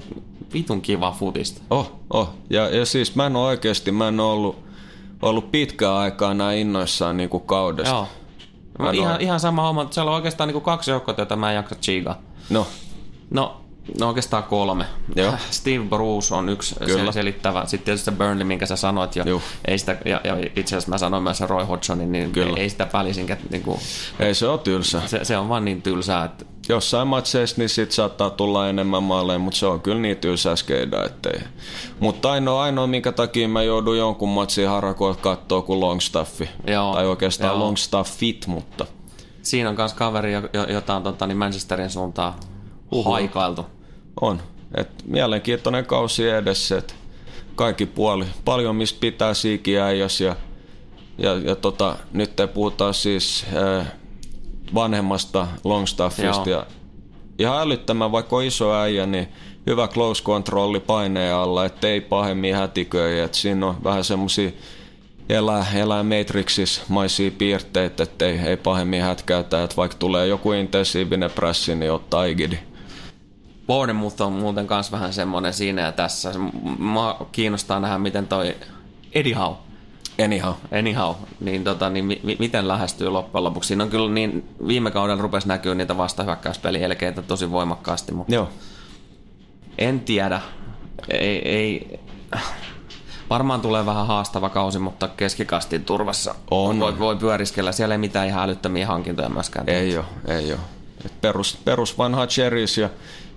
vitun 0.54 0.82
kiva 0.82 1.12
futista. 1.12 1.62
Oh, 1.70 1.92
oh. 2.10 2.30
Ja, 2.50 2.70
ja 2.76 2.86
siis 2.86 3.16
mä 3.16 3.26
en 3.26 3.36
ole 3.36 3.48
oikeasti, 3.48 3.92
mä 3.92 4.08
en 4.08 4.20
ole 4.20 4.32
ollut, 4.34 4.60
ollut 5.22 5.52
pitkään 5.52 5.94
aikaa 5.94 6.34
näin 6.34 6.60
innoissaan 6.60 7.18
niin 7.18 7.30
kuin 7.30 7.44
kaudesta. 7.44 7.96
Joo. 7.96 8.08
Mä 8.80 8.92
ihan, 8.92 9.22
ihan 9.22 9.40
sama 9.40 9.62
homma, 9.62 9.88
siellä 9.92 10.12
on 10.12 10.16
oikeastaan 10.16 10.48
niin 10.48 10.54
kuin 10.54 10.64
kaksi 10.64 10.92
joukkoa, 10.92 11.16
joita 11.18 11.36
mä 11.36 11.50
en 11.50 11.56
jaksa 11.56 11.76
chiigaa. 11.76 12.22
No, 12.50 12.68
No, 13.30 13.61
no 14.00 14.08
oikeastaan 14.08 14.44
kolme. 14.44 14.86
Joo. 15.16 15.34
Steve 15.52 15.86
Bruce 15.86 16.36
on 16.36 16.50
yksi 16.50 16.76
Kyllä. 16.86 17.12
Selittävä. 17.12 17.66
Sitten 17.66 17.86
tietysti 17.86 18.06
se 18.06 18.12
Burnley, 18.12 18.44
minkä 18.44 18.66
sä 18.66 18.76
sanoit 18.76 19.16
jo. 19.16 19.24
Juh. 19.28 19.42
Ei 19.68 19.78
sitä, 19.78 19.98
ja, 20.06 20.22
ja 20.24 20.38
itse 20.56 20.76
asiassa 20.76 20.90
mä 20.90 20.98
sanoin 20.98 21.24
myös 21.24 21.42
Roy 21.42 21.66
Hodgsonin, 21.66 22.12
niin 22.12 22.32
Kyllä. 22.32 22.58
ei, 22.58 22.64
ei 22.64 22.70
sitä 22.70 22.88
välisinkä, 22.94 23.38
niin 23.50 23.62
kuin, 23.62 23.80
ei 24.20 24.34
se 24.34 24.48
ole 24.48 24.60
tylsä. 24.60 25.02
se, 25.06 25.26
se, 25.26 25.38
on 25.38 25.50
vaan 25.50 25.66
niin 25.66 25.82
tylsää, 25.82 26.26
että 26.26 26.46
Jossain 26.70 27.08
matseissa 27.08 27.56
niin 27.58 27.70
sit 27.70 27.92
saattaa 27.92 28.30
tulla 28.30 28.70
enemmän 28.70 29.04
maaleja, 29.04 29.40
mutta 29.40 29.60
se 29.60 29.66
on 29.66 29.82
kyllä 29.82 30.02
niin 30.02 30.18
tylsää 30.18 30.56
skeida, 30.56 31.06
ettei. 31.06 31.40
Mutta 32.00 32.32
ainoa, 32.32 32.64
ainoa, 32.64 32.88
minkä 32.88 33.12
takia 33.12 33.48
mä 33.48 33.64
joudun 33.64 33.98
jonkun 33.98 34.30
matsin 34.30 34.68
harakoilta 34.68 35.22
kattoo 35.22 35.62
kuin 35.62 35.80
Longstaffi. 35.80 36.50
Joo. 36.68 36.94
Tai 36.94 37.08
oikeastaan 37.08 37.54
Joo. 37.54 37.60
Longstaffit, 37.60 38.48
mutta 38.48 38.86
siinä 39.42 39.70
on 39.70 39.76
myös 39.76 39.94
kaveri, 39.94 40.34
jo- 40.34 40.50
jo- 40.54 40.68
jota 40.70 40.96
on 40.96 41.04
tota, 41.04 41.28
niin 41.28 41.38
Manchesterin 41.38 41.90
suuntaan 41.90 42.34
haikailtu. 43.06 43.66
on. 44.22 44.42
Et 44.76 44.90
mielenkiintoinen 45.06 45.86
kausi 45.86 46.30
edessä, 46.30 46.78
et 46.78 46.96
kaikki 47.56 47.86
puoli. 47.86 48.26
Paljon 48.46 48.76
mistä 48.76 49.00
pitää 49.00 49.34
siikiä 49.34 49.86
äijäs 49.86 50.22
ja, 50.22 50.36
ja, 51.18 51.36
ja 51.36 51.56
tota, 51.56 51.96
nyt 52.14 52.36
te 52.36 52.48
puhutaan 52.48 52.94
siis 52.94 53.46
äh, 53.56 53.88
vanhemmasta 54.74 55.48
Longstaffista 55.64 56.50
Joo. 56.50 56.60
ja 56.60 56.66
ihan 57.40 57.62
älyttömän, 57.62 58.12
vaikka 58.12 58.36
on 58.36 58.44
iso 58.44 58.74
äijä, 58.74 59.06
niin 59.06 59.28
hyvä 59.68 59.88
close 59.88 60.24
controlli 60.24 60.80
paineen 60.80 61.36
alla, 61.36 61.66
ettei 61.66 62.02
pahemmin 62.02 62.56
hätiköi, 62.56 63.20
että 63.20 63.38
siinä 63.38 63.68
on 63.68 63.84
vähän 63.84 64.04
semmosia 64.04 64.52
elää, 65.30 65.66
elää 65.76 66.06
maisia 66.88 67.32
piirteitä, 67.32 68.04
ettei 68.04 68.40
ei 68.40 68.58
pahemmin 68.58 69.02
hätkäytä, 69.02 69.64
että 69.64 69.76
vaikka 69.76 69.98
tulee 69.98 70.28
joku 70.28 70.52
intensiivinen 70.52 71.32
pressi, 71.32 71.76
niin 71.76 71.92
ottaa 71.92 72.26
igidi. 72.26 72.58
Bournemouth 73.68 74.22
on 74.22 74.34
muuten 74.34 74.68
kanssa 74.68 74.92
vähän 74.92 75.14
semmoinen 75.14 75.54
siinä 75.54 75.82
ja 75.82 75.92
tässä. 75.92 76.32
Mua 76.80 77.28
kiinnostaa 77.32 77.80
nähdä, 77.80 77.98
miten 77.98 78.28
toi 78.28 78.56
Howe, 79.40 79.56
Anyhow. 80.26 80.54
anyhow, 80.80 81.16
niin, 81.40 81.64
tota, 81.64 81.90
niin 81.90 82.06
mi- 82.06 82.20
mi- 82.24 82.36
miten 82.40 82.68
lähestyy 82.68 83.10
loppujen 83.10 83.44
lopuksi. 83.44 83.68
Siinä 83.68 83.84
on 83.84 83.90
kyllä 83.90 84.12
niin, 84.12 84.50
viime 84.68 84.92
kaudella 84.92 85.22
rupesi 85.22 85.48
näkyä 85.48 85.76
niitä 85.76 85.98
vastahyökkäyspelielkeitä 85.98 87.22
tosi 87.22 87.52
voimakkaasti, 87.52 88.12
mutta 88.14 88.34
Joo. 88.34 88.50
en 89.78 90.00
tiedä. 90.00 90.42
Ei, 91.10 91.50
ei, 91.50 92.00
varmaan 93.30 93.62
tulee 93.62 93.86
vähän 93.86 94.08
haastava 94.08 94.50
kausi, 94.50 94.80
mutta 94.80 95.08
keskikastin 95.08 95.86
turvassa 95.86 96.36
On, 96.52 96.80
voi, 96.80 97.00
voi 97.00 97.16
pyöriskellä. 97.16 97.72
Siellä 97.72 97.96
ei 97.96 98.00
mitään 98.00 98.28
ihan 98.28 98.44
älyttömiä 98.44 98.88
hankintoja 98.88 99.30
myöskään. 99.30 99.70
Ei 99.70 99.98
ole, 99.98 100.06
ei 100.28 100.52
ole. 100.52 100.60
Et 101.06 101.22
perus, 101.22 101.58
perus 101.66 101.98
vanha 101.98 102.28
Cherries 102.28 102.78
ja 102.78 102.90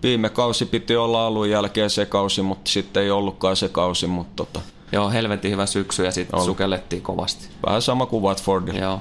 viime 0.04 0.28
kausi 0.28 0.66
piti 0.66 0.96
olla 0.96 1.26
alun 1.26 1.50
jälkeen 1.50 1.90
se 1.90 2.06
kausi, 2.06 2.42
mutta 2.42 2.70
sitten 2.70 3.02
ei 3.02 3.10
ollutkaan 3.10 3.56
se 3.56 3.68
kausi, 3.68 4.06
mutta 4.06 4.32
tota, 4.36 4.60
Joo, 4.92 5.10
helvetin 5.10 5.50
hyvä 5.50 5.66
syksy 5.66 6.04
ja 6.04 6.10
sitten 6.10 6.40
sukellettiin 6.40 7.02
kovasti. 7.02 7.48
vähän 7.66 7.82
sama 7.82 8.06
kuin 8.06 8.22
Watfordilla. 8.22 8.78
Joo. 8.80 9.00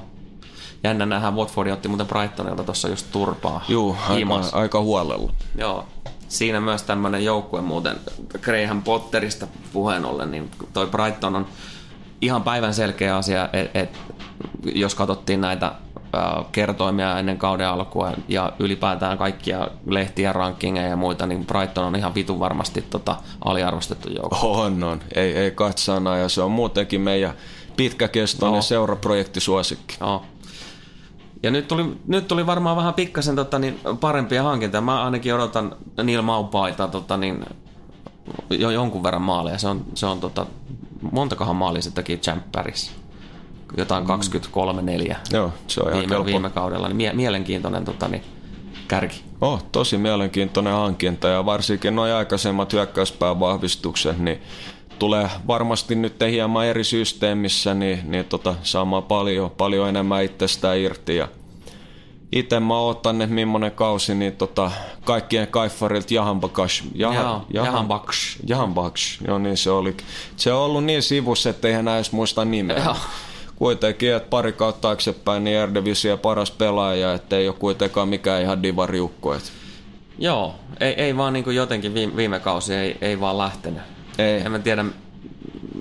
Jännä 0.84 1.06
nähdä, 1.06 1.32
Watford 1.32 1.70
otti 1.70 1.88
muuten 1.88 2.08
Brightonilta 2.08 2.64
tuossa 2.64 2.90
just 2.90 3.08
turpaa. 3.12 3.64
Juu, 3.68 3.96
aika, 4.10 4.42
aika 4.52 4.82
huolella. 4.82 5.34
Joo. 5.58 5.86
Siinä 6.28 6.62
myös 6.62 6.84
tämmöinen 6.84 7.24
joukkue 7.24 7.62
muuten, 7.62 7.98
Graham 8.42 8.84
Potterista 8.84 9.48
puheen 9.74 10.06
ollen, 10.06 10.32
niin 10.32 10.52
toi 10.74 10.88
Brighton 10.88 11.36
on 11.36 11.48
ihan 12.22 12.44
päivän 12.44 12.74
selkeä 12.74 13.18
asia, 13.18 13.50
että 13.54 13.80
et, 13.80 13.90
jos 14.76 14.96
katsottiin 14.96 15.42
näitä 15.42 15.72
kertoimia 16.52 17.20
ennen 17.20 17.38
kauden 17.38 17.68
alkua 17.68 18.12
ja 18.28 18.54
ylipäätään 18.60 19.18
kaikkia 19.18 19.68
lehtiä, 19.86 20.34
rankingeja 20.34 20.88
ja 20.88 20.96
muita, 20.96 21.26
niin 21.28 21.46
Brighton 21.46 21.86
on 21.86 21.96
ihan 21.96 22.16
vitun 22.16 22.40
varmasti 22.40 22.82
tota, 22.82 23.16
aliarvostettu 23.46 24.10
joukko. 24.10 24.62
On, 24.62 24.84
on. 24.84 25.00
Ei, 25.16 25.38
ei 25.38 25.52
katsana 25.52 26.18
ja 26.18 26.30
se 26.30 26.42
on 26.42 26.52
muutenkin 26.52 27.02
meidän 27.02 27.34
pitkäkestoinen 27.78 28.56
No. 28.56 28.62
seuraprojektisuosikki. 28.62 29.98
Joo. 30.00 30.24
Ja 31.44 31.52
nyt 31.52 31.68
tuli, 31.68 31.98
nyt 32.08 32.28
tuli 32.28 32.46
varmaan 32.46 32.78
vähän 32.78 32.94
pikkasen 32.94 33.36
tota, 33.36 33.60
niin, 33.60 33.80
parempia 34.00 34.44
hankintoja. 34.44 34.82
Mä 34.82 35.04
ainakin 35.04 35.36
odotan 35.36 35.76
Neil 36.04 36.22
Maupaita 36.22 36.88
tota, 36.88 37.18
niin, 37.18 37.46
jo 38.50 38.70
jonkun 38.70 39.04
verran 39.04 39.22
maaleja. 39.22 39.58
Se 39.58 39.68
on, 39.68 39.86
se 39.96 40.06
on 40.06 40.20
tota, 40.20 40.46
montakohan 41.12 41.56
maalia 41.56 41.82
se 41.82 41.92
teki 41.92 42.18
Champerissa? 42.18 42.92
Jotain 43.78 44.04
23-4 44.04 45.16
Joo, 45.34 45.54
se 45.68 45.82
on 45.82 45.88
ihan 45.88 46.00
viime, 46.00 46.16
kelpo. 46.16 46.26
viime 46.26 46.50
kaudella. 46.50 46.88
Niin 46.88 46.98
mie- 46.98 47.14
mielenkiintoinen 47.14 47.86
tota, 47.86 48.08
niin, 48.08 48.24
kärki. 48.88 49.24
Oh, 49.42 49.64
tosi 49.72 49.98
mielenkiintoinen 49.98 50.74
hankinta 50.74 51.28
ja 51.28 51.46
varsinkin 51.46 51.96
nuo 51.96 52.06
aikaisemmat 52.16 52.74
hyökkäyspään 52.74 53.40
vahvistukset, 53.40 54.20
niin 54.20 54.42
tulee 55.00 55.30
varmasti 55.48 55.96
nyt 55.96 56.16
hieman 56.30 56.66
eri 56.66 56.84
systeemissä, 56.84 57.74
niin, 57.74 58.00
niin 58.04 58.26
tota, 58.26 58.56
saamaan 58.64 59.04
paljon, 59.04 59.52
paljon 59.52 59.90
enemmän 59.90 60.24
itsestään 60.24 60.78
irti. 60.78 61.16
Ja 61.16 61.28
itse 62.32 62.60
mä 62.60 62.78
ootan, 62.78 63.22
että 63.22 63.36
millainen 63.36 63.72
kausi, 63.72 64.16
niin 64.16 64.34
tota, 64.34 64.72
kaikkien 65.06 65.48
kaiffarilta 65.48 66.14
Jahan 66.14 66.40
Bakash. 66.40 66.84
Jahan 66.96 67.88
Baksh. 67.88 68.40
Jahan 68.48 68.74
Baksh, 68.74 69.22
joo 69.28 69.40
niin 69.40 69.58
se 69.58 69.72
oli. 69.72 69.98
Se 70.36 70.54
on 70.54 70.62
ollut 70.62 70.84
niin 70.84 71.04
sivussa, 71.04 71.50
että 71.50 71.68
eihän 71.68 71.80
enää 71.80 71.96
edes 71.96 72.12
muista 72.12 72.46
nimeä. 72.46 72.78
Joo. 72.78 72.96
Kuitenkin, 73.64 74.14
että 74.14 74.30
pari 74.30 74.52
kautta 74.52 74.82
taaksepäin, 74.82 75.44
niin 75.44 75.58
Eredivisie 75.58 76.18
paras 76.18 76.52
pelaaja, 76.52 77.14
että 77.14 77.38
ei 77.38 77.48
ole 77.48 77.56
kuitenkaan 77.60 78.08
mikään 78.08 78.42
ihan 78.42 78.64
divariukko. 78.64 79.34
Että 79.34 79.50
Joo, 80.20 80.56
ei, 80.80 80.94
ei 80.94 81.18
vaan 81.18 81.34
niin 81.34 81.44
kuin 81.44 81.56
jotenkin 81.56 81.94
viime, 81.94 82.16
viime 82.16 82.40
kausi 82.40 82.74
ei, 82.74 82.98
ei 83.02 83.20
vaan 83.20 83.38
lähtenyt. 83.38 83.82
Ei. 84.18 84.42
En 84.42 84.52
mä 84.52 84.60
tiedä, 84.60 84.86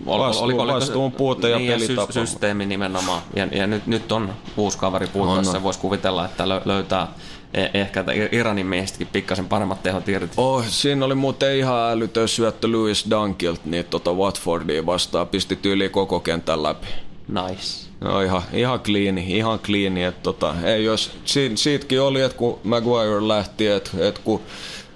Vastuu- 0.06 0.66
vastuun 0.66 1.12
puute 1.12 1.50
ja 1.50 1.58
niin, 1.58 1.72
pelitapa. 1.72 2.12
sy- 2.12 2.26
systeemi 2.26 2.66
nimenomaan. 2.66 3.22
Ja, 3.36 3.48
ja 3.52 3.66
nyt, 3.66 3.86
nyt 3.86 4.12
on 4.12 4.32
uusi 4.56 4.78
kaveri 4.78 5.06
puuttuessa. 5.06 5.50
On, 5.50 5.56
on. 5.56 5.62
Voisi 5.62 5.78
kuvitella, 5.78 6.24
että 6.24 6.44
lö- 6.44 6.62
löytää 6.64 7.08
e- 7.54 7.80
ehkä 7.80 8.04
Iranin 8.32 8.66
miehistäkin 8.66 9.08
pikkasen 9.12 9.48
paremmat 9.48 9.82
tehot 9.82 10.08
irti. 10.08 10.34
Oh, 10.36 10.64
siinä 10.68 11.04
oli 11.04 11.14
muuten 11.14 11.56
ihan 11.56 11.90
älytön 11.90 12.28
syöttö 12.28 12.68
Louis 12.72 13.10
Dunkilt, 13.10 13.64
niin 13.64 13.84
tota 13.84 14.12
Watfordia 14.12 14.86
vastaan 14.86 15.28
pisti 15.28 15.58
yli 15.64 15.88
koko 15.88 16.20
kentän 16.20 16.62
läpi. 16.62 16.86
Nice. 17.28 17.88
No 18.00 18.20
ihan, 18.20 18.42
ihan 18.52 18.80
clean, 18.80 19.18
ihan 19.18 19.58
clean, 19.58 19.96
että 19.96 20.22
tota, 20.22 20.54
ei 20.64 20.84
jos, 20.84 21.10
si, 21.24 21.52
siitäkin 21.54 22.00
oli, 22.00 22.20
että 22.20 22.38
kun 22.38 22.58
Maguire 22.64 23.28
lähti, 23.28 23.66
että, 23.66 23.90
että 24.08 24.20
kun 24.24 24.40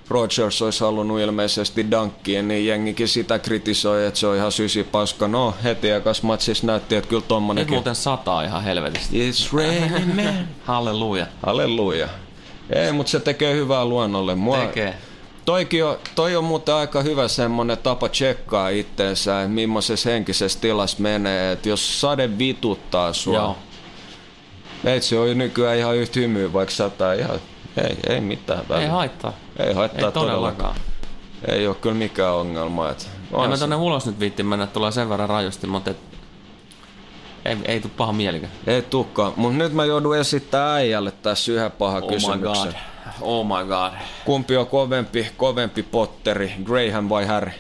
Rodgers 0.09 0.63
olisi 0.63 0.81
halunnut 0.85 1.21
ilmeisesti 1.21 1.91
dankkiin, 1.91 2.49
niin 2.49 2.67
jengikin 2.67 3.09
sitä 3.09 3.39
kritisoi, 3.39 4.07
että 4.07 4.21
se 4.21 4.27
on 4.27 4.37
ihan 4.37 4.53
sysi 4.53 4.85
paska. 4.85 5.29
No, 5.29 5.55
heti 5.65 5.91
ekas 5.91 6.23
matsissa 6.23 6.67
näytti, 6.67 6.97
että 6.97 7.09
kyllä 7.09 7.21
Nyt 7.21 7.29
tommonenkin. 7.29 7.75
muuten 7.75 7.95
sataa 7.95 8.43
ihan 8.43 8.63
helvetisti. 8.65 9.31
It's 9.31 9.57
raining 9.57 10.15
man. 10.15 10.49
Halleluja. 10.65 11.27
Halleluja. 11.47 12.09
Ei, 12.71 12.93
mutta 12.93 13.11
se 13.11 13.21
tekee 13.21 13.55
hyvää 13.55 13.85
luonnolle. 13.85 14.35
Mua, 14.35 14.59
Tekee. 14.59 14.95
Toikin 15.47 15.85
on, 15.85 15.97
toi 16.15 16.37
on 16.37 16.45
muuten 16.45 16.75
aika 16.75 17.03
hyvä 17.03 17.29
semmonen 17.29 17.79
tapa 17.79 18.09
tsekkaa 18.09 18.69
itteensä, 18.69 19.43
että 19.43 19.49
millaisessa 19.55 20.11
henkisessä 20.11 20.61
tilassa 20.61 20.97
menee. 21.01 21.53
Että 21.53 21.69
jos 21.69 22.01
sade 22.01 22.39
vituttaa 22.39 23.13
sua, 23.13 23.35
Joo. 23.35 23.57
Meitsi 24.83 25.17
on 25.17 25.39
nykyään 25.39 25.79
ihan 25.79 25.97
yhtä 25.97 26.21
hymyä, 26.21 26.53
vaikka 26.53 26.75
sataa 26.75 27.13
ihan... 27.13 27.41
Ei, 27.89 27.97
ei 28.09 28.21
mitään 28.21 28.69
väliä. 28.69 28.83
Ei 28.85 28.91
haittaa. 28.91 29.33
ei 29.59 29.75
haittaa 29.75 30.07
Ei 30.09 30.13
todellakaan. 30.13 30.77
Ei 31.49 31.67
ole 31.67 31.75
kyllä 31.75 31.95
mikään 31.95 32.35
ongelma. 32.35 32.91
Et, 32.91 33.09
En 33.43 33.51
mä 33.51 33.57
se- 33.57 33.61
tonne 33.61 33.77
ulos 33.77 34.07
nyt 34.07 34.21
viitti 34.21 34.43
mennä, 34.43 34.67
tulee 34.67 34.93
sen 34.93 35.09
verran 35.09 35.29
rajusti, 35.29 35.67
mutta 35.67 35.91
et, 35.91 35.97
ei, 37.45 37.57
ei 37.65 37.81
tuu 37.81 37.91
paha 37.97 38.13
mielikö. 38.13 38.47
ei 38.67 38.83
tukkaa. 38.83 39.33
Mutta 39.37 39.59
nyt 39.59 39.73
mä 39.73 39.85
joudun 39.85 40.17
esittämään 40.17 40.71
äijälle 40.77 41.11
tässä 41.11 41.53
yhden 41.53 41.73
pahan 41.73 42.03
Oh 42.03 42.09
my 42.11 42.15
kysymyksen. 42.15 42.65
god. 42.73 42.75
Oh 43.21 43.47
my 43.47 43.69
god. 43.69 43.93
Kumpi 44.25 44.57
on 44.57 44.67
kovempi, 44.67 45.27
kovempi 45.37 45.83
Potteri, 45.83 46.53
Graham 46.65 47.09
vai 47.09 47.27
Harry? 47.27 47.53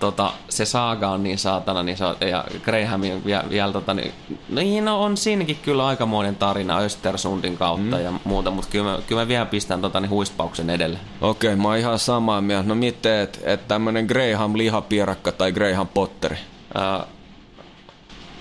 tota, 0.00 0.32
se 0.48 0.64
saaga 0.64 1.08
on 1.08 1.22
niin 1.22 1.38
saatana, 1.38 1.82
niin 1.82 1.96
se 1.96 2.04
on, 2.04 2.16
ja 2.30 2.44
Graham 2.64 3.00
vielä, 3.00 3.44
vielä 3.50 3.72
tota, 3.72 3.94
niin, 3.94 4.12
niin 4.48 4.84
no, 4.84 5.02
on 5.02 5.16
siinäkin 5.16 5.56
kyllä 5.62 5.86
aikamoinen 5.86 6.36
tarina 6.36 6.78
Östersundin 6.78 7.56
kautta 7.56 7.96
mm. 7.96 8.02
ja 8.02 8.12
muuta, 8.24 8.50
mutta 8.50 8.70
kyllä 8.70 8.84
mä, 8.84 8.98
kyllä 9.06 9.22
mä 9.22 9.28
vielä 9.28 9.46
pistän 9.46 9.80
tota, 9.80 10.00
niin 10.00 10.10
huispauksen 10.10 10.70
edelle. 10.70 10.98
Okei, 11.20 11.56
mä 11.56 11.68
oon 11.68 11.78
ihan 11.78 11.98
samaa 11.98 12.40
mieltä. 12.40 12.68
No 12.68 12.74
miten, 12.74 13.20
että 13.20 13.38
et 13.44 13.68
tämmönen 13.68 14.06
Graham 14.06 14.56
lihapiirakka 14.56 15.32
tai 15.32 15.52
Graham 15.52 15.88
Potteri? 15.88 16.38
Ää, 16.74 17.06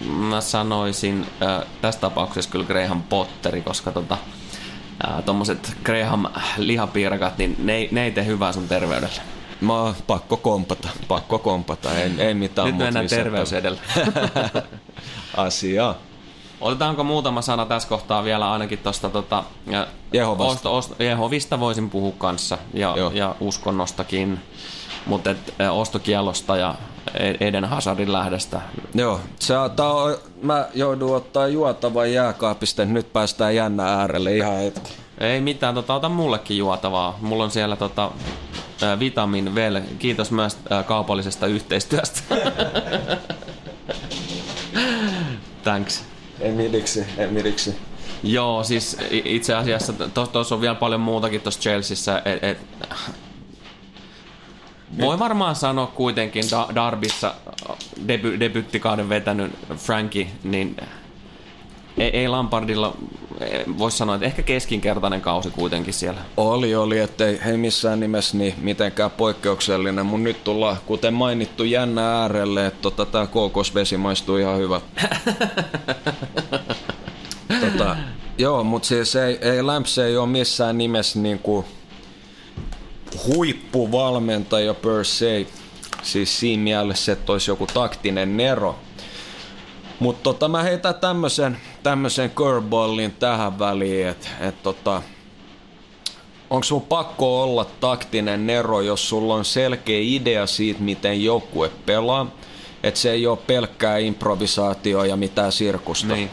mä 0.10 0.42
sanoisin 0.42 1.26
äh, 1.42 1.64
tässä 1.82 2.00
tapauksessa 2.00 2.52
kyllä 2.52 2.66
Graham 2.66 3.04
Potteri, 3.04 3.62
koska 3.62 3.92
tota, 3.92 4.18
äh, 5.06 5.24
tommoset 5.24 5.78
Graham 5.84 6.26
lihapiirakat, 6.58 7.38
niin 7.38 7.56
ne, 7.60 7.88
ne 7.92 8.04
ei 8.04 8.12
tee 8.12 8.26
hyvää 8.26 8.52
sun 8.54 8.68
terveydelle. 8.68 9.22
Mä 9.62 9.82
oon 9.82 9.96
pakko 10.08 10.38
kompata, 10.38 10.88
pakko 11.08 11.40
kompata, 11.40 11.98
ei, 11.98 12.12
ei 12.18 12.34
mitään 12.34 12.66
Nyt 12.66 12.76
muuta 12.76 12.86
mennään 12.86 13.08
terveys 13.08 13.54
edellä. 13.54 13.80
Asiaa. 15.38 15.96
Otetaanko 16.62 17.04
muutama 17.04 17.42
sana 17.42 17.66
tässä 17.66 17.90
kohtaa 17.90 18.24
vielä 18.24 18.52
ainakin 18.52 18.80
tuosta 18.80 19.10
tota, 19.10 19.44
Jehovasta. 20.14 20.54
Osto, 20.54 20.78
osto, 20.78 21.04
Jehovista 21.04 21.60
voisin 21.60 21.90
puhua 21.90 22.14
kanssa 22.18 22.58
ja, 22.74 22.94
Joo. 22.98 23.12
ja 23.12 23.36
uskonnostakin, 23.40 24.40
mutta 25.06 25.30
et, 25.30 25.54
ostokielosta 25.72 26.58
ja 26.58 26.76
E- 27.14 27.48
Eden 27.48 27.66
Hazardin 27.66 28.14
lähdestä. 28.14 28.62
Joo, 28.94 29.20
se, 29.40 29.54
tää 29.76 29.90
on, 29.90 30.18
mä 30.42 30.68
joudun 30.74 31.16
ottaa 31.16 31.48
juotavan 31.48 32.14
jääkaapista, 32.14 32.86
nyt 32.86 33.14
päästään 33.14 33.56
jännä 33.56 33.84
äärelle 34.00 34.36
ihan 34.36 34.58
hetki. 34.58 34.94
Ei 35.18 35.42
mitään, 35.42 35.76
tota, 35.76 35.96
ota 35.96 36.10
mullekin 36.10 36.58
juotavaa. 36.58 37.18
Mulla 37.22 37.44
on 37.44 37.52
siellä 37.52 37.76
tota, 37.76 38.12
ä, 38.84 39.00
Vitamin 39.00 39.56
Vel. 39.56 39.82
Kiitos 40.00 40.32
myös 40.32 40.58
ä, 40.72 40.84
kaupallisesta 40.84 41.48
yhteistyöstä. 41.48 42.22
Thanks. 45.64 46.04
Ei 46.40 46.52
midiksi, 46.52 47.06
ei 47.18 47.28
midiksi. 47.28 47.76
Joo, 48.24 48.64
siis 48.64 48.98
itse 49.12 49.56
asiassa 49.56 49.94
tuossa 50.32 50.56
on 50.56 50.62
vielä 50.62 50.76
paljon 50.76 51.02
muutakin 51.02 51.42
tuossa 51.42 51.62
Chelseassa. 51.62 52.22
Et, 52.26 52.44
et, 52.44 52.58
voi 55.00 55.20
varmaan 55.20 55.56
sanoa 55.56 55.88
kuitenkin 55.88 56.44
da- 56.44 56.76
Darbissa 56.76 57.36
deby, 58.08 58.40
debyttikauden 58.40 59.10
vetänyt 59.10 59.52
Frankie, 59.76 60.28
niin 60.44 60.78
ei, 61.98 62.10
ei 62.10 62.28
Lampardilla, 62.28 62.98
voisi 63.78 63.98
sanoa, 63.98 64.16
että 64.16 64.26
ehkä 64.26 64.42
keskinkertainen 64.42 65.22
kausi 65.22 65.50
kuitenkin 65.50 65.94
siellä. 65.94 66.22
Oli, 66.38 66.76
oli, 66.76 67.00
ettei 67.00 67.40
ei 67.46 67.58
missään 67.58 68.00
nimessä 68.00 68.38
niin 68.38 68.54
mitenkään 68.62 69.12
poikkeuksellinen, 69.12 70.06
mutta 70.06 70.24
nyt 70.24 70.44
tullaan, 70.44 70.78
kuten 70.86 71.14
mainittu, 71.14 71.64
jännä 71.64 72.22
äärelle, 72.22 72.68
että 72.68 72.82
tota, 72.82 73.06
tää 73.06 73.28
kookosvesi 73.28 73.98
maistuu 73.98 74.38
ihan 74.38 74.58
hyvä. 74.58 74.82
tota, 77.62 77.96
joo, 78.38 78.64
mutta 78.64 78.88
siis 78.88 79.16
ei, 79.16 79.38
ei 79.42 79.62
Lamps 79.62 79.98
ei 79.98 80.18
ole 80.18 80.28
missään 80.28 80.78
nimessä 80.78 81.20
niinku 81.20 81.66
huippuvalmentaja 83.28 84.74
per 84.74 85.06
se. 85.06 85.46
Siis 86.04 86.40
siinä 86.40 86.64
mielessä, 86.64 87.12
että 87.12 87.32
olisi 87.32 87.52
joku 87.52 87.68
taktinen 87.68 88.38
nero. 88.38 88.76
Mutta 90.00 90.24
tota, 90.24 90.48
mä 90.48 90.64
heitän 90.64 90.96
tämmöisen 90.96 91.58
tämmösen 91.84 92.30
curveballin 92.32 93.12
tähän 93.12 93.60
väliin, 93.60 94.08
että 94.08 94.28
et 94.42 94.64
tota, 94.64 95.02
onko 96.50 96.64
sun 96.64 96.82
pakko 96.82 97.44
olla 97.44 97.66
taktinen 97.66 98.48
nero, 98.48 98.82
jos 98.82 99.10
sulla 99.10 99.36
on 99.36 99.46
selkeä 99.46 100.00
idea 100.02 100.48
siitä, 100.48 100.82
miten 100.82 101.24
joukkue 101.24 101.72
pelaa, 101.86 102.32
että 102.84 103.00
se 103.00 103.12
ei 103.12 103.28
ole 103.28 103.38
pelkkää 103.48 103.98
improvisaatio 103.98 105.04
ja 105.04 105.16
mitään 105.16 105.52
sirkusta. 105.52 106.14
Niin. 106.14 106.30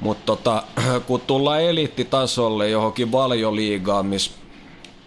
Mutta 0.00 0.26
tota, 0.26 0.62
kun 1.06 1.20
tullaan 1.20 1.62
eliittitasolle 1.62 2.68
johonkin 2.68 3.12
valioliigaan, 3.12 4.06
missä 4.06 4.30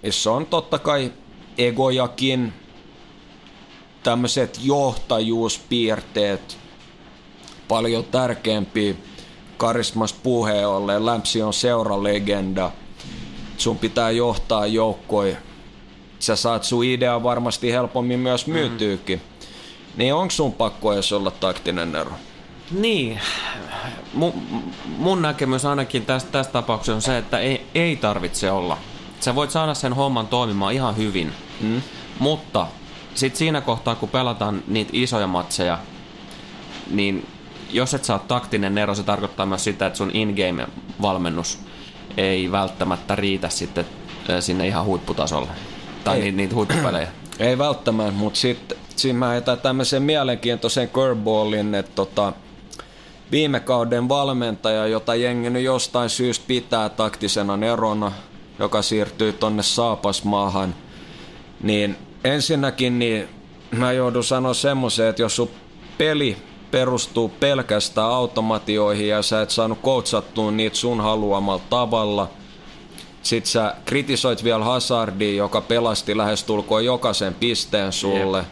miss 0.05 0.27
on 0.27 0.45
totta 0.45 0.79
kai 0.79 1.13
egojakin, 1.57 2.53
tämmöiset 4.03 4.59
johtajuuspiirteet 4.63 6.57
paljon 7.67 8.03
tärkeämpiä 8.03 8.93
karismas 9.57 10.13
puheen. 10.13 11.05
Lämpsi 11.05 11.41
on 11.41 11.53
seuralegenda. 11.53 12.71
Sun 13.57 13.77
pitää 13.77 14.11
johtaa 14.11 14.67
joukkoja. 14.67 15.37
Sä 16.19 16.35
saat 16.35 16.63
sun 16.63 16.83
idea 16.83 17.23
varmasti 17.23 17.71
helpommin 17.71 18.19
myös 18.19 18.47
myytyykin. 18.47 19.21
Niin 19.97 20.13
onko 20.13 20.31
sun 20.31 20.53
pakko 20.53 20.93
edes 20.93 21.11
olla 21.11 21.31
taktinen 21.31 21.95
ero? 21.95 22.11
Niin, 22.71 23.19
mun, 24.13 24.33
mun 24.97 25.21
näkemys 25.21 25.65
ainakin 25.65 26.05
tästä, 26.05 26.31
tästä 26.31 26.53
tapauksessa 26.53 26.95
on 26.95 27.01
se, 27.01 27.17
että 27.17 27.39
ei, 27.39 27.65
ei 27.75 27.95
tarvitse 27.95 28.51
olla. 28.51 28.77
Sä 29.19 29.35
voit 29.35 29.51
saada 29.51 29.73
sen 29.73 29.93
homman 29.93 30.27
toimimaan 30.27 30.73
ihan 30.73 30.97
hyvin, 30.97 31.33
Mm? 31.61 31.81
mutta 32.19 32.67
sitten 33.15 33.37
siinä 33.37 33.61
kohtaa, 33.61 33.95
kun 33.95 34.09
pelataan 34.09 34.63
niitä 34.67 34.89
isoja 34.93 35.27
matseja, 35.27 35.77
niin 36.91 37.27
jos 37.71 37.93
et 37.93 38.03
saa 38.03 38.19
taktinen 38.19 38.77
ero, 38.77 38.95
se 38.95 39.03
tarkoittaa 39.03 39.45
myös 39.45 39.63
sitä, 39.63 39.85
että 39.85 39.97
sun 39.97 40.11
in-game-valmennus 40.13 41.59
ei 42.17 42.51
välttämättä 42.51 43.15
riitä 43.15 43.49
sitten 43.49 43.85
ö, 44.29 44.41
sinne 44.41 44.67
ihan 44.67 44.85
huipputasolle. 44.85 45.51
Tai 46.03 46.15
Ei. 46.15 46.21
niitä, 46.21 46.37
niitä 46.37 46.55
huippupelejä. 46.55 47.07
Ei 47.39 47.57
välttämättä, 47.57 48.11
mutta 48.11 48.39
sitten 48.39 48.77
siinä 48.95 49.19
mä 49.19 49.27
heitän 49.27 49.59
tämmöisen 49.59 50.03
mielenkiintoisen 50.03 50.89
curveballin, 50.89 51.75
että 51.75 51.91
tota, 51.95 52.33
viime 53.31 53.59
kauden 53.59 54.09
valmentaja, 54.09 54.87
jota 54.87 55.15
jengi 55.15 55.49
nyt 55.49 55.63
jostain 55.63 56.09
syystä 56.09 56.45
pitää 56.47 56.89
taktisena 56.89 57.57
nerona, 57.57 58.11
joka 58.59 58.81
siirtyy 58.81 59.33
tonne 59.33 59.63
Saapasmaahan, 59.63 60.75
niin 61.61 61.97
ensinnäkin 62.23 62.99
niin 62.99 63.29
mä 63.71 63.91
joudun 63.91 64.23
sanoa 64.23 64.53
semmoisen, 64.53 65.07
että 65.07 65.21
jos 65.21 65.35
sun 65.35 65.49
peli 65.97 66.37
perustuu 66.71 67.29
pelkästään 67.29 68.11
automatioihin 68.11 69.07
ja 69.07 69.21
sä 69.21 69.41
et 69.41 69.49
saanut 69.49 69.81
coachattua 69.81 70.51
niitä 70.51 70.75
sun 70.75 71.01
haluamalla 71.01 71.63
tavalla, 71.69 72.29
sit 73.21 73.45
sä 73.45 73.75
kritisoit 73.85 74.43
vielä 74.43 74.65
Hazardia, 74.65 75.35
joka 75.35 75.61
pelasti 75.61 76.17
lähestulkoon 76.17 76.85
jokaisen 76.85 77.33
pisteen 77.33 77.93
sulle. 77.93 78.37
Jep. 78.37 78.47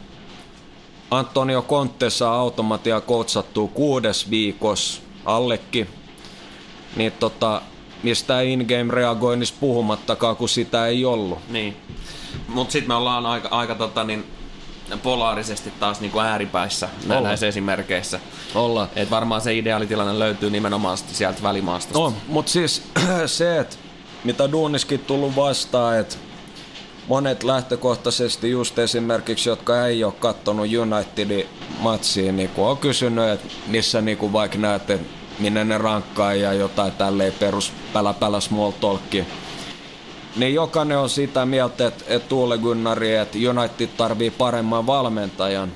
Antonio 1.12 1.62
Conte 1.62 2.10
saa 2.10 2.36
automatia 2.36 3.02
coachattua 3.02 3.68
kuudes 3.74 4.30
viikos 4.30 5.02
allekin. 5.26 5.88
Niin 6.96 7.12
tota, 7.12 7.62
mistä 8.04 8.42
in-game 8.42 8.94
reagoinnista 8.94 9.58
puhumattakaan, 9.60 10.36
kun 10.36 10.50
sitä 10.50 10.88
ei 10.88 11.06
ollut. 11.06 11.40
Niin. 11.50 11.78
Mutta 12.48 12.72
sitten 12.72 12.88
me 12.88 12.94
ollaan 12.94 13.26
aika, 13.26 13.48
aika 13.52 13.76
tota, 13.76 14.04
niin, 14.04 14.26
polaarisesti 15.04 15.74
taas 15.80 16.02
niin 16.02 16.12
kuin 16.12 16.26
ääripäissä 16.26 16.90
Ollaan. 17.06 17.24
näissä 17.24 17.48
esimerkkeissä. 17.48 18.20
Olla. 18.56 18.88
Et 18.96 19.12
varmaan 19.12 19.42
se 19.42 19.58
ideaalitilanne 19.58 20.20
löytyy 20.20 20.50
nimenomaan 20.50 20.98
sieltä 20.98 21.44
välimaastosta. 21.44 22.00
No, 22.00 22.14
mutta 22.28 22.52
siis 22.52 22.84
se, 23.26 23.60
että 23.60 23.76
mitä 24.24 24.52
duuniskin 24.52 25.00
tullut 25.00 25.36
vastaan, 25.36 26.00
että 26.00 26.16
monet 27.08 27.44
lähtökohtaisesti 27.44 28.52
just 28.52 28.80
esimerkiksi, 28.80 29.50
jotka 29.50 29.88
ei 29.88 30.04
ole 30.04 30.14
kattonut 30.20 30.68
Unitedin 30.82 31.48
matsia, 31.80 32.32
niin 32.32 32.50
on 32.58 32.78
kysynyt, 32.78 33.30
että 33.30 33.48
missä 33.68 34.02
niin 34.02 34.18
kuin 34.18 34.34
vaikka 34.34 34.58
näette, 34.58 35.00
minne 35.40 35.64
ne 35.64 35.78
rankkaa 35.78 36.34
ja 36.34 36.54
jotain 36.54 36.92
tälleen 36.92 37.34
perus 37.34 37.74
pälä 37.94 38.14
pälä 38.14 38.40
small 38.40 38.72
talkia. 38.72 39.26
Niin 40.36 40.54
jokainen 40.54 40.98
on 40.98 41.10
sitä 41.10 41.46
mieltä, 41.46 41.88
että, 41.88 42.06
että 42.08 42.30
Tuule 42.30 42.58
Gunnari, 42.58 43.16
että 43.16 43.38
United 43.50 43.88
tarvii 43.98 44.32
paremman 44.32 44.88
valmentajan. 44.88 45.72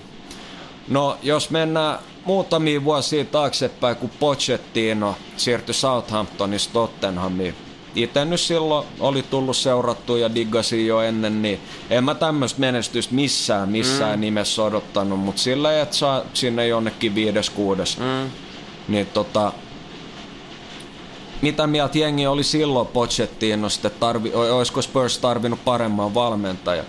No, 0.87 1.17
jos 1.23 1.49
mennään 1.49 1.99
muutamia 2.25 2.83
vuosia 2.83 3.25
taaksepäin, 3.25 3.95
kun 3.95 4.09
Pochettino 4.19 5.15
siirtyi 5.37 5.73
Southamptonista 5.73 6.73
Tottenhamiin. 6.73 7.55
Itse 7.95 8.25
nyt 8.25 8.41
silloin 8.41 8.87
oli 8.99 9.23
tullut 9.23 9.57
seurattua 9.57 10.17
ja 10.17 10.35
diggasin 10.35 10.87
jo 10.87 11.01
ennen, 11.01 11.41
niin 11.41 11.59
en 11.89 12.03
mä 12.03 12.15
tämmöistä 12.15 12.59
menestystä 12.59 13.15
missään, 13.15 13.69
missään 13.69 14.19
mm. 14.19 14.21
nimessä 14.21 14.63
odottanut, 14.63 15.19
mutta 15.19 15.41
sillä 15.41 15.81
että 15.81 15.95
saa 15.95 16.23
sinne 16.33 16.67
jonnekin 16.67 17.15
viides, 17.15 17.49
kuudes. 17.49 17.97
Mm. 17.97 18.31
Niin 18.87 19.07
tota, 19.07 19.53
mitä 21.41 21.67
mieltä 21.67 21.97
jengi 21.97 22.27
oli 22.27 22.43
silloin 22.43 22.87
Pochettinosta, 22.87 23.87
että 23.87 23.99
tarvi, 23.99 24.33
olisiko 24.33 24.81
Spurs 24.81 25.17
tarvinnut 25.17 25.65
paremman 25.65 26.13
valmentajan? 26.13 26.85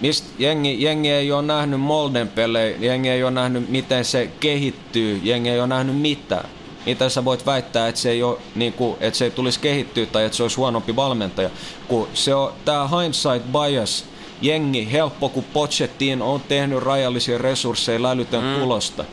Mist, 0.00 0.24
jengi, 0.38 0.82
jengi 0.82 1.10
ei 1.10 1.32
ole 1.32 1.42
nähnyt 1.42 1.80
Molden 1.80 2.28
pelejä, 2.28 2.76
jengi 2.80 3.08
ei 3.08 3.22
ole 3.22 3.30
nähnyt 3.30 3.68
miten 3.68 4.04
se 4.04 4.30
kehittyy, 4.40 5.20
jengi 5.22 5.48
ei 5.48 5.58
ole 5.58 5.66
nähnyt 5.66 6.00
mitään. 6.00 6.48
Miten 6.86 7.10
sä 7.10 7.24
voit 7.24 7.46
väittää, 7.46 7.88
että 7.88 8.00
se 8.00 8.10
ei, 8.10 8.22
ole, 8.22 8.38
niin 8.54 8.72
kuin, 8.72 8.96
että 9.00 9.18
se 9.18 9.24
ei 9.24 9.30
tulisi 9.30 9.60
kehittyä 9.60 10.06
tai 10.06 10.24
että 10.24 10.36
se 10.36 10.42
olisi 10.42 10.56
huonompi 10.56 10.96
valmentaja? 10.96 11.50
Kun 11.88 12.08
se 12.14 12.34
on 12.34 12.52
tämä 12.64 12.88
hindsight 12.88 13.52
bias, 13.52 14.04
jengi 14.42 14.92
helppo, 14.92 15.28
kun 15.28 15.44
Pochettino 15.44 16.32
on 16.32 16.40
tehnyt 16.40 16.78
rajallisia 16.78 17.38
resursseja 17.38 18.08
älytön 18.08 18.44
mm. 18.44 18.60
tulosta. 18.60 19.04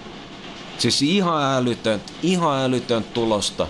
Siis 0.78 1.02
ihan 1.02 1.44
älytön, 1.44 2.02
ihan 2.24 2.64
älytön 2.64 3.04
tulosta. 3.04 3.68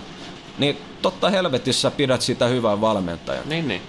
Niin 0.58 0.76
totta 1.02 1.30
helvetissä 1.30 1.90
pidät 1.90 2.22
sitä 2.22 2.46
hyvää 2.46 2.80
valmentajaa. 2.80 3.44
Niin, 3.46 3.68
niin. 3.68 3.82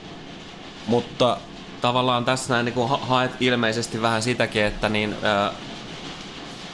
Mutta 0.87 1.37
Tavallaan 1.81 2.25
tässä 2.25 2.53
näin 2.53 2.65
niin 2.65 2.89
ha- 2.89 2.99
haet 3.01 3.31
ilmeisesti 3.39 4.01
vähän 4.01 4.21
sitäkin, 4.21 4.63
että 4.63 4.89
niin, 4.89 5.15
ää, 5.23 5.51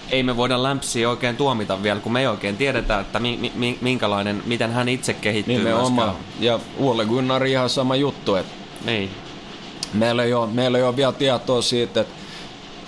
ei 0.10 0.24
me 0.24 0.38
voida 0.38 0.64
lämpsiä 0.64 1.10
oikein 1.10 1.38
tuomita 1.38 1.84
vielä, 1.84 2.00
kun 2.00 2.12
me 2.12 2.20
ei 2.20 2.28
oikein 2.28 2.58
tiedetä, 2.58 3.00
että 3.00 3.20
mi, 3.20 3.52
mi, 3.56 3.78
minkälainen, 3.82 4.44
miten 4.46 4.72
hän 4.72 4.90
itse 4.90 5.14
kehittyy. 5.14 5.58
Nimenomaan. 5.58 6.16
Ja 6.40 6.60
Ulle 6.78 7.06
Gunnar 7.06 7.46
ihan 7.46 7.70
sama 7.70 7.96
juttu, 7.96 8.36
että 8.36 8.54
niin. 8.86 9.10
meillä, 9.94 10.24
ei 10.24 10.34
ole, 10.34 10.48
meillä 10.48 10.78
ei 10.78 10.84
ole 10.84 10.96
vielä 10.96 11.12
tietoa 11.12 11.62
siitä, 11.62 12.02
että 12.02 12.23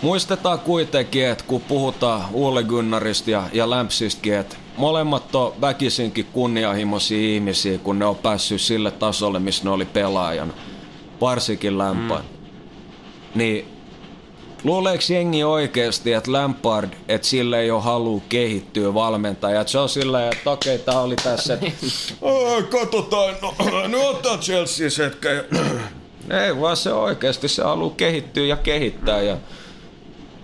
muistetaan 0.05 0.59
kuitenkin, 0.59 1.27
että 1.27 1.43
kun 1.47 1.61
puhutaan 1.61 2.25
Ulle 2.33 2.63
Gunnarista 2.63 3.31
ja, 3.31 3.43
ja 3.53 3.69
Lämpsistäkin, 3.69 4.33
että 4.33 4.55
molemmat 4.77 5.35
on 5.35 5.53
väkisinkin 5.61 6.25
kunnianhimoisia 6.33 7.35
ihmisiä, 7.35 7.77
kun 7.77 7.99
ne 7.99 8.05
on 8.05 8.15
päässyt 8.15 8.61
sille 8.61 8.91
tasolle, 8.91 9.39
missä 9.39 9.63
ne 9.63 9.69
oli 9.69 9.85
pelaajana. 9.85 10.53
Varsinkin 11.21 11.77
Lämpä. 11.77 12.15
Mm. 12.15 12.23
Niin 13.35 13.65
Luuleeko 14.63 15.03
jengi 15.09 15.43
oikeasti, 15.43 16.13
että 16.13 16.31
Lampard, 16.31 16.89
että 17.07 17.27
sille 17.27 17.59
ei 17.59 17.71
ole 17.71 17.81
halu 17.81 18.23
kehittyä 18.29 18.93
valmentaja? 18.93 19.61
Että 19.61 19.71
se 19.71 19.79
on 19.79 19.89
silleen, 19.89 20.33
että 20.33 20.51
okei, 20.51 20.79
tää 20.79 21.01
oli 21.01 21.15
tässä. 21.15 21.57
oh, 22.21 22.63
katsotaan, 22.69 23.35
no, 23.41 23.53
no 23.87 24.07
ottaa 24.09 24.37
Chelsea 24.37 25.05
hetkä. 25.05 25.29
ei 26.45 26.61
vaan 26.61 26.77
se 26.77 26.93
oikeasti, 26.93 27.47
se 27.47 27.63
haluaa 27.63 27.93
kehittyä 27.97 28.45
ja 28.45 28.55
kehittää. 28.55 29.21
Ja, 29.21 29.37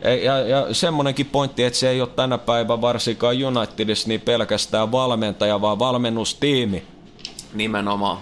ja, 0.10 0.40
ja 0.40 0.74
semmonenkin 0.74 1.26
pointti, 1.26 1.64
että 1.64 1.80
se 1.80 1.90
ei 1.90 2.02
ole 2.02 2.10
tänä 2.10 2.38
päivänä 2.38 2.82
varsinkaan 2.82 3.36
Unitedissa 3.46 4.08
niin 4.08 4.22
pelkästään 4.22 4.92
valmentaja, 4.92 5.62
vaan 5.62 5.80
valmennustiimi. 5.80 6.84
Nimenomaan. 7.54 8.18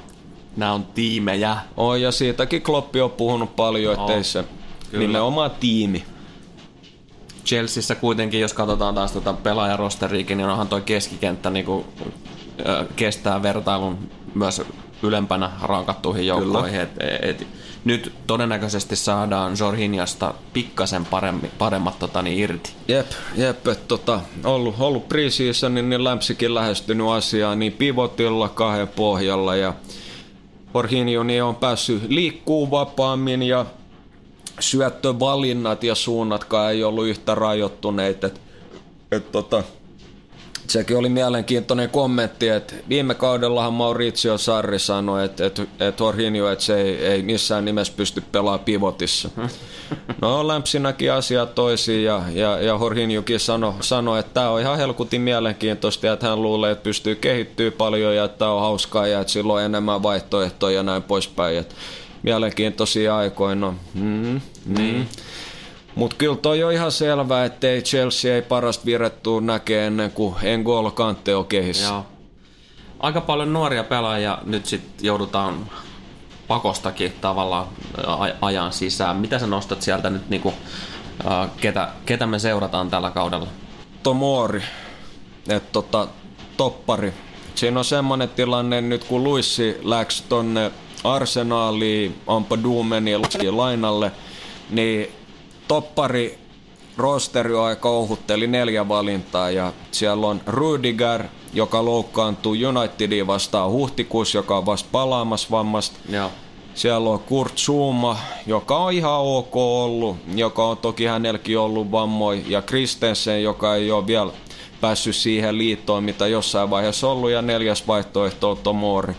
Nämä 0.58 0.74
on 0.74 0.86
tiimejä. 0.86 1.58
Oh, 1.78 1.96
ja 1.96 2.12
siitäkin 2.12 2.62
Kloppi 2.62 3.02
on 3.02 3.12
puhunut 3.12 3.56
paljon, 3.56 3.94
ettei 3.94 4.18
oh. 4.18 4.26
se 4.26 4.44
Kyllä. 4.92 5.08
Nimenomaan 5.08 5.52
tiimi. 5.52 6.04
Chelseassa 7.46 7.96
kuitenkin, 7.96 8.42
jos 8.42 8.54
katsotaan 8.54 8.96
taas 8.96 9.12
tuota 9.12 9.34
pelaajarosteriikin, 9.34 10.38
niin 10.38 10.50
onhan 10.50 10.68
toi 10.68 10.82
keskikenttä 10.82 11.50
niin 11.50 11.66
kuin, 11.66 11.86
ö, 12.68 12.86
kestää 12.96 13.44
vertailun 13.44 13.98
myös 14.36 14.62
ylempänä 15.04 15.52
rankattuihin 15.62 16.28
joukkoihin. 16.28 16.80
Et, 16.80 16.90
et, 17.22 17.48
nyt 17.86 18.14
todennäköisesti 18.28 18.96
saadaan 18.96 19.54
Jorginjasta 19.60 20.34
pikkasen 20.54 21.06
paremmi, 21.06 21.52
paremmat 21.58 22.00
tota, 22.00 22.22
niin 22.22 22.40
irti. 22.40 22.72
Jep, 22.88 23.08
jep 23.36 23.68
että 23.68 23.88
tota, 23.88 24.22
ollut, 24.44 24.76
ollut 24.80 25.10
preseasonin, 25.10 25.90
niin 25.90 26.04
Lämpsikin 26.04 26.56
lähestynyt 26.56 27.08
asiaa 27.08 27.56
niin 27.56 27.74
pivotilla 27.74 28.50
kahden 28.50 28.88
pohjalla 28.88 29.56
ja 29.56 29.74
Jorginho 30.74 31.24
niin 31.24 31.44
on 31.44 31.56
päässyt 31.56 32.04
liikkuu 32.10 32.72
vapaammin 32.72 33.44
ja 33.44 33.66
syöttövalinnat 34.60 35.84
ja 35.84 35.96
suunnatkaan 35.96 36.72
ei 36.72 36.84
ollut 36.84 37.08
yhtä 37.08 37.36
rajoittuneet. 37.36 38.24
Et, 38.24 38.42
et 39.12 39.32
tota, 39.32 39.64
sekin 40.70 40.98
oli 40.98 41.10
mielenkiintoinen 41.10 41.90
kommentti, 41.90 42.50
että 42.50 42.76
viime 42.90 43.16
kaudellahan 43.16 43.74
Maurizio 43.74 44.38
Sarri 44.38 44.80
sanoi, 44.80 45.26
että, 45.26 45.46
että, 45.46 45.62
että 45.80 46.04
Jorginho, 46.04 46.50
että 46.50 46.66
se 46.66 46.82
ei, 46.82 47.06
ei 47.06 47.22
missään 47.22 47.66
nimessä 47.66 47.94
pysty 47.98 48.24
pelaamaan 48.32 48.60
pivotissa. 48.60 49.30
No 50.22 50.48
lämpsinäkin 50.48 51.14
asia 51.14 51.46
toisiin 51.46 52.04
ja, 52.04 52.24
ja, 52.34 52.62
ja 52.62 52.78
Jorginhokin 52.82 53.40
sanoi, 53.40 53.74
sano, 53.82 54.18
että 54.18 54.34
tämä 54.34 54.50
on 54.50 54.62
ihan 54.62 54.78
helkutin 54.78 55.22
mielenkiintoista 55.22 56.06
ja 56.06 56.14
että 56.14 56.28
hän 56.28 56.42
luulee, 56.42 56.72
että 56.72 56.84
pystyy 56.84 57.16
kehittyä 57.16 57.72
paljon 57.72 58.16
ja 58.16 58.24
että 58.24 58.50
on 58.50 58.62
hauskaa 58.62 59.08
ja 59.08 59.20
että 59.20 59.34
sillä 59.34 59.54
on 59.54 59.62
enemmän 59.62 60.04
vaihtoehtoja 60.04 60.76
ja 60.76 60.84
näin 60.84 61.04
poispäin. 61.04 61.58
Että 61.58 61.76
mielenkiintoisia 62.24 63.18
aikoja. 63.18 63.56
No, 63.56 63.74
mm, 63.94 64.42
niin. 64.66 65.08
Mutta 66.00 66.16
kyllä 66.18 66.36
toi 66.36 66.64
on 66.64 66.74
ihan 66.74 66.92
selvää, 66.92 67.46
että 67.46 67.68
ei 67.68 67.82
Chelsea 67.82 68.36
ei 68.36 68.42
parasta 68.42 68.86
virettua 68.86 69.42
näkee 69.42 69.88
ennen 69.88 70.12
kuin 70.12 70.36
Engolo 70.44 70.92
Kante 70.92 71.36
on 71.36 71.46
kehissä. 71.46 71.86
Joo. 71.86 72.06
Aika 73.00 73.22
paljon 73.22 73.54
nuoria 73.54 73.84
pelaajia 73.84 74.38
nyt 74.46 74.66
sitten 74.66 75.06
joudutaan 75.06 75.70
pakostakin 76.48 77.14
tavallaan 77.22 77.68
ajan 78.42 78.74
sisään. 78.74 79.16
Mitä 79.16 79.40
sä 79.40 79.48
nostat 79.48 79.82
sieltä 79.82 80.10
nyt, 80.10 80.30
niinku, 80.30 80.54
ketä, 81.62 81.90
ketä 82.06 82.26
me 82.26 82.40
seurataan 82.40 82.90
tällä 82.90 83.12
kaudella? 83.12 83.48
Tomori, 84.04 84.64
että 85.50 85.72
tota, 85.72 86.08
toppari. 86.58 87.14
Siinä 87.56 87.80
on 87.80 87.86
semmoinen 87.86 88.30
tilanne 88.30 88.82
nyt, 88.82 89.04
kun 89.04 89.24
Luissi 89.24 89.78
läks 89.84 90.22
tonne 90.22 90.72
Arsenaali, 91.04 92.16
Ampadumen 92.28 93.08
ja 93.08 93.20
lainalle, 93.52 94.12
niin 94.70 95.19
toppari 95.70 96.38
rosteri 96.98 97.54
on 97.54 97.66
aika 97.66 97.90
ohutteli 97.90 98.48
neljä 98.48 98.88
valintaa 98.88 99.52
ja 99.52 99.74
siellä 99.92 100.28
on 100.28 100.42
Rudiger, 100.48 101.24
joka 101.54 101.86
loukkaantui 101.86 102.66
Unitediin 102.66 103.28
vastaan 103.28 103.72
huhtikuussa, 103.72 104.38
joka 104.38 104.58
on 104.58 104.66
vasta 104.66 104.90
palaamassa 104.92 105.48
vammasta. 105.52 106.00
Joo. 106.10 106.32
Siellä 106.74 107.10
on 107.10 107.20
Kurt 107.20 107.58
Zuma, 107.58 108.18
joka 108.48 108.78
on 108.78 108.94
ihan 108.94 109.20
ok 109.20 109.56
ollut, 109.56 110.18
joka 110.36 110.66
on 110.66 110.78
toki 110.78 111.06
hänelläkin 111.06 111.60
ollut 111.60 111.92
vammoi, 111.92 112.44
ja 112.48 112.62
Kristensen, 112.62 113.44
joka 113.44 113.76
ei 113.76 113.92
ole 113.92 114.08
vielä 114.08 114.32
päässyt 114.82 115.16
siihen 115.16 115.58
liittoon, 115.58 116.04
mitä 116.04 116.28
jossain 116.28 116.70
vaiheessa 116.70 117.10
ollut, 117.10 117.30
ja 117.30 117.42
neljäs 117.42 117.88
vaihtoehto 117.88 118.52
on 118.52 118.58
Tomori. 118.58 119.14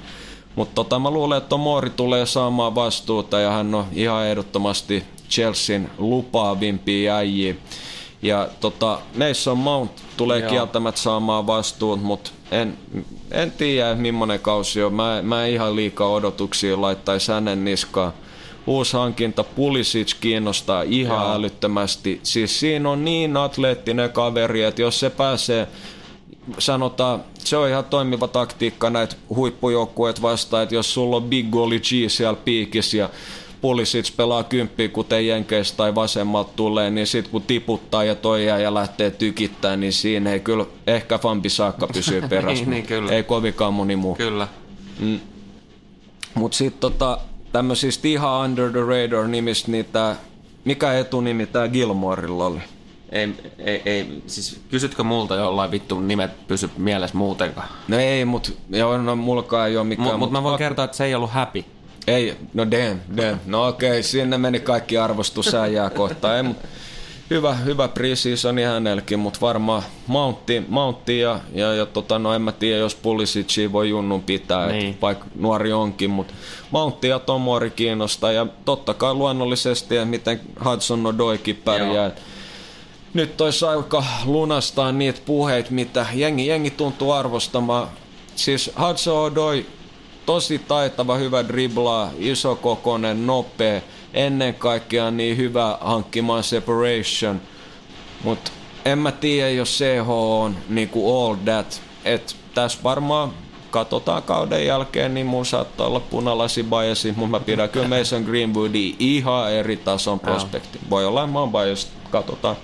Mutta 0.57 0.75
tota, 0.75 0.99
mä 0.99 1.11
luulen, 1.11 1.39
että 1.39 1.57
Mori 1.57 1.91
tulee 1.91 2.27
saamaan 2.27 2.75
vastuuta 2.75 3.41
ja 3.41 3.51
hän 3.51 3.75
on 3.75 3.85
ihan 3.93 4.27
ehdottomasti 4.27 5.05
Chelsean 5.31 5.91
lupaavimpia 5.99 7.17
äijiä. 7.17 7.55
Ja 8.23 8.49
tota, 8.61 8.99
Mason 9.19 9.59
Mount 9.59 9.91
tulee 10.17 10.41
Joo. 10.41 10.51
kieltämättä 10.51 11.01
saamaan 11.01 11.47
vastuun, 11.47 11.99
mutta 11.99 12.31
en, 12.51 12.79
en 13.31 13.53
tiedä 13.53 13.95
millainen 13.95 14.41
kausi 14.41 14.83
on. 14.83 14.95
Mä, 14.95 15.21
mä 15.23 15.47
en 15.47 15.53
ihan 15.53 15.77
liikaa 15.77 16.09
odotuksia 16.09 16.81
laittaisi 16.81 17.33
hänen 17.33 17.65
niskaan. 17.65 18.13
Uusi 18.67 18.93
hankinta 18.93 19.45
Pulisic 19.45 20.15
kiinnostaa 20.21 20.83
ihan 20.83 21.27
Joo. 21.27 21.35
älyttömästi. 21.35 22.21
Siis 22.23 22.61
siinä 22.61 22.91
on 22.91 23.05
niin 23.05 23.37
atleettinen 23.37 24.11
kaveri, 24.11 24.63
että 24.63 24.83
jos 24.83 25.01
se 25.01 25.11
pääsee 25.11 25.69
sanotaan, 26.59 27.25
se 27.39 27.57
on 27.57 27.69
ihan 27.69 27.85
toimiva 27.85 28.29
taktiikka 28.29 28.91
näitä 28.91 29.17
huippujoukkueet 29.35 30.23
vastaan, 30.23 30.63
että 30.63 30.75
jos 30.75 30.95
sulla 30.95 31.17
on 31.17 31.23
Big 31.23 31.51
Goli 31.51 31.81
G 31.81 31.85
siellä 32.09 32.39
piikissä 32.45 32.97
ja 32.97 33.11
Pulisic 33.61 34.17
pelaa 34.17 34.45
kymppiä, 34.45 34.89
kuten 34.89 35.27
Jenkeistä 35.27 35.77
tai 35.77 35.95
vasemmalta 35.95 36.51
tulee, 36.57 36.91
niin 36.91 37.07
sitten 37.07 37.31
kun 37.31 37.43
tiputtaa 37.43 38.05
ja 38.05 38.15
toijaa 38.15 38.59
ja 38.59 38.75
lähtee 38.75 39.11
tykittää, 39.11 39.77
niin 39.77 39.93
siinä 39.93 40.33
ei 40.33 40.41
kyllä 40.41 40.67
ehkä 40.87 41.19
Fambi 41.19 41.49
saakka 41.49 41.87
pysyy 41.87 42.23
perässä. 42.29 42.65
niin, 42.65 42.71
niin, 42.71 42.87
kyllä. 42.87 43.13
Ei 43.13 43.23
kovinkaan 43.23 43.75
moni 43.75 43.97
muu. 43.97 44.15
Kyllä. 44.15 44.49
Mm. 45.01 45.21
Mutta 46.35 46.57
sitten 46.57 46.81
tota, 46.81 47.19
tämmöisistä 47.53 48.09
ihan 48.09 48.45
under 48.45 48.71
the 48.71 48.81
radar 48.81 49.29
nimistä, 49.29 49.71
niin 49.71 49.85
tää, 49.85 50.17
mikä 50.65 50.93
etunimi 50.99 51.47
tämä 51.47 51.69
Gilmorella 51.69 52.47
oli? 52.47 52.59
Ei, 53.13 53.29
ei, 53.59 53.83
ei, 53.87 54.23
siis 54.27 54.61
kysytkö 54.71 55.03
multa 55.05 55.35
jollain 55.35 55.71
vittu 55.71 56.01
nimet 56.01 56.47
pysy 56.49 56.71
mielessä 56.77 57.17
muutenkaan? 57.17 57.69
No 57.89 57.99
ei, 57.99 58.25
mut 58.25 58.57
joo, 58.71 58.99
no 58.99 59.17
mullakaan 59.17 59.69
ei 59.69 59.77
ole 59.77 59.85
mikään. 59.87 60.09
Mut, 60.09 60.19
mut 60.19 60.31
mä 60.31 60.43
voin 60.43 60.59
kertoa, 60.59 60.85
että 60.85 60.97
se 60.97 61.05
ei 61.05 61.15
ollut 61.15 61.31
happy. 61.31 61.65
Ei, 62.11 62.37
no 62.55 62.71
damn, 62.71 63.01
damn. 63.17 63.39
No 63.47 63.69
okei, 63.69 63.91
okay, 63.91 64.03
sinne 64.03 64.39
meni 64.39 64.61
kaikki 64.61 64.99
arvostus 64.99 65.55
äijää 65.55 65.91
kohtaan. 65.91 66.37
Ei, 66.37 66.43
mut 66.43 66.57
hyvä, 67.31 67.55
hyvä 67.55 67.89
preseasoni 67.89 68.63
hänelläkin, 68.63 69.19
mutta 69.19 69.41
varmaan 69.41 69.83
Mountti, 70.07 70.63
Mountti 70.69 71.19
ja, 71.19 71.41
ja, 71.53 71.75
ja 71.75 71.87
tota, 71.87 72.19
no 72.19 72.35
en 72.35 72.43
mä 72.43 72.53
tiedä, 72.53 72.79
jos 72.79 72.95
Pulisic 72.95 73.73
voi 73.73 73.89
junnun 73.89 74.23
pitää, 74.23 74.67
niin. 74.67 74.99
vaikka 75.03 75.27
nuori 75.35 75.73
onkin, 75.73 76.11
mutta 76.11 76.35
Mountti 76.71 77.09
ja 77.09 77.19
Tomori 77.19 77.71
kiinnostaa 77.71 78.33
ja 78.33 78.47
totta 78.65 78.95
kai 78.95 79.15
luonnollisesti, 79.15 79.97
että 79.97 80.07
miten 80.07 80.41
Hudson 80.65 81.07
Odoikin 81.07 81.57
pärjää. 81.57 82.05
Joo 82.05 82.13
nyt 83.15 83.41
olisi 83.41 83.67
aika 83.67 84.05
lunastaa 84.25 84.93
niitä 84.93 85.21
puheita, 85.27 85.71
mitä 85.71 86.07
jengi, 86.15 86.47
jengi 86.47 86.71
tuntuu 86.71 87.13
arvostamaan. 87.13 87.89
Siis 88.37 88.71
Hudson 88.81 89.19
Odoi, 89.19 89.67
tosi 90.31 90.59
taitava, 90.59 91.17
hyvä 91.17 91.49
driblaa, 91.49 92.11
isokokoinen, 92.19 93.27
nopea, 93.27 93.81
ennen 94.15 94.55
kaikkea 94.55 95.11
niin 95.11 95.37
hyvä 95.37 95.79
hankkimaan 95.81 96.43
separation. 96.43 97.41
Mutta 98.25 98.51
en 98.85 98.99
mä 98.99 99.13
tiedä, 99.13 99.51
jos 99.51 99.79
CH 99.79 100.09
on 100.11 100.57
niinku 100.69 101.25
all 101.25 101.35
that. 101.35 101.83
Et 102.05 102.37
tässä 102.55 102.79
varmaan 102.83 103.33
katsotaan 103.71 104.23
kauden 104.23 104.67
jälkeen, 104.67 105.15
niin 105.15 105.27
mun 105.27 105.47
saattaa 105.47 105.87
olla 105.87 106.01
punalasi 106.01 106.63
biasi, 106.63 107.13
mutta 107.13 107.39
mä 107.39 107.41
pidän 107.41 107.69
kyllä 107.69 107.99
Mason 107.99 108.23
Greenwoodin 108.23 108.97
ihan 108.99 109.53
eri 109.53 109.77
tason 109.77 110.21
prospekti. 110.21 110.79
Voi 110.91 111.07
olla, 111.07 111.27
mä 111.27 111.41
oon 111.41 111.53
biased, 111.53 111.91
katsotaan 112.11 112.57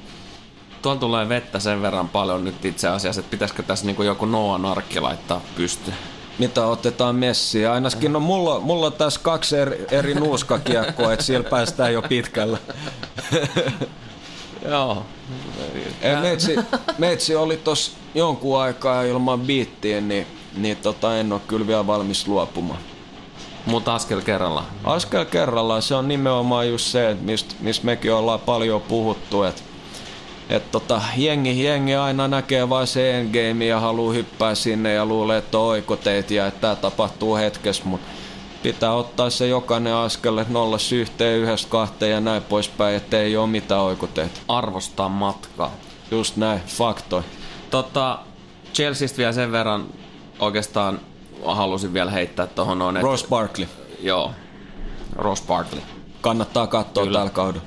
tuolla 0.82 1.00
tulee 1.00 1.28
vettä 1.28 1.58
sen 1.58 1.82
verran 1.82 2.08
paljon 2.08 2.44
nyt 2.44 2.64
itse 2.64 2.88
asiassa, 2.88 3.20
että 3.20 3.30
pitäisikö 3.30 3.62
tässä 3.62 3.86
niin 3.86 4.06
joku 4.06 4.26
Noan 4.26 4.64
arkki 4.64 5.00
laittaa 5.00 5.40
pystyyn. 5.56 5.96
Mitä 6.38 6.66
otetaan 6.66 7.16
messiä? 7.16 7.72
Ainakin 7.72 8.12
no 8.12 8.20
mulla, 8.20 8.60
mulla 8.60 8.86
on 8.86 8.92
tässä 8.92 9.20
kaksi 9.22 9.56
eri, 9.56 9.86
eri 9.90 10.14
nuuskakiekkoa, 10.14 11.12
että 11.12 11.24
siellä 11.24 11.50
päästään 11.50 11.92
jo 11.92 12.02
pitkällä. 12.02 12.58
Joo. 14.70 15.06
Ei, 16.02 16.16
meitsi, 16.16 16.56
meitsi 16.98 17.36
oli 17.36 17.56
tos 17.56 17.92
jonkun 18.14 18.60
aikaa 18.60 19.02
ilman 19.02 19.40
biittiä, 19.40 20.00
niin, 20.00 20.26
niin 20.56 20.76
tota, 20.76 21.16
en 21.16 21.32
ole 21.32 21.40
kyllä 21.48 21.66
vielä 21.66 21.86
valmis 21.86 22.28
luopumaan. 22.28 22.80
Mutta 23.66 23.94
askel 23.94 24.20
kerralla. 24.20 24.64
Askel 24.84 25.24
kerrallaan 25.24 25.82
se 25.82 25.94
on 25.94 26.08
nimenomaan 26.08 26.68
just 26.68 26.86
se, 26.86 27.16
mistä 27.20 27.54
mist 27.60 27.82
mekin 27.82 28.12
ollaan 28.12 28.40
paljon 28.40 28.82
puhuttu, 28.82 29.42
että 29.42 29.62
et 30.50 30.70
tota, 30.70 31.02
jengi, 31.16 31.64
jengi 31.64 31.94
aina 31.94 32.28
näkee 32.28 32.68
vain 32.68 32.86
se 32.86 33.18
endgame 33.18 33.66
ja 33.66 33.80
haluaa 33.80 34.12
hyppää 34.12 34.54
sinne 34.54 34.92
ja 34.92 35.06
luulee, 35.06 35.38
että 35.38 35.58
on 35.58 35.64
oikoteet 35.64 36.30
ja 36.30 36.46
että 36.46 36.60
tämä 36.60 36.76
tapahtuu 36.76 37.36
hetkessä, 37.36 37.82
mutta 37.84 38.06
pitää 38.62 38.92
ottaa 38.92 39.30
se 39.30 39.46
jokainen 39.46 39.94
askel, 39.94 40.38
että 40.38 40.52
nolla 40.52 40.76
yhteen, 40.94 41.38
yhdestä 41.38 41.70
kahteen 41.70 42.12
ja 42.12 42.20
näin 42.20 42.42
poispäin, 42.42 42.96
ettei 42.96 43.36
ole 43.36 43.46
mitään 43.46 43.80
oikoteet. 43.80 44.42
Arvostaa 44.48 45.08
matkaa. 45.08 45.70
Just 46.10 46.36
näin, 46.36 46.60
faktoi. 46.66 47.22
Tota, 47.70 48.18
Chelseastä 48.74 49.18
vielä 49.18 49.32
sen 49.32 49.52
verran 49.52 49.86
oikeastaan 50.38 51.00
halusin 51.44 51.94
vielä 51.94 52.10
heittää 52.10 52.46
tuohon 52.46 52.78
noin. 52.78 53.02
Ross 53.02 53.26
Barkley. 53.28 53.68
Joo, 54.02 54.30
Ross 55.16 55.42
Barkley. 55.42 55.82
Kannattaa 56.20 56.66
katsoa 56.66 57.04
Kyllä. 57.04 57.18
tällä 57.18 57.30
kaudella. 57.30 57.66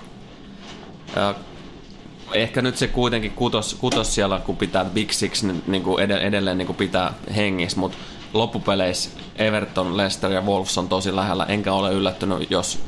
Ja 1.15 1.35
ehkä 2.33 2.61
nyt 2.61 2.77
se 2.77 2.87
kuitenkin 2.87 3.31
kutos, 3.31 3.75
kutos 3.79 4.15
siellä, 4.15 4.39
kun 4.39 4.57
pitää 4.57 4.85
Big 4.85 5.11
Six 5.11 5.43
niin, 5.43 5.63
niin 5.67 5.83
kuin 5.83 6.03
edelleen 6.03 6.57
niin 6.57 6.65
kuin 6.65 6.77
pitää 6.77 7.13
hengissä, 7.35 7.79
mutta 7.79 7.97
loppupeleissä 8.33 9.09
Everton, 9.35 9.97
Leicester 9.97 10.31
ja 10.31 10.41
Wolves 10.41 10.77
on 10.77 10.89
tosi 10.89 11.15
lähellä, 11.15 11.45
enkä 11.45 11.73
ole 11.73 11.93
yllättynyt, 11.93 12.51
jos 12.51 12.79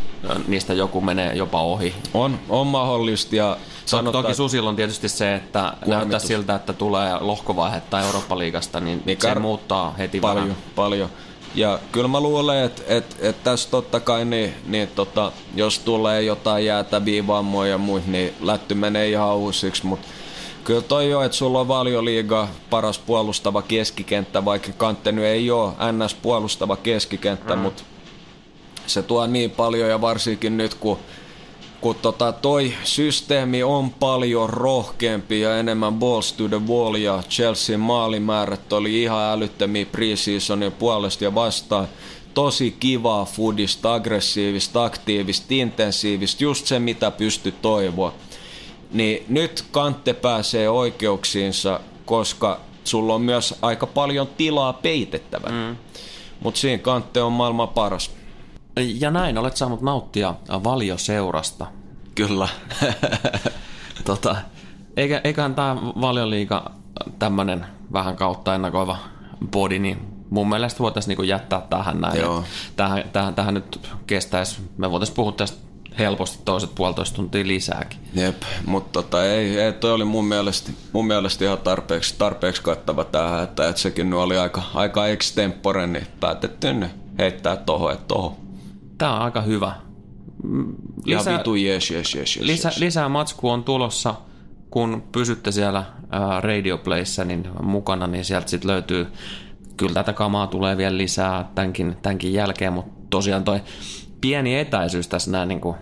niistä 0.48 0.74
joku 0.74 1.02
menee 1.02 1.34
jopa 1.36 1.62
ohi. 1.62 1.94
On, 2.14 2.40
on 2.50 2.68
mahdollista 2.68 3.36
ja 3.36 3.58
Sanotaan, 3.86 4.24
Toki 4.24 4.36
Susilla 4.36 4.70
on 4.70 4.76
tietysti 4.76 5.10
se, 5.10 5.36
että 5.36 5.60
kuormitus. 5.62 5.90
näyttää 5.90 6.20
siltä, 6.20 6.56
että 6.56 6.74
tulee 6.74 7.18
lohkovaihetta 7.20 8.00
Eurooppa-liigasta, 8.00 8.80
niin, 8.80 9.04
niin 9.06 9.18
se 9.22 9.36
muuttaa 9.36 9.96
heti 9.98 10.20
paljon, 10.20 10.44
vähän. 10.44 10.62
Paljon, 10.76 11.10
ja 11.56 11.80
kyllä 11.92 12.08
mä 12.08 12.20
luulen, 12.20 12.64
että 12.64 12.82
et, 12.88 13.16
et 13.20 13.44
tässä 13.44 13.70
totta 13.70 14.00
kai, 14.00 14.26
niin, 14.26 14.54
niin 14.66 14.88
tota, 14.88 15.32
jos 15.56 15.80
tulee 15.80 16.24
jotain 16.24 16.66
jäätäviä 16.66 17.28
vammoja 17.28 17.72
ja 17.72 17.78
muita, 17.78 18.12
niin 18.12 18.34
lätty 18.42 18.76
menee 18.76 19.10
ihan 19.10 19.36
uusiksi, 19.36 19.86
mutta 19.86 20.08
kyllä 20.64 20.82
toi 20.82 21.10
jo, 21.10 21.22
että 21.22 21.38
sulla 21.38 21.60
on 21.60 21.68
valioliiga 21.68 22.48
paras 22.70 23.00
puolustava 23.00 23.62
keskikenttä, 23.62 24.46
vaikka 24.46 24.72
Kantte 24.78 25.10
ei 25.10 25.52
ole 25.52 25.72
NS 25.92 26.14
puolustava 26.14 26.78
keskikenttä, 26.78 27.56
mm. 27.56 27.62
mutta 27.62 27.84
se 28.88 29.04
tuo 29.04 29.28
niin 29.28 29.52
paljon 29.52 29.90
ja 29.90 30.02
varsinkin 30.02 30.58
nyt, 30.58 30.74
kun 30.74 31.00
kun 31.82 31.96
tota 31.96 32.32
toi 32.32 32.74
systeemi 32.84 33.64
on 33.64 33.90
paljon 33.90 34.50
rohkeampi 34.50 35.42
ja 35.42 35.58
enemmän 35.58 35.94
balls 35.94 36.34
to 36.34 36.48
the 36.48 36.62
wall 36.68 36.96
ja 36.96 37.24
Chelsea 37.30 37.78
maalimäärät 37.78 38.74
oli 38.74 39.04
ihan 39.04 39.32
älyttömiä 39.32 39.86
preseasonin 39.86 40.72
puolesta 40.72 41.24
ja 41.24 41.36
vastaan. 41.36 41.88
Tosi 42.34 42.76
kivaa 42.80 43.26
foodista, 43.26 43.94
aggressiivista, 43.94 44.86
aktiivista, 44.86 45.46
intensiivistä, 45.50 46.44
just 46.44 46.66
se 46.66 46.80
mitä 46.80 47.12
pysty 47.12 47.52
toivoa. 47.52 48.14
Niin 48.92 49.26
nyt 49.30 49.66
Kantte 49.72 50.14
pääsee 50.14 50.70
oikeuksiinsa, 50.70 51.80
koska 52.06 52.60
sulla 52.84 53.16
on 53.16 53.22
myös 53.22 53.56
aika 53.62 53.88
paljon 53.88 54.28
tilaa 54.28 54.74
peitettävän. 54.74 55.54
Mm. 55.54 55.78
Mutta 56.40 56.60
siinä 56.60 56.78
Kantte 56.78 57.22
on 57.22 57.32
maailman 57.32 57.70
paras. 57.70 58.12
Ja 58.76 59.12
näin 59.12 59.38
olet 59.38 59.58
saanut 59.58 59.82
nauttia 59.82 60.36
valioseurasta. 60.64 61.68
Kyllä. 62.16 62.48
tota, 64.06 64.36
eikä, 64.98 65.22
eiköhän 65.24 65.56
tämä 65.56 65.76
valioliiga 65.76 66.72
tämmöinen 67.20 67.66
vähän 67.94 68.16
kautta 68.16 68.56
ennakoiva 68.56 68.98
body, 69.52 69.80
niin 69.80 69.98
mun 70.30 70.50
mielestä 70.50 70.80
voitaisiin 70.80 71.10
niinku 71.10 71.24
jättää 71.24 71.62
tähän 71.70 72.02
näin. 72.02 72.20
Joo. 72.20 72.44
Tähän, 72.76 73.04
tähän, 73.14 73.36
tähän, 73.36 73.54
nyt 73.54 73.90
kestäisi, 74.08 74.62
me 74.78 74.92
voitaisiin 74.92 75.16
puhua 75.16 75.32
tästä 75.32 75.58
helposti 76.00 76.40
toiset 76.46 76.76
puolitoista 76.76 77.16
tuntia 77.16 77.48
lisääkin. 77.48 78.00
Jep, 78.14 78.42
mutta 78.66 78.92
tota, 78.92 79.26
ei, 79.26 79.60
ei, 79.60 79.74
toi 79.74 79.92
oli 79.94 80.06
mun 80.06 80.26
mielestä, 80.26 80.72
mun 80.94 81.08
mielestä 81.08 81.46
ihan 81.46 81.58
tarpeeksi, 81.58 82.16
tarpeeksi 82.18 82.62
kattava 82.62 83.04
tähän, 83.04 83.44
että, 83.44 83.70
että 83.70 83.82
sekin 83.82 84.14
oli 84.14 84.38
aika, 84.38 84.62
aika 84.74 85.08
extempore, 85.08 85.88
niin 85.88 86.08
päätettiin 86.20 86.90
heittää 87.20 87.56
tohon, 87.56 87.92
että 87.92 88.06
tohon. 88.08 88.51
Tämä 89.02 89.16
on 89.16 89.22
aika 89.22 89.42
hyvä. 89.42 89.72
Lisä, 91.06 91.32
ja 91.32 91.38
vitu 91.38 91.56
yes, 91.56 91.92
yes, 91.92 92.16
yes, 92.16 92.38
yes, 92.38 92.48
lisä, 92.48 92.70
yes. 92.70 92.78
Lisää 92.78 93.10
matsku 93.10 93.50
on 93.50 93.64
tulossa, 93.64 94.16
kun 94.70 95.04
pysytte 95.12 95.52
siellä 95.52 95.84
ää, 96.10 96.42
Radio 96.42 96.78
Playssä 96.78 97.26
niin 97.26 97.48
mukana, 97.64 98.08
niin 98.08 98.26
sieltä 98.26 98.50
sitten 98.50 98.72
löytyy, 98.72 99.08
kyllä 99.78 99.94
tätä 99.94 100.14
kamaa 100.14 100.48
tulee 100.48 100.78
vielä 100.78 100.98
lisää 100.98 101.50
tämänkin, 101.56 101.98
tämänkin 102.02 102.34
jälkeen, 102.34 102.74
mutta 102.74 102.92
tosiaan 103.10 103.44
toi 103.44 103.62
pieni 104.22 104.60
etäisyys 104.60 105.08
tässä 105.08 105.32
näin 105.32 105.48
niin 105.48 105.62
kuin, 105.62 105.76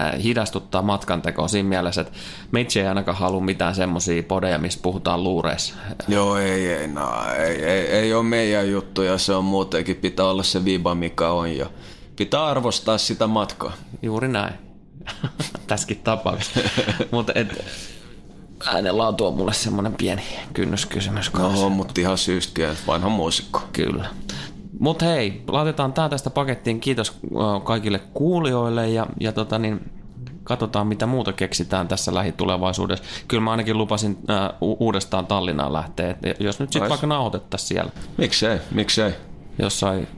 äh, 0.00 0.22
hidastuttaa 0.22 0.82
matkan 0.82 1.22
tekoa 1.22 1.48
siinä 1.48 1.68
mielessä, 1.68 2.00
että 2.00 2.12
meitsi 2.50 2.80
ei 2.80 2.86
ainakaan 2.86 3.18
halua 3.18 3.40
mitään 3.40 3.74
semmoisia 3.74 4.22
podeja, 4.22 4.58
mistä 4.58 4.82
puhutaan 4.82 5.24
luureissa. 5.24 5.74
Joo, 6.08 6.36
ei, 6.36 6.72
ei, 6.72 6.88
no, 6.88 7.10
ei, 7.38 7.64
ei, 7.64 7.86
ei 7.86 8.14
ole 8.14 8.22
meidän 8.22 8.70
juttu 8.70 9.02
ja 9.02 9.18
se 9.18 9.34
on 9.34 9.44
muutenkin, 9.44 9.96
pitää 9.96 10.26
olla 10.26 10.42
se 10.42 10.64
viiva 10.64 10.94
mikä 10.94 11.30
on 11.30 11.56
ja 11.56 11.66
pitää 12.20 12.46
arvostaa 12.46 12.98
sitä 12.98 13.26
matkaa. 13.26 13.72
Juuri 14.02 14.28
näin. 14.28 14.54
Tässäkin 15.66 16.00
tapauksessa. 16.04 16.60
Mutta 17.12 17.32
äänenlaatu 18.66 19.26
on 19.26 19.34
mulle 19.34 19.52
semmoinen 19.52 19.94
pieni 19.94 20.22
kynnyskysymys. 20.52 21.32
No, 21.32 21.68
mutta 21.68 22.00
ihan 22.00 22.18
syystäkin, 22.18 22.64
että 22.64 22.86
vanha 22.86 23.08
muusikko. 23.08 23.62
Kyllä. 23.72 24.08
Mutta 24.78 25.04
hei, 25.04 25.42
laitetaan 25.48 25.92
tämä 25.92 26.08
tästä 26.08 26.30
pakettiin. 26.30 26.80
Kiitos 26.80 27.20
kaikille 27.64 27.98
kuulijoille 27.98 28.88
ja, 28.88 29.06
ja 29.20 29.32
tota 29.32 29.58
niin, 29.58 29.92
katsotaan 30.44 30.86
mitä 30.86 31.06
muuta 31.06 31.32
keksitään 31.32 31.88
tässä 31.88 32.14
lähitulevaisuudessa. 32.14 33.04
Kyllä 33.28 33.42
mä 33.42 33.50
ainakin 33.50 33.78
lupasin 33.78 34.18
äh, 34.30 34.50
uudestaan 34.60 35.26
Tallinnaan 35.26 35.72
lähteä, 35.72 36.10
Et 36.10 36.40
jos 36.40 36.60
nyt 36.60 36.72
sitten 36.72 36.90
vaikka 36.90 37.06
nauhoitettaisiin 37.06 37.68
siellä. 37.68 37.92
Miksei, 38.18 38.58
miksei. 38.70 39.12
Jossain, 39.58 40.08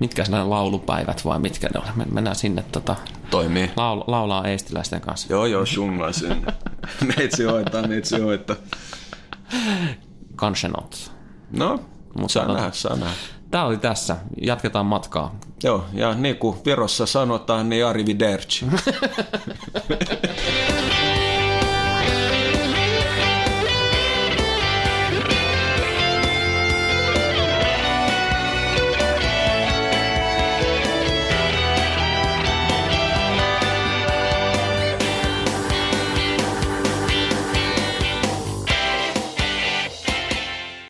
mitkä 0.00 0.24
nämä 0.28 0.50
laulupäivät 0.50 1.24
vai 1.24 1.38
mitkä 1.38 1.68
ne 1.74 1.80
on? 1.80 1.86
Mennään 2.12 2.36
sinne 2.36 2.64
tota, 2.72 2.96
Toimii. 3.30 3.70
Laul, 3.76 4.04
laulaa 4.06 4.44
eestiläisten 4.44 5.00
kanssa. 5.00 5.26
Joo, 5.30 5.46
joo, 5.46 5.66
shungaan 5.66 6.14
sinne. 6.14 6.52
meitsi 7.16 7.44
hoitaa, 7.44 7.86
meitsi 7.86 8.20
hoitaa. 8.20 8.56
Kanske 10.36 10.68
not. 10.68 11.12
No, 11.52 11.80
mutta 12.18 12.32
saa 12.32 12.46
tota, 12.46 12.58
nähdä, 12.58 12.72
saa 12.72 12.96
nähdä. 12.96 13.14
Tämä 13.50 13.64
oli 13.64 13.76
tässä. 13.76 14.16
Jatketaan 14.42 14.86
matkaa. 14.86 15.34
Joo, 15.62 15.84
ja 15.92 16.14
niin 16.14 16.36
kuin 16.36 16.58
Virossa 16.64 17.06
sanotaan, 17.06 17.68
niin 17.68 17.86
arrivederci. 17.86 18.66